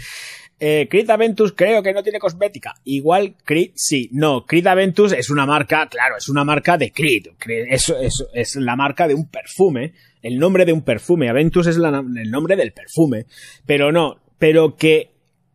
Eh, 0.62 0.86
Creed 0.90 1.08
Aventus 1.08 1.52
creo 1.56 1.82
que 1.82 1.92
no 1.94 2.02
tiene 2.02 2.18
cosmética. 2.18 2.74
Igual 2.84 3.34
Creed 3.44 3.70
sí. 3.74 4.10
No, 4.12 4.44
Creed 4.44 4.66
Aventus 4.66 5.12
es 5.12 5.30
una 5.30 5.46
marca, 5.46 5.88
claro, 5.88 6.16
es 6.18 6.28
una 6.28 6.44
marca 6.44 6.76
de 6.76 6.92
Creed. 6.92 7.28
Creed- 7.38 7.68
eso 7.70 7.96
es 8.34 8.56
la 8.56 8.76
marca 8.76 9.08
de 9.08 9.14
un 9.14 9.28
perfume. 9.28 9.94
El 10.20 10.38
nombre 10.38 10.66
de 10.66 10.74
un 10.74 10.82
perfume. 10.82 11.30
Aventus 11.30 11.66
es 11.66 11.76
el 11.76 12.30
nombre 12.30 12.56
del 12.56 12.72
perfume. 12.72 13.24
Pero 13.64 13.90
no, 13.90 14.20
pero 14.38 14.76
que 14.76 15.12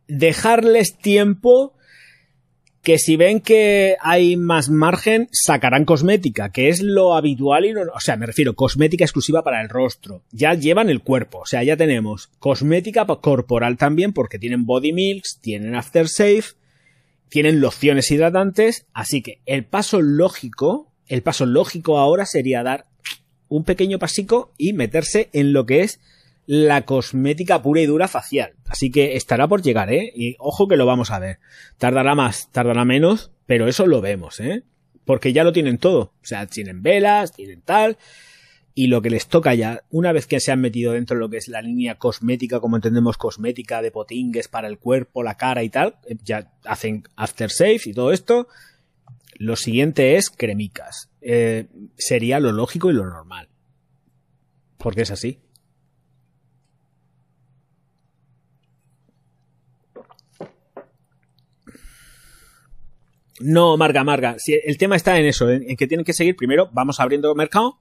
dejarles 0.08 0.98
tiempo 0.98 1.75
que 2.86 3.00
si 3.00 3.16
ven 3.16 3.40
que 3.40 3.96
hay 4.00 4.36
más 4.36 4.68
margen, 4.68 5.28
sacarán 5.32 5.84
cosmética, 5.84 6.52
que 6.52 6.68
es 6.68 6.82
lo 6.82 7.16
habitual 7.16 7.64
y 7.64 7.72
lo, 7.72 7.92
o 7.92 7.98
sea, 7.98 8.16
me 8.16 8.26
refiero 8.26 8.54
cosmética 8.54 9.02
exclusiva 9.02 9.42
para 9.42 9.60
el 9.60 9.68
rostro. 9.68 10.22
Ya 10.30 10.54
llevan 10.54 10.88
el 10.88 11.02
cuerpo, 11.02 11.38
o 11.38 11.46
sea, 11.46 11.64
ya 11.64 11.76
tenemos 11.76 12.30
cosmética 12.38 13.04
corporal 13.04 13.76
también 13.76 14.12
porque 14.12 14.38
tienen 14.38 14.66
body 14.66 14.92
milks, 14.92 15.40
tienen 15.40 15.74
aftershave, 15.74 16.44
tienen 17.28 17.60
lociones 17.60 18.08
hidratantes, 18.08 18.86
así 18.92 19.20
que 19.20 19.40
el 19.46 19.64
paso 19.64 20.00
lógico, 20.00 20.92
el 21.08 21.22
paso 21.22 21.44
lógico 21.44 21.98
ahora 21.98 22.24
sería 22.24 22.62
dar 22.62 22.86
un 23.48 23.64
pequeño 23.64 23.98
pasico 23.98 24.52
y 24.58 24.74
meterse 24.74 25.28
en 25.32 25.52
lo 25.52 25.66
que 25.66 25.80
es 25.80 25.98
la 26.46 26.82
cosmética 26.82 27.60
pura 27.60 27.80
y 27.80 27.86
dura 27.86 28.08
facial. 28.08 28.54
Así 28.66 28.90
que 28.90 29.16
estará 29.16 29.48
por 29.48 29.62
llegar, 29.62 29.92
¿eh? 29.92 30.12
Y 30.14 30.36
ojo 30.38 30.68
que 30.68 30.76
lo 30.76 30.86
vamos 30.86 31.10
a 31.10 31.18
ver. 31.18 31.40
Tardará 31.76 32.14
más, 32.14 32.50
tardará 32.52 32.84
menos, 32.84 33.32
pero 33.46 33.68
eso 33.68 33.86
lo 33.86 34.00
vemos, 34.00 34.40
¿eh? 34.40 34.62
Porque 35.04 35.32
ya 35.32 35.44
lo 35.44 35.52
tienen 35.52 35.78
todo. 35.78 36.12
O 36.22 36.26
sea, 36.26 36.46
tienen 36.46 36.82
velas, 36.82 37.32
tienen 37.32 37.62
tal. 37.62 37.98
Y 38.74 38.88
lo 38.88 39.02
que 39.02 39.10
les 39.10 39.26
toca 39.26 39.54
ya, 39.54 39.82
una 39.90 40.12
vez 40.12 40.26
que 40.26 40.38
se 40.38 40.52
han 40.52 40.60
metido 40.60 40.92
dentro 40.92 41.16
de 41.16 41.20
lo 41.20 41.30
que 41.30 41.38
es 41.38 41.48
la 41.48 41.62
línea 41.62 41.96
cosmética, 41.96 42.60
como 42.60 42.76
entendemos 42.76 43.16
cosmética 43.16 43.82
de 43.82 43.90
potingues 43.90 44.48
para 44.48 44.68
el 44.68 44.78
cuerpo, 44.78 45.22
la 45.22 45.36
cara 45.36 45.62
y 45.62 45.70
tal, 45.70 45.96
eh, 46.06 46.16
ya 46.22 46.52
hacen 46.64 47.04
aftershave 47.16 47.80
y 47.86 47.92
todo 47.92 48.12
esto. 48.12 48.48
Lo 49.38 49.56
siguiente 49.56 50.16
es 50.16 50.30
cremicas. 50.30 51.08
Eh, 51.22 51.66
sería 51.96 52.38
lo 52.38 52.52
lógico 52.52 52.90
y 52.90 52.94
lo 52.94 53.06
normal. 53.06 53.48
Porque 54.78 55.02
es 55.02 55.10
así. 55.10 55.40
No, 63.40 63.76
Marga, 63.76 64.04
Marga. 64.04 64.36
Si 64.38 64.54
el 64.54 64.78
tema 64.78 64.96
está 64.96 65.18
en 65.18 65.26
eso, 65.26 65.50
en, 65.50 65.68
en 65.68 65.76
que 65.76 65.86
tienen 65.86 66.04
que 66.04 66.12
seguir 66.12 66.36
primero, 66.36 66.70
vamos 66.72 67.00
abriendo 67.00 67.34
mercado, 67.34 67.78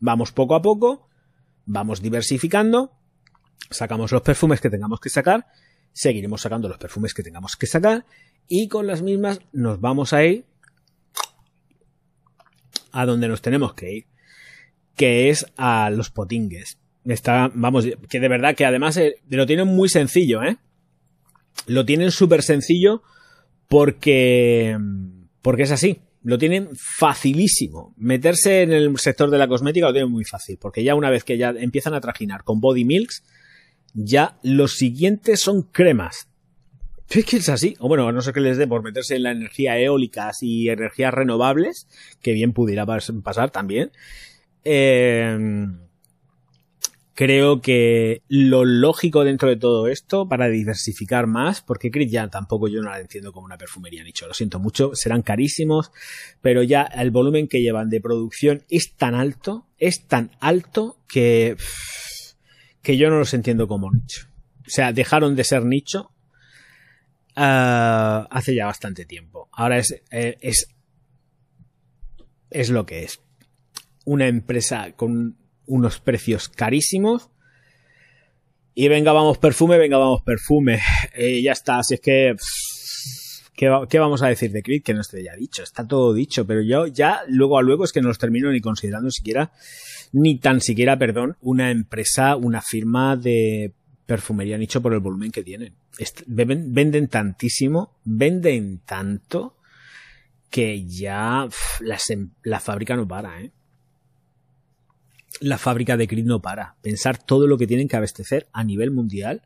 vamos 0.00 0.32
poco 0.32 0.54
a 0.54 0.62
poco, 0.62 1.08
vamos 1.66 2.00
diversificando, 2.00 2.92
sacamos 3.70 4.12
los 4.12 4.22
perfumes 4.22 4.60
que 4.60 4.70
tengamos 4.70 5.00
que 5.00 5.10
sacar, 5.10 5.46
seguiremos 5.92 6.40
sacando 6.40 6.68
los 6.68 6.78
perfumes 6.78 7.14
que 7.14 7.22
tengamos 7.22 7.56
que 7.56 7.66
sacar 7.66 8.04
y 8.48 8.68
con 8.68 8.86
las 8.86 9.02
mismas 9.02 9.40
nos 9.52 9.80
vamos 9.80 10.12
a 10.12 10.24
ir 10.24 10.44
a 12.92 13.06
donde 13.06 13.28
nos 13.28 13.42
tenemos 13.42 13.74
que 13.74 13.92
ir, 13.92 14.06
que 14.96 15.30
es 15.30 15.46
a 15.56 15.90
los 15.90 16.10
potingues. 16.10 16.78
Está, 17.04 17.50
vamos, 17.52 17.86
que 18.08 18.20
de 18.20 18.28
verdad 18.28 18.54
que 18.54 18.64
además 18.64 18.96
eh, 18.96 19.16
lo 19.28 19.46
tienen 19.46 19.68
muy 19.68 19.88
sencillo, 19.88 20.42
¿eh? 20.42 20.56
Lo 21.66 21.84
tienen 21.84 22.10
súper 22.10 22.42
sencillo 22.42 23.02
porque, 23.68 24.76
porque 25.42 25.62
es 25.64 25.70
así. 25.70 26.00
Lo 26.22 26.38
tienen 26.38 26.70
facilísimo. 26.74 27.92
Meterse 27.98 28.62
en 28.62 28.72
el 28.72 28.96
sector 28.98 29.30
de 29.30 29.38
la 29.38 29.46
cosmética 29.48 29.86
lo 29.86 29.92
tienen 29.92 30.10
muy 30.10 30.24
fácil, 30.24 30.56
porque 30.58 30.82
ya 30.82 30.94
una 30.94 31.10
vez 31.10 31.22
que 31.22 31.36
ya 31.36 31.50
empiezan 31.50 31.92
a 31.94 32.00
trajinar 32.00 32.44
con 32.44 32.60
body 32.60 32.84
milks, 32.84 33.22
ya 33.92 34.38
los 34.42 34.76
siguientes 34.76 35.40
son 35.40 35.62
cremas. 35.62 36.28
Es 37.10 37.34
es 37.34 37.48
así. 37.50 37.76
O 37.78 37.88
bueno, 37.88 38.08
a 38.08 38.12
no 38.12 38.22
ser 38.22 38.32
que 38.32 38.40
les 38.40 38.56
dé 38.56 38.66
por 38.66 38.82
meterse 38.82 39.16
en 39.16 39.24
la 39.24 39.32
energía 39.32 39.78
eólicas 39.78 40.42
y 40.42 40.70
energías 40.70 41.12
renovables, 41.12 41.86
que 42.22 42.32
bien 42.32 42.52
pudiera 42.54 42.86
pas- 42.86 43.22
pasar 43.22 43.50
también. 43.50 43.92
Eh, 44.64 45.36
creo 47.14 47.60
que 47.60 48.22
lo 48.28 48.64
lógico 48.64 49.24
dentro 49.24 49.48
de 49.48 49.56
todo 49.56 49.86
esto 49.86 50.28
para 50.28 50.48
diversificar 50.48 51.26
más, 51.26 51.62
porque 51.62 51.90
Creed 51.90 52.10
ya 52.10 52.28
tampoco 52.28 52.68
yo 52.68 52.82
no 52.82 52.90
la 52.90 53.00
entiendo 53.00 53.32
como 53.32 53.46
una 53.46 53.56
perfumería 53.56 54.02
nicho, 54.02 54.26
lo 54.26 54.34
siento 54.34 54.58
mucho, 54.58 54.94
serán 54.94 55.22
carísimos, 55.22 55.92
pero 56.42 56.62
ya 56.62 56.82
el 56.82 57.12
volumen 57.12 57.46
que 57.48 57.62
llevan 57.62 57.88
de 57.88 58.00
producción 58.00 58.64
es 58.68 58.96
tan 58.96 59.14
alto, 59.14 59.68
es 59.78 60.06
tan 60.06 60.32
alto 60.40 60.98
que 61.08 61.56
que 62.82 62.98
yo 62.98 63.08
no 63.08 63.18
los 63.18 63.32
entiendo 63.32 63.66
como 63.66 63.90
nicho. 63.90 64.28
O 64.66 64.70
sea, 64.70 64.92
dejaron 64.92 65.34
de 65.36 65.44
ser 65.44 65.64
nicho 65.64 66.10
uh, 67.34 68.26
hace 68.30 68.54
ya 68.54 68.66
bastante 68.66 69.06
tiempo. 69.06 69.48
Ahora 69.52 69.78
es, 69.78 70.02
eh, 70.10 70.36
es 70.40 70.68
es 72.50 72.70
lo 72.70 72.84
que 72.84 73.04
es. 73.04 73.20
Una 74.04 74.26
empresa 74.26 74.92
con 74.92 75.38
unos 75.66 76.00
precios 76.00 76.48
carísimos. 76.48 77.30
Y 78.74 78.88
venga, 78.88 79.12
vamos 79.12 79.38
perfume, 79.38 79.78
venga, 79.78 79.98
vamos 79.98 80.22
perfume. 80.22 80.80
Eh, 81.14 81.42
ya 81.42 81.52
está, 81.52 81.78
así 81.78 81.94
es 81.94 82.00
que... 82.00 82.34
¿qué, 83.56 83.72
¿Qué, 83.88 83.98
vamos 83.98 84.22
a 84.22 84.28
decir 84.28 84.50
de 84.50 84.62
Creed? 84.62 84.82
Que 84.82 84.94
no 84.94 85.00
esté 85.00 85.22
ya 85.22 85.34
dicho, 85.36 85.62
está 85.62 85.86
todo 85.86 86.12
dicho, 86.12 86.46
pero 86.46 86.60
yo 86.60 86.86
ya 86.86 87.22
luego 87.28 87.58
a 87.58 87.62
luego 87.62 87.84
es 87.84 87.92
que 87.92 88.00
no 88.00 88.08
los 88.08 88.18
termino 88.18 88.50
ni 88.50 88.60
considerando 88.60 89.10
siquiera, 89.10 89.52
ni 90.12 90.38
tan 90.38 90.60
siquiera, 90.60 90.98
perdón, 90.98 91.36
una 91.40 91.70
empresa, 91.70 92.36
una 92.36 92.60
firma 92.62 93.16
de 93.16 93.74
perfumería 94.06 94.58
nicho 94.58 94.82
por 94.82 94.92
el 94.92 95.00
volumen 95.00 95.30
que 95.30 95.42
tienen. 95.42 95.74
Venden 96.26 97.08
tantísimo, 97.08 97.98
venden 98.04 98.80
tanto, 98.84 99.56
que 100.50 100.84
ya 100.86 101.48
la 102.42 102.60
fábrica 102.60 102.96
no 102.96 103.08
para, 103.08 103.40
¿eh? 103.40 103.52
La 105.40 105.58
fábrica 105.58 105.96
de 105.96 106.08
Creed 106.08 106.24
no 106.24 106.40
para. 106.40 106.76
Pensar 106.82 107.18
todo 107.18 107.46
lo 107.46 107.58
que 107.58 107.66
tienen 107.66 107.88
que 107.88 107.96
abastecer 107.96 108.46
a 108.52 108.64
nivel 108.64 108.90
mundial 108.90 109.42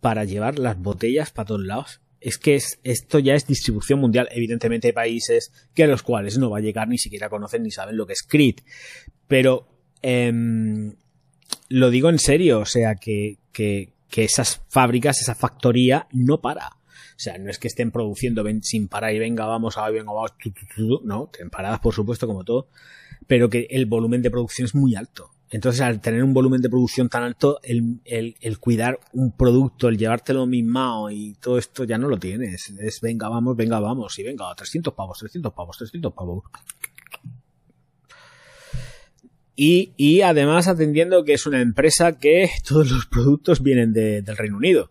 para 0.00 0.24
llevar 0.24 0.58
las 0.58 0.78
botellas 0.78 1.30
para 1.30 1.46
todos 1.46 1.64
lados. 1.64 2.00
Es 2.20 2.36
que 2.36 2.54
es, 2.54 2.80
esto 2.84 3.18
ya 3.18 3.34
es 3.34 3.46
distribución 3.46 4.00
mundial. 4.00 4.28
Evidentemente 4.32 4.88
hay 4.88 4.92
países 4.92 5.52
que 5.74 5.84
a 5.84 5.86
los 5.86 6.02
cuales 6.02 6.38
no 6.38 6.50
va 6.50 6.58
a 6.58 6.62
llegar, 6.62 6.88
ni 6.88 6.98
siquiera 6.98 7.30
conocen 7.30 7.62
ni 7.62 7.70
saben 7.70 7.96
lo 7.96 8.06
que 8.06 8.12
es 8.12 8.22
Creed. 8.22 8.56
Pero 9.26 9.68
eh, 10.02 10.92
lo 11.68 11.90
digo 11.90 12.10
en 12.10 12.18
serio, 12.18 12.60
o 12.60 12.66
sea 12.66 12.96
que, 12.96 13.38
que, 13.52 13.92
que 14.08 14.24
esas 14.24 14.62
fábricas, 14.68 15.20
esa 15.20 15.34
factoría 15.34 16.06
no 16.12 16.40
para. 16.40 16.66
O 16.66 17.22
sea, 17.22 17.38
no 17.38 17.50
es 17.50 17.58
que 17.58 17.68
estén 17.68 17.90
produciendo 17.90 18.44
sin 18.62 18.88
parar 18.88 19.14
y 19.14 19.18
venga, 19.18 19.46
vamos, 19.46 19.76
a 19.76 19.88
venga, 19.90 20.12
vamos, 20.12 20.36
tu, 20.38 20.50
tu, 20.52 20.66
tu, 20.74 21.00
no, 21.04 21.30
paradas 21.50 21.80
por 21.80 21.94
supuesto 21.94 22.26
como 22.26 22.44
todo, 22.44 22.68
pero 23.30 23.48
que 23.48 23.68
el 23.70 23.86
volumen 23.86 24.22
de 24.22 24.30
producción 24.32 24.64
es 24.64 24.74
muy 24.74 24.96
alto. 24.96 25.30
Entonces, 25.50 25.82
al 25.82 26.00
tener 26.00 26.24
un 26.24 26.34
volumen 26.34 26.60
de 26.60 26.68
producción 26.68 27.08
tan 27.08 27.22
alto, 27.22 27.60
el, 27.62 28.00
el, 28.04 28.34
el 28.40 28.58
cuidar 28.58 28.98
un 29.12 29.30
producto, 29.30 29.86
el 29.86 29.98
llevártelo 29.98 30.46
mismado 30.46 31.12
y 31.12 31.34
todo 31.34 31.56
esto 31.56 31.84
ya 31.84 31.96
no 31.96 32.08
lo 32.08 32.18
tienes. 32.18 32.70
Es 32.80 33.00
venga, 33.00 33.28
vamos, 33.28 33.56
venga, 33.56 33.78
vamos, 33.78 34.18
y 34.18 34.24
venga, 34.24 34.52
300 34.52 34.92
pavos, 34.94 35.20
300 35.20 35.52
pavos, 35.52 35.78
300 35.78 36.12
pavos. 36.12 36.42
Y, 39.54 39.92
y 39.96 40.22
además 40.22 40.66
atendiendo 40.66 41.22
que 41.22 41.34
es 41.34 41.46
una 41.46 41.60
empresa 41.60 42.18
que 42.18 42.50
todos 42.68 42.90
los 42.90 43.06
productos 43.06 43.62
vienen 43.62 43.92
de, 43.92 44.22
del 44.22 44.36
Reino 44.36 44.56
Unido. 44.56 44.90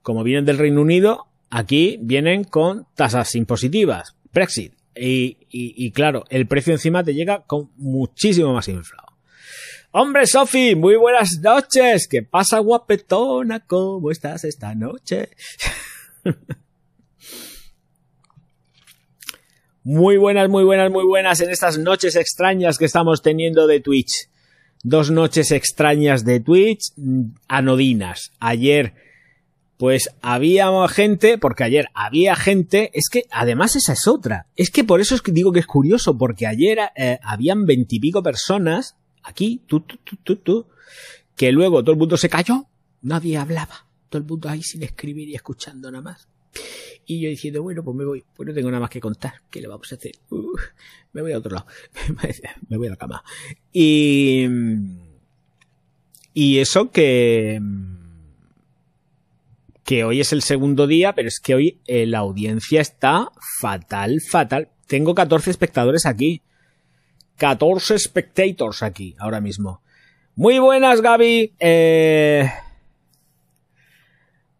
Como 0.00 0.22
vienen 0.22 0.44
del 0.44 0.58
Reino 0.58 0.80
Unido, 0.80 1.26
Aquí 1.50 1.98
vienen 2.00 2.44
con 2.44 2.86
tasas 2.94 3.34
impositivas, 3.34 4.14
Brexit. 4.32 4.79
Y, 5.02 5.92
claro, 5.92 6.24
el 6.28 6.46
precio 6.46 6.74
encima 6.74 7.02
te 7.02 7.14
llega 7.14 7.42
con 7.46 7.70
muchísimo 7.76 8.52
más 8.52 8.68
inflado. 8.68 9.08
Hombre, 9.92 10.26
Sofi, 10.26 10.74
muy 10.76 10.96
buenas 10.96 11.38
noches. 11.40 12.06
¿Qué 12.06 12.22
pasa, 12.22 12.58
guapetona? 12.58 13.60
¿Cómo 13.60 14.10
estás 14.10 14.44
esta 14.44 14.74
noche? 14.74 15.30
muy 19.82 20.18
buenas, 20.18 20.50
muy 20.50 20.64
buenas, 20.64 20.90
muy 20.90 21.04
buenas 21.04 21.40
en 21.40 21.48
estas 21.48 21.78
noches 21.78 22.14
extrañas 22.14 22.76
que 22.76 22.84
estamos 22.84 23.22
teniendo 23.22 23.66
de 23.66 23.80
Twitch. 23.80 24.28
Dos 24.82 25.10
noches 25.10 25.50
extrañas 25.50 26.26
de 26.26 26.40
Twitch, 26.40 26.92
anodinas. 27.48 28.32
Ayer 28.38 28.94
pues 29.80 30.10
había 30.20 30.68
gente, 30.88 31.38
porque 31.38 31.64
ayer 31.64 31.88
había 31.94 32.36
gente, 32.36 32.90
es 32.92 33.08
que 33.08 33.24
además 33.30 33.76
esa 33.76 33.94
es 33.94 34.06
otra, 34.06 34.46
es 34.54 34.70
que 34.70 34.84
por 34.84 35.00
eso 35.00 35.14
es 35.14 35.22
que 35.22 35.32
digo 35.32 35.52
que 35.52 35.60
es 35.60 35.66
curioso, 35.66 36.18
porque 36.18 36.46
ayer 36.46 36.78
eh, 36.94 37.18
habían 37.22 37.64
veintipico 37.64 38.22
personas, 38.22 38.98
aquí, 39.22 39.62
tú, 39.66 39.80
tú, 39.80 39.96
tú, 40.04 40.16
tú, 40.16 40.36
tú, 40.36 40.66
que 41.34 41.50
luego 41.50 41.82
todo 41.82 41.92
el 41.92 41.98
mundo 41.98 42.18
se 42.18 42.28
cayó, 42.28 42.66
nadie 43.00 43.38
hablaba, 43.38 43.86
todo 44.10 44.20
el 44.20 44.28
mundo 44.28 44.50
ahí 44.50 44.62
sin 44.62 44.82
escribir 44.82 45.30
y 45.30 45.34
escuchando 45.34 45.90
nada 45.90 46.02
más. 46.02 46.28
Y 47.06 47.22
yo 47.22 47.30
diciendo, 47.30 47.62
bueno, 47.62 47.82
pues 47.82 47.96
me 47.96 48.04
voy, 48.04 48.22
pues 48.36 48.46
no 48.46 48.52
tengo 48.52 48.70
nada 48.70 48.82
más 48.82 48.90
que 48.90 49.00
contar, 49.00 49.40
¿qué 49.48 49.62
le 49.62 49.68
vamos 49.68 49.90
a 49.90 49.94
hacer? 49.94 50.12
Uh, 50.28 50.58
me 51.14 51.22
voy 51.22 51.32
a 51.32 51.38
otro 51.38 51.52
lado, 51.52 51.66
me 52.68 52.76
voy 52.76 52.88
a 52.88 52.90
la 52.90 52.96
cama. 52.96 53.24
Y... 53.72 54.44
Y 56.32 56.58
eso 56.58 56.92
que 56.92 57.60
que 59.90 60.04
hoy 60.04 60.20
es 60.20 60.32
el 60.32 60.42
segundo 60.42 60.86
día, 60.86 61.16
pero 61.16 61.26
es 61.26 61.40
que 61.40 61.52
hoy 61.52 61.80
eh, 61.88 62.06
la 62.06 62.18
audiencia 62.18 62.80
está 62.80 63.28
fatal, 63.60 64.20
fatal. 64.20 64.68
Tengo 64.86 65.16
14 65.16 65.50
espectadores 65.50 66.06
aquí. 66.06 66.42
14 67.38 67.98
spectators 67.98 68.84
aquí, 68.84 69.16
ahora 69.18 69.40
mismo. 69.40 69.82
Muy 70.36 70.60
buenas, 70.60 71.00
Gaby. 71.00 71.54
Eh... 71.58 72.48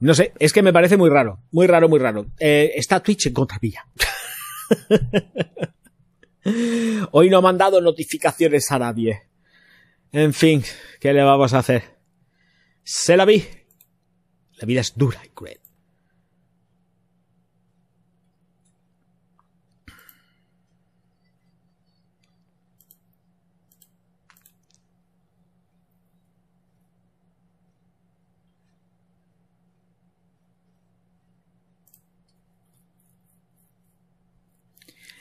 No 0.01 0.15
sé, 0.15 0.32
es 0.40 0.52
que 0.52 0.62
me 0.62 0.73
parece 0.73 0.97
muy 0.97 1.11
raro. 1.11 1.39
Muy 1.52 1.69
raro, 1.69 1.89
muy 1.89 2.01
raro. 2.01 2.27
Eh, 2.40 2.73
está 2.74 2.98
Twitch 2.98 3.28
en 3.28 3.35
contravía. 3.35 3.86
Hoy 7.12 7.31
no 7.31 7.39
ha 7.39 7.43
mandado 7.43 7.81
notificaciones 7.81 8.69
a 8.73 8.81
nadie. 8.81 9.28
En 10.11 10.35
fin, 10.35 10.65
¿qué 10.98 11.12
le 11.12 11.23
vamos 11.23 11.55
a 11.55 11.61
hacer? 11.61 11.85
Se 12.82 13.16
la 13.16 13.24
vi. 13.27 13.60
La 14.61 14.66
vida 14.66 14.82
es 14.82 14.93
dura 14.95 15.24
y 15.24 15.31
cruel. 15.31 15.59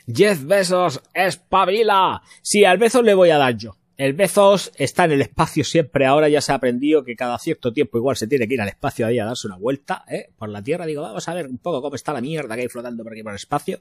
Jeff 0.06 0.44
Besos, 0.44 1.00
espabila. 1.14 2.20
Sí, 2.42 2.64
al 2.64 2.76
beso 2.76 3.00
le 3.00 3.14
voy 3.14 3.30
a 3.30 3.38
dar 3.38 3.56
yo. 3.56 3.79
El 4.00 4.14
Bezos 4.14 4.72
está 4.76 5.04
en 5.04 5.12
el 5.12 5.20
espacio 5.20 5.62
siempre. 5.62 6.06
Ahora 6.06 6.26
ya 6.30 6.40
se 6.40 6.52
ha 6.52 6.54
aprendido 6.54 7.04
que 7.04 7.14
cada 7.14 7.38
cierto 7.38 7.70
tiempo 7.70 7.98
igual 7.98 8.16
se 8.16 8.26
tiene 8.26 8.48
que 8.48 8.54
ir 8.54 8.60
al 8.62 8.68
espacio 8.68 9.06
ahí 9.06 9.18
a 9.18 9.26
darse 9.26 9.46
una 9.46 9.58
vuelta 9.58 10.06
¿eh? 10.08 10.30
por 10.38 10.48
la 10.48 10.62
Tierra. 10.62 10.86
Digo, 10.86 11.02
vamos 11.02 11.28
a 11.28 11.34
ver 11.34 11.46
un 11.46 11.58
poco 11.58 11.82
cómo 11.82 11.96
está 11.96 12.14
la 12.14 12.22
mierda 12.22 12.54
que 12.54 12.62
hay 12.62 12.68
flotando 12.68 13.04
por 13.04 13.12
aquí 13.12 13.22
por 13.22 13.32
el 13.32 13.36
espacio. 13.36 13.78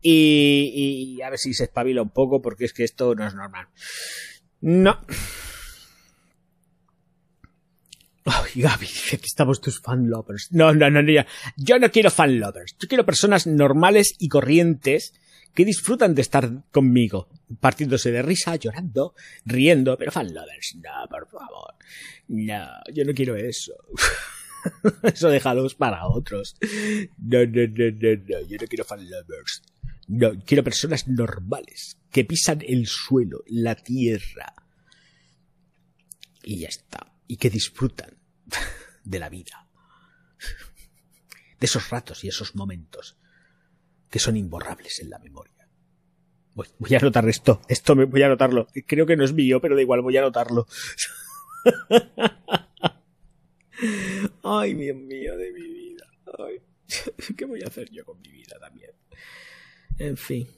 Y, 0.00 1.16
y 1.18 1.20
a 1.20 1.28
ver 1.28 1.38
si 1.38 1.52
se 1.52 1.64
espabila 1.64 2.00
un 2.00 2.08
poco 2.08 2.40
porque 2.40 2.64
es 2.64 2.72
que 2.72 2.84
esto 2.84 3.14
no 3.14 3.26
es 3.26 3.34
normal. 3.34 3.68
No. 4.62 4.98
Ay, 8.24 8.62
Gaby, 8.62 8.86
aquí 9.12 9.26
estamos 9.26 9.60
tus 9.60 9.78
fan 9.82 10.08
lovers. 10.08 10.48
No, 10.52 10.72
no, 10.72 10.88
no, 10.88 11.02
no. 11.02 11.24
Yo 11.58 11.78
no 11.78 11.90
quiero 11.90 12.10
fan 12.10 12.40
lovers. 12.40 12.76
Yo 12.78 12.88
quiero 12.88 13.04
personas 13.04 13.46
normales 13.46 14.14
y 14.18 14.30
corrientes 14.30 15.12
que 15.58 15.64
disfrutan 15.64 16.14
de 16.14 16.22
estar 16.22 16.70
conmigo, 16.70 17.28
partiéndose 17.58 18.12
de 18.12 18.22
risa, 18.22 18.54
llorando, 18.54 19.16
riendo, 19.44 19.98
pero 19.98 20.12
fan 20.12 20.32
lovers, 20.32 20.76
no, 20.76 21.08
por 21.10 21.28
favor. 21.28 21.74
No, 22.28 22.64
yo 22.94 23.04
no 23.04 23.12
quiero 23.12 23.34
eso. 23.34 23.72
eso 25.02 25.28
déjalos 25.30 25.74
para 25.74 26.06
otros. 26.06 26.54
No, 27.18 27.44
no, 27.44 27.62
no, 27.76 27.90
no, 27.90 28.10
no, 28.28 28.40
yo 28.46 28.56
no 28.60 28.66
quiero 28.68 28.84
fan 28.84 29.10
lovers. 29.10 29.62
No, 30.06 30.30
quiero 30.46 30.62
personas 30.62 31.08
normales, 31.08 31.98
que 32.12 32.24
pisan 32.24 32.62
el 32.64 32.86
suelo, 32.86 33.42
la 33.48 33.74
tierra. 33.74 34.54
Y 36.44 36.60
ya 36.60 36.68
está. 36.68 37.16
Y 37.26 37.36
que 37.36 37.50
disfrutan 37.50 38.16
de 39.02 39.18
la 39.18 39.28
vida. 39.28 39.66
De 41.58 41.66
esos 41.66 41.90
ratos 41.90 42.22
y 42.22 42.28
esos 42.28 42.54
momentos 42.54 43.18
que 44.10 44.18
son 44.18 44.36
imborrables 44.36 45.00
en 45.00 45.10
la 45.10 45.18
memoria. 45.18 45.54
Voy, 46.54 46.94
a 46.94 46.98
anotar 46.98 47.28
esto, 47.28 47.60
esto 47.68 47.94
me 47.94 48.04
voy 48.04 48.22
a 48.22 48.26
anotarlo. 48.26 48.66
Creo 48.86 49.06
que 49.06 49.16
no 49.16 49.24
es 49.24 49.32
mío, 49.32 49.60
pero 49.60 49.76
da 49.76 49.82
igual, 49.82 50.00
voy 50.00 50.16
a 50.16 50.20
anotarlo. 50.20 50.66
Ay, 54.42 54.74
Dios 54.74 54.96
mío, 54.96 55.36
de 55.36 55.52
mi 55.52 55.62
vida. 55.62 56.04
Ay, 56.38 56.60
¿Qué 57.36 57.44
voy 57.44 57.62
a 57.62 57.68
hacer 57.68 57.90
yo 57.90 58.04
con 58.04 58.20
mi 58.20 58.30
vida 58.30 58.58
también? 58.58 58.90
En 59.98 60.16
fin. 60.16 60.48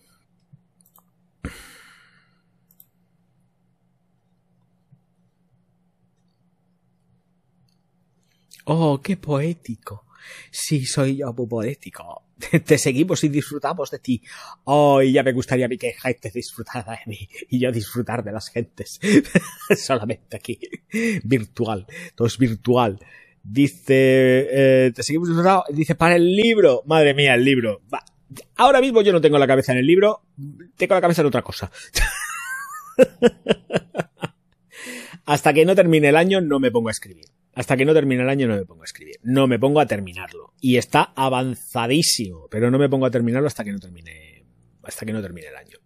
Oh, 8.64 9.00
qué 9.02 9.16
poético. 9.16 10.06
Sí, 10.50 10.84
soy 10.84 11.18
yo 11.18 11.32
muy 11.32 11.46
poético. 11.46 12.24
Te 12.64 12.78
seguimos 12.78 13.22
y 13.24 13.28
disfrutamos 13.28 13.90
de 13.90 13.98
ti. 13.98 14.22
Oh, 14.64 15.02
ya 15.02 15.22
me 15.22 15.32
gustaría 15.32 15.66
a 15.66 15.68
mí 15.68 15.76
que 15.76 15.94
disfrutara 16.32 16.92
de 16.92 16.98
mí 17.06 17.28
y 17.48 17.58
yo 17.60 17.70
disfrutar 17.70 18.24
de 18.24 18.32
las 18.32 18.48
gentes. 18.48 18.98
Solamente 19.76 20.36
aquí. 20.36 20.58
Virtual. 21.22 21.86
Todo 22.14 22.26
es 22.26 22.38
virtual. 22.38 22.98
Dice, 23.42 24.48
eh, 24.50 24.92
te 24.94 25.02
seguimos 25.02 25.28
disfrutando. 25.28 25.64
Dice, 25.70 25.94
para 25.94 26.16
el 26.16 26.34
libro. 26.34 26.82
Madre 26.86 27.14
mía, 27.14 27.34
el 27.34 27.44
libro. 27.44 27.82
Ahora 28.56 28.80
mismo 28.80 29.02
yo 29.02 29.12
no 29.12 29.20
tengo 29.20 29.38
la 29.38 29.46
cabeza 29.46 29.72
en 29.72 29.78
el 29.78 29.86
libro. 29.86 30.22
Tengo 30.76 30.94
la 30.94 31.00
cabeza 31.00 31.22
en 31.22 31.28
otra 31.28 31.42
cosa. 31.42 31.70
Hasta 35.24 35.52
que 35.52 35.64
no 35.64 35.74
termine 35.74 36.08
el 36.08 36.16
año 36.16 36.40
no 36.40 36.60
me 36.60 36.70
pongo 36.70 36.88
a 36.88 36.92
escribir. 36.92 37.26
Hasta 37.54 37.76
que 37.76 37.84
no 37.84 37.92
termine 37.92 38.22
el 38.22 38.28
año 38.28 38.46
no 38.46 38.56
me 38.56 38.64
pongo 38.64 38.82
a 38.82 38.84
escribir. 38.84 39.16
No 39.22 39.46
me 39.46 39.58
pongo 39.58 39.80
a 39.80 39.86
terminarlo. 39.86 40.54
Y 40.60 40.76
está 40.76 41.12
avanzadísimo, 41.16 42.48
pero 42.50 42.70
no 42.70 42.78
me 42.78 42.88
pongo 42.88 43.06
a 43.06 43.10
terminarlo 43.10 43.48
hasta 43.48 43.64
que 43.64 43.72
no 43.72 43.78
termine, 43.78 44.44
hasta 44.82 45.04
que 45.04 45.12
no 45.12 45.20
termine 45.20 45.48
el 45.48 45.56
año. 45.56 45.78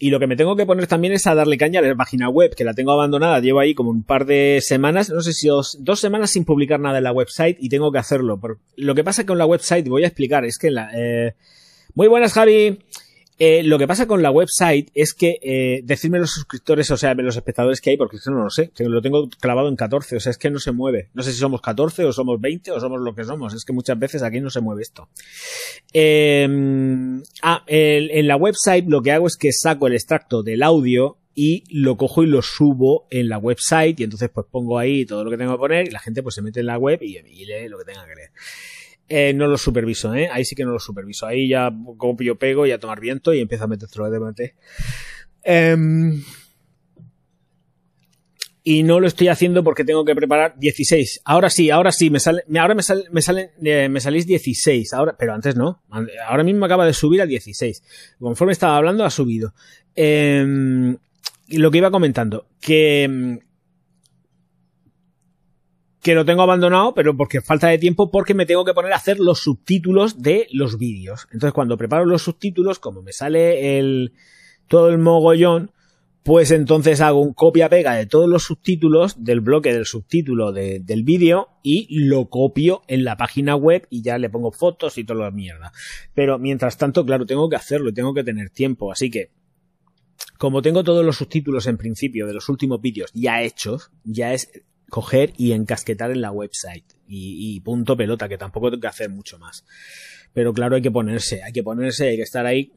Y 0.00 0.10
lo 0.10 0.18
que 0.18 0.26
me 0.26 0.36
tengo 0.36 0.56
que 0.56 0.66
poner 0.66 0.86
también 0.86 1.12
es 1.12 1.26
a 1.26 1.34
darle 1.34 1.56
caña 1.56 1.80
a 1.80 1.82
la 1.82 1.94
página 1.94 2.28
web, 2.28 2.54
que 2.54 2.64
la 2.64 2.74
tengo 2.74 2.92
abandonada, 2.92 3.40
llevo 3.40 3.60
ahí 3.60 3.74
como 3.74 3.90
un 3.90 4.02
par 4.02 4.26
de 4.26 4.58
semanas, 4.60 5.08
no 5.10 5.20
sé 5.20 5.32
si 5.32 5.48
os, 5.48 5.78
dos 5.80 6.00
semanas 6.00 6.30
sin 6.30 6.44
publicar 6.44 6.80
nada 6.80 6.98
en 6.98 7.04
la 7.04 7.12
website 7.12 7.56
y 7.60 7.68
tengo 7.68 7.92
que 7.92 7.98
hacerlo. 7.98 8.40
lo 8.76 8.94
que 8.94 9.04
pasa 9.04 9.24
con 9.24 9.38
la 9.38 9.46
website, 9.46 9.88
voy 9.88 10.04
a 10.04 10.08
explicar, 10.08 10.44
es 10.44 10.58
que 10.58 10.70
la, 10.70 10.90
eh, 10.94 11.34
muy 11.94 12.08
buenas 12.08 12.32
Javi, 12.32 12.80
eh, 13.38 13.62
lo 13.62 13.78
que 13.78 13.86
pasa 13.86 14.06
con 14.06 14.22
la 14.22 14.30
website 14.30 14.90
es 14.94 15.14
que, 15.14 15.38
eh, 15.42 15.80
decirme 15.84 16.18
los 16.18 16.30
suscriptores, 16.30 16.90
o 16.90 16.96
sea, 16.96 17.14
los 17.14 17.36
espectadores 17.36 17.80
que 17.80 17.90
hay, 17.90 17.96
porque 17.96 18.16
eso 18.16 18.30
no 18.30 18.44
lo 18.44 18.50
sé, 18.50 18.70
que 18.70 18.84
lo 18.84 19.02
tengo 19.02 19.28
clavado 19.40 19.68
en 19.68 19.76
14, 19.76 20.16
o 20.16 20.20
sea, 20.20 20.30
es 20.30 20.38
que 20.38 20.50
no 20.50 20.58
se 20.58 20.72
mueve. 20.72 21.08
No 21.14 21.22
sé 21.22 21.32
si 21.32 21.38
somos 21.38 21.60
14 21.60 22.04
o 22.04 22.12
somos 22.12 22.40
20 22.40 22.70
o 22.72 22.80
somos 22.80 23.00
lo 23.00 23.14
que 23.14 23.24
somos, 23.24 23.54
es 23.54 23.64
que 23.64 23.72
muchas 23.72 23.98
veces 23.98 24.22
aquí 24.22 24.40
no 24.40 24.50
se 24.50 24.60
mueve 24.60 24.82
esto. 24.82 25.08
Eh, 25.92 26.46
ah, 27.42 27.64
en 27.66 28.28
la 28.28 28.36
website 28.36 28.86
lo 28.88 29.02
que 29.02 29.12
hago 29.12 29.26
es 29.26 29.36
que 29.36 29.52
saco 29.52 29.86
el 29.86 29.94
extracto 29.94 30.42
del 30.42 30.62
audio 30.62 31.18
y 31.34 31.64
lo 31.68 31.96
cojo 31.96 32.22
y 32.22 32.26
lo 32.26 32.42
subo 32.42 33.06
en 33.10 33.28
la 33.28 33.38
website 33.38 33.98
y 34.00 34.04
entonces 34.04 34.30
pues 34.32 34.46
pongo 34.50 34.78
ahí 34.78 35.04
todo 35.04 35.24
lo 35.24 35.30
que 35.30 35.36
tengo 35.36 35.52
que 35.52 35.58
poner 35.58 35.88
y 35.88 35.90
la 35.90 35.98
gente 35.98 36.22
pues 36.22 36.36
se 36.36 36.42
mete 36.42 36.60
en 36.60 36.66
la 36.66 36.78
web 36.78 37.00
y, 37.02 37.18
y 37.18 37.44
lee 37.44 37.68
lo 37.68 37.78
que 37.78 37.84
tenga 37.84 38.06
que 38.06 38.14
leer. 38.14 38.30
Eh, 39.08 39.34
no 39.34 39.46
lo 39.46 39.58
superviso, 39.58 40.14
¿eh? 40.14 40.28
Ahí 40.32 40.44
sí 40.44 40.54
que 40.54 40.64
no 40.64 40.72
lo 40.72 40.78
superviso. 40.78 41.26
Ahí 41.26 41.48
ya 41.48 41.70
copio, 41.98 42.38
pego 42.38 42.66
y 42.66 42.72
a 42.72 42.78
tomar 42.78 43.00
viento 43.00 43.34
y 43.34 43.40
empiezo 43.40 43.64
a 43.64 43.68
meter 43.68 43.88
de 43.88 44.10
debate. 44.10 44.54
Em, 45.42 46.22
y 48.62 48.82
no 48.82 48.98
lo 48.98 49.06
estoy 49.06 49.28
haciendo 49.28 49.62
porque 49.62 49.84
tengo 49.84 50.06
que 50.06 50.14
preparar 50.14 50.58
16. 50.58 51.20
Ahora 51.26 51.50
sí, 51.50 51.68
ahora 51.68 51.92
sí, 51.92 52.08
me 52.08 52.18
sale, 52.18 52.44
ahora 52.58 52.74
me, 52.74 52.82
me, 53.10 53.22
sale, 53.22 53.50
eh, 53.62 53.88
me 53.90 54.00
salís 54.00 54.26
16. 54.26 54.94
Ahora, 54.94 55.16
pero 55.18 55.34
antes 55.34 55.54
no. 55.54 55.82
Ahora 56.26 56.44
mismo 56.44 56.64
acaba 56.64 56.86
de 56.86 56.94
subir 56.94 57.20
a 57.20 57.26
16. 57.26 58.16
Conforme 58.18 58.54
estaba 58.54 58.78
hablando, 58.78 59.04
ha 59.04 59.10
subido. 59.10 59.52
Eh, 59.94 60.96
lo 61.48 61.70
que 61.70 61.78
iba 61.78 61.90
comentando, 61.90 62.46
que 62.60 63.02
em, 63.02 63.38
que 66.04 66.14
lo 66.14 66.26
tengo 66.26 66.42
abandonado, 66.42 66.92
pero 66.92 67.16
porque 67.16 67.40
falta 67.40 67.68
de 67.68 67.78
tiempo, 67.78 68.10
porque 68.10 68.34
me 68.34 68.44
tengo 68.44 68.62
que 68.66 68.74
poner 68.74 68.92
a 68.92 68.96
hacer 68.96 69.18
los 69.18 69.38
subtítulos 69.40 70.20
de 70.20 70.46
los 70.52 70.76
vídeos. 70.76 71.26
Entonces, 71.32 71.54
cuando 71.54 71.78
preparo 71.78 72.04
los 72.04 72.22
subtítulos, 72.22 72.78
como 72.78 73.00
me 73.00 73.12
sale 73.12 73.78
el 73.78 74.12
todo 74.68 74.90
el 74.90 74.98
mogollón, 74.98 75.70
pues 76.22 76.50
entonces 76.50 77.00
hago 77.00 77.22
un 77.22 77.32
copia-pega 77.32 77.94
de 77.94 78.04
todos 78.04 78.28
los 78.28 78.42
subtítulos 78.42 79.24
del 79.24 79.40
bloque 79.40 79.72
del 79.72 79.86
subtítulo 79.86 80.52
del 80.52 81.04
vídeo 81.04 81.48
y 81.62 81.86
lo 82.06 82.28
copio 82.28 82.82
en 82.86 83.04
la 83.04 83.16
página 83.16 83.56
web 83.56 83.86
y 83.88 84.02
ya 84.02 84.18
le 84.18 84.28
pongo 84.28 84.52
fotos 84.52 84.98
y 84.98 85.04
toda 85.04 85.24
la 85.24 85.30
mierda. 85.30 85.72
Pero 86.12 86.38
mientras 86.38 86.76
tanto, 86.76 87.06
claro, 87.06 87.24
tengo 87.24 87.48
que 87.48 87.56
hacerlo 87.56 87.94
tengo 87.94 88.12
que 88.12 88.24
tener 88.24 88.50
tiempo. 88.50 88.92
Así 88.92 89.10
que, 89.10 89.30
como 90.36 90.60
tengo 90.60 90.84
todos 90.84 91.04
los 91.04 91.16
subtítulos 91.16 91.66
en 91.66 91.78
principio 91.78 92.26
de 92.26 92.34
los 92.34 92.50
últimos 92.50 92.82
vídeos 92.82 93.10
ya 93.14 93.42
hechos, 93.42 93.90
ya 94.04 94.34
es 94.34 94.50
coger 94.90 95.32
y 95.36 95.52
encasquetar 95.52 96.10
en 96.10 96.20
la 96.20 96.30
website. 96.30 96.84
Y, 97.06 97.60
punto 97.60 97.96
pelota, 97.96 98.28
que 98.28 98.38
tampoco 98.38 98.70
tengo 98.70 98.80
que 98.80 98.88
hacer 98.88 99.10
mucho 99.10 99.38
más. 99.38 99.64
Pero 100.32 100.52
claro, 100.52 100.76
hay 100.76 100.82
que 100.82 100.90
ponerse, 100.90 101.42
hay 101.42 101.52
que 101.52 101.62
ponerse, 101.62 102.08
hay 102.08 102.16
que 102.16 102.22
estar 102.22 102.46
ahí. 102.46 102.72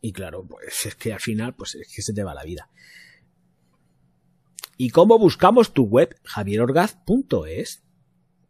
Y 0.00 0.12
claro, 0.12 0.46
pues 0.46 0.86
es 0.86 0.94
que 0.94 1.12
al 1.12 1.20
final, 1.20 1.54
pues 1.54 1.74
es 1.74 1.92
que 1.94 2.02
se 2.02 2.12
te 2.12 2.22
va 2.22 2.34
la 2.34 2.44
vida. 2.44 2.70
¿Y 4.76 4.90
cómo 4.90 5.18
buscamos 5.18 5.72
tu 5.72 5.84
web? 5.84 6.14
javierorgaz.es. 6.24 7.82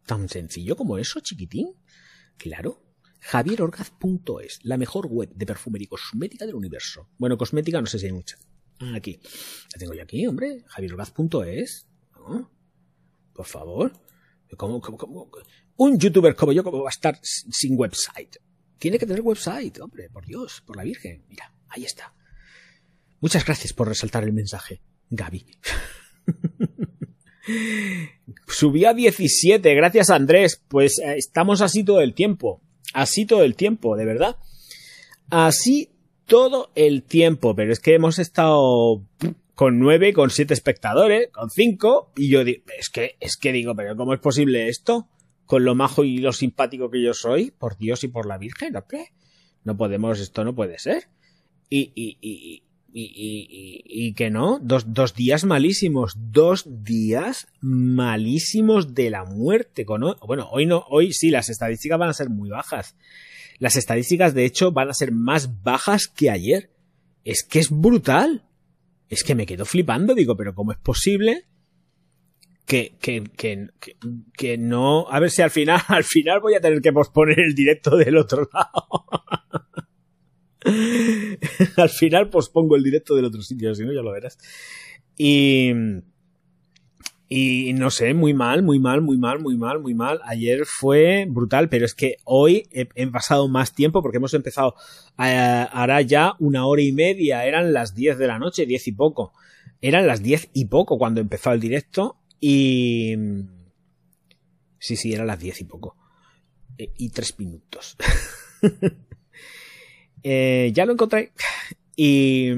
Tan 0.06 0.28
sencillo 0.28 0.76
como 0.76 0.98
eso, 0.98 1.20
chiquitín. 1.20 1.74
Claro. 2.36 2.82
javierorgaz.es, 3.20 4.60
la 4.62 4.76
mejor 4.76 5.06
web 5.06 5.30
de 5.34 5.47
perfumería 5.47 5.84
y 5.84 5.88
cosmética 5.88 6.47
del 6.47 6.55
universo. 6.55 7.09
Bueno, 7.18 7.36
cosmética 7.36 7.80
no 7.80 7.86
sé 7.86 7.98
si 7.98 8.06
hay 8.06 8.12
mucha. 8.12 8.36
Aquí. 8.94 9.18
La 9.72 9.78
tengo 9.78 9.94
yo 9.94 10.02
aquí, 10.02 10.26
hombre. 10.26 10.64
javierorgaz.es. 10.66 11.86
Por 13.37 13.47
favor. 13.47 13.93
¿Cómo, 14.57 14.81
Un 15.77 15.99
youtuber 15.99 16.35
como 16.35 16.53
yo, 16.53 16.65
¿cómo 16.65 16.83
va 16.83 16.89
a 16.89 16.91
estar 16.91 17.19
sin 17.23 17.79
website? 17.79 18.37
Tiene 18.79 18.99
que 18.99 19.07
tener 19.07 19.21
website, 19.21 19.79
hombre, 19.81 20.09
por 20.11 20.25
Dios, 20.25 20.63
por 20.65 20.77
la 20.77 20.85
Virgen. 20.85 21.25
Mira, 21.29 21.53
ahí 21.69 21.85
está. 21.85 22.15
Muchas 23.21 23.45
gracias 23.45 23.73
por 23.73 23.89
resaltar 23.89 24.25
el 24.25 24.33
mensaje, 24.33 24.81
Gaby. 25.11 25.47
Subí 28.49 28.85
a 28.85 28.95
17, 28.95 29.75
gracias 29.75 30.11
Andrés. 30.11 30.63
Pues 30.69 30.99
eh, 30.99 31.17
estamos 31.17 31.61
así 31.61 31.85
todo 31.85 32.01
el 32.01 32.15
tiempo. 32.15 32.63
Así 32.95 33.27
todo 33.27 33.43
el 33.43 33.55
tiempo, 33.55 33.97
de 33.97 34.05
verdad. 34.05 34.37
Así 35.29 35.91
todo 36.25 36.71
el 36.75 37.03
tiempo. 37.03 37.55
Pero 37.55 37.73
es 37.73 37.81
que 37.81 37.95
hemos 37.95 38.19
estado 38.19 39.03
con 39.57 39.78
nueve, 39.78 40.12
con 40.12 40.28
siete 40.28 40.53
espectadores, 40.53 41.31
con 41.33 41.49
cinco, 41.49 42.12
y 42.15 42.28
yo 42.28 42.45
digo, 42.45 42.62
es 42.78 42.91
que, 42.91 43.16
es 43.20 43.39
que 43.39 43.53
digo, 43.53 43.74
pero 43.74 43.97
¿cómo 43.97 44.12
es 44.12 44.20
posible 44.20 44.69
esto? 44.69 45.09
Con 45.47 45.65
lo 45.65 45.74
majo 45.74 46.05
y 46.05 46.19
lo 46.19 46.33
simpático 46.35 46.91
que 46.91 47.03
yo 47.03 47.15
soy, 47.15 47.53
por 47.53 47.78
Dios 47.78 48.05
y 48.05 48.09
por 48.09 48.27
la 48.27 48.37
Virgen, 48.37 48.74
¿no? 48.74 48.85
No 49.65 49.77
podemos, 49.78 50.20
esto 50.20 50.45
no 50.45 50.55
puede 50.55 50.78
ser. 50.78 51.09
Y, 51.70 51.91
y, 51.95 52.19
y, 52.20 52.65
y, 52.93 53.83
y, 53.87 54.12
que 54.12 54.28
no, 54.28 54.59
dos, 54.61 54.93
dos 54.93 55.15
días 55.15 55.45
malísimos, 55.45 56.16
dos 56.19 56.85
días 56.85 57.49
malísimos 57.62 58.95
de 58.95 59.09
la 59.09 59.24
muerte. 59.24 59.87
Con, 59.87 60.03
bueno, 60.27 60.51
hoy 60.51 60.66
no, 60.66 60.85
hoy 60.91 61.15
sí, 61.15 61.31
las 61.31 61.49
estadísticas 61.49 61.99
van 61.99 62.11
a 62.11 62.15
ser 62.15 62.28
muy 62.28 62.51
bajas. 62.51 62.95
Las 63.59 63.77
estadísticas, 63.77 64.35
de 64.35 64.45
hecho, 64.45 64.70
van 64.70 64.91
a 64.91 64.95
ser 64.95 65.12
más 65.12 65.62
bajas 65.62 66.09
que 66.09 66.28
ayer. 66.28 66.70
Es 67.24 67.43
que 67.43 67.59
es 67.59 67.70
brutal 67.70 68.47
es 69.09 69.24
que 69.24 69.35
me 69.35 69.47
quedo 69.47 69.65
flipando, 69.65 70.15
digo, 70.15 70.37
pero 70.37 70.55
¿cómo 70.55 70.73
es 70.73 70.78
posible 70.78 71.47
que, 72.65 72.97
que, 73.01 73.24
que, 73.37 73.69
que, 74.37 74.59
no... 74.59 75.07
A 75.09 75.20
ver 75.20 75.31
si 75.31 75.43
al 75.43 75.51
final, 75.51 75.81
al 75.89 76.05
final 76.05 76.41
voy 76.41 76.55
a 76.55 76.61
tener 76.61 76.81
que 76.81 76.93
posponer 76.93 77.41
el 77.41 77.55
directo 77.55 77.97
del 77.97 78.16
otro 78.16 78.49
lado. 78.53 79.07
al 81.77 81.91
final 81.91 82.28
pospongo 82.28 82.77
el 82.77 82.83
directo 82.83 83.15
del 83.15 83.27
otro 83.27 83.43
sitio, 83.43 83.74
si 83.74 83.85
no 83.85 83.93
ya 83.93 84.03
lo 84.03 84.12
verás. 84.12 84.37
Y... 85.16 85.73
Y 87.28 87.73
no 87.73 87.90
sé, 87.90 88.15
muy 88.15 88.35
mal, 88.35 88.62
muy 88.62 88.78
mal, 88.78 89.01
muy 89.01 89.19
mal, 89.19 89.40
muy 89.40 89.57
mal, 89.57 89.81
muy 89.81 89.94
mal. 89.94 90.20
Ayer 90.24 90.65
fue 90.65 91.27
brutal, 91.28 91.69
pero 91.69 91.85
es 91.85 91.94
que 91.94 92.19
hoy 92.24 92.69
he, 92.70 93.07
pasado 93.09 93.48
más 93.48 93.74
tiempo 93.74 94.01
porque 94.01 94.19
hemos 94.19 94.35
empezado 94.35 94.77
a, 95.16 95.62
hará 95.65 96.03
ya 96.03 96.35
una 96.39 96.66
hora 96.66 96.82
y 96.82 96.93
media, 96.93 97.44
eran 97.44 97.73
las 97.73 97.94
10 97.97 98.19
de 98.19 98.27
la 98.28 98.39
noche, 98.39 98.65
10 98.65 98.89
y 98.89 98.93
poco. 98.93 99.32
Eran 99.81 100.07
las 100.07 100.23
10 100.23 100.51
y 100.53 100.66
poco 100.66 100.98
cuando 100.98 101.20
empezó 101.20 101.53
el 101.53 101.61
directo 101.61 102.16
y... 102.40 103.15
Sí, 104.78 104.94
sí, 104.94 105.12
eran 105.12 105.27
las 105.27 105.40
10 105.40 105.62
y 105.62 105.65
poco. 105.65 105.97
E, 106.78 106.93
y 106.97 107.09
tres 107.11 107.36
minutos. 107.39 107.97
eh, 110.23 110.70
ya 110.73 110.86
lo 110.86 110.93
encontré. 110.93 111.32
Y 111.98 112.51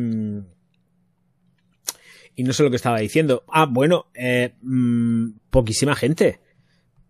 y 2.38 2.44
no 2.44 2.52
sé 2.52 2.62
lo 2.62 2.70
que 2.70 2.76
estaba 2.76 3.00
diciendo. 3.00 3.42
Ah, 3.48 3.66
bueno, 3.66 4.06
eh, 4.14 4.54
mmm, 4.62 5.30
poquísima 5.50 5.96
gente. 5.96 6.38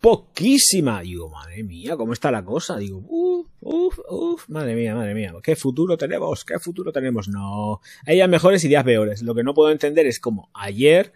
Poquísima. 0.01 1.03
Digo, 1.03 1.29
madre 1.29 1.63
mía, 1.63 1.95
¿cómo 1.95 2.13
está 2.13 2.31
la 2.31 2.43
cosa? 2.43 2.77
Digo, 2.77 3.03
uff, 3.07 3.47
uff, 3.61 3.99
uff, 4.09 4.49
madre 4.49 4.73
mía, 4.73 4.95
madre 4.95 5.13
mía, 5.13 5.31
¿qué 5.43 5.55
futuro 5.55 5.97
tenemos? 5.97 6.43
¿Qué 6.43 6.57
futuro 6.57 6.91
tenemos? 6.91 7.27
No. 7.27 7.79
Hay 8.07 8.15
días 8.15 8.27
mejores 8.27 8.63
y 8.63 8.69
días 8.69 8.83
peores. 8.83 9.21
Lo 9.21 9.35
que 9.35 9.43
no 9.43 9.53
puedo 9.53 9.69
entender 9.69 10.07
es 10.07 10.19
como 10.19 10.49
ayer, 10.55 11.13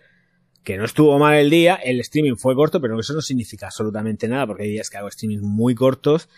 que 0.63 0.77
no 0.77 0.85
estuvo 0.85 1.17
mal 1.17 1.33
el 1.33 1.49
día, 1.49 1.73
el 1.73 1.99
streaming 2.01 2.35
fue 2.35 2.53
corto, 2.53 2.79
pero 2.79 2.99
eso 2.99 3.13
no 3.13 3.21
significa 3.21 3.65
absolutamente 3.65 4.27
nada, 4.27 4.45
porque 4.45 4.61
hay 4.61 4.69
días 4.69 4.91
que 4.91 4.97
hago 4.97 5.07
streaming 5.07 5.39
muy 5.39 5.73
cortos 5.73 6.29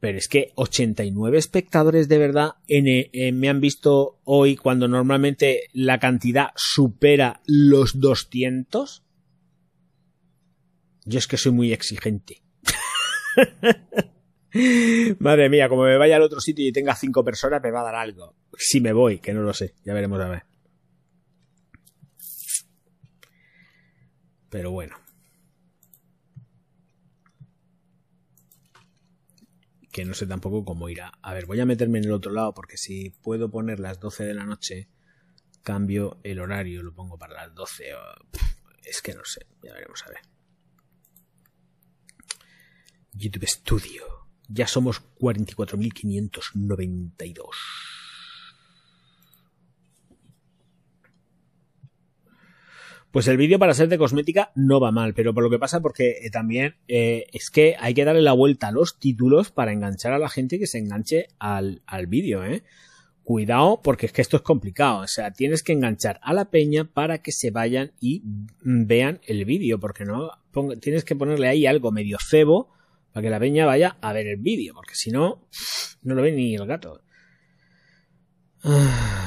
pero 0.00 0.18
es 0.18 0.28
que 0.28 0.52
89 0.54 1.38
espectadores 1.38 2.08
de 2.08 2.18
verdad 2.18 2.56
me 2.68 3.48
han 3.48 3.60
visto 3.60 4.20
hoy 4.24 4.56
cuando 4.56 4.88
normalmente 4.88 5.68
la 5.72 5.98
cantidad 5.98 6.48
supera 6.56 7.40
los 7.46 8.00
200. 8.00 9.02
Yo 11.06 11.18
es 11.18 11.26
que 11.26 11.36
soy 11.36 11.52
muy 11.52 11.72
exigente. 11.72 12.42
Madre 15.18 15.48
mía, 15.48 15.68
como 15.68 15.84
me 15.84 15.98
vaya 15.98 16.16
al 16.16 16.22
otro 16.22 16.40
sitio 16.40 16.66
y 16.66 16.72
tenga 16.72 16.94
cinco 16.94 17.24
personas, 17.24 17.60
me 17.62 17.70
va 17.70 17.80
a 17.80 17.84
dar 17.84 17.96
algo. 17.96 18.36
Si 18.56 18.80
me 18.80 18.92
voy, 18.92 19.18
que 19.18 19.34
no 19.34 19.42
lo 19.42 19.52
sé. 19.52 19.74
Ya 19.84 19.94
veremos 19.94 20.20
a 20.20 20.28
ver. 20.28 20.42
Pero 24.48 24.70
bueno. 24.70 25.03
Que 29.94 30.04
no 30.04 30.12
sé 30.12 30.26
tampoco 30.26 30.64
cómo 30.64 30.88
irá. 30.88 31.12
A 31.22 31.32
ver, 31.34 31.46
voy 31.46 31.60
a 31.60 31.66
meterme 31.66 31.98
en 31.98 32.06
el 32.06 32.10
otro 32.10 32.32
lado 32.32 32.52
porque 32.52 32.76
si 32.76 33.10
puedo 33.10 33.48
poner 33.48 33.78
las 33.78 34.00
12 34.00 34.24
de 34.24 34.34
la 34.34 34.44
noche, 34.44 34.88
cambio 35.62 36.18
el 36.24 36.40
horario, 36.40 36.82
lo 36.82 36.92
pongo 36.92 37.16
para 37.16 37.34
las 37.34 37.54
12. 37.54 37.92
Es 38.82 39.00
que 39.00 39.14
no 39.14 39.24
sé, 39.24 39.46
ya 39.62 39.72
veremos 39.72 40.02
a 40.04 40.08
ver. 40.08 40.18
YouTube 43.12 43.46
Studio. 43.46 44.02
Ya 44.48 44.66
somos 44.66 45.00
44.592. 45.20 47.93
Pues 53.14 53.28
el 53.28 53.36
vídeo 53.36 53.60
para 53.60 53.74
ser 53.74 53.86
de 53.88 53.96
cosmética 53.96 54.50
no 54.56 54.80
va 54.80 54.90
mal, 54.90 55.14
pero 55.14 55.32
por 55.32 55.44
lo 55.44 55.48
que 55.48 55.60
pasa 55.60 55.80
porque 55.80 56.18
eh, 56.24 56.30
también 56.32 56.74
eh, 56.88 57.26
es 57.32 57.48
que 57.48 57.76
hay 57.78 57.94
que 57.94 58.04
darle 58.04 58.22
la 58.22 58.32
vuelta 58.32 58.66
a 58.66 58.72
los 58.72 58.98
títulos 58.98 59.52
para 59.52 59.70
enganchar 59.70 60.12
a 60.12 60.18
la 60.18 60.28
gente 60.28 60.58
que 60.58 60.66
se 60.66 60.78
enganche 60.78 61.28
al, 61.38 61.82
al 61.86 62.08
vídeo, 62.08 62.44
¿eh? 62.44 62.64
Cuidado 63.22 63.80
porque 63.84 64.06
es 64.06 64.12
que 64.12 64.20
esto 64.20 64.38
es 64.38 64.42
complicado, 64.42 65.02
o 65.02 65.06
sea, 65.06 65.30
tienes 65.30 65.62
que 65.62 65.72
enganchar 65.72 66.18
a 66.24 66.34
la 66.34 66.50
peña 66.50 66.90
para 66.92 67.18
que 67.18 67.30
se 67.30 67.52
vayan 67.52 67.92
y 68.00 68.24
vean 68.64 69.20
el 69.28 69.44
vídeo, 69.44 69.78
porque 69.78 70.04
no 70.04 70.32
tienes 70.80 71.04
que 71.04 71.14
ponerle 71.14 71.46
ahí 71.46 71.66
algo 71.66 71.92
medio 71.92 72.18
cebo 72.20 72.72
para 73.12 73.22
que 73.22 73.30
la 73.30 73.38
peña 73.38 73.64
vaya 73.64 73.96
a 74.00 74.12
ver 74.12 74.26
el 74.26 74.38
vídeo, 74.38 74.74
porque 74.74 74.96
si 74.96 75.12
no, 75.12 75.46
no 76.02 76.16
lo 76.16 76.22
ve 76.22 76.32
ni 76.32 76.56
el 76.56 76.66
gato. 76.66 77.00
¿Mm? 78.64 79.23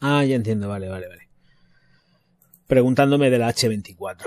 Ah, 0.00 0.24
ya 0.24 0.36
entiendo, 0.36 0.68
vale, 0.68 0.88
vale, 0.88 1.08
vale. 1.08 1.28
Preguntándome 2.66 3.30
de 3.30 3.38
la 3.38 3.52
H24. 3.52 4.26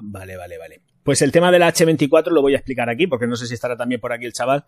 Vale, 0.00 0.36
vale, 0.36 0.58
vale. 0.58 0.80
Pues 1.02 1.22
el 1.22 1.32
tema 1.32 1.50
de 1.50 1.58
la 1.58 1.72
H24 1.72 2.30
lo 2.30 2.42
voy 2.42 2.52
a 2.52 2.58
explicar 2.58 2.90
aquí, 2.90 3.06
porque 3.06 3.26
no 3.26 3.36
sé 3.36 3.46
si 3.46 3.54
estará 3.54 3.76
también 3.76 4.00
por 4.00 4.12
aquí 4.12 4.26
el 4.26 4.32
chaval, 4.32 4.66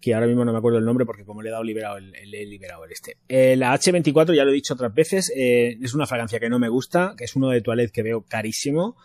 que 0.00 0.14
ahora 0.14 0.26
mismo 0.26 0.44
no 0.44 0.52
me 0.52 0.58
acuerdo 0.58 0.78
el 0.78 0.84
nombre, 0.84 1.04
porque 1.04 1.24
como 1.24 1.42
le 1.42 1.48
he 1.48 1.52
dado 1.52 1.64
liberado 1.64 1.96
el, 1.96 2.14
he 2.14 2.46
liberado 2.46 2.84
el 2.84 2.92
este. 2.92 3.16
Eh, 3.28 3.56
la 3.56 3.74
H24, 3.74 4.34
ya 4.34 4.44
lo 4.44 4.50
he 4.50 4.54
dicho 4.54 4.74
otras 4.74 4.94
veces, 4.94 5.32
eh, 5.34 5.78
es 5.82 5.94
una 5.94 6.06
fragancia 6.06 6.38
que 6.38 6.48
no 6.48 6.58
me 6.58 6.68
gusta, 6.68 7.14
que 7.16 7.24
es 7.24 7.34
uno 7.34 7.48
de 7.48 7.60
toilette 7.60 7.90
que 7.90 8.02
veo 8.02 8.22
carísimo, 8.22 8.96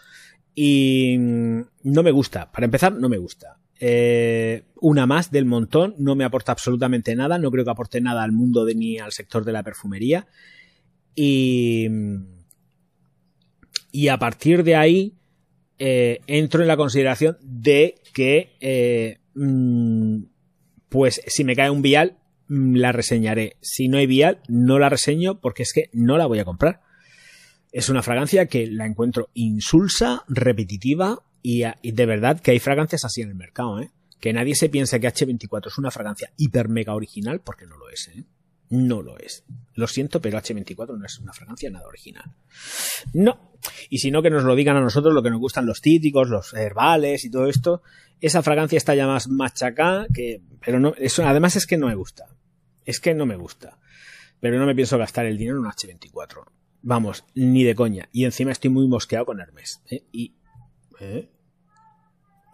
y 0.54 1.18
mm, 1.18 1.62
no 1.84 2.04
me 2.04 2.12
gusta. 2.12 2.52
Para 2.52 2.66
empezar, 2.66 2.94
no 2.94 3.10
me 3.10 3.18
gusta. 3.18 3.58
Eh, 3.80 4.64
una 4.80 5.06
más 5.06 5.32
del 5.32 5.46
montón, 5.46 5.96
no 5.98 6.16
me 6.16 6.24
aporta 6.24 6.52
absolutamente 6.52 7.16
nada, 7.16 7.38
no 7.40 7.52
creo 7.52 7.66
que 7.66 7.72
aporte 7.72 8.00
nada 8.00 8.24
al 8.24 8.32
mundo 8.32 8.64
de, 8.64 8.76
ni 8.76 9.00
al 9.00 9.12
sector 9.12 9.44
de 9.44 9.52
la 9.52 9.64
perfumería. 9.64 10.28
Y, 11.16 11.88
y 13.92 14.10
a 14.10 14.18
partir 14.18 14.64
de 14.64 14.76
ahí 14.76 15.16
eh, 15.78 16.22
entro 16.28 16.62
en 16.62 16.70
la 16.70 16.78
consideración 16.78 17.38
de 17.42 17.96
que, 18.14 18.56
eh, 18.62 19.20
mm, 19.34 20.24
pues 20.88 21.22
si 21.28 21.44
me 21.44 21.56
cae 21.56 21.70
un 21.70 21.82
vial, 21.82 22.18
mm, 22.48 22.76
la 22.76 22.92
reseñaré. 22.92 23.58
Si 23.62 23.90
no 23.90 23.98
hay 23.98 24.08
vial, 24.08 24.42
no 24.48 24.80
la 24.80 24.90
reseño 24.90 25.42
porque 25.42 25.64
es 25.64 25.74
que 25.74 25.90
no 25.92 26.18
la 26.18 26.28
voy 26.28 26.40
a 26.40 26.46
comprar. 26.46 26.82
Es 27.74 27.90
una 27.90 28.02
fragancia 28.02 28.46
que 28.46 28.68
la 28.68 28.86
encuentro 28.86 29.30
insulsa, 29.34 30.24
repetitiva 30.30 31.24
y, 31.42 31.64
de 31.84 32.06
verdad 32.06 32.40
que 32.40 32.52
hay 32.52 32.60
fragancias 32.60 33.04
así 33.04 33.22
en 33.22 33.30
el 33.30 33.36
mercado, 33.36 33.82
¿eh? 33.82 33.92
Que 34.22 34.32
nadie 34.32 34.56
se 34.56 34.70
piense 34.70 35.00
que 35.02 35.08
H24 35.08 35.68
es 35.68 35.78
una 35.78 35.92
fragancia 35.92 36.32
hiper 36.38 36.70
mega 36.70 36.96
original 36.96 37.42
porque 37.42 37.68
no 37.68 37.78
lo 37.78 37.90
es, 37.90 38.08
¿eh? 38.08 38.24
No 38.70 39.02
lo 39.02 39.18
es. 39.18 39.44
Lo 39.74 39.88
siento, 39.88 40.22
pero 40.22 40.40
H24 40.40 40.98
no 40.98 41.06
es 41.06 41.20
una 41.20 41.34
fragancia 41.34 41.70
nada 41.70 41.88
original. 41.88 42.36
No. 43.14 43.52
Y 43.90 44.00
si 44.00 44.12
no, 44.12 44.22
que 44.22 44.30
nos 44.30 44.44
lo 44.44 44.56
digan 44.56 44.78
a 44.78 44.82
nosotros 44.82 45.14
lo 45.14 45.22
que 45.22 45.30
nos 45.30 45.40
gustan 45.40 45.66
los 45.66 45.82
títicos, 45.82 46.30
los 46.30 46.54
herbales 46.54 47.26
y 47.26 47.32
todo 47.32 47.48
esto. 47.48 47.82
Esa 48.22 48.42
fragancia 48.42 48.78
está 48.78 48.96
ya 48.96 49.08
más 49.08 49.28
machacá, 49.28 50.08
que, 50.14 50.42
pero 50.64 50.80
no, 50.80 50.94
eso, 50.98 51.26
además 51.26 51.56
es 51.56 51.68
que 51.68 51.78
no 51.78 51.88
me 51.88 51.96
gusta. 51.96 52.26
Es 52.86 53.00
que 53.00 53.14
no 53.14 53.26
me 53.26 53.36
gusta. 53.36 53.80
Pero 54.40 54.60
no 54.60 54.66
me 54.66 54.76
pienso 54.76 54.98
gastar 54.98 55.26
el 55.26 55.38
dinero 55.38 55.58
en 55.58 55.66
un 55.66 55.72
H24. 55.72 56.46
Vamos, 56.82 57.26
ni 57.34 57.64
de 57.64 57.76
coña. 57.76 58.10
Y 58.12 58.26
encima 58.26 58.52
estoy 58.52 58.70
muy 58.70 58.88
mosqueado 58.88 59.26
con 59.26 59.40
Hermes. 59.40 59.82
¿eh? 59.90 60.06
Y. 60.12 60.36
¿eh? 61.00 61.32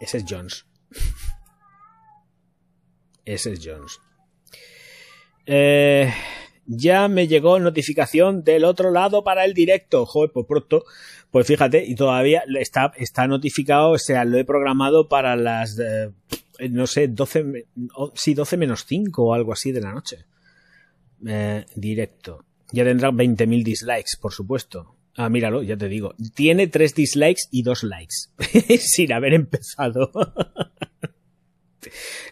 Ese 0.00 0.18
es 0.18 0.24
Jones. 0.28 0.66
Ese 3.24 3.52
es 3.52 3.60
Jones. 3.64 4.00
Eh, 5.46 6.12
ya 6.66 7.08
me 7.08 7.28
llegó 7.28 7.58
notificación 7.58 8.44
del 8.44 8.64
otro 8.64 8.90
lado 8.90 9.24
para 9.24 9.44
el 9.44 9.54
directo. 9.54 10.06
Joder, 10.06 10.30
pues 10.32 10.46
pronto. 10.46 10.84
Pues 11.30 11.46
fíjate, 11.46 11.84
y 11.84 11.94
todavía 11.94 12.44
está, 12.58 12.92
está 12.96 13.26
notificado, 13.26 13.92
o 13.92 13.98
sea, 13.98 14.24
lo 14.24 14.36
he 14.36 14.44
programado 14.44 15.08
para 15.08 15.34
las, 15.34 15.78
eh, 15.78 16.10
no 16.70 16.86
sé, 16.86 17.08
12, 17.08 17.66
sí, 18.14 18.34
12 18.34 18.56
menos 18.58 18.84
5 18.86 19.24
o 19.24 19.34
algo 19.34 19.52
así 19.52 19.72
de 19.72 19.80
la 19.80 19.92
noche. 19.92 20.26
Eh, 21.26 21.64
directo. 21.74 22.44
Ya 22.70 22.84
tendrá 22.84 23.10
20.000 23.10 23.62
dislikes, 23.62 24.16
por 24.20 24.32
supuesto. 24.32 24.96
Ah, 25.14 25.28
míralo, 25.28 25.62
ya 25.62 25.76
te 25.76 25.88
digo. 25.88 26.14
Tiene 26.34 26.66
3 26.66 26.94
dislikes 26.94 27.42
y 27.50 27.62
2 27.62 27.84
likes. 27.84 28.14
Sin 28.78 29.12
haber 29.12 29.34
empezado. 29.34 30.10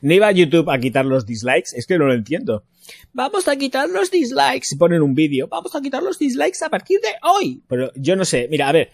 no 0.03 0.15
iba 0.15 0.31
YouTube 0.33 0.71
a 0.71 0.79
quitar 0.79 1.05
los 1.05 1.27
dislikes, 1.27 1.71
es 1.75 1.87
que 1.87 1.99
no 1.99 2.07
lo 2.07 2.15
entiendo. 2.15 2.65
Vamos 3.13 3.49
a 3.49 3.57
quitar 3.57 3.89
los 3.89 4.11
dislikes. 4.11 4.77
Ponen 4.79 5.03
un 5.03 5.15
vídeo. 5.15 5.49
Vamos 5.49 5.75
a 5.75 5.81
quitar 5.81 6.03
los 6.03 6.19
dislikes 6.19 6.65
a 6.65 6.71
partir 6.71 7.01
de 7.01 7.09
hoy. 7.23 7.63
Pero 7.69 7.93
yo 7.95 8.17
no 8.17 8.25
sé. 8.25 8.49
Mira, 8.51 8.69
a 8.69 8.73
ver. 8.73 8.91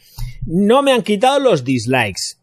No 0.46 0.82
me 0.82 0.92
han 0.92 1.02
quitado 1.02 1.40
los 1.40 1.64
dislikes. 1.64 2.38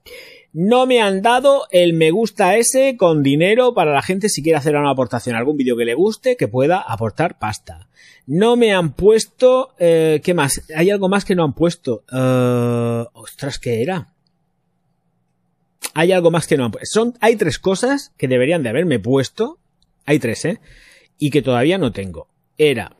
No 0.51 0.85
me 0.85 1.01
han 1.01 1.23
dado 1.23 1.63
el 1.71 1.93
me 1.93 2.11
gusta 2.11 2.57
ese 2.57 2.95
con 2.95 3.23
dinero 3.23 3.73
para 3.73 3.91
la 3.91 4.03
gente 4.03 4.29
si 4.29 4.43
quiere 4.43 4.57
hacer 4.57 4.75
una 4.75 4.91
aportación 4.91 5.35
algún 5.35 5.57
vídeo 5.57 5.75
que 5.75 5.85
le 5.85 5.95
guste 5.95 6.37
que 6.37 6.47
pueda 6.47 6.79
aportar 6.79 7.39
pasta. 7.39 7.89
No 8.27 8.55
me 8.55 8.71
han 8.71 8.93
puesto... 8.93 9.73
Eh, 9.79 10.21
¿Qué 10.23 10.33
más? 10.33 10.61
Hay 10.75 10.91
algo 10.91 11.09
más 11.09 11.25
que 11.25 11.35
no 11.35 11.43
han 11.43 11.53
puesto. 11.53 12.03
Uh, 12.11 13.05
ostras, 13.13 13.57
¿qué 13.57 13.81
era? 13.81 14.12
Hay 15.93 16.11
algo 16.11 16.31
más 16.31 16.47
que 16.47 16.57
no 16.57 16.65
han 16.65 16.71
puesto. 16.71 17.13
Hay 17.19 17.35
tres 17.35 17.59
cosas 17.59 18.11
que 18.17 18.27
deberían 18.27 18.63
de 18.63 18.69
haberme 18.69 18.99
puesto. 18.99 19.59
Hay 20.05 20.19
tres, 20.19 20.45
¿eh? 20.45 20.59
y 21.17 21.29
que 21.29 21.41
todavía 21.41 21.77
no 21.77 21.91
tengo. 21.91 22.27
Era. 22.57 22.95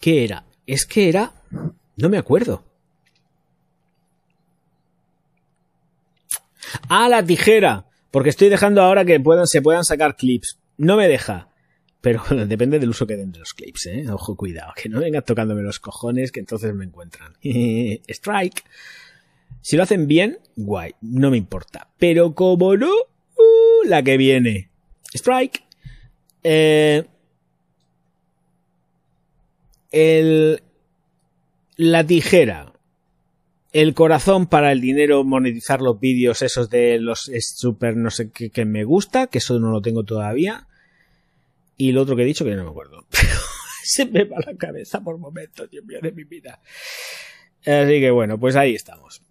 ¿Qué 0.00 0.24
era? 0.24 0.46
Es 0.66 0.86
que 0.86 1.08
era. 1.08 1.34
No 1.96 2.08
me 2.08 2.18
acuerdo. 2.18 2.64
Ah, 6.88 7.08
la 7.08 7.22
tijera. 7.22 7.86
Porque 8.10 8.30
estoy 8.30 8.48
dejando 8.48 8.82
ahora 8.82 9.04
que 9.04 9.20
puedan, 9.20 9.46
se 9.46 9.62
puedan 9.62 9.84
sacar 9.84 10.16
clips. 10.16 10.58
No 10.78 10.96
me 10.96 11.08
deja. 11.08 11.48
Pero 12.00 12.22
depende 12.46 12.78
del 12.78 12.90
uso 12.90 13.06
que 13.06 13.16
den 13.16 13.32
de 13.32 13.40
los 13.40 13.52
clips, 13.52 13.86
¿eh? 13.86 14.06
Ojo, 14.10 14.34
cuidado. 14.36 14.72
Que 14.74 14.88
no 14.88 15.00
vengan 15.00 15.22
tocándome 15.22 15.62
los 15.62 15.78
cojones, 15.78 16.32
que 16.32 16.40
entonces 16.40 16.74
me 16.74 16.84
encuentran. 16.84 17.34
Strike. 17.42 18.64
Si 19.60 19.76
lo 19.76 19.82
hacen 19.82 20.06
bien, 20.06 20.38
guay. 20.56 20.92
No 21.00 21.30
me 21.30 21.36
importa. 21.36 21.90
Pero 21.98 22.34
como 22.34 22.76
no, 22.76 22.92
uh, 22.92 23.84
la 23.86 24.02
que 24.02 24.16
viene. 24.16 24.70
Strike. 25.14 25.64
Eh, 26.42 27.04
el, 29.90 30.62
la 31.76 32.06
tijera, 32.06 32.72
el 33.72 33.94
corazón 33.94 34.46
para 34.46 34.72
el 34.72 34.80
dinero, 34.80 35.24
monetizar 35.24 35.80
los 35.80 35.98
vídeos 36.00 36.42
esos 36.42 36.70
de 36.70 36.98
los 36.98 37.30
super 37.40 37.96
no 37.96 38.10
sé 38.10 38.30
qué 38.30 38.50
que 38.50 38.64
me 38.64 38.84
gusta, 38.84 39.26
que 39.26 39.38
eso 39.38 39.58
no 39.58 39.70
lo 39.70 39.82
tengo 39.82 40.04
todavía. 40.04 40.66
Y 41.76 41.92
lo 41.92 42.02
otro 42.02 42.16
que 42.16 42.22
he 42.22 42.26
dicho 42.26 42.44
que 42.44 42.54
no 42.54 42.64
me 42.64 42.70
acuerdo. 42.70 43.06
se 43.84 44.06
me 44.06 44.24
va 44.24 44.38
la 44.44 44.56
cabeza 44.56 45.00
por 45.00 45.18
momentos, 45.18 45.70
Dios 45.70 45.84
mío, 45.84 45.98
de 46.02 46.12
mi 46.12 46.24
vida. 46.24 46.60
Así 47.60 48.00
que 48.00 48.10
bueno, 48.10 48.38
pues 48.38 48.56
ahí 48.56 48.74
estamos. 48.74 49.22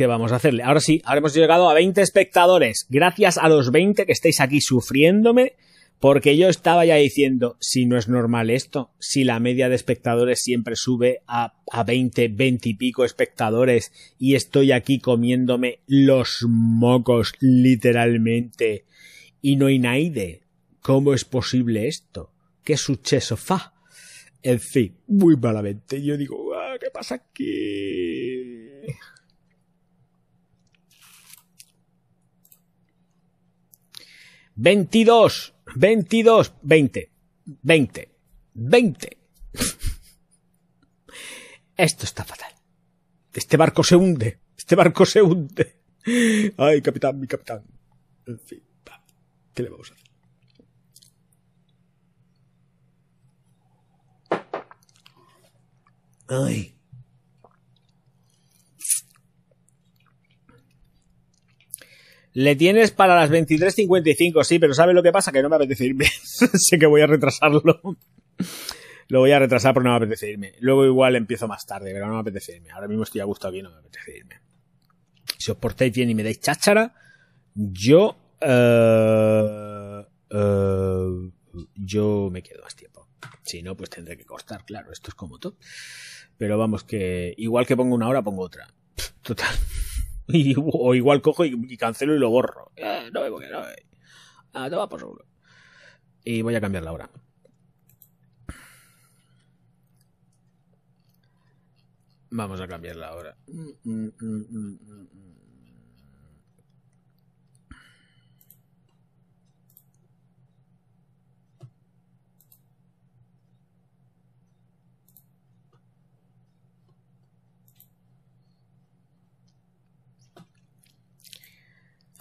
¿Qué 0.00 0.06
vamos 0.06 0.32
a 0.32 0.36
hacerle? 0.36 0.62
Ahora 0.62 0.80
sí, 0.80 1.02
ahora 1.04 1.18
hemos 1.18 1.34
llegado 1.34 1.68
a 1.68 1.74
20 1.74 2.00
espectadores. 2.00 2.86
Gracias 2.88 3.36
a 3.36 3.50
los 3.50 3.70
20 3.70 4.06
que 4.06 4.12
estáis 4.12 4.40
aquí 4.40 4.62
sufriéndome 4.62 5.56
Porque 5.98 6.38
yo 6.38 6.48
estaba 6.48 6.86
ya 6.86 6.94
diciendo, 6.94 7.58
si 7.60 7.84
no 7.84 7.98
es 7.98 8.08
normal 8.08 8.48
esto, 8.48 8.94
si 8.98 9.24
la 9.24 9.40
media 9.40 9.68
de 9.68 9.74
espectadores 9.74 10.40
siempre 10.40 10.74
sube 10.74 11.20
a, 11.26 11.52
a 11.70 11.84
20, 11.84 12.28
20 12.28 12.70
y 12.70 12.74
pico 12.76 13.04
espectadores 13.04 13.92
y 14.18 14.36
estoy 14.36 14.72
aquí 14.72 15.00
comiéndome 15.00 15.80
los 15.86 16.46
mocos 16.48 17.34
literalmente 17.40 18.86
y 19.42 19.56
no 19.56 19.66
hay 19.66 19.80
nadie. 19.80 20.40
¿Cómo 20.80 21.12
es 21.12 21.26
posible 21.26 21.88
esto? 21.88 22.32
¿Qué 22.64 22.78
suceso 22.78 23.36
fa? 23.36 23.74
En 24.42 24.60
fin, 24.60 24.96
muy 25.08 25.36
malamente. 25.36 26.02
Yo 26.02 26.16
digo, 26.16 26.54
ah, 26.54 26.78
¿qué 26.80 26.88
pasa 26.90 27.16
aquí? 27.16 28.70
Veintidós, 34.62 35.54
veintidós, 35.74 36.52
veinte, 36.62 37.10
veinte, 37.62 38.10
veinte. 38.52 39.16
Esto 41.76 42.04
está 42.04 42.24
fatal. 42.24 42.52
Este 43.32 43.56
barco 43.56 43.82
se 43.82 43.96
hunde. 43.96 44.38
Este 44.58 44.76
barco 44.76 45.06
se 45.06 45.22
hunde. 45.22 45.80
Ay, 46.58 46.82
capitán, 46.82 47.18
mi 47.18 47.26
capitán. 47.26 47.64
En 48.26 48.38
fin, 48.38 48.62
va. 48.86 49.02
¿qué 49.54 49.62
le 49.62 49.70
vamos 49.70 49.90
a 49.90 49.94
hacer? 49.94 50.10
Ay. 56.28 56.79
Le 62.32 62.54
tienes 62.54 62.92
para 62.92 63.16
las 63.16 63.30
23.55, 63.30 64.44
sí, 64.44 64.58
pero 64.58 64.72
¿sabes 64.72 64.94
lo 64.94 65.02
que 65.02 65.10
pasa? 65.10 65.32
Que 65.32 65.42
no 65.42 65.48
me 65.48 65.56
apetece 65.56 65.86
irme. 65.86 66.06
sé 66.24 66.78
que 66.78 66.86
voy 66.86 67.00
a 67.00 67.06
retrasarlo. 67.06 67.62
lo 69.08 69.18
voy 69.18 69.32
a 69.32 69.38
retrasar 69.38 69.74
porque 69.74 69.88
no 69.88 69.98
me 69.98 70.04
apetece 70.04 70.30
irme. 70.30 70.54
Luego 70.60 70.84
igual 70.86 71.16
empiezo 71.16 71.48
más 71.48 71.66
tarde, 71.66 71.92
pero 71.92 72.06
no 72.06 72.14
me 72.14 72.20
apetece 72.20 72.56
irme. 72.56 72.70
Ahora 72.70 72.86
mismo 72.88 73.02
estoy 73.02 73.20
a 73.20 73.24
gusto 73.24 73.48
aquí 73.48 73.62
no 73.62 73.70
me 73.70 73.78
apetece 73.78 74.18
irme. 74.18 74.40
Si 75.38 75.50
os 75.50 75.56
portáis 75.56 75.92
bien 75.92 76.10
y 76.10 76.14
me 76.14 76.22
dais 76.22 76.40
cháchara, 76.40 76.94
yo... 77.54 78.16
eh, 78.40 80.04
eh, 80.30 81.30
yo 81.74 82.28
me 82.30 82.42
quedo 82.42 82.62
más 82.62 82.76
tiempo. 82.76 83.08
Si 83.42 83.62
no, 83.62 83.76
pues 83.76 83.90
tendré 83.90 84.16
que 84.16 84.24
cortar, 84.24 84.64
claro. 84.64 84.92
Esto 84.92 85.08
es 85.08 85.14
como 85.14 85.38
todo. 85.38 85.56
Pero 86.38 86.56
vamos 86.56 86.84
que... 86.84 87.34
Igual 87.36 87.66
que 87.66 87.76
pongo 87.76 87.94
una 87.96 88.08
hora, 88.08 88.22
pongo 88.22 88.42
otra. 88.42 88.68
Total. 89.22 89.54
Y- 90.34 90.54
o 90.56 90.94
igual 90.94 91.22
cojo 91.22 91.44
y, 91.44 91.54
y 91.68 91.76
cancelo 91.76 92.14
y 92.14 92.18
lo 92.18 92.30
borro. 92.30 92.70
Eh, 92.76 93.10
no 93.12 93.22
me 93.22 93.30
voy, 93.30 93.46
no 93.50 93.60
me. 93.60 93.66
Ah, 94.54 94.70
toma 94.70 94.88
por 94.88 95.00
seguro. 95.00 95.24
Y 96.24 96.42
voy 96.42 96.54
a 96.54 96.60
cambiar 96.60 96.84
la 96.84 96.92
hora. 96.92 97.10
Vamos 102.30 102.60
a 102.60 102.68
cambiar 102.68 102.96
la 102.96 103.14
hora. 103.14 103.36
Mm, 103.48 103.70
mm, 103.84 104.10
mm, 104.20 104.78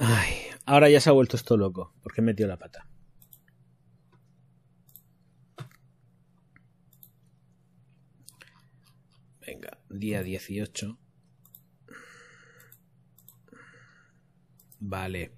Ay, 0.01 0.33
ahora 0.65 0.89
ya 0.89 1.01
se 1.01 1.09
ha 1.09 1.13
vuelto 1.13 1.35
esto 1.35 1.57
loco, 1.57 1.93
porque 2.01 2.21
he 2.21 2.23
metido 2.23 2.47
la 2.47 2.57
pata. 2.57 2.87
Venga, 9.45 9.77
día 9.89 10.23
18. 10.23 10.97
Vale, 14.79 15.33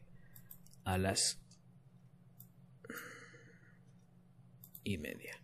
a 0.84 1.00
las 1.00 1.42
y 4.84 5.00
media. 5.00 5.42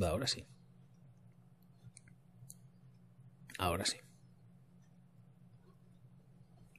Va, 0.00 0.10
ahora 0.10 0.26
sí. 0.26 0.44
Ahora 3.58 3.86
sí. 3.86 3.96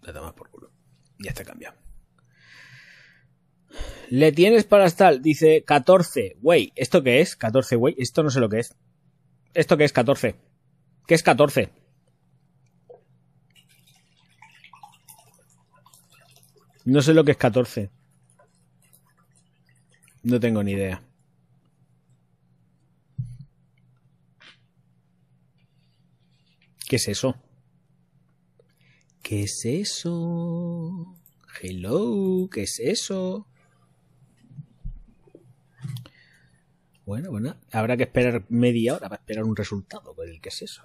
Le 0.07 0.13
tomas 0.13 0.33
por 0.33 0.49
culo. 0.49 0.71
Ya 1.19 1.31
está 1.31 1.43
cambiado. 1.43 1.75
Le 4.09 4.31
tienes 4.31 4.63
para 4.63 4.89
tal, 4.89 5.21
dice 5.21 5.65
14. 5.65 6.37
Güey, 6.39 6.71
¿esto 6.77 7.03
qué 7.03 7.19
es? 7.19 7.35
14, 7.35 7.75
güey. 7.75 7.93
Esto 7.97 8.23
no 8.23 8.29
sé 8.29 8.39
lo 8.39 8.47
que 8.47 8.59
es. 8.59 8.73
¿Esto 9.53 9.75
qué 9.75 9.83
es 9.83 9.91
14? 9.91 10.39
¿Qué 11.05 11.13
es 11.13 11.23
14? 11.23 11.69
No 16.85 17.01
sé 17.01 17.13
lo 17.13 17.25
que 17.25 17.31
es 17.31 17.37
14. 17.37 17.91
No 20.23 20.39
tengo 20.39 20.63
ni 20.63 20.71
idea. 20.71 21.03
¿Qué 26.87 26.95
es 26.95 27.09
eso? 27.09 27.35
¿Qué 29.27 29.43
es 29.43 29.65
eso? 29.65 31.17
Hello, 31.61 32.49
¿qué 32.49 32.63
es 32.63 32.79
eso? 32.79 33.45
Bueno, 37.05 37.31
bueno, 37.31 37.57
habrá 37.73 37.97
que 37.97 38.03
esperar 38.03 38.45
media 38.47 38.95
hora 38.95 39.09
para 39.09 39.19
esperar 39.19 39.43
un 39.43 39.57
resultado. 39.57 40.15
¿Qué 40.41 40.47
es 40.47 40.61
eso? 40.61 40.83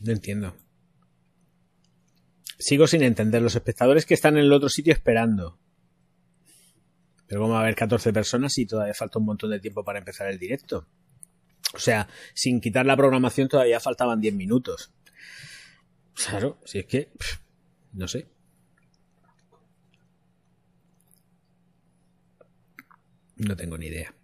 No 0.00 0.12
entiendo. 0.12 0.63
Sigo 2.64 2.86
sin 2.86 3.02
entender. 3.02 3.42
Los 3.42 3.56
espectadores 3.56 4.06
que 4.06 4.14
están 4.14 4.38
en 4.38 4.44
el 4.44 4.52
otro 4.54 4.70
sitio 4.70 4.94
esperando. 4.94 5.58
Pero 7.26 7.42
¿cómo 7.42 7.52
va 7.52 7.58
a 7.58 7.62
haber 7.62 7.74
14 7.74 8.10
personas 8.10 8.56
y 8.56 8.64
todavía 8.64 8.94
falta 8.94 9.18
un 9.18 9.26
montón 9.26 9.50
de 9.50 9.60
tiempo 9.60 9.84
para 9.84 9.98
empezar 9.98 10.28
el 10.28 10.38
directo? 10.38 10.88
O 11.74 11.78
sea, 11.78 12.08
sin 12.32 12.62
quitar 12.62 12.86
la 12.86 12.96
programación 12.96 13.48
todavía 13.48 13.80
faltaban 13.80 14.18
10 14.18 14.34
minutos. 14.34 14.94
Claro, 16.14 16.58
si 16.64 16.78
es 16.78 16.86
que... 16.86 17.10
no 17.92 18.08
sé. 18.08 18.28
No 23.36 23.54
tengo 23.56 23.76
ni 23.76 23.88
idea. 23.88 24.14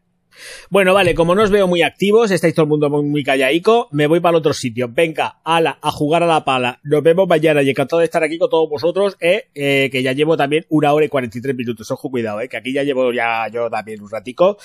Bueno, 0.70 0.94
vale, 0.94 1.15
como 1.15 1.35
no 1.35 1.43
os 1.43 1.51
veo 1.51 1.66
muy 1.66 1.82
activos, 1.82 2.31
estáis 2.31 2.55
todo 2.55 2.65
el 2.65 2.70
mundo 2.70 2.89
muy, 2.90 3.24
callaico, 3.24 3.89
me 3.93 4.07
voy 4.07 4.20
para 4.20 4.31
el 4.31 4.36
otro 4.36 4.52
sitio. 4.52 4.89
Venga, 4.89 5.40
ala, 5.44 5.78
a 5.82 5.90
jugar 5.90 6.23
a 6.23 6.27
la 6.27 6.44
pala. 6.44 6.81
Nos 6.82 7.02
vemos 7.02 7.28
mañana 7.28 7.62
y 7.62 7.70
encantado 7.70 8.01
de 8.01 8.07
estar 8.07 8.23
aquí 8.23 8.39
con 8.39 8.51
todos 8.51 8.69
vosotros, 8.69 9.16
eh, 9.20 9.48
eh, 9.55 9.89
que 9.90 10.02
ya 10.02 10.12
llevo 10.12 10.36
también 10.36 10.66
una 10.69 10.93
hora 10.93 11.07
y 11.07 11.09
43 11.09 11.55
minutos. 11.55 11.90
Ojo, 11.90 12.11
cuidado, 12.11 12.40
eh, 12.40 12.48
que 12.48 12.57
aquí 12.57 12.73
ya 12.73 12.82
llevo 12.82 13.12
ya 13.12 13.48
yo 13.48 13.69
también 13.70 14.02
un 14.02 14.11
ratico. 14.11 14.59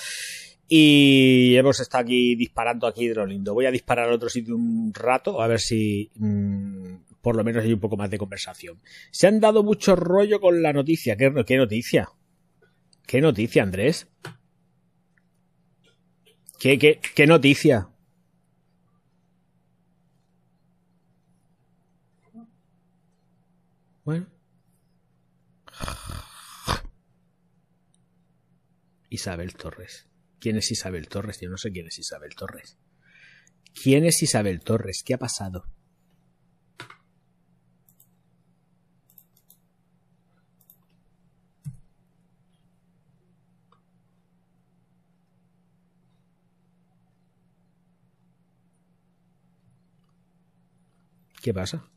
Y 0.68 1.56
hemos 1.56 1.80
estado 1.80 2.04
aquí 2.04 2.36
disparando 2.36 2.88
aquí 2.88 3.08
de 3.08 3.28
lindo. 3.28 3.54
Voy 3.54 3.68
a 3.68 3.72
disparar 3.72 4.08
al 4.08 4.16
otro 4.16 4.30
sitio 4.30 4.56
un 4.56 4.92
rato, 4.94 5.42
a 5.42 5.48
ver 5.48 5.60
si 5.60 6.10
mm, 6.16 6.96
por 7.22 7.36
lo 7.36 7.44
menos 7.44 7.64
hay 7.64 7.74
un 7.74 7.80
poco 7.80 7.98
más 7.98 8.10
de 8.10 8.18
conversación. 8.18 8.80
Se 9.12 9.28
han 9.28 9.40
dado 9.40 9.64
mucho 9.64 9.96
rollo 9.96 10.40
con 10.40 10.64
la 10.64 10.74
noticia. 10.74 11.16
¿Qué, 11.16 11.32
qué 11.46 11.58
noticia? 11.58 12.10
¿Qué 13.06 13.22
noticia, 13.22 13.62
Andrés? 13.62 14.08
¿Qué, 16.66 16.80
qué, 16.80 17.00
qué 17.14 17.28
noticia? 17.28 17.90
Bueno. 24.04 24.26
Isabel 29.12 29.54
Torres. 29.54 30.08
¿Quién 30.40 30.58
es 30.58 30.72
Isabel 30.72 31.08
Torres? 31.08 31.40
Yo 31.40 31.52
no 31.52 31.58
sé 31.58 31.72
quién 31.72 31.86
es 31.86 32.00
Isabel 32.00 32.34
Torres. 32.34 32.80
¿Quién 33.84 34.04
es 34.04 34.24
Isabel 34.24 34.62
Torres? 34.62 35.04
¿Qué 35.06 35.14
ha 35.14 35.20
pasado? 35.20 35.66
¿Qué 51.46 51.54
pasa? 51.54 51.88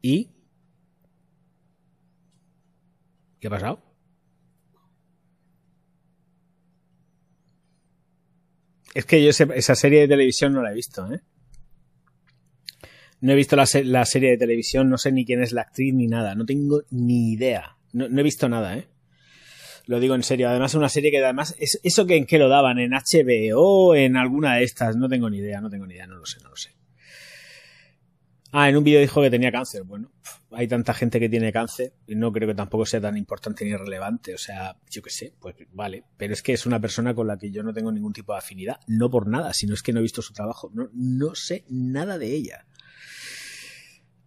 ¿Y? 0.00 0.30
¿Qué 3.38 3.48
ha 3.48 3.50
pasado? 3.50 3.82
Es 8.94 9.04
que 9.04 9.22
yo 9.22 9.28
esa 9.28 9.74
serie 9.74 10.00
de 10.00 10.08
televisión 10.08 10.54
no 10.54 10.62
la 10.62 10.72
he 10.72 10.74
visto, 10.74 11.12
¿eh? 11.12 11.20
No 13.20 13.32
he 13.32 13.34
visto 13.34 13.56
la, 13.56 13.66
la 13.84 14.06
serie 14.06 14.30
de 14.30 14.38
televisión, 14.38 14.88
no 14.88 14.96
sé 14.96 15.12
ni 15.12 15.26
quién 15.26 15.42
es 15.42 15.52
la 15.52 15.60
actriz 15.60 15.92
ni 15.92 16.06
nada, 16.06 16.34
no 16.34 16.46
tengo 16.46 16.80
ni 16.90 17.32
idea. 17.32 17.75
No, 17.96 18.10
no 18.10 18.20
he 18.20 18.24
visto 18.24 18.46
nada, 18.46 18.76
¿eh? 18.76 18.88
Lo 19.86 20.00
digo 20.00 20.14
en 20.14 20.22
serio. 20.22 20.50
Además, 20.50 20.74
una 20.74 20.90
serie 20.90 21.10
que 21.10 21.24
además. 21.24 21.56
Es, 21.58 21.80
¿Eso 21.82 22.06
que 22.06 22.16
en 22.16 22.26
qué 22.26 22.38
lo 22.38 22.50
daban? 22.50 22.78
¿En 22.78 22.90
HBO? 22.90 23.94
¿En 23.94 24.18
alguna 24.18 24.56
de 24.56 24.64
estas? 24.64 24.96
No 24.96 25.08
tengo 25.08 25.30
ni 25.30 25.38
idea, 25.38 25.62
no 25.62 25.70
tengo 25.70 25.86
ni 25.86 25.94
idea, 25.94 26.06
no 26.06 26.16
lo 26.16 26.26
sé, 26.26 26.38
no 26.42 26.50
lo 26.50 26.56
sé. 26.56 26.76
Ah, 28.52 28.68
en 28.68 28.76
un 28.76 28.84
vídeo 28.84 29.00
dijo 29.00 29.22
que 29.22 29.30
tenía 29.30 29.50
cáncer. 29.50 29.84
Bueno, 29.84 30.12
hay 30.50 30.68
tanta 30.68 30.92
gente 30.92 31.18
que 31.18 31.30
tiene 31.30 31.50
cáncer 31.50 31.94
y 32.06 32.16
no 32.16 32.30
creo 32.32 32.46
que 32.46 32.54
tampoco 32.54 32.84
sea 32.84 33.00
tan 33.00 33.16
importante 33.16 33.64
ni 33.64 33.74
relevante. 33.74 34.34
O 34.34 34.38
sea, 34.38 34.76
yo 34.90 35.00
qué 35.00 35.10
sé, 35.10 35.32
pues 35.40 35.56
vale. 35.72 36.04
Pero 36.18 36.34
es 36.34 36.42
que 36.42 36.52
es 36.52 36.66
una 36.66 36.78
persona 36.78 37.14
con 37.14 37.26
la 37.26 37.38
que 37.38 37.50
yo 37.50 37.62
no 37.62 37.72
tengo 37.72 37.90
ningún 37.90 38.12
tipo 38.12 38.34
de 38.34 38.40
afinidad. 38.40 38.78
No 38.86 39.08
por 39.08 39.26
nada, 39.26 39.54
sino 39.54 39.72
es 39.72 39.82
que 39.82 39.94
no 39.94 40.00
he 40.00 40.02
visto 40.02 40.20
su 40.20 40.34
trabajo. 40.34 40.70
No, 40.74 40.90
no 40.92 41.34
sé 41.34 41.64
nada 41.70 42.18
de 42.18 42.34
ella. 42.34 42.66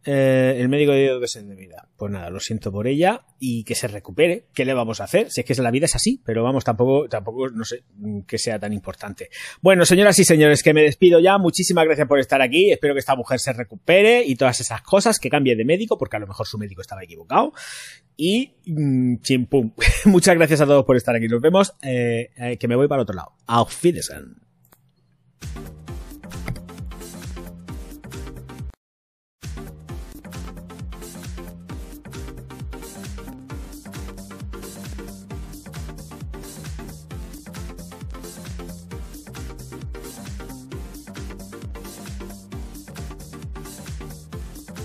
Eh, 0.05 0.55
el 0.57 0.69
médico 0.69 0.93
dio 0.93 1.19
dos 1.19 1.33
de 1.33 1.55
vida. 1.55 1.89
Pues 1.97 2.11
nada, 2.11 2.29
lo 2.29 2.39
siento 2.39 2.71
por 2.71 2.87
ella 2.87 3.25
y 3.37 3.63
que 3.63 3.75
se 3.75 3.87
recupere. 3.87 4.47
¿Qué 4.53 4.63
le 4.63 4.73
vamos 4.73 5.01
a 5.01 5.03
hacer? 5.03 5.29
Si 5.29 5.41
es 5.41 5.47
que 5.47 5.61
la 5.61 5.71
vida 5.71 5.85
es 5.85 5.95
así, 5.95 6.21
pero 6.23 6.43
vamos, 6.43 6.63
tampoco, 6.63 7.09
tampoco, 7.09 7.49
no 7.49 7.65
sé, 7.65 7.83
mm, 7.95 8.21
que 8.21 8.37
sea 8.37 8.57
tan 8.59 8.71
importante. 8.71 9.29
Bueno, 9.61 9.85
señoras 9.85 10.17
y 10.19 10.23
señores, 10.23 10.63
que 10.63 10.73
me 10.73 10.83
despido 10.83 11.19
ya. 11.19 11.37
Muchísimas 11.37 11.85
gracias 11.85 12.07
por 12.07 12.19
estar 12.19 12.41
aquí. 12.41 12.71
Espero 12.71 12.93
que 12.93 12.99
esta 12.99 13.15
mujer 13.15 13.39
se 13.39 13.51
recupere 13.51 14.23
y 14.25 14.35
todas 14.35 14.59
esas 14.61 14.81
cosas, 14.81 15.19
que 15.19 15.29
cambie 15.29 15.55
de 15.55 15.65
médico, 15.65 15.97
porque 15.97 16.15
a 16.15 16.19
lo 16.19 16.27
mejor 16.27 16.47
su 16.47 16.57
médico 16.57 16.81
estaba 16.81 17.03
equivocado. 17.03 17.51
Y 18.15 18.53
mm, 18.65 19.17
chimpum. 19.21 19.73
Muchas 20.05 20.35
gracias 20.35 20.61
a 20.61 20.65
todos 20.65 20.85
por 20.85 20.95
estar 20.95 21.15
aquí. 21.15 21.27
Nos 21.27 21.41
vemos, 21.41 21.73
eh, 21.81 22.31
eh, 22.37 22.57
que 22.57 22.67
me 22.67 22.75
voy 22.75 22.87
para 22.87 23.01
otro 23.01 23.15
lado. 23.15 23.33
Auf 23.47 23.83
Wiedersehen. 23.83 24.35